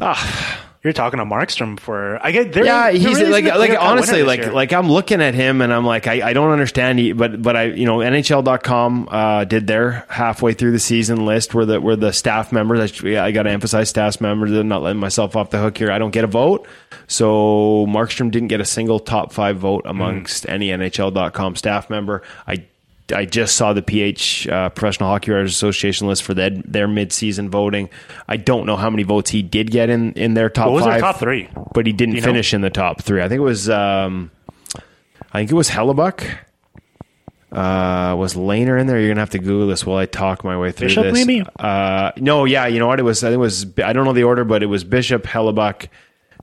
Ah, 0.00 0.67
You're 0.88 0.94
talking 0.94 1.18
to 1.18 1.26
Markstrom 1.26 1.78
for 1.78 2.18
I 2.24 2.32
get. 2.32 2.54
They're, 2.54 2.64
yeah, 2.64 2.90
he's 2.90 3.04
really 3.20 3.30
like 3.30 3.44
like 3.44 3.78
honestly 3.78 4.22
like 4.22 4.50
like 4.50 4.72
I'm 4.72 4.90
looking 4.90 5.20
at 5.20 5.34
him 5.34 5.60
and 5.60 5.70
I'm 5.70 5.84
like 5.84 6.06
I, 6.06 6.30
I 6.30 6.32
don't 6.32 6.50
understand 6.50 6.98
he, 6.98 7.12
but 7.12 7.42
but 7.42 7.56
I 7.56 7.64
you 7.64 7.84
know 7.84 7.98
NHL.com 7.98 9.08
uh, 9.10 9.44
did 9.44 9.66
their 9.66 10.06
halfway 10.08 10.54
through 10.54 10.72
the 10.72 10.78
season 10.78 11.26
list 11.26 11.52
where 11.52 11.66
the 11.66 11.78
where 11.78 11.94
the 11.94 12.10
staff 12.12 12.52
members 12.52 13.04
I, 13.04 13.26
I 13.26 13.32
got 13.32 13.42
to 13.42 13.50
emphasize 13.50 13.90
staff 13.90 14.18
members 14.22 14.50
I'm 14.52 14.66
not 14.68 14.82
letting 14.82 14.98
myself 15.00 15.36
off 15.36 15.50
the 15.50 15.58
hook 15.58 15.76
here 15.76 15.90
I 15.92 15.98
don't 15.98 16.10
get 16.12 16.24
a 16.24 16.28
vote 16.28 16.66
so 17.06 17.84
Markstrom 17.86 18.30
didn't 18.30 18.48
get 18.48 18.62
a 18.62 18.64
single 18.64 18.98
top 18.98 19.32
five 19.32 19.58
vote 19.58 19.82
amongst 19.84 20.44
Mm. 20.46 20.50
any 20.50 20.68
NHL.com 20.68 21.56
staff 21.56 21.90
member 21.90 22.22
I. 22.46 22.64
I 23.12 23.24
just 23.24 23.56
saw 23.56 23.72
the 23.72 23.82
PH 23.82 24.48
uh, 24.48 24.68
Professional 24.70 25.08
Hockey 25.08 25.30
Writers 25.30 25.52
Association 25.52 26.06
list 26.06 26.22
for 26.22 26.34
their, 26.34 26.50
their 26.50 26.86
mid-season 26.86 27.50
voting. 27.50 27.88
I 28.28 28.36
don't 28.36 28.66
know 28.66 28.76
how 28.76 28.90
many 28.90 29.02
votes 29.02 29.30
he 29.30 29.42
did 29.42 29.70
get 29.70 29.88
in, 29.88 30.12
in 30.12 30.34
their 30.34 30.50
top 30.50 30.66
What 30.66 30.74
was 30.74 30.84
five 30.84 31.00
top 31.00 31.16
three? 31.18 31.48
but 31.72 31.86
he 31.86 31.92
didn't 31.92 32.16
you 32.16 32.20
know? 32.20 32.26
finish 32.26 32.52
in 32.52 32.60
the 32.60 32.70
top 32.70 33.02
three. 33.02 33.22
I 33.22 33.28
think 33.28 33.38
it 33.38 33.44
was, 33.44 33.70
um, 33.70 34.30
I 35.32 35.38
think 35.38 35.50
it 35.50 35.54
was 35.54 35.70
Hellebuyck. 35.70 36.38
Uh, 37.50 38.14
was 38.18 38.34
Lehner 38.34 38.78
in 38.78 38.86
there? 38.86 39.00
You're 39.00 39.08
gonna 39.08 39.20
have 39.20 39.30
to 39.30 39.38
Google 39.38 39.68
this 39.68 39.86
while 39.86 39.96
I 39.96 40.04
talk 40.04 40.44
my 40.44 40.58
way 40.58 40.70
through 40.70 40.88
Bishop, 40.88 41.04
this. 41.04 41.14
maybe? 41.14 41.42
Uh, 41.58 42.12
no, 42.18 42.44
yeah, 42.44 42.66
you 42.66 42.78
know 42.78 42.86
what? 42.86 43.00
It 43.00 43.04
was. 43.04 43.24
I 43.24 43.28
think 43.28 43.36
it 43.36 43.40
was. 43.40 43.64
I 43.82 43.94
don't 43.94 44.04
know 44.04 44.12
the 44.12 44.24
order, 44.24 44.44
but 44.44 44.62
it 44.62 44.66
was 44.66 44.84
Bishop 44.84 45.22
Hellebuyck 45.22 45.88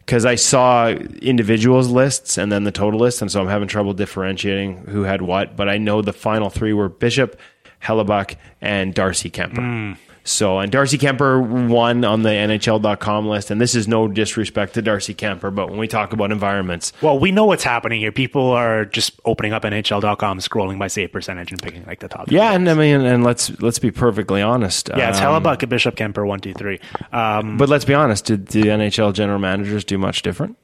because 0.06 0.26
I 0.26 0.36
saw 0.36 0.90
individuals 0.90 1.90
lists 1.90 2.38
and 2.38 2.52
then 2.52 2.64
the 2.64 2.72
total 2.72 3.00
list, 3.00 3.22
and 3.22 3.32
so 3.32 3.42
I'm 3.42 3.48
having 3.48 3.68
trouble 3.68 3.94
differentiating 3.94 4.86
who 4.88 5.04
had 5.04 5.22
what. 5.22 5.56
But 5.56 5.68
I 5.68 5.78
know 5.78 6.02
the 6.02 6.14
final 6.14 6.50
three 6.50 6.74
were 6.74 6.90
Bishop, 6.90 7.40
Hellebuyck, 7.82 8.36
and 8.62 8.94
Darcy 8.94 9.30
Kuemper. 9.30 9.58
Hmm. 9.58 9.94
So, 10.28 10.58
and 10.58 10.72
Darcy 10.72 10.98
Kuemper 10.98 11.68
won 11.70 12.04
on 12.04 12.24
the 12.24 12.30
NHL.com 12.30 13.28
list, 13.28 13.52
and 13.52 13.62
this 13.62 13.76
is 13.76 13.88
no 13.88 14.08
disrespect 14.08 14.74
to 14.74 14.82
Darcy 14.82 15.14
Kuemper, 15.14 15.54
but 15.54 15.70
when 15.70 15.78
we 15.78 15.88
talk 15.88 16.14
about 16.14 16.32
environments, 16.32 16.94
Well, 17.00 17.20
we 17.20 17.32
know 17.32 17.46
what's 17.46 17.64
happening 17.64 18.00
here. 18.00 18.12
People 18.12 18.50
are 18.50 18.86
just 18.86 19.20
opening 19.24 19.54
up 19.54 19.62
NHL.com, 19.62 20.40
scrolling 20.40 20.80
by 20.80 20.88
save 20.88 21.12
percentage, 21.12 21.52
and 21.52 21.62
picking 21.62 21.86
like 21.86 22.00
the 22.00 22.08
top. 22.08 22.32
yeah, 22.32 22.54
and 22.54 22.68
I 22.68 22.74
mean, 22.74 23.02
and 23.02 23.24
let's 23.24 23.52
let's 23.62 23.78
be 23.78 23.92
perfectly 23.92 24.42
honest. 24.42 24.90
yeah, 24.98 25.10
it's 25.10 25.20
um, 25.20 25.44
Hellebuyck, 25.44 25.70
Bishop, 25.70 25.96
Kuemper, 25.96 26.26
one, 26.26 26.40
two, 26.40 26.54
three. 26.54 26.80
Um, 27.12 27.58
But 27.58 27.70
let's 27.70 27.86
be 27.86 27.94
honest. 27.94 28.26
Did 28.26 28.48
the 28.48 28.64
NHL 28.64 29.14
general 29.14 29.38
managers 29.38 29.84
do 29.86 30.00
much 30.00 30.24
different? 30.24 30.58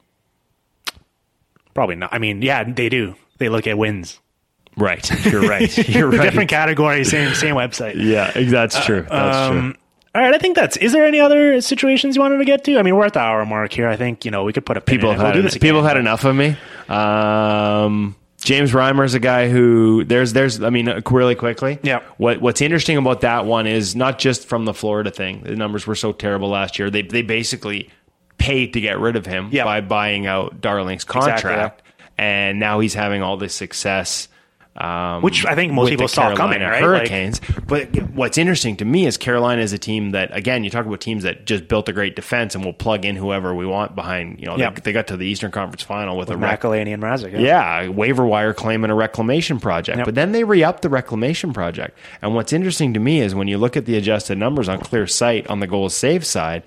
probably 1.76 1.96
not. 1.96 2.12
I 2.14 2.18
mean, 2.18 2.42
yeah, 2.42 2.64
they 2.64 2.90
do. 2.90 3.16
They 3.38 3.48
look 3.48 3.68
at 3.68 3.78
wins. 3.78 4.20
Right. 4.78 5.26
You're 5.26 5.48
right. 5.48 5.78
You're 5.90 6.10
right. 6.10 6.22
Different 6.22 6.50
category, 6.50 7.04
same 7.04 7.34
same 7.36 7.56
website. 7.56 7.96
Yeah, 7.96 8.32
that's 8.32 8.84
true. 8.86 9.06
That's 9.10 9.48
true. 9.50 9.58
Um, 9.60 9.78
all 10.14 10.22
right, 10.22 10.34
I 10.34 10.38
think 10.38 10.56
that's. 10.58 10.76
Is 10.78 10.92
there 10.92 11.06
any 11.06 11.20
other 11.22 11.62
situations 11.62 12.16
you 12.18 12.22
wanted 12.22 12.38
to 12.40 12.46
get 12.46 12.64
to? 12.66 12.78
I 12.78 12.82
mean, 12.84 12.96
we're 12.96 13.06
at 13.06 13.14
the 13.14 13.20
hour 13.20 13.46
mark 13.46 13.72
here. 13.72 13.88
I 13.88 13.96
think 13.96 14.26
you 14.26 14.32
know 14.32 14.44
we 14.44 14.52
could 14.54 14.66
put 14.66 14.76
a 14.78 14.82
People 14.82 15.10
have 15.12 15.20
had 15.22 15.36
We'll 15.36 15.46
again, 15.48 15.60
people 15.60 15.82
have 15.82 15.88
had 15.90 15.98
enough 15.98 16.26
of 16.26 16.36
me. 16.36 16.58
Um, 16.90 18.16
James 18.38 18.72
Reimer 18.72 19.06
is 19.06 19.14
a 19.14 19.20
guy 19.20 19.50
who 19.50 20.04
there's 20.04 20.34
there's 20.34 20.62
I 20.64 20.70
mean 20.70 20.90
uh, 20.90 21.02
really 21.10 21.36
quickly. 21.36 21.80
Yeah. 21.84 22.02
What 22.18 22.42
what's 22.42 22.62
interesting 22.62 22.98
about 22.98 23.22
that 23.22 23.46
one 23.46 23.68
is 23.68 23.96
not 23.96 24.20
just 24.20 24.48
from 24.48 24.66
the 24.66 24.74
Florida 24.74 25.12
thing. 25.12 25.44
The 25.44 25.56
numbers 25.56 25.86
were 25.86 25.96
so 25.96 26.12
terrible 26.12 26.50
last 26.50 26.80
year. 26.80 26.90
They 26.90 27.04
they 27.04 27.22
basically 27.22 27.90
paid 28.38 28.74
to 28.74 28.82
get 28.82 29.00
rid 29.00 29.16
of 29.16 29.26
him 29.26 29.50
Yeah. 29.52 29.64
by 29.66 29.82
buying 29.82 30.26
out 30.26 30.60
Darling's 30.60 31.04
Exactly, 31.04 31.32
contract, 31.32 31.84
and 32.18 32.60
now 32.60 32.80
he's 32.80 32.96
having 32.96 33.22
all 33.22 33.38
this 33.38 33.54
success. 33.54 34.28
Um, 34.78 35.22
Which 35.22 35.46
I 35.46 35.54
think 35.54 35.74
most 35.74 35.90
people 35.90 36.06
the 36.06 36.14
saw 36.14 36.34
coming, 36.34 36.60
Carolina 36.60 36.88
right? 36.88 37.02
Like- 37.02 37.10
Hurricanes. 37.10 37.42
but 37.68 37.94
what's 38.14 38.38
interesting 38.38 38.78
to 38.78 38.86
me 38.86 39.06
is 39.06 39.18
Carolina 39.18 39.62
is 39.62 39.74
a 39.74 39.78
team 39.78 40.12
that, 40.12 40.36
again, 40.36 40.64
you 40.64 40.70
talk 40.70 40.86
about 40.86 41.02
teams 41.02 41.24
that 41.24 41.46
just 41.46 41.68
built 41.68 41.90
a 41.90 41.94
great 41.94 42.16
defense 42.16 42.56
and 42.56 42.64
will 42.64 42.72
plug 42.72 43.04
in 43.04 43.18
whoever 43.18 43.54
we 43.54 43.66
want 43.66 43.96
behind. 43.96 44.40
You 44.40 44.46
know, 44.46 44.56
Yeah. 44.58 44.70
they, 44.70 44.80
they 44.80 44.92
got 44.94 45.08
to 45.08 45.18
the 45.18 45.26
Eastern 45.28 45.52
Conference 45.52 45.84
Final 45.84 46.16
with, 46.18 46.30
a 46.30 46.38
rec- 46.38 46.62
McElhinney 46.62 46.94
and 46.94 47.04
Mrazek. 47.04 47.38
yeah, 47.38 47.82
a 47.82 47.90
waiver 47.92 48.26
wire 48.26 48.54
claim 48.54 48.86
and 48.86 48.92
a 48.92 48.96
reclamation 48.96 49.60
project. 49.60 49.98
Yep. 49.98 50.06
But 50.06 50.16
then 50.16 50.32
they 50.32 50.46
re 50.46 50.64
upped 50.64 50.84
the 50.84 50.90
reclamation 50.90 51.52
project. 51.52 51.98
And 52.22 52.34
what's 52.34 52.54
interesting 52.54 52.94
to 52.94 53.00
me 53.02 53.20
is 53.20 53.36
when 53.36 53.50
you 53.50 53.58
look 53.58 53.76
at 53.76 53.86
the 53.86 53.98
adjusted 53.98 54.38
numbers 54.38 54.70
on 54.70 54.80
ClearSight 54.80 55.50
on 55.50 55.60
the 55.60 55.68
goals 55.68 55.94
save 55.94 56.26
side, 56.26 56.64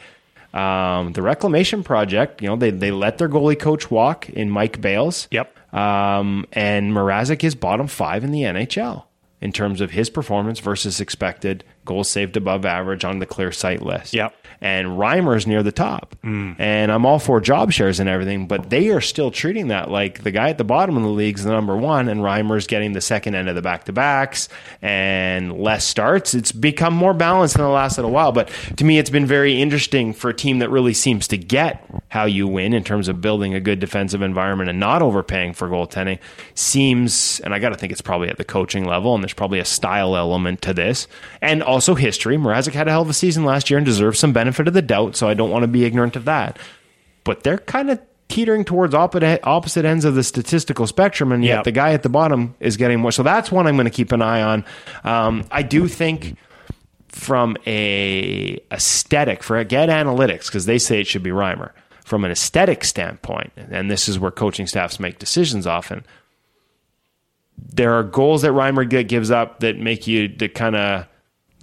um, 0.52 1.12
the 1.14 1.22
reclamation 1.22 1.82
project, 1.82 2.40
you 2.42 2.48
know, 2.48 2.56
they, 2.56 2.70
they 2.70 2.90
let 2.90 3.16
their 3.18 3.28
goalie 3.30 3.58
coach 3.58 3.90
walk 3.90 4.28
in 4.28 4.50
Mike 4.50 4.80
Bales. 4.80 5.26
Yep. 5.30 5.56
Um, 5.74 6.46
and 6.52 6.92
Mrazek 6.92 7.42
is 7.44 7.54
bottom 7.54 7.88
five 7.88 8.24
in 8.24 8.30
the 8.30 8.42
NHL 8.42 9.04
in 9.40 9.52
terms 9.52 9.82
of 9.82 9.90
his 9.90 10.08
performance 10.08 10.58
versus 10.58 11.00
expected 11.00 11.64
goals 11.84 12.08
saved 12.08 12.34
above 12.36 12.64
average 12.64 13.04
on 13.04 13.18
the 13.18 13.26
ClearSight 13.26 13.82
list. 13.82 14.14
Yep. 14.14 14.34
And 14.62 14.88
Reimer's 14.98 15.46
near 15.46 15.62
the 15.62 15.72
top. 15.72 16.16
Mm. 16.24 16.56
And 16.58 16.90
I'm 16.90 17.04
all 17.04 17.18
for 17.18 17.42
job 17.42 17.70
shares 17.70 18.00
and 18.00 18.08
everything, 18.08 18.46
but 18.46 18.70
they 18.70 18.88
are 18.88 19.02
still 19.02 19.30
treating 19.30 19.68
that 19.68 19.90
like 19.90 20.22
the 20.22 20.30
guy 20.30 20.48
at 20.48 20.56
the 20.56 20.64
bottom 20.64 20.96
of 20.96 21.02
the 21.02 21.10
league 21.10 21.36
is 21.36 21.44
the 21.44 21.50
number 21.50 21.76
one, 21.76 22.08
and 22.08 22.20
Reimer's 22.20 22.66
getting 22.66 22.92
the 22.92 23.02
second 23.02 23.34
end 23.34 23.50
of 23.50 23.54
the 23.54 23.60
back 23.60 23.84
to 23.84 23.92
backs 23.92 24.48
and 24.80 25.58
less 25.58 25.84
starts. 25.84 26.32
It's 26.32 26.52
become 26.52 26.94
more 26.94 27.12
balanced 27.12 27.56
in 27.56 27.62
the 27.62 27.68
last 27.68 27.98
little 27.98 28.12
while. 28.12 28.32
But 28.32 28.48
to 28.76 28.84
me, 28.84 28.98
it's 28.98 29.10
been 29.10 29.26
very 29.26 29.60
interesting 29.60 30.14
for 30.14 30.30
a 30.30 30.34
team 30.34 30.60
that 30.60 30.70
really 30.70 30.94
seems 30.94 31.28
to 31.28 31.36
get 31.36 31.84
how 32.14 32.26
you 32.26 32.46
win 32.46 32.72
in 32.72 32.84
terms 32.84 33.08
of 33.08 33.20
building 33.20 33.54
a 33.54 33.60
good 33.60 33.80
defensive 33.80 34.22
environment 34.22 34.70
and 34.70 34.78
not 34.78 35.02
overpaying 35.02 35.52
for 35.52 35.68
goaltending. 35.68 36.16
Seems, 36.54 37.40
and 37.40 37.52
I 37.52 37.58
got 37.58 37.70
to 37.70 37.74
think 37.74 37.90
it's 37.90 38.00
probably 38.00 38.28
at 38.28 38.36
the 38.38 38.44
coaching 38.44 38.84
level, 38.84 39.16
and 39.16 39.24
there's 39.24 39.34
probably 39.34 39.58
a 39.58 39.64
style 39.64 40.16
element 40.16 40.62
to 40.62 40.72
this, 40.72 41.08
and 41.42 41.60
also 41.60 41.96
history. 41.96 42.36
Mrazek 42.36 42.72
had 42.72 42.86
a 42.86 42.92
hell 42.92 43.02
of 43.02 43.10
a 43.10 43.12
season 43.12 43.44
last 43.44 43.68
year 43.68 43.78
and 43.78 43.84
deserves 43.84 44.20
some 44.20 44.32
benefit 44.32 44.68
of 44.68 44.74
the 44.74 44.80
doubt, 44.80 45.16
so 45.16 45.28
I 45.28 45.34
don't 45.34 45.50
want 45.50 45.64
to 45.64 45.66
be 45.66 45.84
ignorant 45.84 46.14
of 46.14 46.24
that. 46.26 46.56
But 47.24 47.42
they're 47.42 47.58
kind 47.58 47.90
of 47.90 48.00
teetering 48.28 48.64
towards 48.64 48.94
opposite 48.94 49.40
opposite 49.42 49.84
ends 49.84 50.04
of 50.04 50.14
the 50.14 50.22
statistical 50.22 50.86
spectrum, 50.86 51.32
and 51.32 51.44
yet 51.44 51.56
Yep. 51.56 51.64
the 51.64 51.72
guy 51.72 51.94
at 51.94 52.04
the 52.04 52.08
bottom 52.08 52.54
is 52.60 52.76
getting 52.76 53.00
more. 53.00 53.10
So 53.10 53.24
that's 53.24 53.50
one 53.50 53.66
I'm 53.66 53.74
going 53.74 53.86
to 53.86 53.90
keep 53.90 54.12
an 54.12 54.22
eye 54.22 54.40
on. 54.40 54.64
Um, 55.02 55.44
I 55.50 55.62
do 55.64 55.88
think 55.88 56.36
from 57.08 57.56
a 57.66 58.60
aesthetic 58.70 59.42
for 59.42 59.62
get 59.64 59.88
analytics 59.88 60.46
because 60.46 60.66
they 60.66 60.78
say 60.78 61.00
it 61.00 61.08
should 61.08 61.24
be 61.24 61.30
Reimer 61.30 61.70
from 62.04 62.24
an 62.24 62.30
aesthetic 62.30 62.84
standpoint, 62.84 63.52
and 63.56 63.90
this 63.90 64.08
is 64.08 64.18
where 64.18 64.30
coaching 64.30 64.66
staffs 64.68 65.00
make 65.00 65.18
decisions 65.18 65.66
often. 65.66 66.04
There 67.58 67.94
are 67.94 68.02
goals 68.02 68.42
that 68.42 68.52
Reimer 68.52 68.88
gives 69.08 69.30
up 69.30 69.60
that 69.60 69.78
make 69.78 70.06
you 70.06 70.28
that 70.36 70.54
kind 70.54 70.76
of 70.76 71.06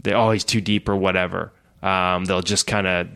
they 0.03 0.13
oh 0.13 0.31
he's 0.31 0.43
too 0.43 0.61
deep 0.61 0.89
or 0.89 0.95
whatever. 0.95 1.51
Um, 1.83 2.25
they'll 2.25 2.41
just 2.41 2.67
kind 2.67 2.87
of 2.87 3.07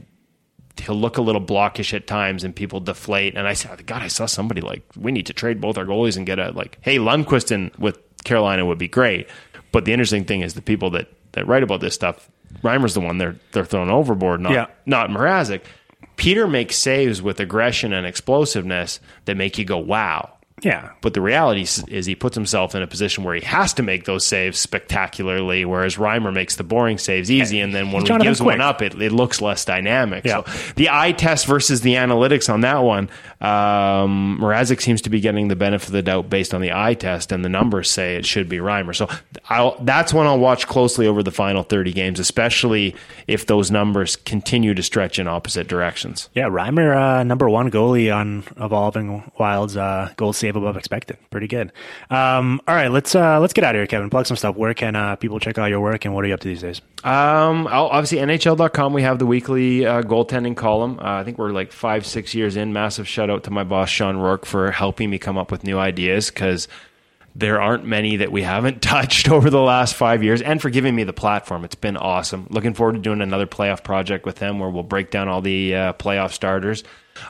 he'll 0.82 0.96
look 0.96 1.18
a 1.18 1.22
little 1.22 1.42
blockish 1.42 1.94
at 1.94 2.06
times 2.06 2.44
and 2.44 2.56
people 2.56 2.80
deflate. 2.80 3.36
And 3.38 3.48
I 3.48 3.54
said, 3.54 3.86
God, 3.86 4.02
I 4.02 4.08
saw 4.08 4.26
somebody 4.26 4.60
like, 4.60 4.84
we 4.98 5.12
need 5.14 5.26
to 5.28 5.34
trade 5.34 5.62
both 5.62 5.78
our 5.78 5.86
goalies 5.86 6.18
and 6.18 6.26
get 6.26 6.38
a 6.38 6.52
like, 6.52 6.78
hey, 6.82 6.98
Lundqvist 6.98 7.50
in 7.52 7.72
with 7.80 7.98
Carolina 8.26 8.66
would 8.66 8.78
be 8.78 8.90
great. 8.90 9.30
But 9.72 9.86
the 9.86 9.94
interesting 9.94 10.26
thing 10.26 10.42
is 10.42 10.54
the 10.54 10.62
people 10.62 10.90
that, 10.92 11.08
that 11.32 11.48
write 11.48 11.64
about 11.64 11.80
this 11.80 11.96
stuff, 11.96 12.30
Reimer's 12.62 12.94
the 12.94 13.00
one 13.00 13.18
they're 13.18 13.38
they're 13.54 13.66
thrown 13.66 13.90
overboard, 13.90 14.42
not 14.42 14.52
Yeah. 14.52 14.68
not 14.86 15.10
Mrazek. 15.10 15.62
Peter 16.16 16.48
makes 16.48 16.78
saves 16.78 17.22
with 17.22 17.40
aggression 17.40 17.94
and 17.94 18.06
explosiveness 18.06 19.00
that 19.26 19.38
make 19.38 19.58
you 19.58 19.66
go, 19.66 19.78
wow. 19.78 20.34
Yeah. 20.64 20.92
But 21.02 21.14
the 21.14 21.22
reality 21.22 21.62
is, 21.62 22.06
he 22.06 22.16
puts 22.16 22.36
himself 22.36 22.76
in 22.76 22.82
a 22.82 22.88
position 22.88 23.24
where 23.24 23.36
he 23.36 23.42
has 23.42 23.74
to 23.74 23.84
make 23.84 24.06
those 24.06 24.26
saves 24.26 24.58
spectacularly, 24.58 25.66
whereas 25.66 25.98
Reimer 25.98 26.34
makes 26.34 26.56
the 26.56 26.64
boring 26.64 26.98
saves 26.98 27.30
easy, 27.30 27.60
and 27.60 27.76
then 27.76 27.92
when 27.92 28.06
he 28.06 28.18
gives 28.20 28.42
one 28.42 28.62
up, 28.62 28.82
it, 28.82 29.00
it 29.02 29.12
looks 29.12 29.42
less 29.42 29.66
dynamic. 29.66 30.24
Yeah. 30.24 30.44
So 30.44 30.74
the 30.76 30.90
eye 30.92 31.12
test 31.12 31.46
versus 31.46 31.82
the 31.82 31.96
analytics 31.96 32.52
on 32.52 32.62
that 32.62 32.80
one, 32.80 33.10
um, 33.42 34.40
Mrazek 34.42 34.82
seems 34.82 35.02
to 35.04 35.10
be 35.10 35.20
getting 35.20 35.50
the 35.50 35.56
benefit 35.56 35.88
of 35.90 35.94
the 35.94 36.02
doubt 36.02 36.30
based 36.30 36.54
on 36.54 36.62
the 36.62 36.72
eye 36.72 36.94
test, 36.94 37.32
and 37.34 37.44
the 37.44 37.50
numbers 37.50 37.92
say 37.92 38.16
it 38.16 38.26
should 38.26 38.48
be 38.48 38.58
Reimer. 38.58 38.96
So 38.96 39.10
I'll, 39.50 39.78
that's 39.82 40.14
one 40.14 40.26
I'll 40.26 40.40
watch 40.40 40.68
closely 40.68 41.06
over 41.06 41.22
the 41.22 41.32
final 41.32 41.64
30 41.64 41.92
games, 41.92 42.20
especially 42.20 42.96
if 43.28 43.46
those 43.46 43.72
numbers 43.72 44.16
continue 44.16 44.74
to 44.74 44.82
stretch 44.82 45.20
in 45.20 45.28
opposite 45.28 45.68
directions. 45.68 46.30
Yeah, 46.34 46.46
Reimer, 46.46 46.96
uh, 46.96 47.24
number 47.24 47.50
one 47.50 47.70
goalie 47.70 48.16
on 48.16 48.44
Evolving 48.58 49.30
Wild's 49.38 49.76
uh, 49.76 50.14
goal 50.16 50.34
save 50.46 50.56
above 50.56 50.78
expected. 50.78 51.18
Pretty 51.32 51.48
good. 51.48 51.72
Um, 52.12 52.62
all 52.68 52.76
right, 52.76 52.92
let's 52.92 53.16
uh, 53.16 53.40
let's 53.40 53.54
get 53.54 53.64
out 53.64 53.74
of 53.76 53.80
here, 53.80 53.88
Kevin. 53.88 54.10
Plug 54.12 54.28
some 54.28 54.38
stuff. 54.38 54.56
Where 54.56 54.74
can 54.76 54.96
uh, 54.96 55.16
people 55.16 55.40
check 55.40 55.58
out 55.58 55.66
your 55.66 55.80
work, 55.80 56.06
and 56.06 56.14
what 56.14 56.24
are 56.24 56.28
you 56.28 56.36
up 56.36 56.40
to 56.42 56.48
these 56.48 56.62
days? 56.62 56.82
Um, 57.04 57.68
obviously 57.68 58.20
NHL.com. 58.20 58.94
We 58.94 59.02
have 59.02 59.18
the 59.18 59.26
weekly 59.26 59.86
uh, 59.86 60.04
goaltending 60.04 60.56
column. 60.56 61.00
Uh, 61.00 61.20
I 61.20 61.24
think 61.24 61.40
we're 61.40 61.52
like 61.52 61.72
five, 61.72 62.06
six 62.06 62.36
years 62.36 62.56
in. 62.56 62.74
Massive 62.74 63.08
shout 63.08 63.30
out 63.30 63.44
to 63.46 63.52
my 63.52 63.64
boss 63.64 63.90
Shawn 63.90 64.18
Roarke 64.18 64.46
for 64.46 64.70
helping 64.72 65.10
me 65.10 65.18
come 65.18 65.38
up 65.38 65.52
with 65.52 65.64
new 65.64 65.80
ideas 65.80 66.30
because 66.30 66.68
there 67.36 67.62
aren't 67.62 67.86
many 67.86 68.18
that 68.18 68.32
we 68.32 68.42
haven't 68.42 68.82
touched 68.82 69.30
over 69.30 69.50
the 69.50 69.62
last 69.62 69.96
five 69.96 70.24
years, 70.24 70.42
and 70.42 70.62
for 70.62 70.70
giving 70.70 70.96
me 70.96 71.04
the 71.04 71.14
platform. 71.14 71.66
It's 71.66 71.76
been 71.76 71.98
awesome. 71.98 72.48
Looking 72.50 72.74
forward 72.74 72.94
to 72.94 73.00
doing 73.00 73.22
another 73.22 73.46
playoff 73.46 73.84
project 73.84 74.26
with 74.26 74.38
them 74.38 74.60
where 74.60 74.70
we'll 74.70 74.84
break 74.84 75.12
down 75.12 75.28
all 75.28 75.42
the 75.42 75.76
uh, 75.76 75.94
playoff 75.94 76.32
starters. 76.32 76.84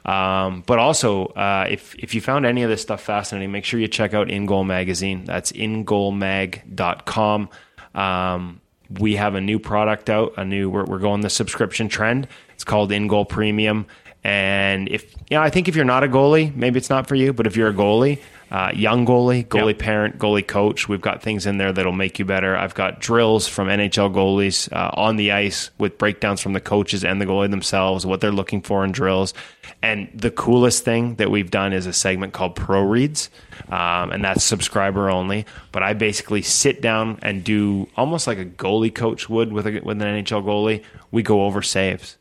Um, 0.03 0.64
but 0.66 0.80
also, 0.80 1.26
uh, 1.28 1.68
if 1.70 1.95
if 1.95 2.16
you 2.16 2.22
found 2.22 2.45
any 2.45 2.64
of 2.64 2.70
this 2.70 2.82
stuff 2.82 3.01
fascinating, 3.01 3.51
make 3.51 3.66
sure 3.66 3.80
you 3.80 3.88
check 3.88 4.14
out 4.14 4.28
InGoal 4.28 4.66
Magazine. 4.66 5.26
That's 5.26 5.51
ingoalmag.com. 5.51 7.49
Um, 7.93 8.62
we 8.89 9.16
have 9.16 9.36
a 9.36 9.41
new 9.41 9.60
product 9.60 10.10
out, 10.10 10.34
a 10.38 10.45
new 10.45 10.70
we're, 10.70 10.86
we're 10.86 10.99
going 10.99 11.22
the 11.22 11.30
subscription 11.30 11.88
trend. 11.88 12.28
It's 12.53 12.64
called 12.64 12.91
InGoal 12.91 13.28
Premium. 13.28 13.88
And 14.24 14.89
if 14.89 15.12
you 15.30 15.38
know, 15.38 15.41
I 15.41 15.51
think 15.51 15.68
if 15.68 15.76
you're 15.76 15.86
not 15.86 16.03
a 16.03 16.08
goalie, 16.08 16.56
maybe 16.56 16.78
it's 16.78 16.89
not 16.89 17.08
for 17.08 17.16
you. 17.16 17.32
But 17.32 17.45
if 17.45 17.56
you're 17.56 17.70
a 17.70 17.74
goalie, 17.74 18.20
uh, 18.52 18.72
young 18.74 19.06
goalie, 19.06 19.46
goalie 19.48 19.68
Yep. 19.70 19.80
parent, 19.80 20.18
goalie 20.20 20.46
coach, 20.48 20.88
we've 20.88 21.02
got 21.02 21.22
things 21.22 21.46
in 21.46 21.58
there 21.58 21.74
that'll 21.74 21.91
make 21.91 22.20
you 22.20 22.26
better. 22.26 22.56
I've 22.56 22.76
got 22.76 23.00
drills 23.00 23.48
from 23.48 23.68
NHL 23.68 24.14
goalies 24.14 24.72
uh, 24.72 24.91
on 24.93 25.16
the 25.16 25.32
ice 25.32 25.72
with 25.78 25.98
breakdowns 25.98 26.41
from 26.41 26.54
the 26.54 26.62
coaches 26.62 27.04
and 27.04 27.20
the 27.20 27.26
goalie 27.26 27.50
themselves, 27.50 28.06
what 28.06 28.22
they're 28.22 28.32
looking 28.32 28.62
for 28.62 28.84
in 28.86 28.91
drills. 28.91 29.34
And 29.82 30.09
the 30.13 30.32
coolest 30.32 30.84
thing 30.84 31.16
that 31.16 31.30
we've 31.30 31.51
done 31.51 31.74
is 31.74 31.86
a 31.86 31.93
segment 31.93 32.34
called 32.34 32.55
Pro 32.55 32.82
Reads, 32.84 33.30
um, 33.70 34.11
and 34.11 34.24
that's 34.24 34.43
subscriber 34.43 35.09
only. 35.09 35.45
But 35.72 35.84
I 35.84 35.93
basically 35.93 36.41
sit 36.41 36.82
down 36.82 37.20
and 37.22 37.43
do 37.43 37.88
almost 37.95 38.28
like 38.28 38.38
a 38.38 38.45
goalie 38.45 38.93
coach 38.93 39.30
would 39.30 39.53
with 39.53 39.68
a, 39.68 39.80
with 39.82 40.01
an 40.01 40.24
NHL 40.24 40.43
goalie. 40.43 40.84
We 41.11 41.24
go 41.24 41.45
over 41.45 41.61
saves, 41.61 42.18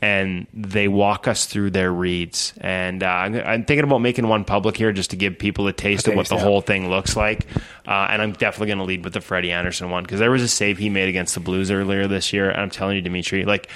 and 0.00 0.46
they 0.54 0.88
walk 0.88 1.28
us 1.28 1.44
through 1.44 1.70
their 1.72 1.92
reads. 1.92 2.54
And 2.60 3.02
uh, 3.02 3.06
I'm, 3.06 3.34
I'm 3.34 3.64
thinking 3.64 3.84
about 3.84 3.98
making 3.98 4.26
one 4.28 4.44
public 4.44 4.76
here 4.76 4.92
just 4.92 5.10
to 5.10 5.16
give 5.16 5.38
people 5.38 5.66
a 5.66 5.72
taste 5.72 6.08
of 6.08 6.14
what 6.14 6.28
the 6.28 6.38
whole 6.38 6.60
thing 6.62 6.88
looks 6.88 7.16
like. 7.16 7.46
Uh, 7.86 8.06
and 8.10 8.22
I'm 8.22 8.32
definitely 8.32 8.68
going 8.68 8.78
to 8.78 8.84
lead 8.84 9.04
with 9.04 9.12
the 9.12 9.20
Freddie 9.20 9.52
Andersen 9.52 9.90
one 9.90 10.04
because 10.04 10.20
there 10.20 10.30
was 10.30 10.42
a 10.42 10.48
save 10.48 10.78
he 10.78 10.88
made 10.88 11.08
against 11.08 11.34
the 11.34 11.40
Blues 11.40 11.70
earlier 11.70 12.06
this 12.06 12.32
year. 12.32 12.48
And 12.48 12.60
I'm 12.60 12.70
telling 12.70 12.96
you, 12.96 13.02
Dimitri, 13.02 13.44
like 13.44 13.68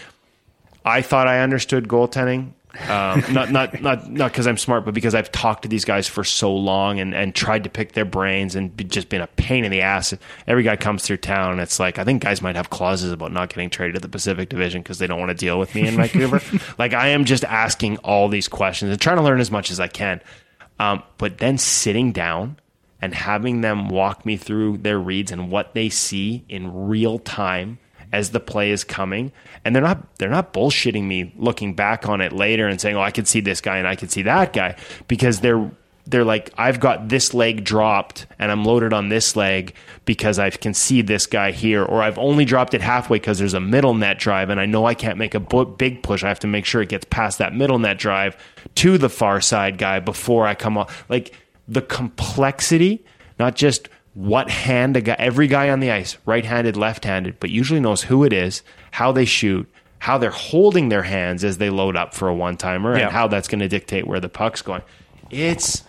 I 0.85 1.03
thought 1.03 1.29
I 1.29 1.41
understood 1.41 1.89
goaltending. 1.89 2.53
Um, 2.81 3.23
not 3.33 3.51
not 3.51 3.83
not 3.83 4.11
not 4.11 4.33
because 4.33 4.47
I'm 4.47 4.57
smart, 4.57 4.85
but 4.85 4.95
because 4.95 5.15
I've 5.15 5.31
talked 5.31 5.63
to 5.63 5.69
these 5.69 5.85
guys 5.85 6.09
for 6.09 6.25
so 6.25 6.55
long 6.55 7.01
and, 7.01 7.15
and 7.15 7.35
tried 7.35 7.65
to 7.65 7.71
pick 7.71 7.93
their 7.93 8.05
brains 8.05 8.55
and 8.55 8.75
be, 8.75 8.85
just 8.85 9.09
been 9.09 9.21
a 9.21 9.27
pain 9.27 9.65
in 9.65 9.71
the 9.71 9.83
ass. 9.83 10.15
Every 10.47 10.63
guy 10.63 10.77
comes 10.77 11.03
through 11.03 11.19
town, 11.19 11.53
and 11.53 11.61
it's 11.61 11.79
like 11.79 11.99
I 11.99 12.05
think 12.05 12.23
guys 12.23 12.41
might 12.41 12.57
have 12.57 12.71
clauses 12.71 13.13
about 13.13 13.33
not 13.33 13.51
getting 13.51 13.69
traded 13.69 13.95
to 13.95 14.01
the 14.01 14.09
Pacific 14.09 14.49
Division 14.49 14.83
because 14.83 14.99
they 14.99 15.07
don't 15.07 15.21
want 15.21 15.31
to 15.31 15.37
deal 15.37 15.59
with 15.59 15.75
me 15.75 15.87
in 15.87 15.97
Vancouver. 15.97 16.41
like 16.79 16.95
I 16.95 17.09
am 17.09 17.25
just 17.25 17.45
asking 17.45 17.99
all 17.99 18.29
these 18.29 18.49
questions 18.49 18.91
and 18.91 19.01
trying 19.01 19.17
to 19.17 19.23
learn 19.23 19.41
as 19.41 19.51
much 19.51 19.71
as 19.71 19.79
I 19.79 19.89
can, 19.89 20.23
um, 20.79 21.03
but 21.19 21.39
then 21.39 21.59
sitting 21.59 22.13
down 22.13 22.59
and 23.03 23.15
having 23.15 23.61
them 23.61 23.89
walk 23.89 24.25
me 24.25 24.37
through 24.37 24.79
their 24.79 24.99
reads 24.99 25.33
and 25.33 25.51
what 25.51 25.75
they 25.75 25.89
see 25.89 26.45
in 26.49 26.89
real 26.89 27.19
time 27.19 27.79
as 28.13 28.31
the 28.31 28.41
play 28.41 28.71
is 28.71 28.85
coming. 28.85 29.33
And 29.65 29.75
they're 29.75 29.83
not 29.83 30.17
they're 30.19 30.29
not 30.29 30.53
bullshitting 30.53 31.05
me 31.05 31.33
looking 31.37 31.75
back 31.75 32.09
on 32.09 32.21
it 32.21 32.33
later 32.33 32.69
and 32.69 32.81
saying 32.81 32.97
oh 32.97 33.03
I 33.03 33.11
could 33.11 33.27
see 33.27 33.41
this 33.41 33.61
guy 33.61 33.79
and 33.79 33.89
I 33.89 33.97
could 33.97 34.11
see 34.11 34.23
that 34.23 34.53
guy 34.53 34.77
because 35.09 35.41
they're 35.41 35.71
they're 36.07 36.25
like 36.25 36.51
I've 36.59 36.81
got 36.81 37.09
this 37.09 37.33
leg 37.33 37.65
dropped 37.65 38.27
and 38.39 38.51
I'm 38.51 38.65
loaded 38.65 38.93
on 38.93 39.09
this 39.09 39.37
leg 39.37 39.75
because 40.05 40.39
I 40.39 40.51
can 40.51 40.75
see 40.75 41.01
this 41.01 41.27
guy 41.27 41.53
here 41.53 41.85
or 41.85 42.03
I've 42.03 42.19
only 42.19 42.45
dropped 42.45 42.75
it 42.75 42.81
halfway 42.81 43.19
because 43.19 43.39
there's 43.39 43.55
a 43.55 43.61
middle 43.61 43.95
net 43.95 44.19
drive 44.19 44.51
and 44.51 44.61
I 44.61 44.67
know 44.67 44.85
I 44.85 44.95
can't 44.95 45.17
make 45.17 45.35
a 45.35 45.41
big 45.41 46.03
push. 46.03 46.25
I 46.25 46.29
have 46.29 46.41
to 46.41 46.49
make 46.49 46.65
sure 46.65 46.83
it 46.83 46.89
gets 46.89 47.07
past 47.09 47.39
that 47.39 47.55
middle 47.55 47.79
net 47.79 47.99
drive 47.99 48.37
to 48.77 48.99
the 48.99 49.09
far 49.09 49.41
side 49.41 49.79
guy 49.79 50.01
before 50.01 50.47
I 50.47 50.55
come 50.55 50.77
off 50.77 51.05
like 51.09 51.33
the 51.69 51.83
complexity 51.83 53.05
not 53.39 53.55
just 53.55 53.89
what 54.15 54.51
hand 54.51 54.97
a 54.97 55.01
guy, 55.01 55.17
every 55.19 55.47
guy 55.47 55.71
on 55.71 55.81
the 55.81 55.91
ice, 55.91 56.19
right 56.27 56.45
handed, 56.45 56.77
left 56.77 57.05
handed, 57.05 57.41
but 57.41 57.51
usually 57.51 57.81
knows 57.81 58.03
who 58.03 58.25
it 58.25 58.33
is, 58.33 58.63
how 58.91 59.11
they 59.13 59.25
shoot, 59.25 59.67
how 59.99 60.19
they're 60.19 60.31
holding 60.31 60.89
their 60.91 61.03
hands 61.03 61.45
as 61.45 61.59
they 61.59 61.71
load 61.71 61.97
up 61.97 62.13
for 62.15 62.29
a 62.29 62.35
one 62.35 62.57
timer, 62.57 62.97
Yeah. 62.97 63.05
and 63.05 63.13
how 63.13 63.27
that's 63.29 63.49
going 63.49 63.61
to 63.61 63.69
dictate 63.69 64.07
where 64.07 64.21
the 64.21 64.29
puck's 64.29 64.61
going. 64.63 64.83
It's 65.31 65.83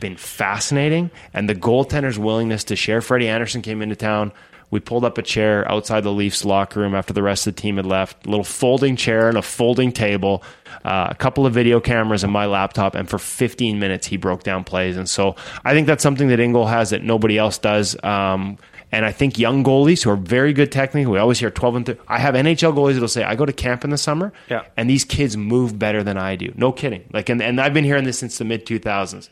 been 0.00 0.16
fascinating. 0.16 1.10
And 1.34 1.48
the 1.48 1.54
goaltender's 1.54 2.18
willingness 2.18 2.64
to 2.64 2.76
share. 2.76 3.00
Freddie 3.02 3.28
Andersen 3.28 3.62
came 3.62 3.82
into 3.82 3.96
town. 3.96 4.32
We 4.70 4.80
pulled 4.80 5.04
up 5.04 5.16
a 5.18 5.22
chair 5.22 5.70
outside 5.70 6.02
the 6.02 6.12
Leafs 6.12 6.44
locker 6.44 6.80
room 6.80 6.94
after 6.94 7.12
the 7.12 7.22
rest 7.22 7.46
of 7.46 7.54
the 7.56 7.60
team 7.62 7.76
had 7.76 7.86
left. 7.86 8.26
A 8.26 8.28
little 8.30 8.44
folding 8.44 8.96
chair 8.96 9.28
and 9.28 9.38
a 9.38 9.42
folding 9.42 9.92
table, 9.92 10.42
uh, 10.84 11.08
a 11.10 11.14
couple 11.14 11.46
of 11.46 11.54
video 11.54 11.80
cameras 11.80 12.22
and 12.22 12.32
my 12.32 12.46
laptop. 12.46 12.94
And 12.94 13.08
for 13.08 13.18
15 13.18 13.78
minutes, 13.78 14.06
he 14.06 14.16
broke 14.18 14.42
down 14.42 14.64
plays. 14.64 14.96
And 14.96 15.08
so 15.08 15.36
I 15.64 15.72
think 15.72 15.86
that's 15.86 16.02
something 16.02 16.28
that 16.28 16.38
InGoal 16.38 16.68
has 16.68 16.90
that 16.90 17.02
nobody 17.02 17.38
else 17.38 17.56
does. 17.58 17.96
Um, 18.04 18.58
and 18.92 19.04
I 19.04 19.12
think 19.12 19.38
young 19.38 19.64
goalies 19.64 20.02
who 20.02 20.10
are 20.10 20.16
very 20.16 20.52
good 20.52 20.72
technically, 20.72 21.12
we 21.12 21.18
always 21.18 21.38
hear 21.38 21.50
12 21.50 21.76
and 21.76 21.86
13. 21.86 22.02
I 22.08 22.18
have 22.18 22.34
NHL 22.34 22.74
goalies 22.74 22.94
that'll 22.94 23.08
say, 23.08 23.22
I 23.22 23.34
go 23.36 23.44
to 23.46 23.52
camp 23.52 23.84
in 23.84 23.90
the 23.90 23.98
summer, 23.98 24.32
Yeah. 24.48 24.62
and 24.78 24.88
these 24.88 25.04
kids 25.04 25.36
move 25.36 25.78
better 25.78 26.02
than 26.02 26.16
I 26.16 26.36
do. 26.36 26.52
No 26.56 26.72
kidding. 26.72 27.04
Like, 27.12 27.28
and, 27.28 27.42
and 27.42 27.60
I've 27.60 27.74
been 27.74 27.84
hearing 27.84 28.04
this 28.04 28.18
since 28.18 28.38
the 28.38 28.44
mid 28.44 28.64
2000s. 28.66 29.28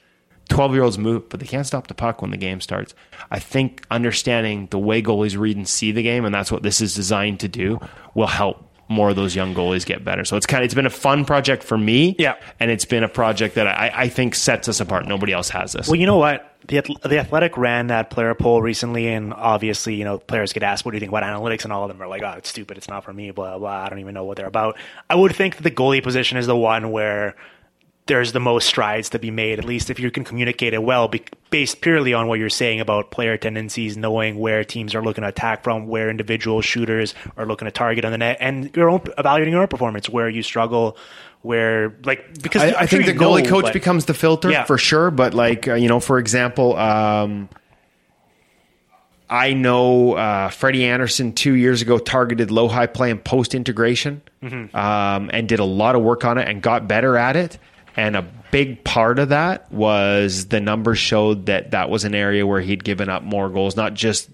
12 0.49 0.75
year 0.75 0.83
olds 0.85 0.97
move, 0.99 1.29
but 1.29 1.41
they 1.41 1.47
can't 1.47 1.67
stop 1.67 1.89
the 1.89 1.95
puck 1.95 2.23
when 2.23 2.31
the 2.31 2.37
game 2.37 2.61
starts. 2.61 2.95
I 3.31 3.39
think 3.39 3.85
understanding 3.91 4.69
the 4.71 4.79
way 4.79 5.03
goalies 5.03 5.37
read 5.37 5.57
and 5.57 5.67
see 5.69 5.93
the 5.93 6.03
game, 6.03 6.25
and 6.25 6.35
that's 6.35 6.53
what 6.53 6.63
this 6.63 6.81
is 6.81 6.95
designed 6.95 7.41
to 7.41 7.49
do, 7.49 7.81
will 8.15 8.27
help 8.29 8.63
more 8.89 9.11
of 9.11 9.17
those 9.17 9.35
young 9.35 9.53
goalies 9.53 9.85
get 9.85 10.05
better. 10.05 10.25
So 10.25 10.37
it's 10.37 10.47
kind 10.47 10.63
of 10.63 10.67
it's 10.67 10.75
been 10.75 10.87
a 10.87 10.91
fun 10.91 11.25
project 11.25 11.65
for 11.65 11.77
me, 11.77 12.15
Yeah. 12.21 12.37
and 12.61 12.71
it's 12.71 12.85
been 12.85 13.03
a 13.03 13.09
project 13.09 13.57
that 13.57 13.67
I, 13.67 13.91
I 13.93 14.09
think 14.09 14.37
sets 14.37 14.69
us 14.69 14.79
apart. 14.79 15.09
Nobody 15.09 15.33
else 15.33 15.49
has 15.49 15.73
this. 15.73 15.89
Well, 15.89 15.97
you 15.97 16.07
know 16.07 16.19
what? 16.19 16.53
The, 16.69 16.83
the 17.05 17.19
Athletic 17.19 17.57
ran 17.57 17.89
that 17.89 18.11
player 18.11 18.33
poll 18.37 18.63
recently, 18.63 19.09
and 19.09 19.35
obviously, 19.35 19.95
you 19.97 20.05
know, 20.05 20.19
players 20.19 20.53
get 20.53 20.63
asked, 20.63 20.85
"What 20.85 20.93
do 20.93 20.97
you 20.97 21.01
think 21.01 21.11
about 21.11 21.25
analytics?" 21.25 21.65
And 21.65 21.73
all 21.73 21.83
of 21.85 21.89
them 21.89 22.01
are 22.03 22.09
like, 22.09 22.23
"Oh, 22.25 22.35
it's 22.39 22.49
stupid. 22.49 22.77
It's 22.77 22.89
not 22.89 23.03
for 23.05 23.13
me." 23.13 23.31
Blah 23.33 23.59
blah. 23.59 23.71
I 23.85 23.89
don't 23.89 23.99
even 24.01 24.15
know 24.15 24.25
what 24.25 24.37
they're 24.37 24.47
about. 24.47 24.77
I 25.11 25.15
would 25.17 25.35
think 25.35 25.57
that 25.57 25.63
the 25.63 25.71
goalie 25.71 26.03
position 26.03 26.39
is 26.39 26.47
the 26.47 26.57
one 26.57 26.91
where 26.91 27.35
there's 28.07 28.33
the 28.33 28.41
most 28.41 28.67
strides 28.69 29.11
to 29.11 29.19
be 29.19 29.31
made. 29.31 29.59
At 29.59 29.65
least 29.65 29.91
if 29.91 29.99
you 29.99 30.11
can 30.11 30.23
communicate 30.23 30.73
it 30.75 30.83
well, 30.83 31.09
be, 31.09 31.23
based 31.51 31.81
purely 31.81 32.15
on 32.15 32.29
what 32.29 32.39
you're 32.39 32.49
saying 32.49 32.81
about 32.81 33.11
player 33.11 33.37
tendencies, 33.37 33.97
knowing 33.97 34.39
where 34.39 34.63
teams 34.65 34.95
are 34.95 35.03
looking 35.03 35.23
to 35.23 35.29
attack 35.29 35.65
from, 35.65 35.89
where 35.89 36.09
individual 36.09 36.61
shooters 36.61 37.15
are 37.37 37.47
looking 37.47 37.67
to 37.67 37.73
target 37.73 38.05
on 38.05 38.13
the 38.13 38.19
net, 38.19 38.37
and 38.41 38.75
your 38.77 38.89
own 38.91 39.03
evaluating 39.19 39.53
your 39.53 39.63
own 39.63 39.69
performance, 39.69 40.09
where 40.09 40.29
you 40.29 40.43
struggle. 40.43 40.97
Where 41.43 41.95
like 42.05 42.43
because 42.43 42.63
I, 42.63 42.87
sure 42.87 43.03
think 43.03 43.07
the 43.19 43.25
goalie 43.25 43.45
know, 43.45 43.51
coach 43.51 43.65
but- 43.65 43.73
becomes 43.73 44.07
the 44.07 44.15
filter 44.15 44.51
Yeah. 44.51 44.65
for 44.65 44.79
sure. 44.79 45.13
But 45.13 45.33
like 45.35 45.69
uh, 45.69 45.75
you 45.75 45.87
know, 45.89 46.01
for 46.01 46.19
example, 46.19 46.75
um, 46.77 47.49
I 49.29 49.55
know 49.55 50.15
uh, 50.15 50.51
Freddie 50.51 50.85
Andersen 50.85 51.33
two 51.33 51.55
years 51.55 51.83
ago 51.83 51.99
targeted 51.99 52.51
low 52.51 52.69
high 52.69 52.87
play 52.87 53.11
and 53.11 53.23
post 53.23 53.55
integration, 53.55 54.23
Mm-hmm. 54.43 54.77
um, 54.77 55.31
and 55.33 55.49
did 55.49 55.59
a 55.59 55.65
lot 55.65 55.97
of 55.97 56.03
work 56.03 56.25
on 56.25 56.39
it 56.39 56.47
and 56.49 56.63
got 56.63 56.87
better 56.87 57.17
at 57.17 57.35
it. 57.37 57.59
And 57.97 58.15
a 58.17 58.25
big 58.51 58.85
part 58.85 59.19
of 59.19 59.31
that 59.31 59.71
was 59.73 60.47
the 60.49 60.61
numbers 60.61 60.99
showed 60.99 61.47
that 61.47 61.71
that 61.73 61.91
was 61.91 62.05
an 62.05 62.15
area 62.15 62.47
where 62.47 62.61
he'd 62.61 62.85
given 62.85 63.09
up 63.09 63.23
more 63.23 63.49
goals, 63.49 63.77
not 63.77 63.95
just 63.95 64.29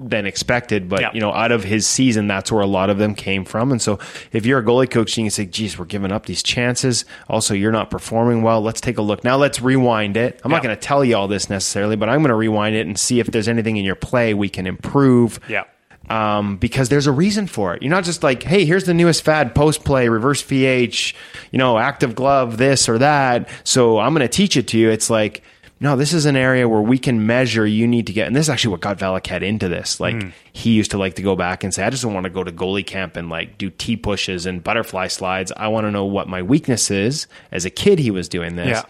than 0.00 0.26
expected, 0.26 0.88
but 0.88 1.00
Yeah. 1.00 1.10
you 1.12 1.20
know, 1.20 1.32
out 1.32 1.50
of 1.50 1.64
his 1.64 1.84
season, 1.84 2.28
that's 2.28 2.52
where 2.52 2.62
a 2.62 2.66
lot 2.68 2.88
of 2.88 2.98
them 2.98 3.16
came 3.16 3.44
from. 3.44 3.72
And 3.72 3.82
so, 3.82 3.98
if 4.32 4.46
you're 4.46 4.60
a 4.60 4.62
goalie 4.62 4.88
coach, 4.88 5.16
you 5.18 5.24
can 5.24 5.30
say, 5.32 5.44
"Geez, 5.44 5.76
we're 5.76 5.86
giving 5.86 6.12
up 6.12 6.26
these 6.26 6.40
chances. 6.40 7.04
Also, 7.28 7.52
you're 7.52 7.72
not 7.72 7.90
performing 7.90 8.42
well. 8.42 8.60
Let's 8.62 8.80
take 8.80 8.96
a 8.96 9.02
look 9.02 9.24
now. 9.24 9.36
Let's 9.36 9.60
rewind 9.60 10.16
it. 10.16 10.40
I'm 10.44 10.52
not 10.52 10.62
going 10.62 10.74
to 10.74 10.80
tell 10.80 11.04
you 11.04 11.16
all 11.16 11.26
this 11.26 11.50
necessarily, 11.50 11.96
but 11.96 12.08
I'm 12.08 12.20
going 12.20 12.28
to 12.28 12.36
rewind 12.36 12.76
it 12.76 12.86
and 12.86 12.96
see 12.96 13.18
if 13.18 13.26
there's 13.26 13.48
anything 13.48 13.76
in 13.76 13.84
your 13.84 13.96
play 13.96 14.34
we 14.34 14.48
can 14.48 14.68
improve." 14.68 15.40
Yeah. 15.48 15.64
Um, 16.10 16.56
because 16.56 16.88
there's 16.88 17.06
a 17.06 17.12
reason 17.12 17.46
for 17.46 17.74
it. 17.74 17.82
You're 17.82 17.90
not 17.90 18.04
just 18.04 18.22
like, 18.22 18.42
hey, 18.42 18.64
here's 18.64 18.84
the 18.84 18.94
newest 18.94 19.22
fad, 19.22 19.54
post 19.54 19.84
play, 19.84 20.08
reverse 20.08 20.42
VH, 20.42 21.14
you 21.52 21.58
know, 21.58 21.78
active 21.78 22.14
glove, 22.14 22.56
this 22.56 22.88
or 22.88 22.98
that. 22.98 23.48
So 23.64 23.98
I'm 23.98 24.14
going 24.14 24.26
to 24.26 24.28
teach 24.34 24.56
it 24.56 24.68
to 24.68 24.78
you. 24.78 24.90
It's 24.90 25.10
like, 25.10 25.42
no, 25.80 25.94
this 25.96 26.12
is 26.12 26.26
an 26.26 26.34
area 26.34 26.68
where 26.68 26.80
we 26.80 26.98
can 26.98 27.24
measure. 27.24 27.64
You 27.64 27.86
need 27.86 28.08
to 28.08 28.12
get, 28.12 28.26
and 28.26 28.34
this 28.34 28.46
is 28.46 28.50
actually 28.50 28.72
what 28.72 28.80
got 28.80 28.98
Valiquette 28.98 29.42
into 29.42 29.68
this. 29.68 30.00
Like 30.00 30.14
he 30.52 30.70
used 30.72 30.90
to 30.90 30.98
like 30.98 31.14
to 31.14 31.22
go 31.22 31.36
back 31.36 31.62
and 31.62 31.72
say, 31.72 31.84
I 31.84 31.90
just 31.90 32.02
don't 32.02 32.14
want 32.14 32.24
to 32.24 32.30
go 32.30 32.42
to 32.42 32.50
goalie 32.50 32.84
camp 32.84 33.14
and 33.14 33.28
like 33.28 33.58
do 33.58 33.70
T 33.70 33.96
pushes 33.96 34.44
and 34.44 34.64
butterfly 34.64 35.06
slides. 35.06 35.52
I 35.56 35.68
want 35.68 35.86
to 35.86 35.92
know 35.92 36.04
what 36.04 36.26
my 36.26 36.42
weakness 36.42 36.90
is. 36.90 37.28
As 37.52 37.64
a 37.64 37.70
kid, 37.70 38.00
he 38.00 38.10
was 38.10 38.28
doing 38.28 38.56
this 38.56 38.66
Yeah. 38.68 38.82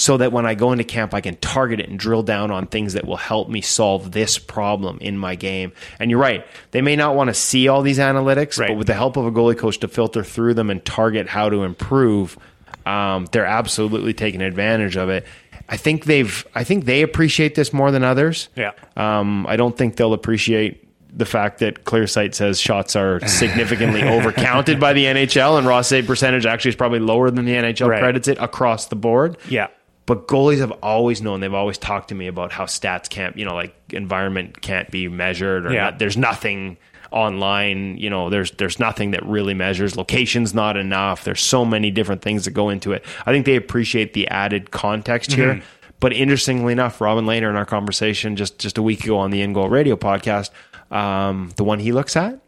So 0.00 0.16
that 0.16 0.32
when 0.32 0.46
I 0.46 0.54
go 0.54 0.72
into 0.72 0.82
camp, 0.82 1.12
I 1.12 1.20
can 1.20 1.36
target 1.36 1.78
it 1.78 1.90
and 1.90 1.98
drill 1.98 2.22
down 2.22 2.50
on 2.50 2.66
things 2.66 2.94
that 2.94 3.04
will 3.06 3.18
help 3.18 3.50
me 3.50 3.60
solve 3.60 4.12
this 4.12 4.38
problem 4.38 4.96
in 5.02 5.18
my 5.18 5.34
game. 5.34 5.72
And 5.98 6.10
you're 6.10 6.18
right; 6.20 6.46
they 6.70 6.80
may 6.80 6.96
not 6.96 7.14
want 7.16 7.28
to 7.28 7.34
see 7.34 7.68
all 7.68 7.82
these 7.82 7.98
analytics, 7.98 8.58
Right. 8.58 8.68
but 8.68 8.78
with 8.78 8.86
the 8.86 8.94
help 8.94 9.18
of 9.18 9.26
a 9.26 9.30
goalie 9.30 9.58
coach 9.58 9.78
to 9.80 9.88
filter 9.88 10.24
through 10.24 10.54
them 10.54 10.70
and 10.70 10.82
target 10.82 11.28
how 11.28 11.50
to 11.50 11.64
improve, 11.64 12.38
um, 12.86 13.26
they're 13.32 13.44
absolutely 13.44 14.14
taking 14.14 14.40
advantage 14.40 14.96
of 14.96 15.10
it. 15.10 15.26
I 15.68 15.76
think 15.76 16.06
they've. 16.06 16.46
I 16.54 16.64
think 16.64 16.86
they 16.86 17.02
appreciate 17.02 17.54
this 17.54 17.72
more 17.72 17.90
than 17.90 18.02
others. 18.02 18.48
Yeah. 18.56 18.72
Um, 18.96 19.46
I 19.46 19.56
don't 19.56 19.76
think 19.76 19.96
they'll 19.96 20.14
appreciate 20.14 20.86
the 21.12 21.26
fact 21.26 21.58
that 21.58 21.84
ClearSight 21.84 22.34
says 22.34 22.60
shots 22.60 22.94
are 22.96 23.20
significantly 23.28 24.00
overcounted 24.00 24.80
by 24.80 24.92
the 24.94 25.04
NHL, 25.04 25.58
and 25.58 25.66
raw 25.66 25.82
save 25.82 26.06
percentage 26.06 26.46
actually 26.46 26.70
is 26.70 26.76
probably 26.76 27.00
lower 27.00 27.30
than 27.30 27.44
the 27.44 27.52
NHL 27.52 27.88
Right. 27.88 28.00
credits 28.00 28.28
it 28.28 28.38
across 28.40 28.86
the 28.86 28.96
board. 28.96 29.36
Yeah. 29.48 29.66
But 30.10 30.26
goalies 30.26 30.58
have 30.58 30.72
always 30.82 31.22
known. 31.22 31.38
They've 31.40 31.54
always 31.62 31.78
talked 31.78 32.08
to 32.08 32.14
me 32.16 32.26
about 32.26 32.50
how 32.52 32.64
stats 32.66 33.08
can't, 33.08 33.36
you 33.38 33.44
know, 33.44 33.54
like 33.54 33.74
environment 33.92 34.60
can't 34.60 34.90
be 34.90 35.06
measured, 35.08 35.66
or 35.66 35.72
Yeah. 35.72 35.82
not, 35.84 35.98
there's 36.00 36.16
nothing 36.16 36.76
online. 37.12 37.96
You 37.96 38.10
know, 38.10 38.30
there's 38.30 38.50
there's 38.52 38.78
nothing 38.78 39.12
that 39.12 39.24
really 39.24 39.54
measures. 39.54 39.96
Location's 39.96 40.54
not 40.54 40.76
enough. 40.76 41.24
There's 41.24 41.40
so 41.40 41.64
many 41.64 41.90
different 41.90 42.22
things 42.22 42.44
that 42.44 42.52
go 42.52 42.68
into 42.70 42.92
it. 42.92 43.04
I 43.26 43.32
think 43.32 43.46
they 43.46 43.56
appreciate 43.56 44.12
the 44.12 44.26
added 44.28 44.70
context 44.70 45.32
here. 45.32 45.62
But 46.00 46.12
interestingly 46.14 46.72
enough, 46.72 47.00
Robin 47.00 47.26
Lehner 47.26 47.50
in 47.50 47.56
our 47.56 47.66
conversation 47.66 48.36
just 48.36 48.58
just 48.58 48.78
a 48.78 48.82
week 48.82 49.04
ago 49.04 49.18
on 49.18 49.30
the 49.30 49.40
InGoal 49.46 49.70
Radio 49.70 49.96
podcast, 49.96 50.50
um, 50.90 51.50
the 51.56 51.64
one 51.64 51.78
he 51.78 51.92
looks 51.92 52.16
at. 52.16 52.38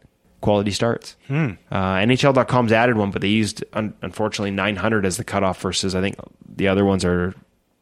Quality 0.41 0.71
starts. 0.71 1.15
Uh, 1.29 1.53
NHL.com's 1.71 2.73
added 2.73 2.97
one, 2.97 3.11
but 3.11 3.21
they 3.21 3.29
used 3.29 3.63
un- 3.71 3.93
unfortunately 4.01 4.51
900 4.51 5.05
as 5.05 5.15
the 5.15 5.23
cutoff 5.23 5.61
versus 5.61 5.95
I 5.95 6.01
think 6.01 6.15
the 6.55 6.67
other 6.67 6.83
ones 6.83 7.05
are 7.05 7.33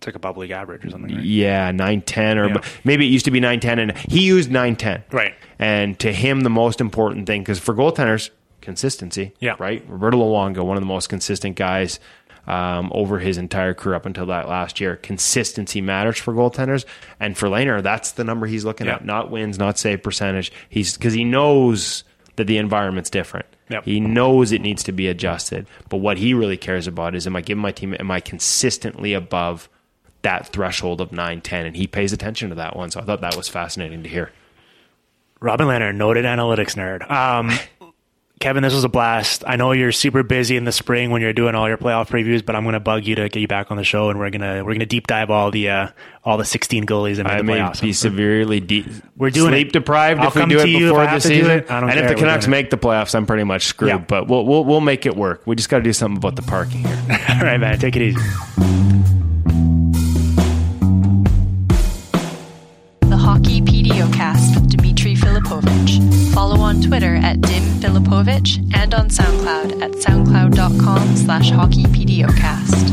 It's 0.04 0.08
like 0.08 0.24
a 0.36 0.40
league 0.40 0.50
average 0.50 0.84
or 0.84 0.90
something. 0.90 1.16
Right? 1.16 1.24
yeah, 1.24 1.70
nine 1.72 2.02
ten, 2.02 2.40
or 2.40 2.48
Yeah. 2.50 2.62
maybe 2.84 3.06
it 3.06 3.10
used 3.10 3.26
to 3.26 3.32
be 3.32 3.40
nine 3.40 3.60
ten, 3.60 3.78
and 3.78 3.96
he 4.10 4.24
used 4.26 4.50
nine 4.52 4.76
ten. 4.76 5.04
Right. 5.12 5.36
And 5.60 5.98
to 6.00 6.12
him, 6.12 6.42
the 6.42 6.50
most 6.50 6.82
important 6.82 7.28
thing, 7.28 7.42
because 7.42 7.60
for 7.60 7.76
goaltenders, 7.76 8.32
consistency. 8.62 9.34
Yeah. 9.40 9.56
Right. 9.60 9.84
Roberto 9.88 10.18
Luongo, 10.18 10.66
one 10.66 10.76
of 10.76 10.82
the 10.82 10.88
most 10.88 11.08
consistent 11.10 11.56
guys 11.56 12.00
um, 12.48 12.90
over 12.96 13.20
his 13.20 13.38
entire 13.38 13.76
career 13.76 13.96
up 13.96 14.08
until 14.08 14.26
that 14.26 14.50
last 14.50 14.82
year. 14.82 14.96
Consistency 14.96 15.82
matters 15.82 16.18
for 16.18 16.34
goaltenders, 16.34 16.84
and 17.20 17.38
for 17.38 17.48
Lehner, 17.48 17.84
that's 17.84 18.14
the 18.14 18.24
number 18.24 18.48
he's 18.48 18.66
looking 18.66 18.88
Yeah. 18.88 18.96
at. 18.96 19.06
Not 19.06 19.30
wins, 19.30 19.60
not 19.60 19.78
save 19.78 20.02
percentage. 20.02 20.52
He's 20.68 20.98
because 20.98 21.14
he 21.14 21.24
knows 21.24 22.04
that 22.38 22.48
the 22.48 22.58
environment's 22.58 23.12
different. 23.12 23.46
Yep. 23.70 23.86
He 23.86 24.00
knows 24.00 24.52
it 24.52 24.62
needs 24.62 24.82
to 24.86 24.92
be 24.92 25.08
adjusted. 25.08 25.68
But 25.90 25.98
what 25.98 26.18
he 26.18 26.34
really 26.34 26.58
cares 26.58 26.88
about 26.88 27.14
is 27.14 27.28
am 27.28 27.36
I 27.36 27.42
giving 27.42 27.62
my 27.62 27.72
team 27.72 27.96
am 28.00 28.10
I 28.10 28.20
consistently 28.20 29.14
above 29.14 29.70
that 30.24 30.48
threshold 30.48 31.02
of 31.02 31.12
9 31.12 31.42
10 31.42 31.66
and 31.66 31.76
he 31.76 31.88
pays 31.88 32.14
attention 32.14 32.50
to 32.50 32.56
that 32.56 32.76
one. 32.76 32.92
So 32.92 33.00
I 33.00 33.04
thought 33.04 33.22
that 33.22 33.36
was 33.36 33.48
fascinating 33.48 34.04
to 34.04 34.10
hear. 34.10 34.32
Robin 35.40 35.68
Lehner, 35.68 35.94
noted 35.96 36.26
analytics 36.26 36.76
nerd. 36.76 37.10
Um, 37.10 37.52
Kevin, 38.40 38.64
this 38.64 38.74
was 38.74 38.84
a 38.84 38.90
blast. 38.90 39.44
I 39.46 39.56
know 39.56 39.72
you're 39.72 39.92
super 39.92 40.24
busy 40.24 40.58
in 40.58 40.64
the 40.64 40.72
spring 40.72 41.12
when 41.12 41.22
you're 41.22 41.32
doing 41.32 41.54
all 41.54 41.68
your 41.68 41.78
playoff 41.78 42.08
previews, 42.10 42.44
but 42.44 42.56
I'm 42.56 42.64
going 42.64 42.74
to 42.74 42.80
bug 42.80 43.06
you 43.06 43.14
to 43.16 43.30
get 43.30 43.40
you 43.40 43.48
back 43.48 43.70
on 43.70 43.78
the 43.78 43.84
show, 43.84 44.10
and 44.10 44.18
we're 44.18 44.32
gonna 44.32 44.64
we're 44.66 44.74
gonna 44.74 44.88
deep 44.88 45.06
dive 45.06 45.30
all 45.30 45.52
the 45.52 45.70
uh, 45.70 45.88
all 46.24 46.38
the 46.38 46.46
16 46.46 46.88
goalies 46.88 47.20
in 47.20 47.28
the 47.28 47.32
I 47.34 47.44
may 47.44 47.58
playoffs. 47.60 47.82
be 47.82 47.94
severely 47.94 48.60
deep 48.60 48.88
We're 49.16 49.30
doing 49.30 49.52
sleep 49.52 49.68
it. 49.68 49.74
deprived 49.74 50.22
I'll 50.22 50.30
if 50.30 50.36
we 50.36 50.42
come 50.42 50.50
do 50.50 50.58
to 50.58 50.64
it 50.64 50.70
you 50.70 50.88
before 50.90 51.06
the 51.06 51.20
season. 51.20 51.52
it. 51.52 51.70
I 51.70 51.82
don't 51.82 51.90
and 51.92 52.00
care. 52.00 52.04
if 52.10 52.16
the 52.16 52.16
Canucks 52.16 52.48
make 52.48 52.72
the 52.72 52.78
playoffs, 52.78 53.14
I'm 53.14 53.28
pretty 53.28 53.44
much 53.44 53.66
screwed. 53.66 53.90
Yeah. 53.90 53.98
But 54.00 54.28
we'll, 54.28 54.44
we'll 54.44 54.66
we'll 54.66 54.82
make 54.82 55.06
it 55.06 55.16
work. 55.16 55.44
We 55.46 55.56
just 55.56 55.70
got 55.70 55.78
to 55.78 55.84
do 55.84 55.94
something 55.94 56.18
about 56.18 56.36
the 56.36 56.42
parking 56.42 56.80
here. 56.84 56.98
all 57.30 57.42
right, 57.44 57.60
man, 57.60 57.78
take 57.78 57.96
it 57.96 58.02
easy. 58.02 58.91
Twitter 66.82 67.16
at 67.16 67.42
Dim 67.42 67.64
Filipovic 67.80 68.76
and 68.76 68.94
on 68.94 69.08
SoundCloud 69.10 69.82
at 69.82 69.92
soundcloud.com 69.92 71.16
slash 71.16 71.52
hockeypdocast. 71.52 72.92